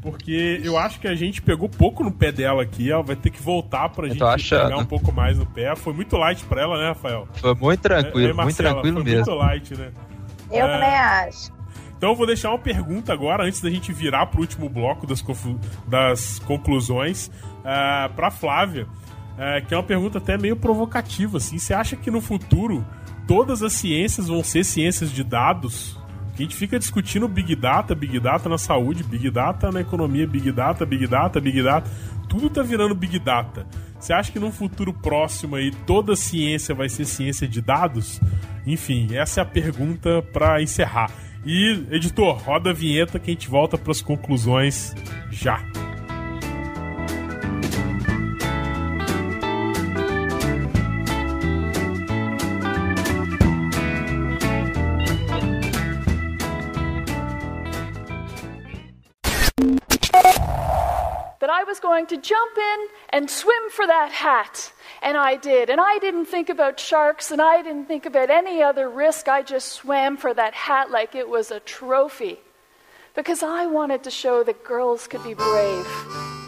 Porque 0.00 0.60
eu 0.64 0.78
acho 0.78 0.98
que 0.98 1.06
a 1.06 1.14
gente 1.14 1.42
pegou 1.42 1.68
pouco 1.68 2.02
no 2.02 2.10
pé 2.10 2.32
dela 2.32 2.62
aqui. 2.62 2.90
Ela 2.90 3.02
vai 3.02 3.16
ter 3.16 3.28
que 3.30 3.42
voltar 3.42 3.88
pra 3.90 4.08
gente 4.08 4.18
pegar 4.48 4.78
um 4.78 4.86
pouco 4.86 5.12
mais 5.12 5.36
no 5.38 5.44
pé. 5.44 5.76
Foi 5.76 5.92
muito 5.92 6.16
light 6.16 6.42
pra 6.44 6.62
ela, 6.62 6.78
né, 6.78 6.88
Rafael? 6.88 7.28
Foi 7.34 7.54
muito 7.54 7.80
tranquilo, 7.80 8.18
É, 8.18 8.22
é, 8.22 8.26
muito 8.28 8.36
Marcela, 8.36 8.70
tranquilo 8.72 9.02
foi 9.02 9.04
mesmo. 9.04 9.26
Muito 9.26 9.34
light, 9.38 9.76
né? 9.76 9.90
Eu 10.50 10.66
É. 10.66 10.72
também 10.72 10.88
acho. 10.96 11.52
Então 11.98 12.10
eu 12.10 12.16
vou 12.16 12.26
deixar 12.26 12.48
uma 12.48 12.58
pergunta 12.58 13.12
agora, 13.12 13.44
antes 13.44 13.60
da 13.60 13.68
gente 13.68 13.92
virar 13.92 14.24
pro 14.26 14.40
último 14.40 14.70
bloco 14.70 15.06
das, 15.06 15.22
das 15.86 16.38
conclusões, 16.46 17.26
uh, 17.58 18.10
pra 18.16 18.30
Flávia, 18.30 18.86
eh, 19.36 19.60
que 19.60 19.74
é 19.74 19.76
uma 19.76 19.82
pergunta 19.82 20.16
até 20.16 20.38
meio 20.38 20.56
provocativa, 20.56 21.36
assim. 21.36 21.58
Você 21.58 21.74
acha 21.74 21.96
que 21.96 22.10
no 22.10 22.22
futuro 22.22 22.86
todas 23.26 23.62
as 23.62 23.74
ciências 23.74 24.28
vão 24.28 24.42
ser 24.42 24.64
ciências 24.64 25.12
de 25.12 25.22
dados? 25.22 25.99
A 26.40 26.42
gente 26.42 26.56
fica 26.56 26.78
discutindo 26.78 27.28
Big 27.28 27.54
Data, 27.54 27.94
Big 27.94 28.18
Data 28.18 28.48
na 28.48 28.56
saúde, 28.56 29.04
Big 29.04 29.30
Data 29.30 29.70
na 29.70 29.82
economia, 29.82 30.26
Big 30.26 30.50
Data, 30.50 30.86
Big 30.86 31.06
Data, 31.06 31.38
Big 31.38 31.62
Data. 31.62 31.90
Tudo 32.30 32.48
tá 32.48 32.62
virando 32.62 32.94
Big 32.94 33.18
Data. 33.18 33.66
Você 33.98 34.14
acha 34.14 34.32
que 34.32 34.38
num 34.38 34.50
futuro 34.50 34.90
próximo 34.90 35.56
aí 35.56 35.70
toda 35.70 36.16
ciência 36.16 36.74
vai 36.74 36.88
ser 36.88 37.04
ciência 37.04 37.46
de 37.46 37.60
dados? 37.60 38.18
Enfim, 38.66 39.14
essa 39.14 39.40
é 39.40 39.42
a 39.42 39.44
pergunta 39.44 40.22
pra 40.32 40.62
encerrar. 40.62 41.10
E, 41.44 41.84
editor, 41.90 42.38
roda 42.38 42.70
a 42.70 42.72
vinheta 42.72 43.18
que 43.18 43.30
a 43.30 43.34
gente 43.34 43.50
volta 43.50 43.76
pras 43.76 44.00
conclusões 44.00 44.94
já. 45.30 45.62
Was 61.70 61.78
going 61.78 62.06
to 62.06 62.16
jump 62.16 62.58
in 62.58 62.88
and 63.10 63.30
swim 63.30 63.70
for 63.70 63.86
that 63.86 64.10
hat. 64.10 64.72
And 65.02 65.16
I 65.16 65.36
did. 65.36 65.70
And 65.70 65.80
I 65.80 65.98
didn't 65.98 66.26
think 66.26 66.48
about 66.48 66.80
sharks 66.80 67.30
and 67.30 67.40
I 67.40 67.62
didn't 67.62 67.86
think 67.86 68.06
about 68.06 68.28
any 68.28 68.60
other 68.60 68.90
risk. 68.90 69.28
I 69.28 69.42
just 69.42 69.68
swam 69.68 70.16
for 70.16 70.34
that 70.34 70.52
hat 70.52 70.90
like 70.90 71.14
it 71.14 71.28
was 71.28 71.52
a 71.52 71.60
trophy. 71.60 72.40
Because 73.14 73.44
I 73.44 73.66
wanted 73.66 74.02
to 74.04 74.10
show 74.10 74.42
that 74.42 74.64
girls 74.64 75.06
could 75.06 75.22
be 75.22 75.34
brave. 75.34 76.39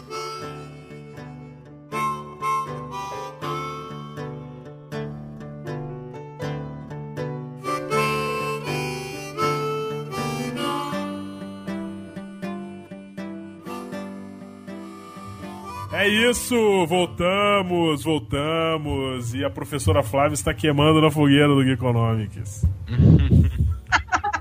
É 16.03 16.07
isso, 16.09 16.85
voltamos, 16.85 18.03
voltamos. 18.03 19.33
E 19.33 19.45
a 19.45 19.49
professora 19.49 20.03
Flávia 20.03 20.33
está 20.33 20.53
queimando 20.53 20.99
na 20.99 21.09
fogueira 21.09 21.47
do 21.47 21.63
Geekonomics. 21.63 22.65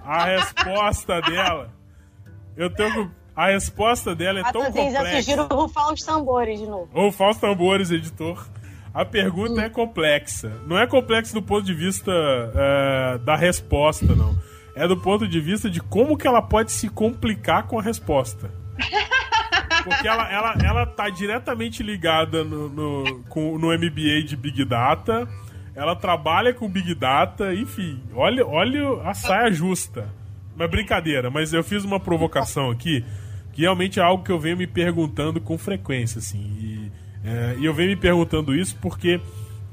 a 0.04 0.24
resposta 0.24 1.20
dela. 1.20 1.72
Eu 2.56 2.68
tenho. 2.68 3.12
A 3.36 3.46
resposta 3.46 4.12
dela 4.12 4.40
é 4.40 4.42
tão 4.50 4.72
complexa. 4.72 5.22
sugiro 5.22 5.46
rufar 5.46 5.92
os 5.92 6.02
tambores 6.02 6.58
de 6.58 6.66
novo. 6.66 6.88
Ou 6.92 7.12
Fausto 7.12 7.42
Tambores, 7.42 7.92
editor. 7.92 8.44
A 8.92 9.04
pergunta 9.04 9.60
é 9.62 9.70
complexa. 9.70 10.52
Não 10.66 10.76
é 10.76 10.84
complexa 10.88 11.32
do 11.32 11.42
ponto 11.42 11.62
de 11.62 11.74
vista 11.74 12.10
é, 12.56 13.18
da 13.18 13.36
resposta, 13.36 14.16
não. 14.16 14.36
É 14.74 14.88
do 14.88 14.96
ponto 14.96 15.28
de 15.28 15.40
vista 15.40 15.70
de 15.70 15.80
como 15.80 16.18
que 16.18 16.26
ela 16.26 16.42
pode 16.42 16.72
se 16.72 16.88
complicar 16.88 17.68
com 17.68 17.78
a 17.78 17.82
resposta. 17.82 18.50
Porque 19.84 20.06
ela, 20.06 20.30
ela, 20.30 20.54
ela 20.64 20.86
tá 20.86 21.08
diretamente 21.08 21.82
ligada 21.82 22.44
no, 22.44 22.68
no, 22.68 23.24
com, 23.28 23.58
no 23.58 23.68
MBA 23.68 24.22
de 24.24 24.36
Big 24.36 24.64
Data. 24.64 25.28
Ela 25.74 25.96
trabalha 25.96 26.52
com 26.52 26.68
Big 26.68 26.94
Data, 26.94 27.54
enfim. 27.54 28.00
Olha, 28.14 28.46
olha 28.46 29.02
a 29.02 29.14
saia 29.14 29.50
justa. 29.50 30.08
Mas 30.56 30.70
brincadeira, 30.70 31.30
mas 31.30 31.52
eu 31.52 31.64
fiz 31.64 31.84
uma 31.84 31.98
provocação 31.98 32.70
aqui, 32.70 33.04
que 33.52 33.62
realmente 33.62 33.98
é 33.98 34.02
algo 34.02 34.22
que 34.22 34.30
eu 34.30 34.38
venho 34.38 34.56
me 34.56 34.66
perguntando 34.66 35.40
com 35.40 35.56
frequência, 35.56 36.18
assim. 36.18 36.38
E, 36.38 36.92
é, 37.24 37.56
e 37.58 37.64
eu 37.64 37.72
venho 37.72 37.88
me 37.88 37.96
perguntando 37.96 38.54
isso 38.54 38.76
porque 38.80 39.20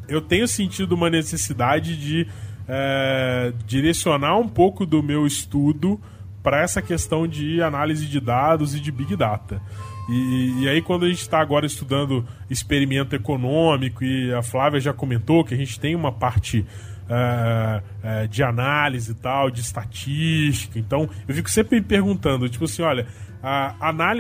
eu 0.08 0.22
tenho 0.22 0.48
sentido 0.48 0.94
uma 0.94 1.10
necessidade 1.10 1.98
de 1.98 2.28
é, 2.68 3.54
direcionar 3.66 4.38
um 4.38 4.48
pouco 4.48 4.86
do 4.86 5.04
meu 5.04 5.28
estudo 5.28 6.00
para 6.42 6.62
essa 6.62 6.82
questão 6.82 7.28
de 7.28 7.62
análise 7.62 8.06
de 8.06 8.20
dados 8.20 8.74
e 8.74 8.80
de 8.80 8.92
Big 8.92 9.16
Data. 9.16 9.62
E, 10.10 10.64
e 10.64 10.70
aí, 10.70 10.82
quando 10.82 11.06
a 11.06 11.08
gente 11.08 11.22
está 11.22 11.40
agora 11.40 11.66
estudando 11.66 12.26
experimento 12.50 13.16
econômico, 13.16 14.04
e 14.04 14.34
a 14.34 14.42
Flávia 14.42 14.80
já 14.80 14.92
comentou 14.92 15.44
que 15.44 15.54
a 15.54 15.58
gente 15.58 15.80
tem 15.80 15.96
uma 15.96 16.12
parte 16.12 16.66
eh, 17.08 17.84
eh, 18.04 18.28
de 18.28 18.42
análise 18.42 19.12
e 19.12 19.16
tal, 19.16 19.52
de 19.52 19.62
estatística. 19.62 20.80
Então, 20.80 21.08
eu 21.28 21.36
fico 21.36 21.50
sempre 21.50 21.80
me 21.80 21.86
perguntando, 21.86 22.50
tipo 22.50 22.66
assim, 22.66 22.82
olha, 22.82 23.06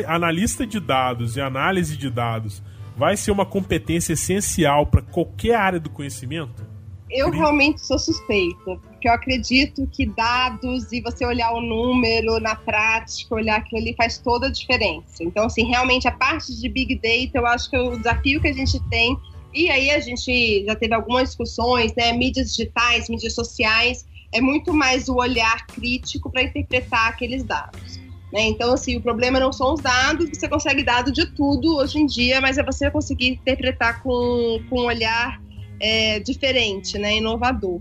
analista 0.07 0.65
de 0.65 0.79
dados 0.79 1.35
e 1.35 1.41
análise 1.41 1.97
de 1.97 2.09
dados 2.09 2.63
vai 2.95 3.17
ser 3.17 3.31
uma 3.31 3.45
competência 3.45 4.13
essencial 4.13 4.85
para 4.85 5.01
qualquer 5.01 5.55
área 5.55 5.79
do 5.79 5.89
conhecimento? 5.89 6.69
eu 7.09 7.31
realmente 7.31 7.81
sou 7.81 7.97
suspeita, 7.97 8.79
porque 8.99 9.07
eu 9.07 9.13
acredito 9.13 9.87
que 9.87 10.05
dados 10.05 10.91
e 10.91 10.99
você 10.99 11.25
olhar 11.25 11.53
o 11.53 11.61
número 11.61 12.37
na 12.41 12.53
prática, 12.53 13.33
olhar 13.33 13.55
aquilo 13.55 13.79
ali 13.79 13.95
faz 13.95 14.17
toda 14.17 14.47
a 14.47 14.51
diferença. 14.51 15.23
Então, 15.23 15.45
assim, 15.45 15.63
realmente 15.65 16.05
a 16.05 16.11
parte 16.11 16.53
de 16.53 16.67
Big 16.67 16.95
Data, 16.95 17.37
eu 17.37 17.47
acho 17.47 17.69
que 17.69 17.77
é 17.77 17.81
o 17.81 17.95
desafio 17.95 18.41
que 18.41 18.49
a 18.49 18.53
gente 18.53 18.77
tem, 18.89 19.17
e 19.53 19.69
aí 19.69 19.89
a 19.89 20.01
gente 20.01 20.65
já 20.65 20.75
teve 20.75 20.93
algumas 20.93 21.29
discussões, 21.29 21.95
né? 21.95 22.11
Mídias 22.11 22.49
digitais, 22.51 23.07
mídias 23.07 23.33
sociais, 23.33 24.05
é 24.33 24.41
muito 24.41 24.73
mais 24.73 25.07
o 25.07 25.15
olhar 25.15 25.65
crítico 25.67 26.29
para 26.29 26.43
interpretar 26.43 27.07
aqueles 27.07 27.41
dados. 27.41 27.97
Né? 28.33 28.41
Então, 28.41 28.73
assim, 28.73 28.97
o 28.97 29.01
problema 29.01 29.39
não 29.39 29.53
são 29.53 29.75
os 29.75 29.81
dados, 29.81 30.29
você 30.29 30.49
consegue 30.49 30.83
dado 30.83 31.09
de 31.09 31.25
tudo 31.25 31.77
hoje 31.77 31.99
em 31.99 32.05
dia, 32.05 32.41
mas 32.41 32.57
é 32.57 32.63
você 32.63 32.91
conseguir 32.91 33.29
interpretar 33.29 34.03
com, 34.03 34.59
com 34.69 34.81
um 34.81 34.85
olhar 34.85 35.41
é, 35.79 36.19
diferente, 36.19 36.97
né, 36.97 37.15
inovador. 37.15 37.79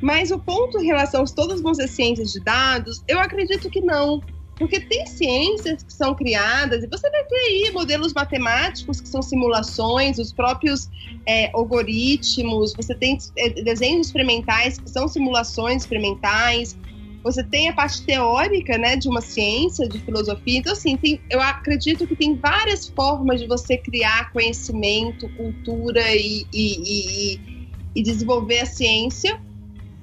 Mas 0.00 0.30
o 0.30 0.38
ponto 0.38 0.78
em 0.78 0.86
relação 0.86 1.22
a 1.22 1.26
todas 1.26 1.60
ser 1.76 1.88
ciências 1.88 2.32
de 2.32 2.40
dados, 2.40 3.02
eu 3.08 3.18
acredito 3.18 3.68
que 3.68 3.80
não. 3.80 4.22
Porque 4.56 4.80
tem 4.80 5.06
ciências 5.06 5.84
que 5.84 5.92
são 5.92 6.14
criadas, 6.14 6.82
e 6.82 6.88
você 6.88 7.08
vai 7.10 7.24
ter 7.24 7.36
aí 7.36 7.70
modelos 7.72 8.12
matemáticos 8.12 9.00
que 9.00 9.08
são 9.08 9.22
simulações, 9.22 10.18
os 10.18 10.32
próprios 10.32 10.88
é, 11.26 11.48
algoritmos, 11.54 12.74
você 12.74 12.92
tem 12.92 13.16
é, 13.36 13.50
desenhos 13.62 14.08
experimentais 14.08 14.76
que 14.78 14.90
são 14.90 15.06
simulações 15.06 15.82
experimentais, 15.82 16.76
você 17.22 17.42
tem 17.42 17.68
a 17.68 17.72
parte 17.72 18.02
teórica, 18.02 18.78
né, 18.78 18.96
de 18.96 19.08
uma 19.08 19.20
ciência, 19.20 19.88
de 19.88 19.98
filosofia. 20.00 20.58
Então, 20.58 20.72
assim, 20.72 20.96
tem, 20.96 21.20
eu 21.30 21.40
acredito 21.40 22.06
que 22.06 22.16
tem 22.16 22.36
várias 22.36 22.88
formas 22.88 23.40
de 23.40 23.46
você 23.46 23.76
criar 23.76 24.32
conhecimento, 24.32 25.28
cultura 25.36 26.14
e, 26.14 26.46
e, 26.52 27.34
e, 27.34 27.40
e 27.94 28.02
desenvolver 28.02 28.60
a 28.60 28.66
ciência. 28.66 29.40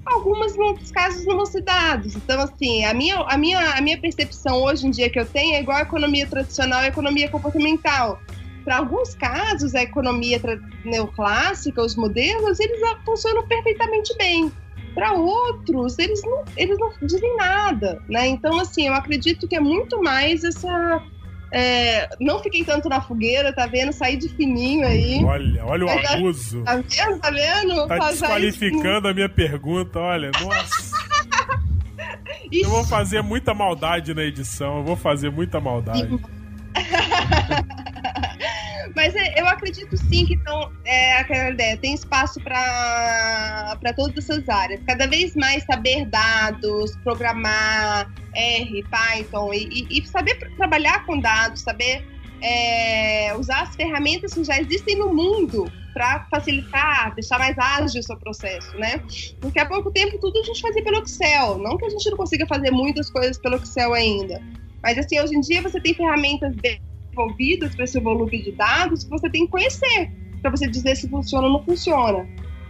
Algumas, 0.05 0.55
em 0.55 0.59
muitos 0.59 0.91
casos, 0.91 1.25
não 1.25 1.45
ser 1.45 1.61
dados. 1.61 2.15
Então, 2.15 2.39
assim, 2.41 2.85
a 2.85 2.93
minha, 2.93 3.17
a, 3.17 3.37
minha, 3.37 3.59
a 3.71 3.81
minha 3.81 3.99
percepção 3.99 4.61
hoje 4.61 4.85
em 4.85 4.91
dia 4.91 5.09
que 5.09 5.19
eu 5.19 5.25
tenho 5.25 5.55
é 5.55 5.61
igual 5.61 5.77
a 5.77 5.81
economia 5.81 6.27
tradicional 6.27 6.83
e 6.83 6.87
economia 6.87 7.29
comportamental. 7.29 8.19
Para 8.63 8.77
alguns 8.77 9.15
casos, 9.15 9.75
a 9.75 9.83
economia 9.83 10.41
neoclássica, 10.83 11.81
os 11.81 11.95
modelos, 11.95 12.59
eles 12.59 12.79
funcionam 13.05 13.47
perfeitamente 13.47 14.15
bem 14.17 14.51
para 14.95 15.11
outros, 15.13 15.99
eles 15.99 16.21
não, 16.23 16.43
eles 16.55 16.79
não 16.79 16.89
dizem 17.01 17.35
nada, 17.35 18.01
né? 18.07 18.27
Então, 18.27 18.57
assim, 18.59 18.87
eu 18.87 18.93
acredito 18.93 19.47
que 19.47 19.55
é 19.55 19.59
muito 19.59 20.01
mais 20.01 20.43
essa. 20.43 21.03
É, 21.57 22.09
não 22.19 22.43
fiquei 22.43 22.65
tanto 22.65 22.89
na 22.89 22.99
fogueira, 22.99 23.53
tá 23.53 23.65
vendo? 23.65 23.93
Saí 23.93 24.17
de 24.17 24.27
fininho 24.27 24.85
aí. 24.85 25.23
Olha, 25.23 25.65
olha 25.65 25.85
o 25.85 25.89
é, 25.89 26.13
abuso. 26.13 26.61
Tá 26.63 26.75
vendo? 26.75 27.19
Tá 27.19 27.31
vendo? 27.31 27.87
Tá 27.87 27.97
desqualificando 28.09 29.07
a 29.07 29.13
minha 29.13 29.29
pergunta, 29.29 29.97
olha, 29.97 30.31
nossa. 30.41 30.97
eu 32.51 32.69
vou 32.69 32.83
fazer 32.83 33.21
muita 33.21 33.53
maldade 33.53 34.13
na 34.13 34.23
edição, 34.23 34.79
eu 34.79 34.83
vou 34.83 34.97
fazer 34.97 35.31
muita 35.31 35.61
maldade. 35.61 36.19
Acredito 39.65 39.97
sim 39.97 40.27
que 40.27 40.35
então, 40.35 40.71
é 40.85 41.17
aquela 41.17 41.49
ideia, 41.49 41.75
tem 41.75 41.95
espaço 41.95 42.39
para 42.39 43.93
todas 43.95 44.15
essas 44.23 44.47
áreas. 44.47 44.79
Cada 44.85 45.07
vez 45.07 45.35
mais 45.35 45.63
saber 45.63 46.05
dados, 46.05 46.95
programar, 46.97 48.13
R, 48.35 48.83
Python, 48.83 49.51
e, 49.55 49.87
e, 49.89 49.99
e 49.99 50.07
saber 50.07 50.35
trabalhar 50.55 51.03
com 51.07 51.19
dados, 51.19 51.61
saber 51.61 52.05
é, 52.43 53.35
usar 53.39 53.63
as 53.63 53.75
ferramentas 53.75 54.35
que 54.35 54.43
já 54.43 54.59
existem 54.59 54.99
no 54.99 55.11
mundo 55.11 55.65
para 55.95 56.27
facilitar, 56.29 57.15
deixar 57.15 57.39
mais 57.39 57.57
ágil 57.57 58.01
o 58.01 58.03
seu 58.03 58.17
processo, 58.17 58.77
né? 58.77 59.01
Porque 59.41 59.59
há 59.59 59.65
pouco 59.65 59.89
tempo 59.89 60.19
tudo 60.19 60.41
a 60.41 60.43
gente 60.43 60.61
fazia 60.61 60.83
pelo 60.83 61.01
Excel, 61.01 61.57
não 61.57 61.75
que 61.75 61.85
a 61.85 61.89
gente 61.89 62.07
não 62.11 62.17
consiga 62.17 62.45
fazer 62.45 62.69
muitas 62.69 63.09
coisas 63.09 63.39
pelo 63.39 63.55
Excel 63.55 63.95
ainda, 63.95 64.39
mas 64.83 64.95
assim, 64.99 65.19
hoje 65.19 65.35
em 65.35 65.41
dia 65.41 65.63
você 65.63 65.81
tem 65.81 65.95
ferramentas 65.95 66.55
envolvidas 67.15 67.73
para 67.73 67.85
esse 67.85 67.99
volume 67.99 68.41
de 68.41 68.51
dados 68.51 69.03
que 69.03 69.09
você 69.09 69.29
tem 69.29 69.45
que 69.45 69.51
conhecer 69.51 70.11
para 70.45 70.51
você 70.51 70.67
dizer 70.67 70.95
se 70.95 71.09
funciona 71.09 71.47
ou 71.47 71.53
não 71.53 71.63
funciona. 71.63 72.27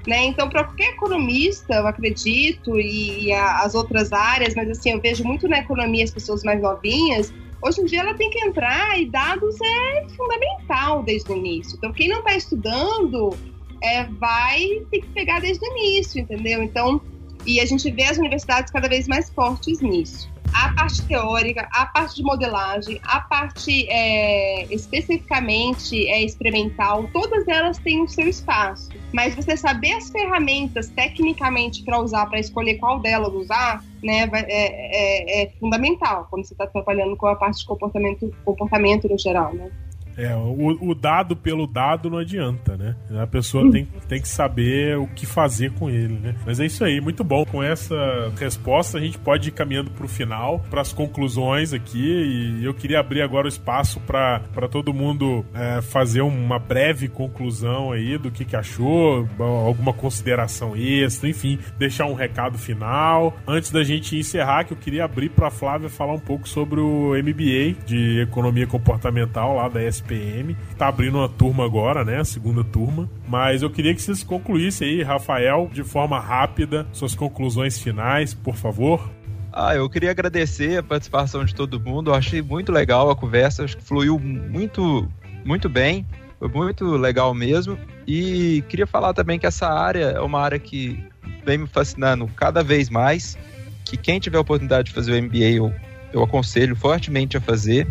Né? 0.08 0.26
Então, 0.26 0.48
para 0.48 0.64
qualquer 0.64 0.94
economista, 0.94 1.74
eu 1.74 1.88
acredito, 1.88 2.80
e, 2.80 3.26
e 3.26 3.34
a, 3.34 3.64
as 3.64 3.76
outras 3.76 4.14
áreas, 4.14 4.56
mas 4.56 4.70
assim, 4.70 4.92
eu 4.92 5.02
vejo 5.02 5.24
muito 5.26 5.48
na 5.48 5.60
economia 5.60 6.04
as 6.04 6.12
pessoas 6.12 6.44
mais 6.44 6.62
novinhas, 6.62 7.34
hoje 7.62 7.82
em 7.82 7.86
dia 7.86 8.02
ela 8.02 8.14
tem 8.14 8.30
que 8.30 8.40
entrar 8.40 8.98
e 9.00 9.08
dados 9.08 9.58
é 9.62 10.08
fundamental 10.16 11.04
desde 11.04 11.32
o 11.32 11.36
início. 11.36 11.76
Então, 11.76 11.92
quem 11.92 12.08
não 12.08 12.20
está 12.20 12.36
estudando 12.36 13.36
é, 13.84 14.06
vai 14.06 14.82
ter 14.92 15.02
que 15.02 15.08
pegar 15.08 15.42
desde 15.42 15.66
o 15.66 15.72
início, 15.72 16.22
entendeu? 16.22 16.64
Então, 16.64 17.02
e 17.46 17.60
a 17.60 17.66
gente 17.66 17.90
vê 17.92 18.04
as 18.04 18.18
universidades 18.18 18.72
cada 18.72 18.88
vez 18.88 19.08
mais 19.08 19.30
fortes 19.32 19.82
nisso 19.82 20.34
a 20.54 20.74
parte 20.74 21.02
teórica, 21.04 21.68
a 21.72 21.86
parte 21.86 22.16
de 22.16 22.24
modelagem, 22.24 23.00
a 23.04 23.22
parte 23.22 23.88
é, 23.90 24.66
especificamente 24.74 26.08
é, 26.08 26.24
experimental, 26.24 27.08
todas 27.12 27.48
elas 27.48 27.78
têm 27.80 28.04
o 28.04 28.08
seu 28.08 28.28
espaço. 28.28 28.90
Mas 29.14 29.36
você 29.36 29.56
saber 29.56 29.94
as 29.94 30.10
ferramentas 30.10 30.90
tecnicamente 30.90 31.84
para 31.84 32.00
usar, 32.00 32.26
para 32.28 32.40
escolher 32.40 32.76
qual 32.76 33.00
delas 33.00 33.34
usar, 33.34 33.84
né, 34.04 34.30
é, 34.34 34.46
é, 34.48 35.44
é 35.44 35.52
fundamental 35.60 36.28
quando 36.30 36.46
você 36.46 36.54
está 36.54 36.68
trabalhando 36.68 37.16
com 37.16 37.28
a 37.28 37.36
parte 37.36 37.60
de 37.60 37.66
comportamento, 37.66 38.34
comportamento 38.44 39.08
no 39.08 39.18
geral, 39.18 39.54
né? 39.54 39.72
É, 40.18 40.34
o, 40.36 40.90
o, 40.92 40.96
dado 40.96 41.36
pelo 41.36 41.68
dado 41.68 42.10
não 42.10 42.20
adianta, 42.20 42.78
né? 42.78 42.96
A 43.22 43.28
pessoa 43.28 43.70
tem, 43.70 43.86
tem 44.08 44.22
que 44.22 44.28
saber 44.28 44.98
o 44.98 45.08
que 45.08 45.26
fazer 45.26 45.72
com 45.74 45.90
ele, 45.90 46.14
né? 46.14 46.36
Mas 46.46 46.60
é 46.60 46.66
isso 46.66 46.84
aí, 46.86 47.02
muito 47.02 47.24
bom. 47.24 47.46
Com 47.46 47.62
essa 47.62 47.96
resposta, 48.40 48.98
a 48.98 49.02
gente 49.02 49.18
pode 49.18 49.50
ir 49.50 49.52
caminhando 49.52 49.92
para 49.92 50.06
o 50.06 50.10
final, 50.10 50.64
para 50.70 50.82
as 50.82 50.94
conclusões 50.94 51.74
aqui. 51.74 52.60
E 52.60 52.66
eu 52.66 52.74
queria 52.74 53.00
abrir 53.00 53.22
agora 53.22 53.46
o 53.46 53.50
espaço 53.50 54.00
para 54.00 54.68
todo 54.72 54.94
mundo 54.94 55.46
é, 55.54 55.82
fazer 55.82 56.22
uma 56.22 56.60
breve 56.60 57.10
conclusão 57.10 57.92
aí 57.92 58.18
do 58.18 58.32
que, 58.32 58.46
que 58.46 58.56
achou, 58.56 59.28
alguma 59.38 59.92
consideração 59.92 60.76
extra, 60.76 61.28
enfim, 61.28 61.60
deixar 61.78 62.06
um 62.06 62.14
recado 62.14 62.58
final. 62.58 63.38
Antes 63.46 63.70
da 63.72 63.84
gente 63.84 64.18
encerrar, 64.18 64.64
que 64.64 64.72
eu 64.72 64.78
queria 64.78 65.04
abrir 65.04 65.30
para 65.30 65.48
a 65.48 65.52
Flávia 65.52 65.90
falar 65.90 66.14
um 66.14 66.20
pouco 66.20 66.48
sobre 66.48 66.80
o 66.80 67.12
MBA 67.12 67.86
de 67.86 68.22
Economia 68.22 68.66
Comportamental 68.66 69.56
lá 69.56 69.68
da 69.68 69.86
ESP 69.86 70.05
SPM. 70.06 70.56
Tá 70.78 70.88
abrindo 70.88 71.18
uma 71.18 71.28
turma 71.28 71.66
agora, 71.66 72.06
né? 72.06 72.20
A 72.20 72.26
segunda 72.26 72.64
turma. 72.64 73.10
Mas 73.28 73.62
eu 73.62 73.70
queria 73.70 73.94
que 73.94 74.02
vocês 74.02 74.24
concluíssem 74.24 74.88
aí, 74.88 75.04
Rafael, 75.04 75.70
de 75.74 75.84
forma 75.84 76.20
rápida, 76.20 76.86
suas 76.94 77.16
conclusões 77.16 77.80
finais, 77.80 78.34
por 78.34 78.56
favor. 78.56 79.10
Ah, 79.52 79.76
eu 79.76 79.90
queria 79.90 80.12
agradecer 80.12 80.78
a 80.78 80.84
participação 80.84 81.44
de 81.44 81.56
todo 81.56 81.80
mundo. 81.80 82.12
Eu 82.12 82.16
achei 82.16 82.42
muito 82.42 82.72
legal 82.72 83.10
a 83.10 83.16
conversa, 83.16 83.64
acho 83.64 83.78
que 83.78 83.84
fluiu 83.84 84.20
muito, 84.20 85.08
muito 85.44 85.68
bem. 85.68 86.06
Foi 86.38 86.50
muito 86.50 86.86
legal 86.98 87.34
mesmo. 87.34 87.78
E 88.06 88.64
queria 88.68 88.86
falar 88.86 89.14
também 89.14 89.40
que 89.40 89.46
essa 89.46 89.68
área 89.68 90.12
é 90.12 90.20
uma 90.20 90.42
área 90.42 90.60
que 90.60 91.04
vem 91.46 91.58
me 91.58 91.68
fascinando 91.68 92.28
cada 92.36 92.62
vez 92.62 92.90
mais. 92.90 93.38
Que 93.86 93.96
quem 93.96 94.20
tiver 94.20 94.38
a 94.38 94.42
oportunidade 94.42 94.90
de 94.90 94.94
fazer 94.94 95.14
o 95.14 95.24
MBA, 95.24 95.38
eu, 95.38 95.74
eu 96.12 96.22
aconselho 96.22 96.76
fortemente 96.76 97.38
a 97.38 97.42
fazer 97.42 97.88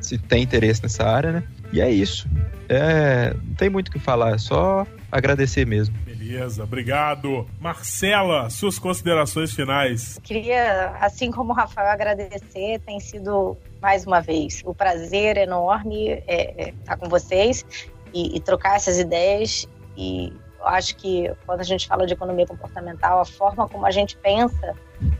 se 0.00 0.18
tem 0.18 0.42
interesse 0.42 0.82
nessa 0.82 1.04
área, 1.04 1.32
né? 1.32 1.42
E 1.72 1.80
é 1.80 1.90
isso. 1.90 2.28
É, 2.68 3.34
não 3.34 3.54
tem 3.54 3.68
muito 3.68 3.88
o 3.88 3.92
que 3.92 3.98
falar, 3.98 4.34
é 4.34 4.38
só 4.38 4.86
agradecer 5.10 5.66
mesmo. 5.66 5.96
Beleza, 6.04 6.64
obrigado. 6.64 7.46
Marcela, 7.60 8.50
suas 8.50 8.78
considerações 8.78 9.54
finais. 9.54 10.18
Queria, 10.22 10.96
assim 11.00 11.30
como 11.30 11.52
o 11.52 11.54
Rafael, 11.54 11.88
agradecer. 11.88 12.80
Tem 12.84 12.98
sido, 12.98 13.56
mais 13.80 14.04
uma 14.04 14.20
vez, 14.20 14.62
o 14.64 14.70
um 14.70 14.74
prazer 14.74 15.36
enorme 15.36 16.08
é, 16.08 16.24
é, 16.26 16.68
estar 16.70 16.96
com 16.96 17.08
vocês 17.08 17.64
e, 18.12 18.36
e 18.36 18.40
trocar 18.40 18.76
essas 18.76 18.98
ideias. 18.98 19.68
E 19.96 20.32
eu 20.58 20.66
acho 20.66 20.96
que 20.96 21.32
quando 21.46 21.60
a 21.60 21.64
gente 21.64 21.86
fala 21.86 22.06
de 22.06 22.12
economia 22.12 22.46
comportamental, 22.46 23.20
a 23.20 23.24
forma 23.24 23.68
como 23.68 23.86
a 23.86 23.90
gente 23.90 24.16
pensa 24.16 24.74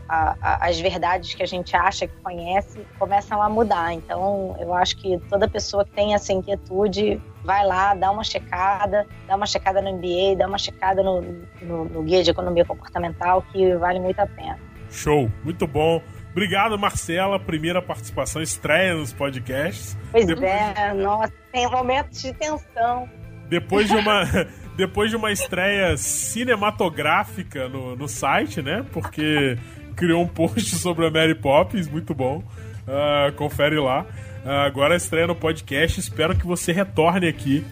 a, 0.07 0.35
a, 0.41 0.67
as 0.67 0.79
verdades 0.79 1.33
que 1.33 1.43
a 1.43 1.45
gente 1.45 1.75
acha 1.75 2.07
que 2.07 2.15
conhece 2.21 2.85
começam 2.97 3.41
a 3.41 3.49
mudar. 3.49 3.93
Então, 3.93 4.55
eu 4.59 4.73
acho 4.73 4.97
que 4.97 5.17
toda 5.29 5.47
pessoa 5.47 5.85
que 5.85 5.91
tem 5.91 6.13
essa 6.13 6.33
inquietude 6.33 7.21
vai 7.43 7.65
lá, 7.65 7.93
dá 7.93 8.11
uma 8.11 8.23
checada, 8.23 9.05
dá 9.27 9.35
uma 9.35 9.45
checada 9.45 9.81
no 9.81 9.93
MBA, 9.93 10.35
dá 10.37 10.47
uma 10.47 10.57
checada 10.57 11.01
no, 11.01 11.21
no, 11.61 11.85
no 11.85 12.03
guia 12.03 12.23
de 12.23 12.31
economia 12.31 12.65
comportamental, 12.65 13.41
que 13.51 13.75
vale 13.75 13.99
muito 13.99 14.19
a 14.19 14.27
pena. 14.27 14.59
Show, 14.89 15.31
muito 15.43 15.67
bom. 15.67 16.01
Obrigado, 16.31 16.77
Marcela. 16.77 17.39
Primeira 17.39 17.81
participação, 17.81 18.41
estreia 18.41 18.93
nos 18.93 19.11
podcasts. 19.11 19.97
Pois 20.11 20.25
Depois... 20.25 20.45
é, 20.45 20.93
nossa, 20.93 21.33
tem 21.51 21.67
momentos 21.69 22.21
de 22.21 22.31
tensão. 22.33 23.09
Depois 23.49 23.87
de 23.87 23.95
uma. 23.95 24.23
depois 24.77 25.09
de 25.09 25.15
uma 25.15 25.31
estreia 25.31 25.97
cinematográfica 25.97 27.67
no, 27.67 27.95
no 27.95 28.07
site, 28.07 28.61
né? 28.61 28.85
Porque 28.93 29.57
criou 29.95 30.21
um 30.23 30.27
post 30.27 30.75
sobre 30.77 31.07
a 31.07 31.11
Mary 31.11 31.33
Poppins, 31.33 31.89
muito 31.89 32.13
bom. 32.13 32.43
Uh, 32.87 33.33
confere 33.35 33.79
lá. 33.79 34.05
Uh, 34.45 34.49
agora 34.65 34.93
a 34.93 34.97
estreia 34.97 35.25
no 35.25 35.35
podcast. 35.35 35.99
Espero 35.99 36.37
que 36.37 36.45
você 36.45 36.71
retorne 36.71 37.27
aqui 37.27 37.65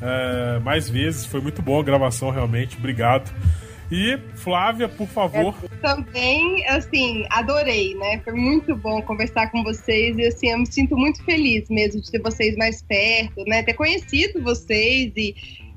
uh, 0.00 0.60
mais 0.60 0.88
vezes. 0.88 1.26
Foi 1.26 1.40
muito 1.40 1.60
boa 1.60 1.80
a 1.80 1.84
gravação, 1.84 2.30
realmente. 2.30 2.78
Obrigado. 2.78 3.28
E 3.90 4.16
Flávia, 4.36 4.88
por 4.88 5.06
favor. 5.06 5.54
Também, 5.82 6.66
assim, 6.68 7.26
adorei, 7.28 7.94
né? 7.96 8.20
Foi 8.24 8.32
muito 8.32 8.74
bom 8.74 9.02
conversar 9.02 9.50
com 9.50 9.62
vocês 9.62 10.16
e 10.16 10.26
assim, 10.28 10.48
eu 10.48 10.58
me 10.58 10.66
sinto 10.66 10.96
muito 10.96 11.22
feliz 11.24 11.68
mesmo 11.68 12.00
de 12.00 12.10
ter 12.10 12.22
vocês 12.22 12.56
mais 12.56 12.80
perto, 12.80 13.44
né? 13.46 13.62
Ter 13.62 13.74
conhecido 13.74 14.42
vocês 14.42 15.12
e, 15.14 15.34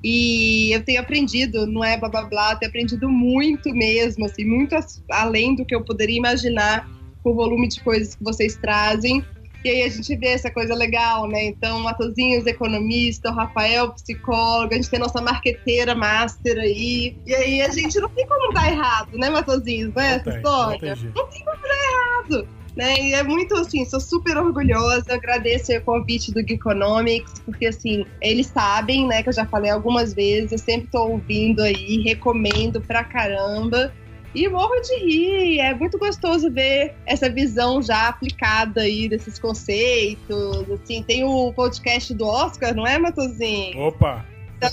e 0.08 0.72
eu 0.72 0.84
tenho 0.84 1.02
aprendido, 1.02 1.66
não 1.66 1.84
é 1.84 1.98
blá 1.98 2.08
blá 2.08 2.26
blá, 2.26 2.56
tenho 2.56 2.70
aprendido 2.70 3.10
muito 3.10 3.74
mesmo, 3.74 4.26
assim, 4.26 4.46
muito 4.46 4.76
além 5.10 5.56
do 5.56 5.66
que 5.66 5.74
eu 5.74 5.84
poderia 5.84 6.16
imaginar 6.16 6.88
com 7.24 7.32
o 7.32 7.34
volume 7.34 7.68
de 7.68 7.82
coisas 7.82 8.14
que 8.14 8.24
vocês 8.24 8.56
trazem. 8.56 9.26
E 9.64 9.70
aí 9.70 9.82
a 9.82 9.90
gente 9.90 10.16
vê 10.16 10.28
essa 10.28 10.52
coisa 10.52 10.76
legal, 10.76 11.28
né? 11.28 11.46
Então, 11.46 11.80
Matozinhos, 11.80 12.46
economista, 12.46 13.32
o 13.32 13.34
Rafael, 13.34 13.94
psicólogo, 13.94 14.76
a 14.76 14.76
gente 14.76 14.92
tem 14.92 15.00
nossa 15.00 15.20
marqueteira 15.20 15.96
master 15.96 16.56
aí. 16.60 17.18
E 17.26 17.34
aí 17.34 17.62
a 17.64 17.70
gente 17.70 18.00
não 18.00 18.10
tem 18.10 18.28
como 18.28 18.54
dar 18.54 18.72
errado, 18.72 19.18
né, 19.18 19.28
Matozinhos? 19.32 19.92
Né? 19.96 20.18
Essa 20.18 20.36
história? 20.36 20.96
Não, 20.96 21.24
não 21.24 21.30
tem 21.32 21.44
como 21.44 21.58
dar 21.64 22.30
errado. 22.30 22.48
Né? 22.76 23.00
E 23.00 23.14
é 23.14 23.24
muito 23.24 23.56
assim, 23.56 23.86
sou 23.86 24.02
super 24.02 24.36
orgulhosa, 24.38 25.14
agradeço 25.14 25.72
o 25.72 25.82
convite 25.82 26.34
do 26.34 26.46
Geekonomics, 26.46 27.40
porque 27.46 27.68
assim, 27.68 28.06
eles 28.22 28.48
sabem, 28.48 29.08
né, 29.08 29.24
que 29.24 29.30
eu 29.30 29.34
já 29.34 29.46
falei 29.46 29.72
algumas 29.72 30.14
vezes, 30.14 30.52
eu 30.52 30.58
sempre 30.58 30.90
tô 30.92 31.08
ouvindo 31.08 31.62
aí, 31.62 32.02
recomendo 32.04 32.82
pra 32.82 33.04
caramba. 33.04 33.94
E 34.36 34.50
morro 34.50 34.82
de 34.82 34.96
rir. 34.98 35.60
É 35.62 35.74
muito 35.74 35.98
gostoso 35.98 36.52
ver 36.52 36.94
essa 37.06 37.30
visão 37.30 37.82
já 37.82 38.10
aplicada 38.10 38.82
aí 38.82 39.08
desses 39.08 39.40
conceitos. 39.40 40.66
Assim, 40.84 41.02
tem 41.04 41.24
o 41.24 41.54
podcast 41.54 42.14
do 42.14 42.28
Oscar, 42.28 42.76
não 42.76 42.86
é, 42.86 43.00
Matozinho? 43.00 43.80
Opa! 43.80 44.26
Então, 44.58 44.70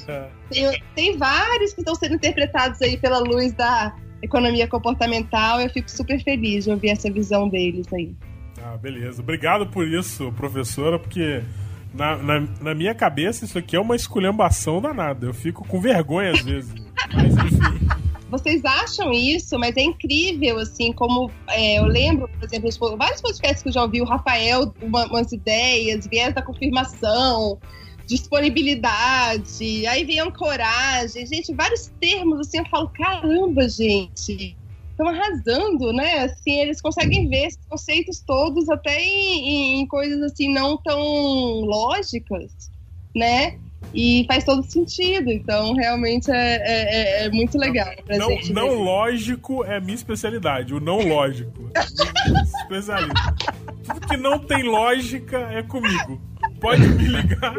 tem, 0.51 0.83
tem 0.97 1.16
vários 1.16 1.73
que 1.73 1.81
estão 1.81 1.95
sendo 1.95 2.16
interpretados 2.16 2.83
aí 2.83 2.97
pela 2.97 3.20
luz 3.20 3.53
da 3.53 3.95
economia 4.23 4.69
comportamental. 4.69 5.61
Eu 5.61 5.69
fico 5.70 5.90
super 5.90 6.23
feliz 6.23 6.65
de 6.65 6.70
ouvir 6.70 6.90
essa 6.90 7.11
visão 7.11 7.49
deles 7.49 7.93
aí. 7.93 8.15
Ah, 8.62 8.77
beleza. 8.77 9.20
Obrigado 9.20 9.66
por 9.66 9.86
isso, 9.86 10.32
professora, 10.32 10.99
porque 10.99 11.43
na, 11.93 12.16
na, 12.16 12.40
na, 12.61 12.74
minha 12.74 12.94
cabeça 12.94 13.44
isso 13.44 13.59
aqui 13.59 13.74
é 13.74 13.81
uma 13.81 13.97
esculhambação 13.97 14.81
danada. 14.81 15.27
Eu 15.27 15.35
fico 15.35 15.66
com 15.66 15.81
vergonha 15.81 16.31
às 16.31 16.43
vezes. 16.43 16.73
Mas 17.12 17.36
enfim 17.36 18.03
vocês 18.32 18.65
acham 18.65 19.12
isso, 19.12 19.59
mas 19.59 19.77
é 19.77 19.82
incrível, 19.82 20.59
assim, 20.59 20.90
como 20.90 21.31
é, 21.51 21.78
eu 21.78 21.85
lembro, 21.85 22.27
por 22.28 22.44
exemplo, 22.44 22.97
vários 22.97 23.20
podcasts 23.20 23.62
que 23.62 23.69
eu 23.69 23.73
já 23.73 23.82
ouvi, 23.82 24.01
o 24.01 24.07
Rafael, 24.07 24.73
uma, 24.81 25.05
umas 25.09 25.31
ideias, 25.32 26.07
viés 26.07 26.35
da 26.35 26.40
confirmação, 26.40 27.59
disponibilidade, 28.07 29.87
aí 29.87 30.05
vem 30.05 30.20
ancoragem, 30.20 31.27
gente, 31.27 31.55
vários 31.55 31.93
termos, 32.01 32.41
assim, 32.41 32.59
eu 32.59 32.66
falo, 32.66 32.89
caramba, 32.89 33.69
gente, 33.69 34.57
estão 34.91 35.09
arrasando, 35.09 35.93
né? 35.93 36.24
Assim, 36.24 36.61
eles 36.61 36.81
conseguem 36.81 37.29
ver 37.29 37.47
esses 37.47 37.65
conceitos 37.69 38.20
todos 38.20 38.69
até 38.69 39.01
em, 39.01 39.81
em 39.81 39.87
coisas, 39.87 40.23
assim, 40.23 40.53
não 40.53 40.77
tão 40.77 41.01
lógicas, 41.62 42.70
né? 43.15 43.59
E 43.95 44.24
faz 44.27 44.45
todo 44.45 44.62
sentido, 44.62 45.31
então 45.31 45.74
realmente 45.74 46.31
é, 46.31 46.35
é, 46.35 46.62
é, 46.65 47.27
é 47.27 47.31
muito 47.31 47.59
legal. 47.59 47.91
não, 48.09 48.39
não 48.55 48.83
lógico 48.83 49.65
é 49.65 49.81
minha 49.81 49.95
especialidade, 49.95 50.73
o 50.73 50.81
não 50.81 51.01
lógico. 51.07 51.70
especialista. 52.62 53.35
Tudo 53.85 54.01
que 54.07 54.16
não 54.16 54.39
tem 54.39 54.62
lógica 54.62 55.39
é 55.53 55.62
comigo. 55.62 56.20
Pode 56.62 56.89
me 56.89 57.09
ligar. 57.09 57.55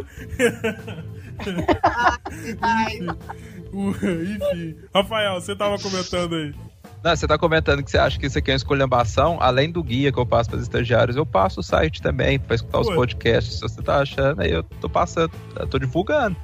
Enfim. 3.73 4.75
Rafael, 4.95 5.41
você 5.41 5.55
tava 5.55 5.77
comentando 5.77 6.35
aí. 6.35 6.55
Não, 7.03 7.13
você 7.13 7.27
tá 7.27 7.38
comentando 7.38 7.84
que 7.84 7.91
você 7.91 7.97
acha 7.97 8.17
que 8.17 8.25
isso 8.27 8.38
aqui 8.39 8.49
é 8.49 8.53
uma 8.53 8.57
escolhambação. 8.57 9.38
Além 9.41 9.69
do 9.69 9.84
guia 9.84 10.09
que 10.09 10.17
eu 10.17 10.25
passo 10.25 10.49
para 10.49 10.57
os 10.57 10.63
estagiários, 10.63 11.17
eu 11.17 11.25
passo 11.25 11.59
o 11.59 11.63
site 11.63 12.01
também 12.01 12.39
para 12.39 12.55
escutar 12.55 12.80
os 12.80 12.88
podcasts. 12.88 13.55
Se 13.55 13.61
você 13.61 13.81
tá 13.81 13.99
achando, 13.99 14.41
aí 14.41 14.51
eu 14.51 14.63
tô 14.63 14.89
passando, 14.89 15.34
eu 15.59 15.67
tô 15.67 15.77
divulgando. 15.77 16.38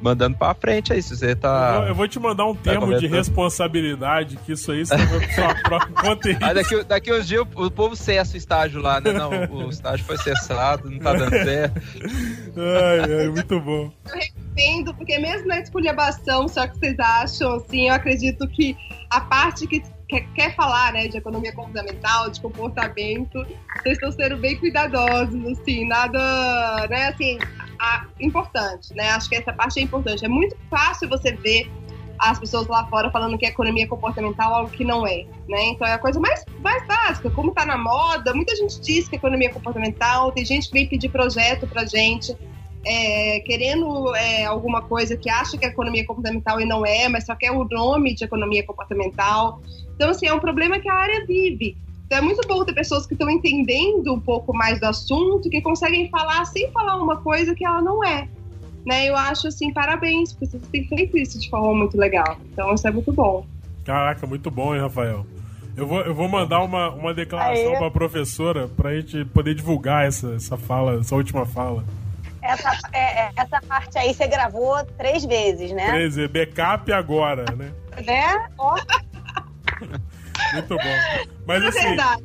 Mandando 0.00 0.36
pra 0.36 0.54
frente 0.54 0.92
aí, 0.92 1.02
se 1.02 1.16
você 1.16 1.34
tá. 1.34 1.72
Eu 1.72 1.80
vou, 1.80 1.88
eu 1.88 1.94
vou 1.94 2.08
te 2.08 2.18
mandar 2.18 2.46
um 2.46 2.54
tá 2.54 2.70
termo 2.70 2.98
de 2.98 3.06
responsabilidade, 3.06 4.36
que 4.38 4.52
isso 4.52 4.72
aí 4.72 4.84
você 4.84 4.96
vai 4.96 5.26
pra 5.26 5.34
sua 5.34 5.54
própria 5.62 5.94
conta 5.94 6.28
aí. 6.28 6.38
Aí 6.40 6.54
daqui, 6.54 6.84
daqui 6.84 7.12
uns 7.12 7.26
dias 7.26 7.46
o, 7.54 7.66
o 7.66 7.70
povo 7.70 7.94
cessa 7.94 8.34
o 8.34 8.36
estágio 8.36 8.80
lá, 8.80 9.00
né? 9.00 9.12
Não, 9.12 9.30
o 9.30 9.68
estágio 9.70 10.04
foi 10.06 10.16
cessado, 10.18 10.90
não 10.90 10.98
tá 10.98 11.12
dando 11.12 11.30
certo. 11.30 11.80
Ai, 12.56 13.20
ai, 13.20 13.28
muito 13.28 13.60
bom. 13.60 13.92
Eu 14.08 14.18
recomendo, 14.18 14.94
porque 14.94 15.18
mesmo 15.18 15.48
na 15.48 15.60
esculhambação, 15.60 16.48
só 16.48 16.66
que 16.66 16.78
vocês 16.78 16.98
acham, 16.98 17.54
assim, 17.54 17.88
eu 17.88 17.94
acredito 17.94 18.46
que 18.48 18.76
a 19.10 19.20
parte 19.20 19.66
que 19.66 19.82
quer, 20.10 20.26
quer 20.34 20.54
falar, 20.54 20.92
né, 20.92 21.08
de 21.08 21.16
economia 21.16 21.52
comportamental, 21.52 22.30
de 22.30 22.40
comportamento, 22.40 23.46
vocês 23.82 23.94
estão 23.94 24.10
sendo 24.10 24.36
bem 24.36 24.56
cuidadosos, 24.56 25.46
assim, 25.46 25.86
nada, 25.86 26.86
né, 26.88 27.08
assim, 27.08 27.38
a, 27.80 28.06
importante, 28.20 28.94
né, 28.94 29.08
acho 29.10 29.28
que 29.28 29.36
essa 29.36 29.52
parte 29.52 29.80
é 29.80 29.82
importante. 29.82 30.24
É 30.24 30.28
muito 30.28 30.54
fácil 30.68 31.08
você 31.08 31.32
ver 31.32 31.70
as 32.18 32.38
pessoas 32.38 32.66
lá 32.68 32.86
fora 32.86 33.10
falando 33.10 33.38
que 33.38 33.46
a 33.46 33.48
economia 33.48 33.88
comportamental 33.88 34.52
é 34.52 34.54
algo 34.56 34.70
que 34.70 34.84
não 34.84 35.06
é, 35.06 35.24
né? 35.48 35.68
Então 35.68 35.88
é 35.88 35.94
a 35.94 35.98
coisa 35.98 36.20
mais, 36.20 36.44
mais 36.62 36.86
básica, 36.86 37.30
como 37.30 37.52
tá 37.52 37.64
na 37.64 37.78
moda, 37.78 38.34
muita 38.34 38.54
gente 38.54 38.78
diz 38.82 39.08
que 39.08 39.16
a 39.16 39.18
economia 39.18 39.48
é 39.48 39.52
comportamental, 39.52 40.30
tem 40.30 40.44
gente 40.44 40.68
que 40.68 40.74
vem 40.74 40.86
pedir 40.86 41.08
projeto 41.08 41.66
pra 41.66 41.86
gente, 41.86 42.36
é, 42.84 43.40
querendo 43.40 44.14
é, 44.14 44.44
alguma 44.44 44.82
coisa 44.82 45.16
que 45.16 45.30
acha 45.30 45.56
que 45.56 45.64
é 45.64 45.68
economia 45.68 46.04
comportamental 46.04 46.60
e 46.60 46.66
não 46.66 46.84
é, 46.84 47.08
mas 47.08 47.24
só 47.24 47.34
quer 47.34 47.52
o 47.52 47.64
nome 47.64 48.14
de 48.14 48.24
economia 48.24 48.64
comportamental. 48.64 49.62
Então, 49.94 50.10
assim, 50.10 50.26
é 50.26 50.34
um 50.34 50.40
problema 50.40 50.78
que 50.78 50.90
a 50.90 50.94
área 50.94 51.24
vive. 51.26 51.76
Então, 52.10 52.18
é 52.18 52.22
muito 52.22 52.44
bom 52.48 52.64
ter 52.64 52.72
pessoas 52.72 53.06
que 53.06 53.14
estão 53.14 53.30
entendendo 53.30 54.12
um 54.12 54.18
pouco 54.18 54.52
mais 54.52 54.80
do 54.80 54.86
assunto, 54.86 55.48
que 55.48 55.62
conseguem 55.62 56.10
falar 56.10 56.44
sem 56.44 56.68
falar 56.72 56.96
uma 56.96 57.18
coisa 57.18 57.54
que 57.54 57.64
ela 57.64 57.80
não 57.80 58.04
é. 58.04 58.26
Né? 58.84 59.08
Eu 59.08 59.14
acho, 59.14 59.46
assim, 59.46 59.72
parabéns, 59.72 60.32
porque 60.32 60.46
vocês 60.46 60.62
têm 60.72 60.88
feito 60.88 61.16
isso 61.16 61.38
de 61.38 61.48
forma 61.48 61.72
muito 61.72 61.96
legal. 61.96 62.36
Então, 62.52 62.74
isso 62.74 62.88
é 62.88 62.90
muito 62.90 63.12
bom. 63.12 63.46
Caraca, 63.84 64.26
muito 64.26 64.50
bom, 64.50 64.74
hein, 64.74 64.80
Rafael? 64.80 65.24
Eu 65.76 65.86
vou, 65.86 66.00
eu 66.00 66.12
vou 66.12 66.28
mandar 66.28 66.64
uma, 66.64 66.90
uma 66.90 67.14
declaração 67.14 67.74
para 67.74 67.86
a 67.86 67.90
professora 67.92 68.66
para 68.66 68.88
a 68.90 69.00
gente 69.00 69.24
poder 69.26 69.54
divulgar 69.54 70.04
essa, 70.04 70.34
essa 70.34 70.56
fala, 70.56 70.98
essa 70.98 71.14
última 71.14 71.46
fala. 71.46 71.84
Essa, 72.42 72.76
é, 72.92 73.26
é, 73.26 73.30
essa 73.36 73.60
parte 73.68 73.96
aí 73.96 74.12
você 74.12 74.26
gravou 74.26 74.84
três 74.98 75.24
vezes, 75.24 75.70
né? 75.70 75.86
Três 75.90 76.16
vezes. 76.16 76.28
Backup 76.32 76.92
agora, 76.92 77.44
né? 77.56 77.70
Né? 78.04 78.48
Ó. 78.58 78.74
Muito 80.54 80.76
bom. 80.76 81.28
Mas 81.46 81.64
assim. 81.64 81.80
Verdade. 81.80 82.22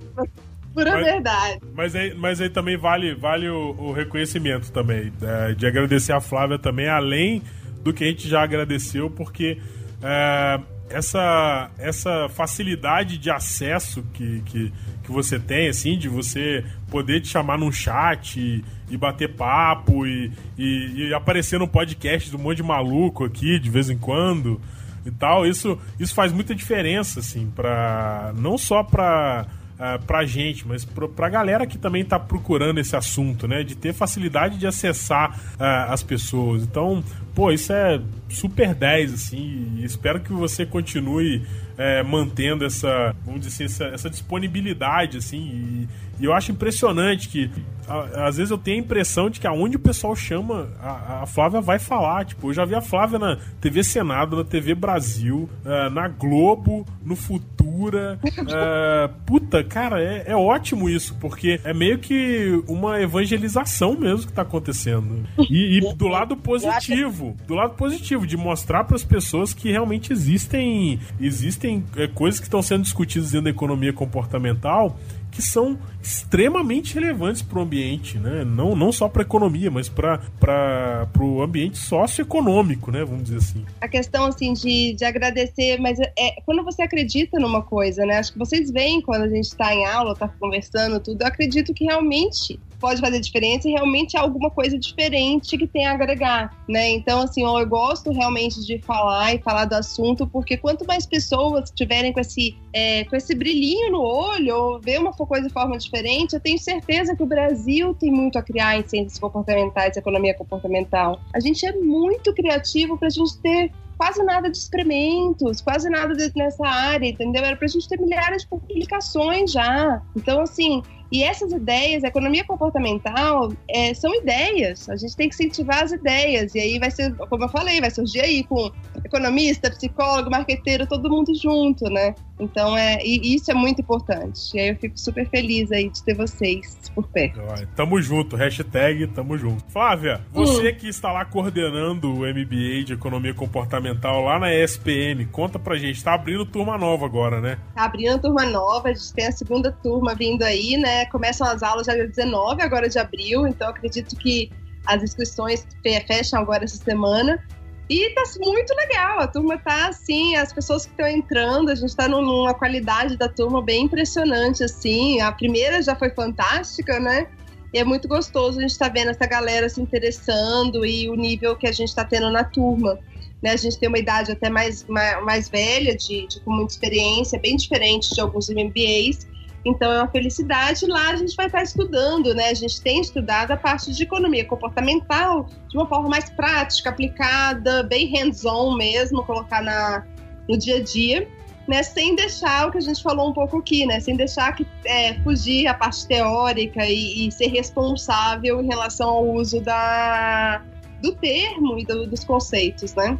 Pura 0.73 0.91
mas, 0.91 1.05
verdade. 1.05 1.59
Mas 1.73 1.95
aí, 1.95 2.13
mas 2.13 2.41
aí 2.41 2.49
também 2.49 2.75
vale, 2.75 3.15
vale 3.15 3.49
o, 3.49 3.75
o 3.77 3.93
reconhecimento 3.93 4.71
também. 4.71 5.11
É, 5.21 5.53
de 5.53 5.65
agradecer 5.65 6.11
a 6.11 6.19
Flávia 6.19 6.59
também, 6.59 6.89
além 6.89 7.41
do 7.81 7.93
que 7.93 8.03
a 8.03 8.07
gente 8.07 8.27
já 8.27 8.43
agradeceu, 8.43 9.09
porque 9.09 9.57
é, 10.03 10.59
essa, 10.89 11.71
essa 11.77 12.27
facilidade 12.29 13.17
de 13.17 13.31
acesso 13.31 14.03
que, 14.13 14.41
que, 14.45 14.73
que 15.03 15.11
você 15.11 15.39
tem, 15.39 15.69
assim, 15.69 15.97
de 15.97 16.09
você 16.09 16.65
poder 16.89 17.21
te 17.21 17.29
chamar 17.29 17.57
num 17.57 17.71
chat 17.71 18.39
e, 18.39 18.63
e 18.89 18.97
bater 18.97 19.33
papo 19.33 20.05
e, 20.05 20.31
e, 20.57 21.07
e, 21.07 21.13
aparecer 21.13 21.57
no 21.57 21.67
podcast 21.67 22.29
de 22.29 22.35
um 22.35 22.39
monte 22.39 22.57
de 22.57 22.63
maluco 22.63 23.23
aqui 23.23 23.59
de 23.59 23.69
vez 23.69 23.89
em 23.89 23.97
quando 23.97 24.59
e 25.05 25.11
tal, 25.11 25.45
isso, 25.45 25.77
isso 25.99 26.13
faz 26.13 26.31
muita 26.31 26.55
diferença, 26.55 27.19
assim, 27.19 27.51
pra, 27.55 28.33
não 28.35 28.57
só 28.57 28.83
pra 28.83 29.45
uh, 29.75 30.03
pra 30.05 30.25
gente, 30.25 30.67
mas 30.67 30.83
pra, 30.83 31.07
pra 31.07 31.29
galera 31.29 31.65
que 31.65 31.77
também 31.77 32.03
tá 32.03 32.19
procurando 32.19 32.79
esse 32.79 32.95
assunto, 32.95 33.47
né? 33.47 33.63
De 33.63 33.75
ter 33.75 33.93
facilidade 33.93 34.57
de 34.57 34.67
acessar 34.67 35.37
uh, 35.55 35.91
as 35.91 36.03
pessoas. 36.03 36.63
Então, 36.63 37.03
pô, 37.33 37.51
isso 37.51 37.71
é 37.71 38.01
super 38.29 38.73
10, 38.73 39.13
assim, 39.13 39.79
espero 39.83 40.19
que 40.19 40.31
você 40.31 40.65
continue 40.65 41.45
é, 41.77 42.01
mantendo 42.03 42.65
essa, 42.65 43.13
vamos 43.25 43.41
dizer 43.41 43.65
assim, 43.65 43.65
essa, 43.65 43.85
essa 43.93 44.09
disponibilidade, 44.09 45.17
assim, 45.17 45.37
e, 45.37 45.87
e, 46.19 46.25
eu 46.25 46.33
acho 46.33 46.51
impressionante 46.51 47.29
que 47.29 47.51
a, 47.87 48.27
às 48.27 48.37
vezes 48.37 48.51
eu 48.51 48.57
tenho 48.57 48.77
a 48.77 48.79
impressão 48.79 49.29
de 49.29 49.39
que 49.39 49.47
aonde 49.47 49.77
o 49.77 49.79
pessoal 49.79 50.15
chama, 50.15 50.69
a, 50.81 51.23
a, 51.23 51.25
Flávia 51.25 51.61
vai 51.61 51.79
falar, 51.79 52.25
tipo, 52.25 52.49
eu 52.49 52.53
já 52.53 52.65
vi 52.65 52.75
a 52.75 52.81
Flávia 52.81 53.19
na 53.19 53.37
TV 53.61 53.83
Senado, 53.83 54.37
na 54.37 54.43
TV 54.43 54.73
Brasil, 54.75 55.49
uh, 55.63 55.89
na 55.89 56.07
Globo, 56.07 56.85
no 57.03 57.15
Futura, 57.15 58.19
uh, 58.23 59.13
puta, 59.25 59.63
cara, 59.63 60.01
é, 60.01 60.23
é 60.27 60.35
ótimo 60.35 60.89
isso, 60.89 61.15
porque 61.19 61.59
é 61.63 61.73
meio 61.73 61.99
que 61.99 62.63
uma 62.67 63.01
evangelização 63.01 63.97
mesmo 63.97 64.27
que 64.27 64.33
tá 64.33 64.41
acontecendo, 64.41 65.25
e, 65.49 65.77
e 65.77 65.93
do 65.93 66.07
lado 66.07 66.35
positivo, 66.35 67.35
do 67.47 67.53
lado 67.53 67.75
positivo, 67.75 68.25
de 68.25 68.37
mostrar 68.37 68.83
para 68.83 68.95
as 68.95 69.03
pessoas 69.03 69.53
que 69.53 69.71
realmente 69.71 70.11
existem 70.11 70.99
existem 71.19 71.83
é, 71.95 72.07
coisas 72.07 72.39
que 72.39 72.45
estão 72.45 72.61
sendo 72.61 72.83
discutidas 72.83 73.31
dentro 73.31 73.45
da 73.45 73.49
economia 73.51 73.93
comportamental 73.93 74.97
que 75.35 75.41
são 75.41 75.77
extremamente 76.01 76.93
relevantes 76.93 77.41
para 77.41 77.59
o 77.59 77.61
ambiente, 77.61 78.17
né? 78.17 78.45
Não, 78.45 78.73
não 78.73 78.89
só 78.89 79.09
para 79.09 79.21
a 79.21 79.25
economia, 79.25 79.69
mas 79.69 79.89
para 79.89 81.09
o 81.19 81.41
ambiente 81.41 81.77
socioeconômico, 81.77 82.89
né? 82.89 83.03
Vamos 83.03 83.25
dizer 83.25 83.37
assim. 83.37 83.65
A 83.81 83.87
questão 83.89 84.25
assim 84.25 84.53
de, 84.53 84.93
de 84.93 85.03
agradecer, 85.03 85.77
mas 85.77 85.99
é 85.99 86.41
quando 86.45 86.63
você 86.63 86.83
acredita 86.83 87.37
numa 87.37 87.61
coisa, 87.61 88.05
né? 88.05 88.17
Acho 88.17 88.31
que 88.31 88.39
vocês 88.39 88.71
veem 88.71 89.01
quando 89.01 89.23
a 89.23 89.27
gente 89.27 89.47
está 89.47 89.75
em 89.75 89.85
aula, 89.85 90.13
está 90.13 90.29
conversando 90.29 91.01
tudo. 91.01 91.21
Eu 91.21 91.27
acredito 91.27 91.73
que 91.73 91.83
realmente 91.83 92.57
pode 92.79 93.01
fazer 93.01 93.19
diferença 93.19 93.67
e 93.67 93.71
realmente 93.71 94.15
é 94.15 94.19
alguma 94.19 94.49
coisa 94.49 94.77
diferente 94.77 95.57
que 95.57 95.67
tem 95.67 95.85
a 95.85 95.93
agregar, 95.93 96.55
né? 96.67 96.89
Então, 96.89 97.21
assim, 97.21 97.43
eu 97.43 97.67
gosto 97.67 98.11
realmente 98.11 98.65
de 98.65 98.79
falar 98.79 99.33
e 99.33 99.39
falar 99.39 99.65
do 99.65 99.73
assunto, 99.73 100.27
porque 100.27 100.57
quanto 100.57 100.85
mais 100.85 101.05
pessoas 101.05 101.71
tiverem 101.71 102.13
com 102.13 102.19
esse, 102.19 102.57
é, 102.73 103.03
com 103.05 103.15
esse 103.15 103.35
brilhinho 103.35 103.91
no 103.91 104.01
olho, 104.01 104.55
ou 104.55 104.79
ver 104.79 104.99
uma 104.99 105.13
coisa 105.13 105.47
de 105.47 105.53
forma 105.53 105.77
diferente, 105.77 106.33
eu 106.33 106.39
tenho 106.39 106.59
certeza 106.59 107.15
que 107.15 107.23
o 107.23 107.25
Brasil 107.25 107.93
tem 107.93 108.11
muito 108.11 108.37
a 108.37 108.41
criar 108.41 108.77
em 108.77 108.87
ciências 108.87 109.19
comportamentais, 109.19 109.97
economia 109.97 110.33
comportamental. 110.33 111.19
A 111.33 111.39
gente 111.39 111.65
é 111.65 111.71
muito 111.71 112.33
criativo 112.33 112.97
para 112.97 113.07
a 113.07 113.11
gente 113.11 113.37
ter 113.39 113.71
quase 113.97 114.23
nada 114.23 114.49
de 114.49 114.57
experimentos, 114.57 115.61
quase 115.61 115.89
nada 115.89 116.13
de, 116.13 116.31
nessa 116.35 116.65
área, 116.67 117.07
entendeu? 117.07 117.43
Era 117.43 117.55
pra 117.55 117.67
gente 117.67 117.87
ter 117.87 117.99
milhares 117.99 118.43
de 118.43 118.47
publicações 118.47 119.51
já. 119.51 120.01
Então, 120.15 120.41
assim, 120.41 120.81
e 121.11 121.23
essas 121.23 121.51
ideias, 121.51 122.03
a 122.03 122.07
economia 122.07 122.43
comportamental, 122.43 123.51
é, 123.69 123.93
são 123.93 124.13
ideias. 124.15 124.89
A 124.89 124.95
gente 124.95 125.15
tem 125.15 125.29
que 125.29 125.35
incentivar 125.35 125.83
as 125.83 125.91
ideias. 125.91 126.55
E 126.55 126.59
aí 126.59 126.79
vai 126.79 126.91
ser, 126.91 127.13
como 127.15 127.43
eu 127.43 127.49
falei, 127.49 127.79
vai 127.79 127.91
surgir 127.91 128.21
aí 128.21 128.43
com 128.43 128.71
economista, 129.03 129.69
psicólogo, 129.69 130.29
marqueteiro, 130.29 130.87
todo 130.87 131.09
mundo 131.09 131.33
junto, 131.35 131.85
né? 131.89 132.15
Então, 132.39 132.77
é, 132.77 133.01
e 133.03 133.35
isso 133.35 133.49
é 133.49 133.53
muito 133.53 133.81
importante. 133.81 134.55
E 134.55 134.59
aí 134.59 134.69
eu 134.69 134.75
fico 134.75 134.99
super 134.99 135.27
feliz 135.29 135.71
aí 135.71 135.89
de 135.89 136.03
ter 136.03 136.13
vocês 136.13 136.77
por 136.93 137.07
perto. 137.07 137.39
Tamo 137.75 138.01
junto, 138.01 138.35
hashtag 138.35 139.07
tamo 139.07 139.37
junto. 139.37 139.63
Flávia, 139.69 140.21
você 140.31 140.69
hum. 140.69 140.75
que 140.75 140.87
está 140.87 141.11
lá 141.11 141.23
coordenando 141.23 142.11
o 142.13 142.19
MBA 142.19 142.83
de 142.85 142.93
Economia 142.93 143.33
Comportamental 143.33 144.21
lá 144.21 144.37
na 144.37 144.53
ESPM, 144.53 145.25
conta 145.31 145.57
pra 145.57 145.77
gente, 145.77 146.03
tá 146.03 146.13
abrindo 146.13 146.45
turma 146.45 146.77
nova 146.77 147.05
agora, 147.05 147.39
né? 147.39 147.57
Tá 147.73 147.85
abrindo 147.85 148.19
turma 148.19 148.45
nova, 148.45 148.89
a 148.89 148.93
gente 148.93 149.13
tem 149.13 149.27
a 149.27 149.31
segunda 149.31 149.71
turma 149.71 150.13
vindo 150.13 150.43
aí, 150.43 150.77
né? 150.77 151.05
Começam 151.05 151.47
as 151.47 151.63
aulas 151.63 151.87
já 151.87 151.93
dia 151.93 152.07
19 152.07 152.61
agora 152.61 152.89
de 152.89 152.99
abril, 152.99 153.47
então 153.47 153.69
acredito 153.69 154.15
que 154.15 154.51
as 154.85 155.01
inscrições 155.01 155.65
fecham 155.81 156.39
agora 156.39 156.65
essa 156.65 156.77
semana. 156.77 157.41
E 157.87 158.09
tá 158.15 158.23
muito 158.39 158.73
legal, 158.73 159.19
a 159.19 159.27
turma 159.27 159.59
tá 159.59 159.89
assim, 159.89 160.35
as 160.35 160.51
pessoas 160.51 160.85
que 160.85 160.91
estão 160.91 161.07
entrando, 161.07 161.69
a 161.69 161.75
gente 161.75 161.95
tá 161.95 162.07
numa 162.07 162.53
qualidade 162.53 163.15
da 163.15 163.29
turma 163.29 163.61
bem 163.61 163.83
impressionante, 163.83 164.63
assim. 164.63 165.21
A 165.21 165.31
primeira 165.31 165.81
já 165.83 165.95
foi 165.95 166.09
fantástica, 166.09 166.99
né? 166.99 167.27
E 167.71 167.77
é 167.77 167.83
muito 167.83 168.07
gostoso 168.07 168.57
a 168.57 168.61
gente 168.61 168.77
tá 168.77 168.87
vendo 168.87 169.11
essa 169.11 169.27
galera 169.27 169.69
se 169.69 169.81
interessando 169.81 170.85
e 170.85 171.09
o 171.09 171.15
nível 171.15 171.55
que 171.55 171.67
a 171.67 171.71
gente 171.71 171.93
tá 171.93 172.03
tendo 172.03 172.31
na 172.31 172.43
turma. 172.43 172.97
Né? 173.43 173.51
A 173.51 173.57
gente 173.57 173.77
tem 173.77 173.89
uma 173.89 173.99
idade 173.99 174.31
até 174.31 174.49
mais, 174.49 174.85
mais, 174.85 175.23
mais 175.23 175.49
velha, 175.49 175.95
de, 175.95 176.25
de, 176.25 176.39
com 176.39 176.51
muita 176.51 176.73
experiência, 176.73 177.37
bem 177.37 177.55
diferente 177.55 178.09
de 178.15 178.21
alguns 178.21 178.49
MBAs. 178.49 179.27
Então 179.65 179.91
é 179.91 179.97
uma 179.97 180.07
felicidade. 180.07 180.85
Lá 180.85 181.09
a 181.09 181.15
gente 181.15 181.35
vai 181.35 181.47
estar 181.47 181.63
estudando, 181.63 182.33
né? 182.35 182.49
A 182.49 182.53
gente 182.53 182.79
tem 182.81 183.01
estudado 183.01 183.51
a 183.51 183.57
parte 183.57 183.91
de 183.91 184.03
economia 184.03 184.45
comportamental 184.45 185.47
de 185.67 185.75
uma 185.75 185.87
forma 185.87 186.07
mais 186.07 186.29
prática, 186.29 186.91
aplicada, 186.91 187.81
bem 187.81 188.07
hands-on 188.15 188.77
mesmo, 188.77 189.25
colocar 189.25 189.63
na, 189.63 190.05
no 190.47 190.57
dia 190.57 190.77
a 190.77 190.83
dia. 190.83 191.27
Né, 191.67 191.81
sem 191.81 192.15
deixar 192.15 192.67
o 192.67 192.71
que 192.71 192.77
a 192.77 192.81
gente 192.81 193.01
falou 193.01 193.27
um 193.27 193.33
pouco 193.33 193.57
aqui, 193.57 193.87
né, 193.87 193.99
sem 193.99 194.15
deixar 194.15 194.55
que 194.55 194.67
é, 194.85 195.15
fugir 195.23 195.65
a 195.65 195.73
parte 195.73 196.07
teórica 196.07 196.85
e, 196.85 197.25
e, 197.25 197.31
ser 197.31 197.47
responsável 197.47 198.61
em 198.61 198.67
relação 198.67 199.09
ao 199.09 199.27
uso 199.27 199.59
da, 199.61 200.61
do 201.01 201.15
termo 201.15 201.79
e 201.79 201.83
do, 201.83 202.05
dos 202.05 202.23
conceitos, 202.23 202.93
né? 202.93 203.17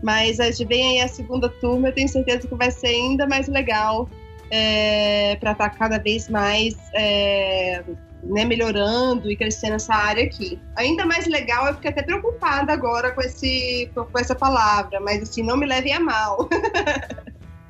Mas 0.00 0.38
a 0.38 0.44
gente 0.52 0.64
vem 0.66 1.00
aí 1.00 1.04
a 1.04 1.08
segunda 1.08 1.48
turma, 1.48 1.88
eu 1.88 1.92
tenho 1.92 2.08
certeza 2.08 2.46
que 2.46 2.54
vai 2.54 2.70
ser 2.70 2.86
ainda 2.86 3.26
mais 3.26 3.48
legal 3.48 4.08
é, 4.50 5.36
para 5.36 5.52
estar 5.52 5.70
tá 5.70 5.76
cada 5.76 5.98
vez 5.98 6.28
mais 6.28 6.74
é, 6.94 7.82
né, 8.22 8.44
melhorando 8.44 9.30
e 9.30 9.36
crescendo 9.36 9.74
essa 9.74 9.94
área 9.94 10.24
aqui. 10.24 10.58
Ainda 10.76 11.06
mais 11.06 11.26
legal, 11.26 11.66
eu 11.66 11.74
fiquei 11.74 11.90
até 11.90 12.02
preocupada 12.02 12.72
agora 12.72 13.12
com, 13.12 13.20
esse, 13.20 13.90
com 13.94 14.18
essa 14.18 14.34
palavra, 14.34 15.00
mas 15.00 15.22
assim, 15.22 15.42
não 15.42 15.56
me 15.56 15.66
levem 15.66 15.94
a 15.94 16.00
mal. 16.00 16.48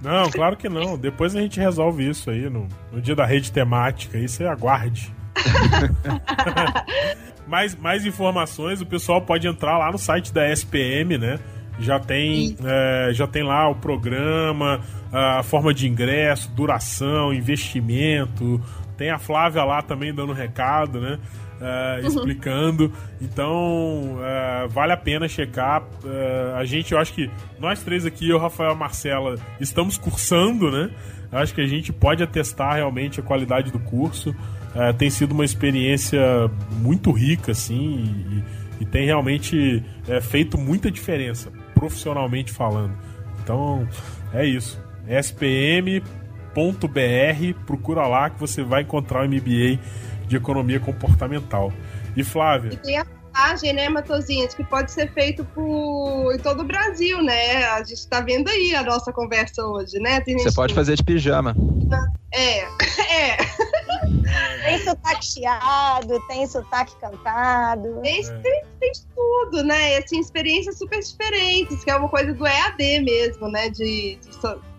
Não, 0.03 0.31
claro 0.31 0.57
que 0.57 0.67
não. 0.67 0.97
Depois 0.97 1.37
a 1.37 1.43
gente 1.43 1.61
resolve 1.61 2.09
isso 2.09 2.31
aí 2.31 2.49
no, 2.49 2.67
no 2.91 3.03
dia 3.03 3.15
da 3.15 3.27
rede 3.27 3.53
temática. 3.53 4.17
Aí 4.17 4.27
você 4.27 4.47
aguarde. 4.47 5.15
mais, 7.47 7.75
mais 7.75 8.07
informações, 8.07 8.81
o 8.81 8.87
pessoal 8.87 9.21
pode 9.21 9.47
entrar 9.47 9.77
lá 9.77 9.93
no 9.93 9.99
site 9.99 10.33
da 10.33 10.49
SPM, 10.51 11.19
né? 11.19 11.39
Já 11.81 11.99
tem, 11.99 12.57
é, 12.63 13.11
já 13.13 13.27
tem 13.27 13.43
lá 13.43 13.69
o 13.69 13.75
programa, 13.75 14.81
a 15.13 15.43
forma 15.43 15.73
de 15.73 15.89
ingresso, 15.89 16.51
duração, 16.53 17.33
investimento. 17.33 18.61
Tem 18.97 19.11
a 19.11 19.19
Flávia 19.19 19.65
lá 19.65 19.81
também 19.83 20.15
dando 20.15 20.33
recado, 20.33 21.01
né? 21.01 21.19
Uh, 21.61 22.05
explicando. 22.07 22.93
Então, 23.21 24.17
uh, 24.17 24.69
vale 24.69 24.93
a 24.93 24.97
pena 24.97 25.29
checar. 25.29 25.83
Uh, 25.83 26.57
a 26.57 26.65
gente, 26.65 26.93
eu 26.93 26.99
acho 26.99 27.13
que 27.13 27.31
nós 27.59 27.83
três 27.83 28.07
aqui, 28.07 28.29
eu, 28.29 28.39
Rafael 28.39 28.73
e 28.73 28.77
Marcela, 28.77 29.37
estamos 29.61 29.99
cursando, 29.99 30.71
né? 30.71 30.91
Acho 31.33 31.55
que 31.55 31.61
a 31.61 31.67
gente 31.67 31.93
pode 31.93 32.23
atestar 32.23 32.75
realmente 32.75 33.21
a 33.21 33.23
qualidade 33.23 33.71
do 33.71 33.79
curso. 33.79 34.35
tem 34.99 35.09
sido 35.11 35.31
uma 35.31 35.45
experiência 35.45 36.21
muito 36.73 37.13
rica, 37.13 37.53
assim, 37.53 38.45
e, 38.81 38.83
e 38.83 38.85
tem 38.85 39.07
realmente 39.07 39.81
feito 40.23 40.59
muita 40.59 40.91
diferença 40.91 41.53
profissionalmente 41.75 42.53
falando. 42.53 42.95
Então, 43.43 43.89
é 44.33 44.45
isso. 44.45 44.81
spm.br, 45.07 46.55
procura 47.67 48.07
lá 48.07 48.31
que 48.31 48.39
você 48.39 48.63
vai 48.63 48.83
encontrar 48.83 49.25
o 49.25 49.29
MBA 49.29 49.79
de 50.27 50.37
Economia 50.37 50.79
Comportamental. 50.79 51.73
E 52.17 52.25
Flávia? 52.25 52.73
E 52.73 52.77
tem 52.77 52.99
a 52.99 53.05
vantagem, 53.05 53.73
né, 53.73 53.89
Matosinhos, 53.89 54.55
que 54.55 54.65
pode 54.65 54.91
ser 54.91 55.13
feito 55.13 55.45
por 55.45 56.35
em 56.35 56.39
todo 56.39 56.61
o 56.61 56.65
Brasil, 56.65 57.23
né? 57.23 57.65
A 57.65 57.79
gente 57.79 57.95
está 57.95 58.21
vendo 58.21 58.49
aí 58.49 58.75
a 58.75 58.83
nossa 58.83 59.13
conversa 59.13 59.65
hoje, 59.65 59.99
né? 59.99 60.21
Você 60.21 60.53
pode 60.53 60.75
fazer 60.75 60.97
de 60.97 61.05
pijama. 61.05 61.57
É, 62.33 62.61
é. 63.13 63.37
Tem 64.71 64.85
sotaque 64.85 65.25
chiado, 65.25 66.27
tem 66.29 66.47
sotaque 66.47 66.95
cantado. 67.01 68.01
Tem, 68.03 68.21
é. 68.21 68.39
tem, 68.39 68.65
tem 68.79 68.93
tudo, 69.15 69.63
né? 69.65 69.95
E, 69.95 69.97
assim, 69.99 70.21
experiências 70.21 70.79
super 70.79 71.01
diferentes, 71.01 71.83
que 71.83 71.91
é 71.91 71.97
uma 71.97 72.09
coisa 72.09 72.33
do 72.33 72.47
EAD 72.47 73.01
mesmo, 73.01 73.49
né? 73.49 73.69
De, 73.69 74.17
de 74.17 74.31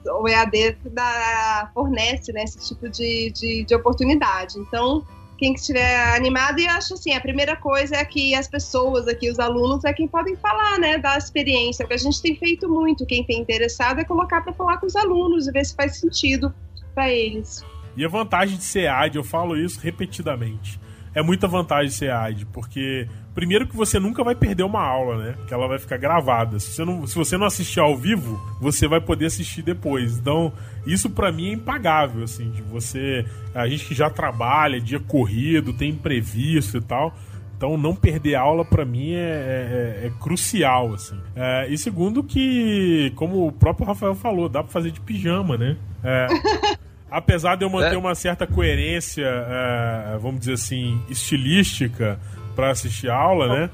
o 0.09 0.27
EAD 0.27 0.77
da, 0.91 1.69
fornece 1.73 2.33
né, 2.33 2.43
esse 2.43 2.67
tipo 2.67 2.89
de, 2.89 3.31
de, 3.31 3.63
de 3.63 3.75
oportunidade. 3.75 4.57
Então, 4.57 5.05
quem 5.37 5.53
estiver 5.53 6.15
animado, 6.15 6.59
e 6.59 6.67
acho 6.67 6.93
assim, 6.93 7.13
a 7.13 7.21
primeira 7.21 7.55
coisa 7.55 7.95
é 7.95 8.05
que 8.05 8.35
as 8.35 8.47
pessoas 8.47 9.07
aqui, 9.07 9.29
os 9.29 9.39
alunos, 9.39 9.83
é 9.83 9.93
quem 9.93 10.07
podem 10.07 10.35
falar, 10.35 10.79
né, 10.79 10.97
da 10.97 11.17
experiência. 11.17 11.85
O 11.85 11.87
que 11.87 11.93
a 11.93 11.97
gente 11.97 12.21
tem 12.21 12.35
feito 12.35 12.69
muito, 12.69 13.05
quem 13.05 13.23
tem 13.23 13.39
interessado, 13.39 13.99
é 13.99 14.03
colocar 14.03 14.41
para 14.41 14.53
falar 14.53 14.77
com 14.77 14.85
os 14.85 14.95
alunos 14.95 15.47
e 15.47 15.51
ver 15.51 15.65
se 15.65 15.75
faz 15.75 15.97
sentido 15.97 16.53
para 16.93 17.09
eles. 17.09 17.63
E 17.95 18.05
a 18.05 18.07
vantagem 18.07 18.57
de 18.57 18.63
ser 18.63 18.87
AD, 18.87 19.17
eu 19.17 19.23
falo 19.23 19.57
isso 19.57 19.79
repetidamente. 19.81 20.79
É 21.13 21.21
muita 21.21 21.47
vantagem 21.47 21.91
ser 21.91 22.09
AD, 22.11 22.45
porque 22.53 23.07
primeiro 23.35 23.67
que 23.67 23.75
você 23.75 23.99
nunca 23.99 24.23
vai 24.23 24.33
perder 24.33 24.63
uma 24.63 24.81
aula, 24.81 25.17
né? 25.17 25.35
Que 25.45 25.53
ela 25.53 25.67
vai 25.67 25.77
ficar 25.77 25.97
gravada. 25.97 26.57
Se 26.59 26.71
você 26.71 26.85
não, 26.85 27.05
se 27.05 27.15
você 27.15 27.37
não 27.37 27.45
assistir 27.45 27.81
ao 27.81 27.97
vivo, 27.97 28.39
você 28.61 28.87
vai 28.87 29.01
poder 29.01 29.25
assistir 29.25 29.61
depois. 29.61 30.17
Então, 30.17 30.53
isso 30.85 31.09
para 31.09 31.31
mim 31.31 31.49
é 31.49 31.53
impagável, 31.53 32.23
assim, 32.23 32.49
de 32.51 32.61
você, 32.61 33.25
a 33.53 33.67
gente 33.67 33.85
que 33.85 33.93
já 33.93 34.09
trabalha, 34.09 34.79
dia 34.79 34.99
corrido, 34.99 35.73
tem 35.73 35.91
imprevisto 35.91 36.77
e 36.77 36.81
tal. 36.81 37.13
Então, 37.57 37.77
não 37.77 37.95
perder 37.95 38.35
aula 38.35 38.65
para 38.65 38.83
mim 38.83 39.11
é, 39.11 39.19
é, 39.19 40.07
é, 40.07 40.11
crucial, 40.19 40.95
assim. 40.95 41.15
É, 41.35 41.67
e 41.69 41.77
segundo 41.77 42.23
que, 42.23 43.13
como 43.15 43.47
o 43.47 43.51
próprio 43.51 43.85
Rafael 43.85 44.15
falou, 44.15 44.49
dá 44.49 44.63
para 44.63 44.71
fazer 44.71 44.89
de 44.89 44.99
pijama, 44.99 45.57
né? 45.57 45.77
É, 46.03 46.27
apesar 47.11 47.57
de 47.57 47.65
eu 47.65 47.69
manter 47.69 47.95
é. 47.95 47.97
uma 47.97 48.15
certa 48.15 48.47
coerência, 48.47 49.25
é, 49.25 50.17
vamos 50.17 50.39
dizer 50.39 50.53
assim, 50.53 51.03
estilística 51.09 52.17
para 52.55 52.71
assistir 52.71 53.09
aula, 53.09 53.47
né? 53.47 53.69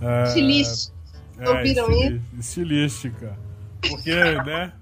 É, 0.00 0.22
estilística. 0.24 0.94
É, 1.38 1.48
Ouviram 1.48 1.90
isso? 1.90 2.20
Estilística. 2.38 3.36
Porque, 3.80 4.14
né? 4.14 4.72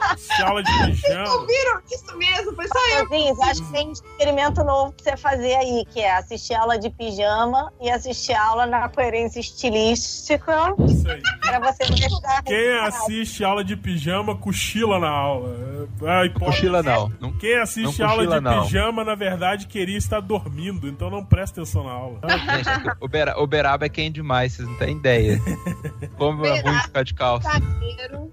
Assistir 0.00 0.42
aula 0.42 0.62
de 0.62 0.70
pijama. 0.86 1.30
Ouviram 1.34 1.80
isso 1.90 2.16
mesmo? 2.18 2.54
Foi 2.54 2.68
só 2.68 2.78
eu. 2.98 3.42
Acho 3.44 3.62
que 3.64 3.72
tem 3.72 3.88
um 3.88 3.92
experimento 3.92 4.62
novo 4.64 4.92
pra 4.92 5.04
você 5.12 5.16
fazer 5.16 5.54
aí, 5.56 5.84
que 5.92 6.00
é 6.00 6.16
assistir 6.16 6.54
aula 6.54 6.78
de 6.78 6.90
pijama 6.90 7.72
e 7.80 7.90
assistir 7.90 8.34
aula 8.34 8.66
na 8.66 8.88
coerência 8.88 9.40
estilística 9.40 10.74
Isso 10.86 11.08
aí. 11.08 11.22
pra 11.40 11.58
você 11.60 11.84
testar. 11.86 12.42
Quem 12.42 12.78
assiste 12.80 13.44
aula 13.44 13.64
de 13.64 13.76
pijama 13.76 14.36
cochila 14.36 14.98
na 14.98 15.08
aula. 15.10 15.54
É 16.02 16.10
a 16.10 16.24
hipótese. 16.26 16.44
Cochila 16.56 16.82
não. 16.82 17.10
Quem 17.38 17.58
assiste 17.58 18.00
Não 18.00 18.08
aula 18.10 18.26
de 18.26 18.40
não. 18.40 18.62
pijama, 18.64 19.04
na 19.04 19.14
verdade, 19.14 19.66
queria 19.66 19.96
estar 19.98 20.20
dormindo, 20.20 20.86
então 20.88 21.08
não 21.10 21.24
presta 21.24 21.60
atenção 21.62 21.84
na 21.84 21.92
aula. 21.92 22.20
Gente, 22.28 22.96
o 23.00 23.08
Bera- 23.08 23.40
o 23.40 23.46
Beraba 23.46 23.86
é 23.86 23.88
quem 23.88 24.10
demais, 24.12 24.52
vocês 24.52 24.68
não 24.68 24.76
têm 24.76 24.96
ideia. 24.96 25.38
Como 26.18 26.44
é 26.46 26.60
ruim 26.60 26.78
ficar 26.80 27.02
de 27.04 27.14
calça. 27.14 27.50
Zagueiro. 27.50 28.32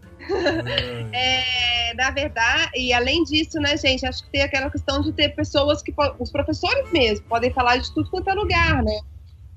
É, 1.14 1.94
na 1.96 2.12
verdade, 2.12 2.72
e 2.76 2.94
além 2.94 3.24
disso, 3.24 3.60
né, 3.60 3.76
gente, 3.78 4.06
acho 4.06 4.24
que 4.24 4.32
tem 4.32 4.42
aquela 4.42 4.70
questão 4.70 5.02
de 5.02 5.12
ter 5.12 5.30
pessoas 5.30 5.82
que, 5.82 5.94
os 6.20 6.32
professores 6.32 6.92
mesmo, 6.92 7.26
podem 7.28 7.52
falar 7.52 7.78
de 7.78 7.94
tudo 7.94 8.10
quanto 8.10 8.30
é 8.30 8.34
lugar, 8.34 8.84
né? 8.84 9.00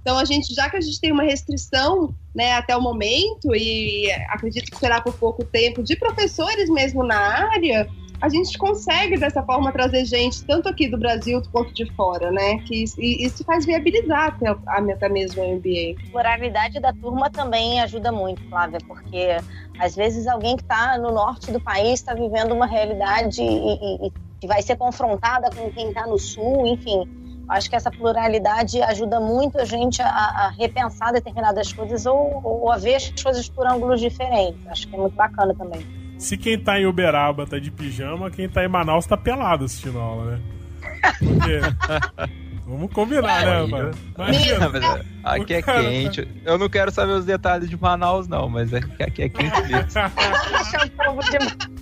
Então, 0.00 0.18
a 0.18 0.24
gente, 0.24 0.54
já 0.54 0.68
que 0.68 0.76
a 0.76 0.80
gente 0.80 1.00
tem 1.00 1.12
uma 1.12 1.22
restrição, 1.22 2.14
né, 2.34 2.52
até 2.52 2.76
o 2.76 2.80
momento, 2.80 3.54
e 3.54 4.10
acredito 4.28 4.70
que 4.70 4.76
será 4.76 5.00
por 5.00 5.14
pouco 5.14 5.44
tempo, 5.44 5.82
de 5.82 5.96
professores 5.96 6.68
mesmo 6.68 7.02
na 7.02 7.16
área, 7.16 7.88
a 8.24 8.28
gente 8.30 8.56
consegue, 8.56 9.18
dessa 9.18 9.42
forma, 9.42 9.70
trazer 9.70 10.06
gente, 10.06 10.42
tanto 10.46 10.66
aqui 10.66 10.88
do 10.88 10.96
Brasil 10.98 11.42
quanto 11.52 11.74
de 11.74 11.84
fora, 11.92 12.30
né? 12.30 12.56
Que 12.66 12.84
e 12.98 13.26
isso 13.26 13.44
faz 13.44 13.66
viabilizar 13.66 14.28
até, 14.28 14.48
até 14.92 15.08
mesmo 15.10 15.42
a 15.42 15.46
MBA. 15.46 16.00
A 16.08 16.10
pluralidade 16.10 16.80
da 16.80 16.90
turma 16.94 17.28
também 17.28 17.82
ajuda 17.82 18.10
muito, 18.10 18.40
Flávia, 18.48 18.78
porque 18.88 19.36
às 19.78 19.94
vezes 19.94 20.26
alguém 20.26 20.56
que 20.56 20.62
está 20.62 20.96
no 20.96 21.12
norte 21.12 21.52
do 21.52 21.60
país 21.60 22.00
está 22.00 22.14
vivendo 22.14 22.52
uma 22.52 22.64
realidade 22.66 23.42
e, 23.42 24.06
e- 24.06 24.12
e 24.42 24.46
vai 24.46 24.62
ser 24.62 24.76
confrontada 24.76 25.50
com 25.54 25.70
quem 25.70 25.88
está 25.88 26.06
no 26.06 26.18
sul, 26.18 26.66
enfim. 26.66 27.04
Acho 27.46 27.68
que 27.68 27.76
essa 27.76 27.90
pluralidade 27.90 28.80
ajuda 28.82 29.20
muito 29.20 29.58
a 29.60 29.66
gente 29.66 30.00
a, 30.00 30.06
a 30.08 30.48
repensar 30.58 31.12
determinadas 31.12 31.70
coisas 31.74 32.06
ou, 32.06 32.40
ou 32.42 32.72
a 32.72 32.78
ver 32.78 32.94
as 32.94 33.10
coisas 33.22 33.50
por 33.50 33.66
ângulos 33.66 34.00
diferentes. 34.00 34.66
Acho 34.68 34.88
que 34.88 34.96
é 34.96 34.98
muito 34.98 35.14
bacana 35.14 35.54
também. 35.54 36.03
Se 36.24 36.38
quem 36.38 36.58
tá 36.58 36.80
em 36.80 36.86
Uberaba 36.86 37.46
tá 37.46 37.58
de 37.58 37.70
pijama, 37.70 38.30
quem 38.30 38.48
tá 38.48 38.64
em 38.64 38.68
Manaus 38.68 39.04
tá 39.04 39.14
pelado 39.14 39.66
assistindo 39.66 39.98
a 39.98 40.02
aula, 40.02 40.30
né? 40.30 40.40
Porque. 41.18 41.60
Vamos 42.66 42.92
combinar, 42.92 43.44
né, 43.44 43.66
mano? 43.66 43.90
Imagina. 44.16 44.68
mas, 44.70 44.82
é, 44.82 45.04
aqui 45.22 45.54
é 45.54 45.62
tá- 45.62 45.80
quente. 45.80 46.28
Eu 46.44 46.56
não 46.58 46.68
quero 46.68 46.90
saber 46.90 47.12
os 47.12 47.24
detalhes 47.24 47.68
de 47.68 47.76
Manaus, 47.80 48.26
não, 48.26 48.48
mas 48.48 48.72
é 48.72 48.80
que 48.80 49.02
aqui 49.02 49.22
é 49.22 49.28
quente 49.28 49.60
mesmo. 49.62 49.84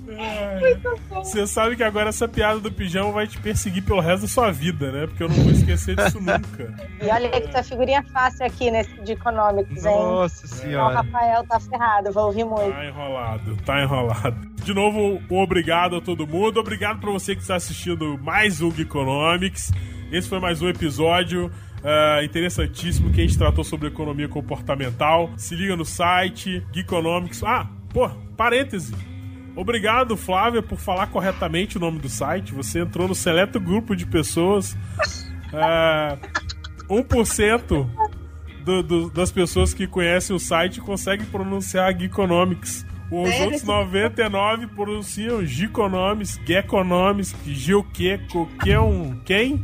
Você 1.23 1.47
sabe 1.47 1.77
que 1.77 1.83
agora 1.83 2.09
essa 2.11 2.29
piada 2.29 2.59
do 2.61 2.71
pijama 2.71 3.13
vai 3.13 3.27
te 3.27 3.39
perseguir 3.39 3.83
pelo 3.83 4.01
resto 4.01 4.23
da 4.23 4.29
sua 4.29 4.51
vida, 4.53 4.91
né? 4.93 5.07
Porque 5.07 5.23
eu 5.23 5.29
não 5.29 5.37
vou 5.37 5.53
esquecer 5.53 5.97
disso 5.97 6.21
nunca. 6.21 6.75
E 7.01 7.07
olha 7.07 7.31
aí 7.33 7.41
que 7.41 7.49
tua 7.49 7.63
figurinha 7.63 8.03
fácil 8.13 8.45
aqui 8.45 8.71
nesse 8.71 8.93
de 9.03 9.13
Economics, 9.13 9.85
hein? 9.85 9.95
Nossa 9.95 10.45
Então, 10.47 10.59
o 10.59 10.61
senhora. 10.61 10.95
Rafael 10.97 11.45
tá 11.47 11.61
ferrado, 11.61 12.13
vou 12.13 12.27
ouvir 12.27 12.45
muito. 12.45 12.73
Tá 12.73 12.85
enrolado, 12.87 13.57
tá 13.65 13.83
enrolado. 13.83 14.53
De 14.63 14.75
novo, 14.75 15.21
um 15.31 15.39
obrigado 15.41 15.97
a 15.97 16.01
todo 16.01 16.27
mundo. 16.27 16.61
Obrigado 16.61 17.01
pra 17.01 17.11
você 17.11 17.35
que 17.35 17.43
está 17.43 17.57
assistindo 17.57 18.19
mais 18.23 18.61
um 18.61 18.71
Geekonomics. 18.71 19.73
Esse 20.13 20.29
foi 20.29 20.39
mais 20.39 20.61
um 20.61 20.69
episódio 20.69 21.51
ah, 21.83 22.23
interessantíssimo 22.23 23.11
que 23.11 23.21
a 23.21 23.25
gente 23.25 23.39
tratou 23.39 23.65
sobre 23.65 23.89
economia 23.89 24.29
comportamental. 24.29 25.31
Se 25.39 25.55
liga 25.57 25.75
no 25.75 25.85
site, 25.85 26.63
Geekonomics. 26.73 27.43
Ah, 27.43 27.67
pô, 27.93 28.09
parêntese. 28.37 28.95
Obrigado, 29.57 30.17
Flávia, 30.17 30.63
por 30.63 30.79
falar 30.79 31.07
corretamente 31.09 31.77
o 31.79 31.81
nome 31.81 31.99
do 31.99 32.09
site. 32.09 32.53
Você 32.53 32.81
entrou 32.81 33.09
no 33.09 33.15
seleto 33.15 33.59
grupo 33.59 33.97
de 33.97 34.05
pessoas. 34.07 34.77
ah, 35.55 36.17
1% 36.89 37.89
do- 38.65 38.83
do- 38.83 39.11
das 39.11 39.31
pessoas 39.33 39.73
que 39.75 39.87
conhecem 39.87 40.37
o 40.37 40.39
site 40.39 40.81
conseguem 40.81 41.27
pronunciar 41.27 41.97
Geekonomics. 41.99 42.85
Os 43.11 43.29
Sério? 43.29 43.45
outros 43.45 43.63
99 43.65 44.67
pronunciam 44.69 45.45
Geekonomics, 45.45 46.39
Geekonomics, 46.47 47.35
Geoque, 47.47 48.19
Coqueon, 48.31 49.17
quem? 49.25 49.63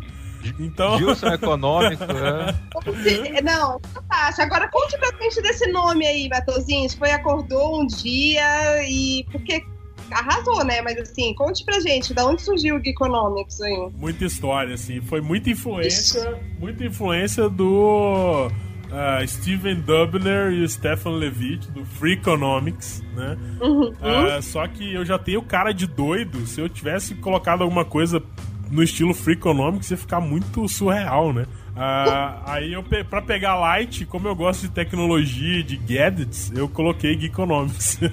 Então, 0.59 0.99
Gilson 0.99 1.29
Econômico, 1.29 2.05
é. 2.13 3.43
Não, 3.43 3.81
fantástico. 3.93 4.43
Agora 4.43 4.69
conte 4.69 4.99
pra 4.99 5.11
gente 5.21 5.43
desse 5.43 5.71
nome 5.71 6.07
aí, 6.07 6.29
Batozinho. 6.29 6.89
Foi 6.97 7.11
acordou 7.11 7.83
um 7.83 7.87
dia 7.87 8.83
e. 8.85 9.25
Porque 9.31 9.63
arrasou, 10.11 10.65
né? 10.65 10.81
Mas 10.83 10.99
assim, 10.99 11.35
conte 11.35 11.65
pra 11.65 11.81
gente, 11.81 12.15
da 12.15 12.27
onde 12.27 12.43
surgiu 12.43 12.77
o 12.77 12.83
Geekonomics 12.83 13.61
aí? 13.61 13.89
muita 13.97 14.25
história, 14.25 14.75
assim. 14.75 15.01
Foi 15.01 15.21
muita 15.21 15.51
influência, 15.51 16.39
muita 16.59 16.85
influência 16.85 17.49
do 17.49 18.51
ah, 18.91 19.25
Steven 19.27 19.81
Dubner 19.81 20.53
e 20.53 20.63
o 20.63 20.69
Stefan 20.69 21.11
Levitt, 21.11 21.71
do 21.71 21.85
Free 21.85 22.15
Economics, 22.15 23.03
né? 23.15 23.37
Uhum. 23.61 23.93
Ah, 24.01 24.41
só 24.41 24.67
que 24.67 24.95
eu 24.95 25.05
já 25.05 25.19
tenho 25.19 25.43
cara 25.43 25.73
de 25.73 25.87
doido. 25.87 26.47
Se 26.47 26.61
eu 26.61 26.69
tivesse 26.69 27.15
colocado 27.17 27.63
alguma 27.63 27.85
coisa 27.85 28.23
no 28.71 28.83
estilo 28.83 29.15
Free 29.15 29.35
Economics, 29.35 29.91
ia 29.91 29.97
ficar 29.97 30.21
muito 30.21 30.69
surreal, 30.69 31.33
né? 31.33 31.47
Ah, 31.81 32.43
aí 32.45 32.73
eu, 32.73 32.83
pe- 32.83 33.05
pra 33.05 33.23
pegar 33.23 33.55
light, 33.55 34.05
como 34.07 34.27
eu 34.27 34.35
gosto 34.35 34.63
de 34.63 34.69
tecnologia, 34.71 35.63
de 35.63 35.77
gadgets, 35.77 36.51
eu 36.55 36.69
coloquei 36.69 37.17
Geekonomics. 37.19 38.01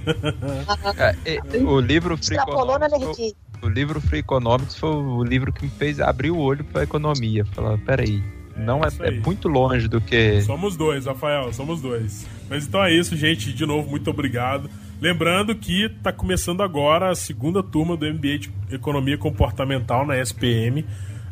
É, 1.26 1.36
é, 1.36 1.58
o 1.64 1.80
livro 1.80 2.18
foi, 2.18 2.38
nerdice. 2.38 3.36
o 3.62 3.68
livro 3.68 4.00
Free 4.02 4.20
Economics 4.20 4.78
foi 4.78 4.90
o 4.90 5.24
livro 5.24 5.52
que 5.52 5.64
me 5.66 5.72
fez 5.72 6.00
abrir 6.00 6.32
o 6.32 6.38
olho 6.38 6.64
pra 6.64 6.84
economia. 6.84 7.44
Falar, 7.46 7.78
peraí, 7.80 8.22
não 8.56 8.84
é, 8.84 8.88
isso 8.88 9.04
é 9.04 9.10
aí. 9.10 9.20
muito 9.20 9.48
longe 9.48 9.88
do 9.88 10.00
que. 10.00 10.42
Somos 10.42 10.76
dois, 10.78 11.06
Rafael, 11.06 11.52
somos 11.54 11.82
dois. 11.82 12.26
Mas 12.50 12.68
então 12.68 12.84
é 12.84 12.94
isso, 12.94 13.16
gente. 13.18 13.52
De 13.52 13.66
novo, 13.66 13.90
muito 13.90 14.10
obrigado. 14.10 14.70
Lembrando 15.06 15.54
que 15.54 15.88
tá 16.02 16.12
começando 16.12 16.64
agora 16.64 17.12
a 17.12 17.16
segunda 17.16 17.62
turma 17.62 17.96
do 17.96 18.12
MBA 18.12 18.40
de 18.40 18.52
Economia 18.72 19.16
Comportamental 19.16 20.04
na 20.04 20.20
SPM. 20.20 20.84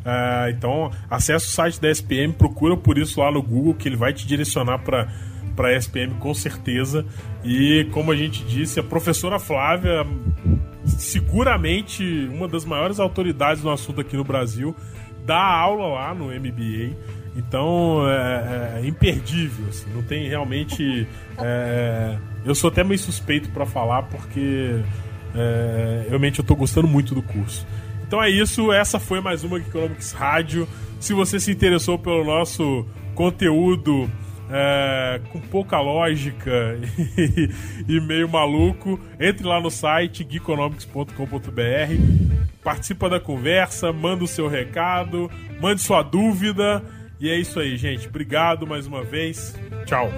Ah, 0.04 0.46
então, 0.48 0.92
acesse 1.10 1.46
o 1.46 1.48
site 1.48 1.80
da 1.80 1.90
SPM, 1.90 2.32
procura 2.34 2.76
por 2.76 2.96
isso 2.96 3.18
lá 3.18 3.32
no 3.32 3.42
Google, 3.42 3.74
que 3.74 3.88
ele 3.88 3.96
vai 3.96 4.12
te 4.12 4.28
direcionar 4.28 4.78
para 4.78 5.08
para 5.56 5.70
a 5.70 5.76
SPM 5.76 6.14
com 6.20 6.32
certeza. 6.32 7.04
E 7.42 7.88
como 7.90 8.12
a 8.12 8.16
gente 8.16 8.44
disse, 8.44 8.78
a 8.78 8.82
professora 8.82 9.40
Flávia, 9.40 10.06
seguramente 10.86 12.28
uma 12.32 12.46
das 12.46 12.64
maiores 12.64 13.00
autoridades 13.00 13.64
no 13.64 13.72
assunto 13.72 14.00
aqui 14.00 14.16
no 14.16 14.22
Brasil, 14.22 14.72
dá 15.26 15.42
aula 15.42 15.88
lá 15.88 16.14
no 16.14 16.26
MBA. 16.26 16.96
Então 17.36 18.08
é, 18.08 18.80
é 18.82 18.86
imperdível, 18.86 19.66
assim, 19.68 19.90
não 19.92 20.02
tem 20.02 20.28
realmente. 20.28 21.06
é, 21.38 22.16
eu 22.44 22.54
sou 22.54 22.68
até 22.68 22.84
meio 22.84 22.98
suspeito 22.98 23.50
para 23.50 23.66
falar 23.66 24.02
porque 24.04 24.80
é, 25.34 26.06
realmente 26.08 26.38
eu 26.38 26.44
tô 26.44 26.54
gostando 26.54 26.86
muito 26.86 27.14
do 27.14 27.22
curso. 27.22 27.66
Então 28.06 28.22
é 28.22 28.30
isso, 28.30 28.72
essa 28.72 29.00
foi 29.00 29.20
mais 29.20 29.42
uma 29.42 29.58
Economics 29.58 30.12
Rádio. 30.12 30.68
Se 31.00 31.12
você 31.12 31.40
se 31.40 31.50
interessou 31.50 31.98
pelo 31.98 32.24
nosso 32.24 32.86
conteúdo 33.14 34.08
é, 34.50 35.20
com 35.32 35.40
pouca 35.40 35.80
lógica 35.80 36.78
e, 37.18 37.50
e 37.96 38.00
meio 38.00 38.28
maluco, 38.28 39.00
entre 39.18 39.46
lá 39.46 39.60
no 39.60 39.70
site 39.70 40.26
geekonomics.com.br, 40.28 41.12
participa 42.62 43.08
da 43.08 43.18
conversa, 43.18 43.92
manda 43.92 44.24
o 44.24 44.28
seu 44.28 44.48
recado, 44.48 45.30
mande 45.60 45.80
sua 45.80 46.02
dúvida. 46.02 46.82
E 47.24 47.30
é 47.30 47.38
isso 47.38 47.58
aí, 47.58 47.78
gente. 47.78 48.06
Obrigado 48.06 48.66
mais 48.66 48.86
uma 48.86 49.02
vez. 49.02 49.56
Tchau. 49.86 50.10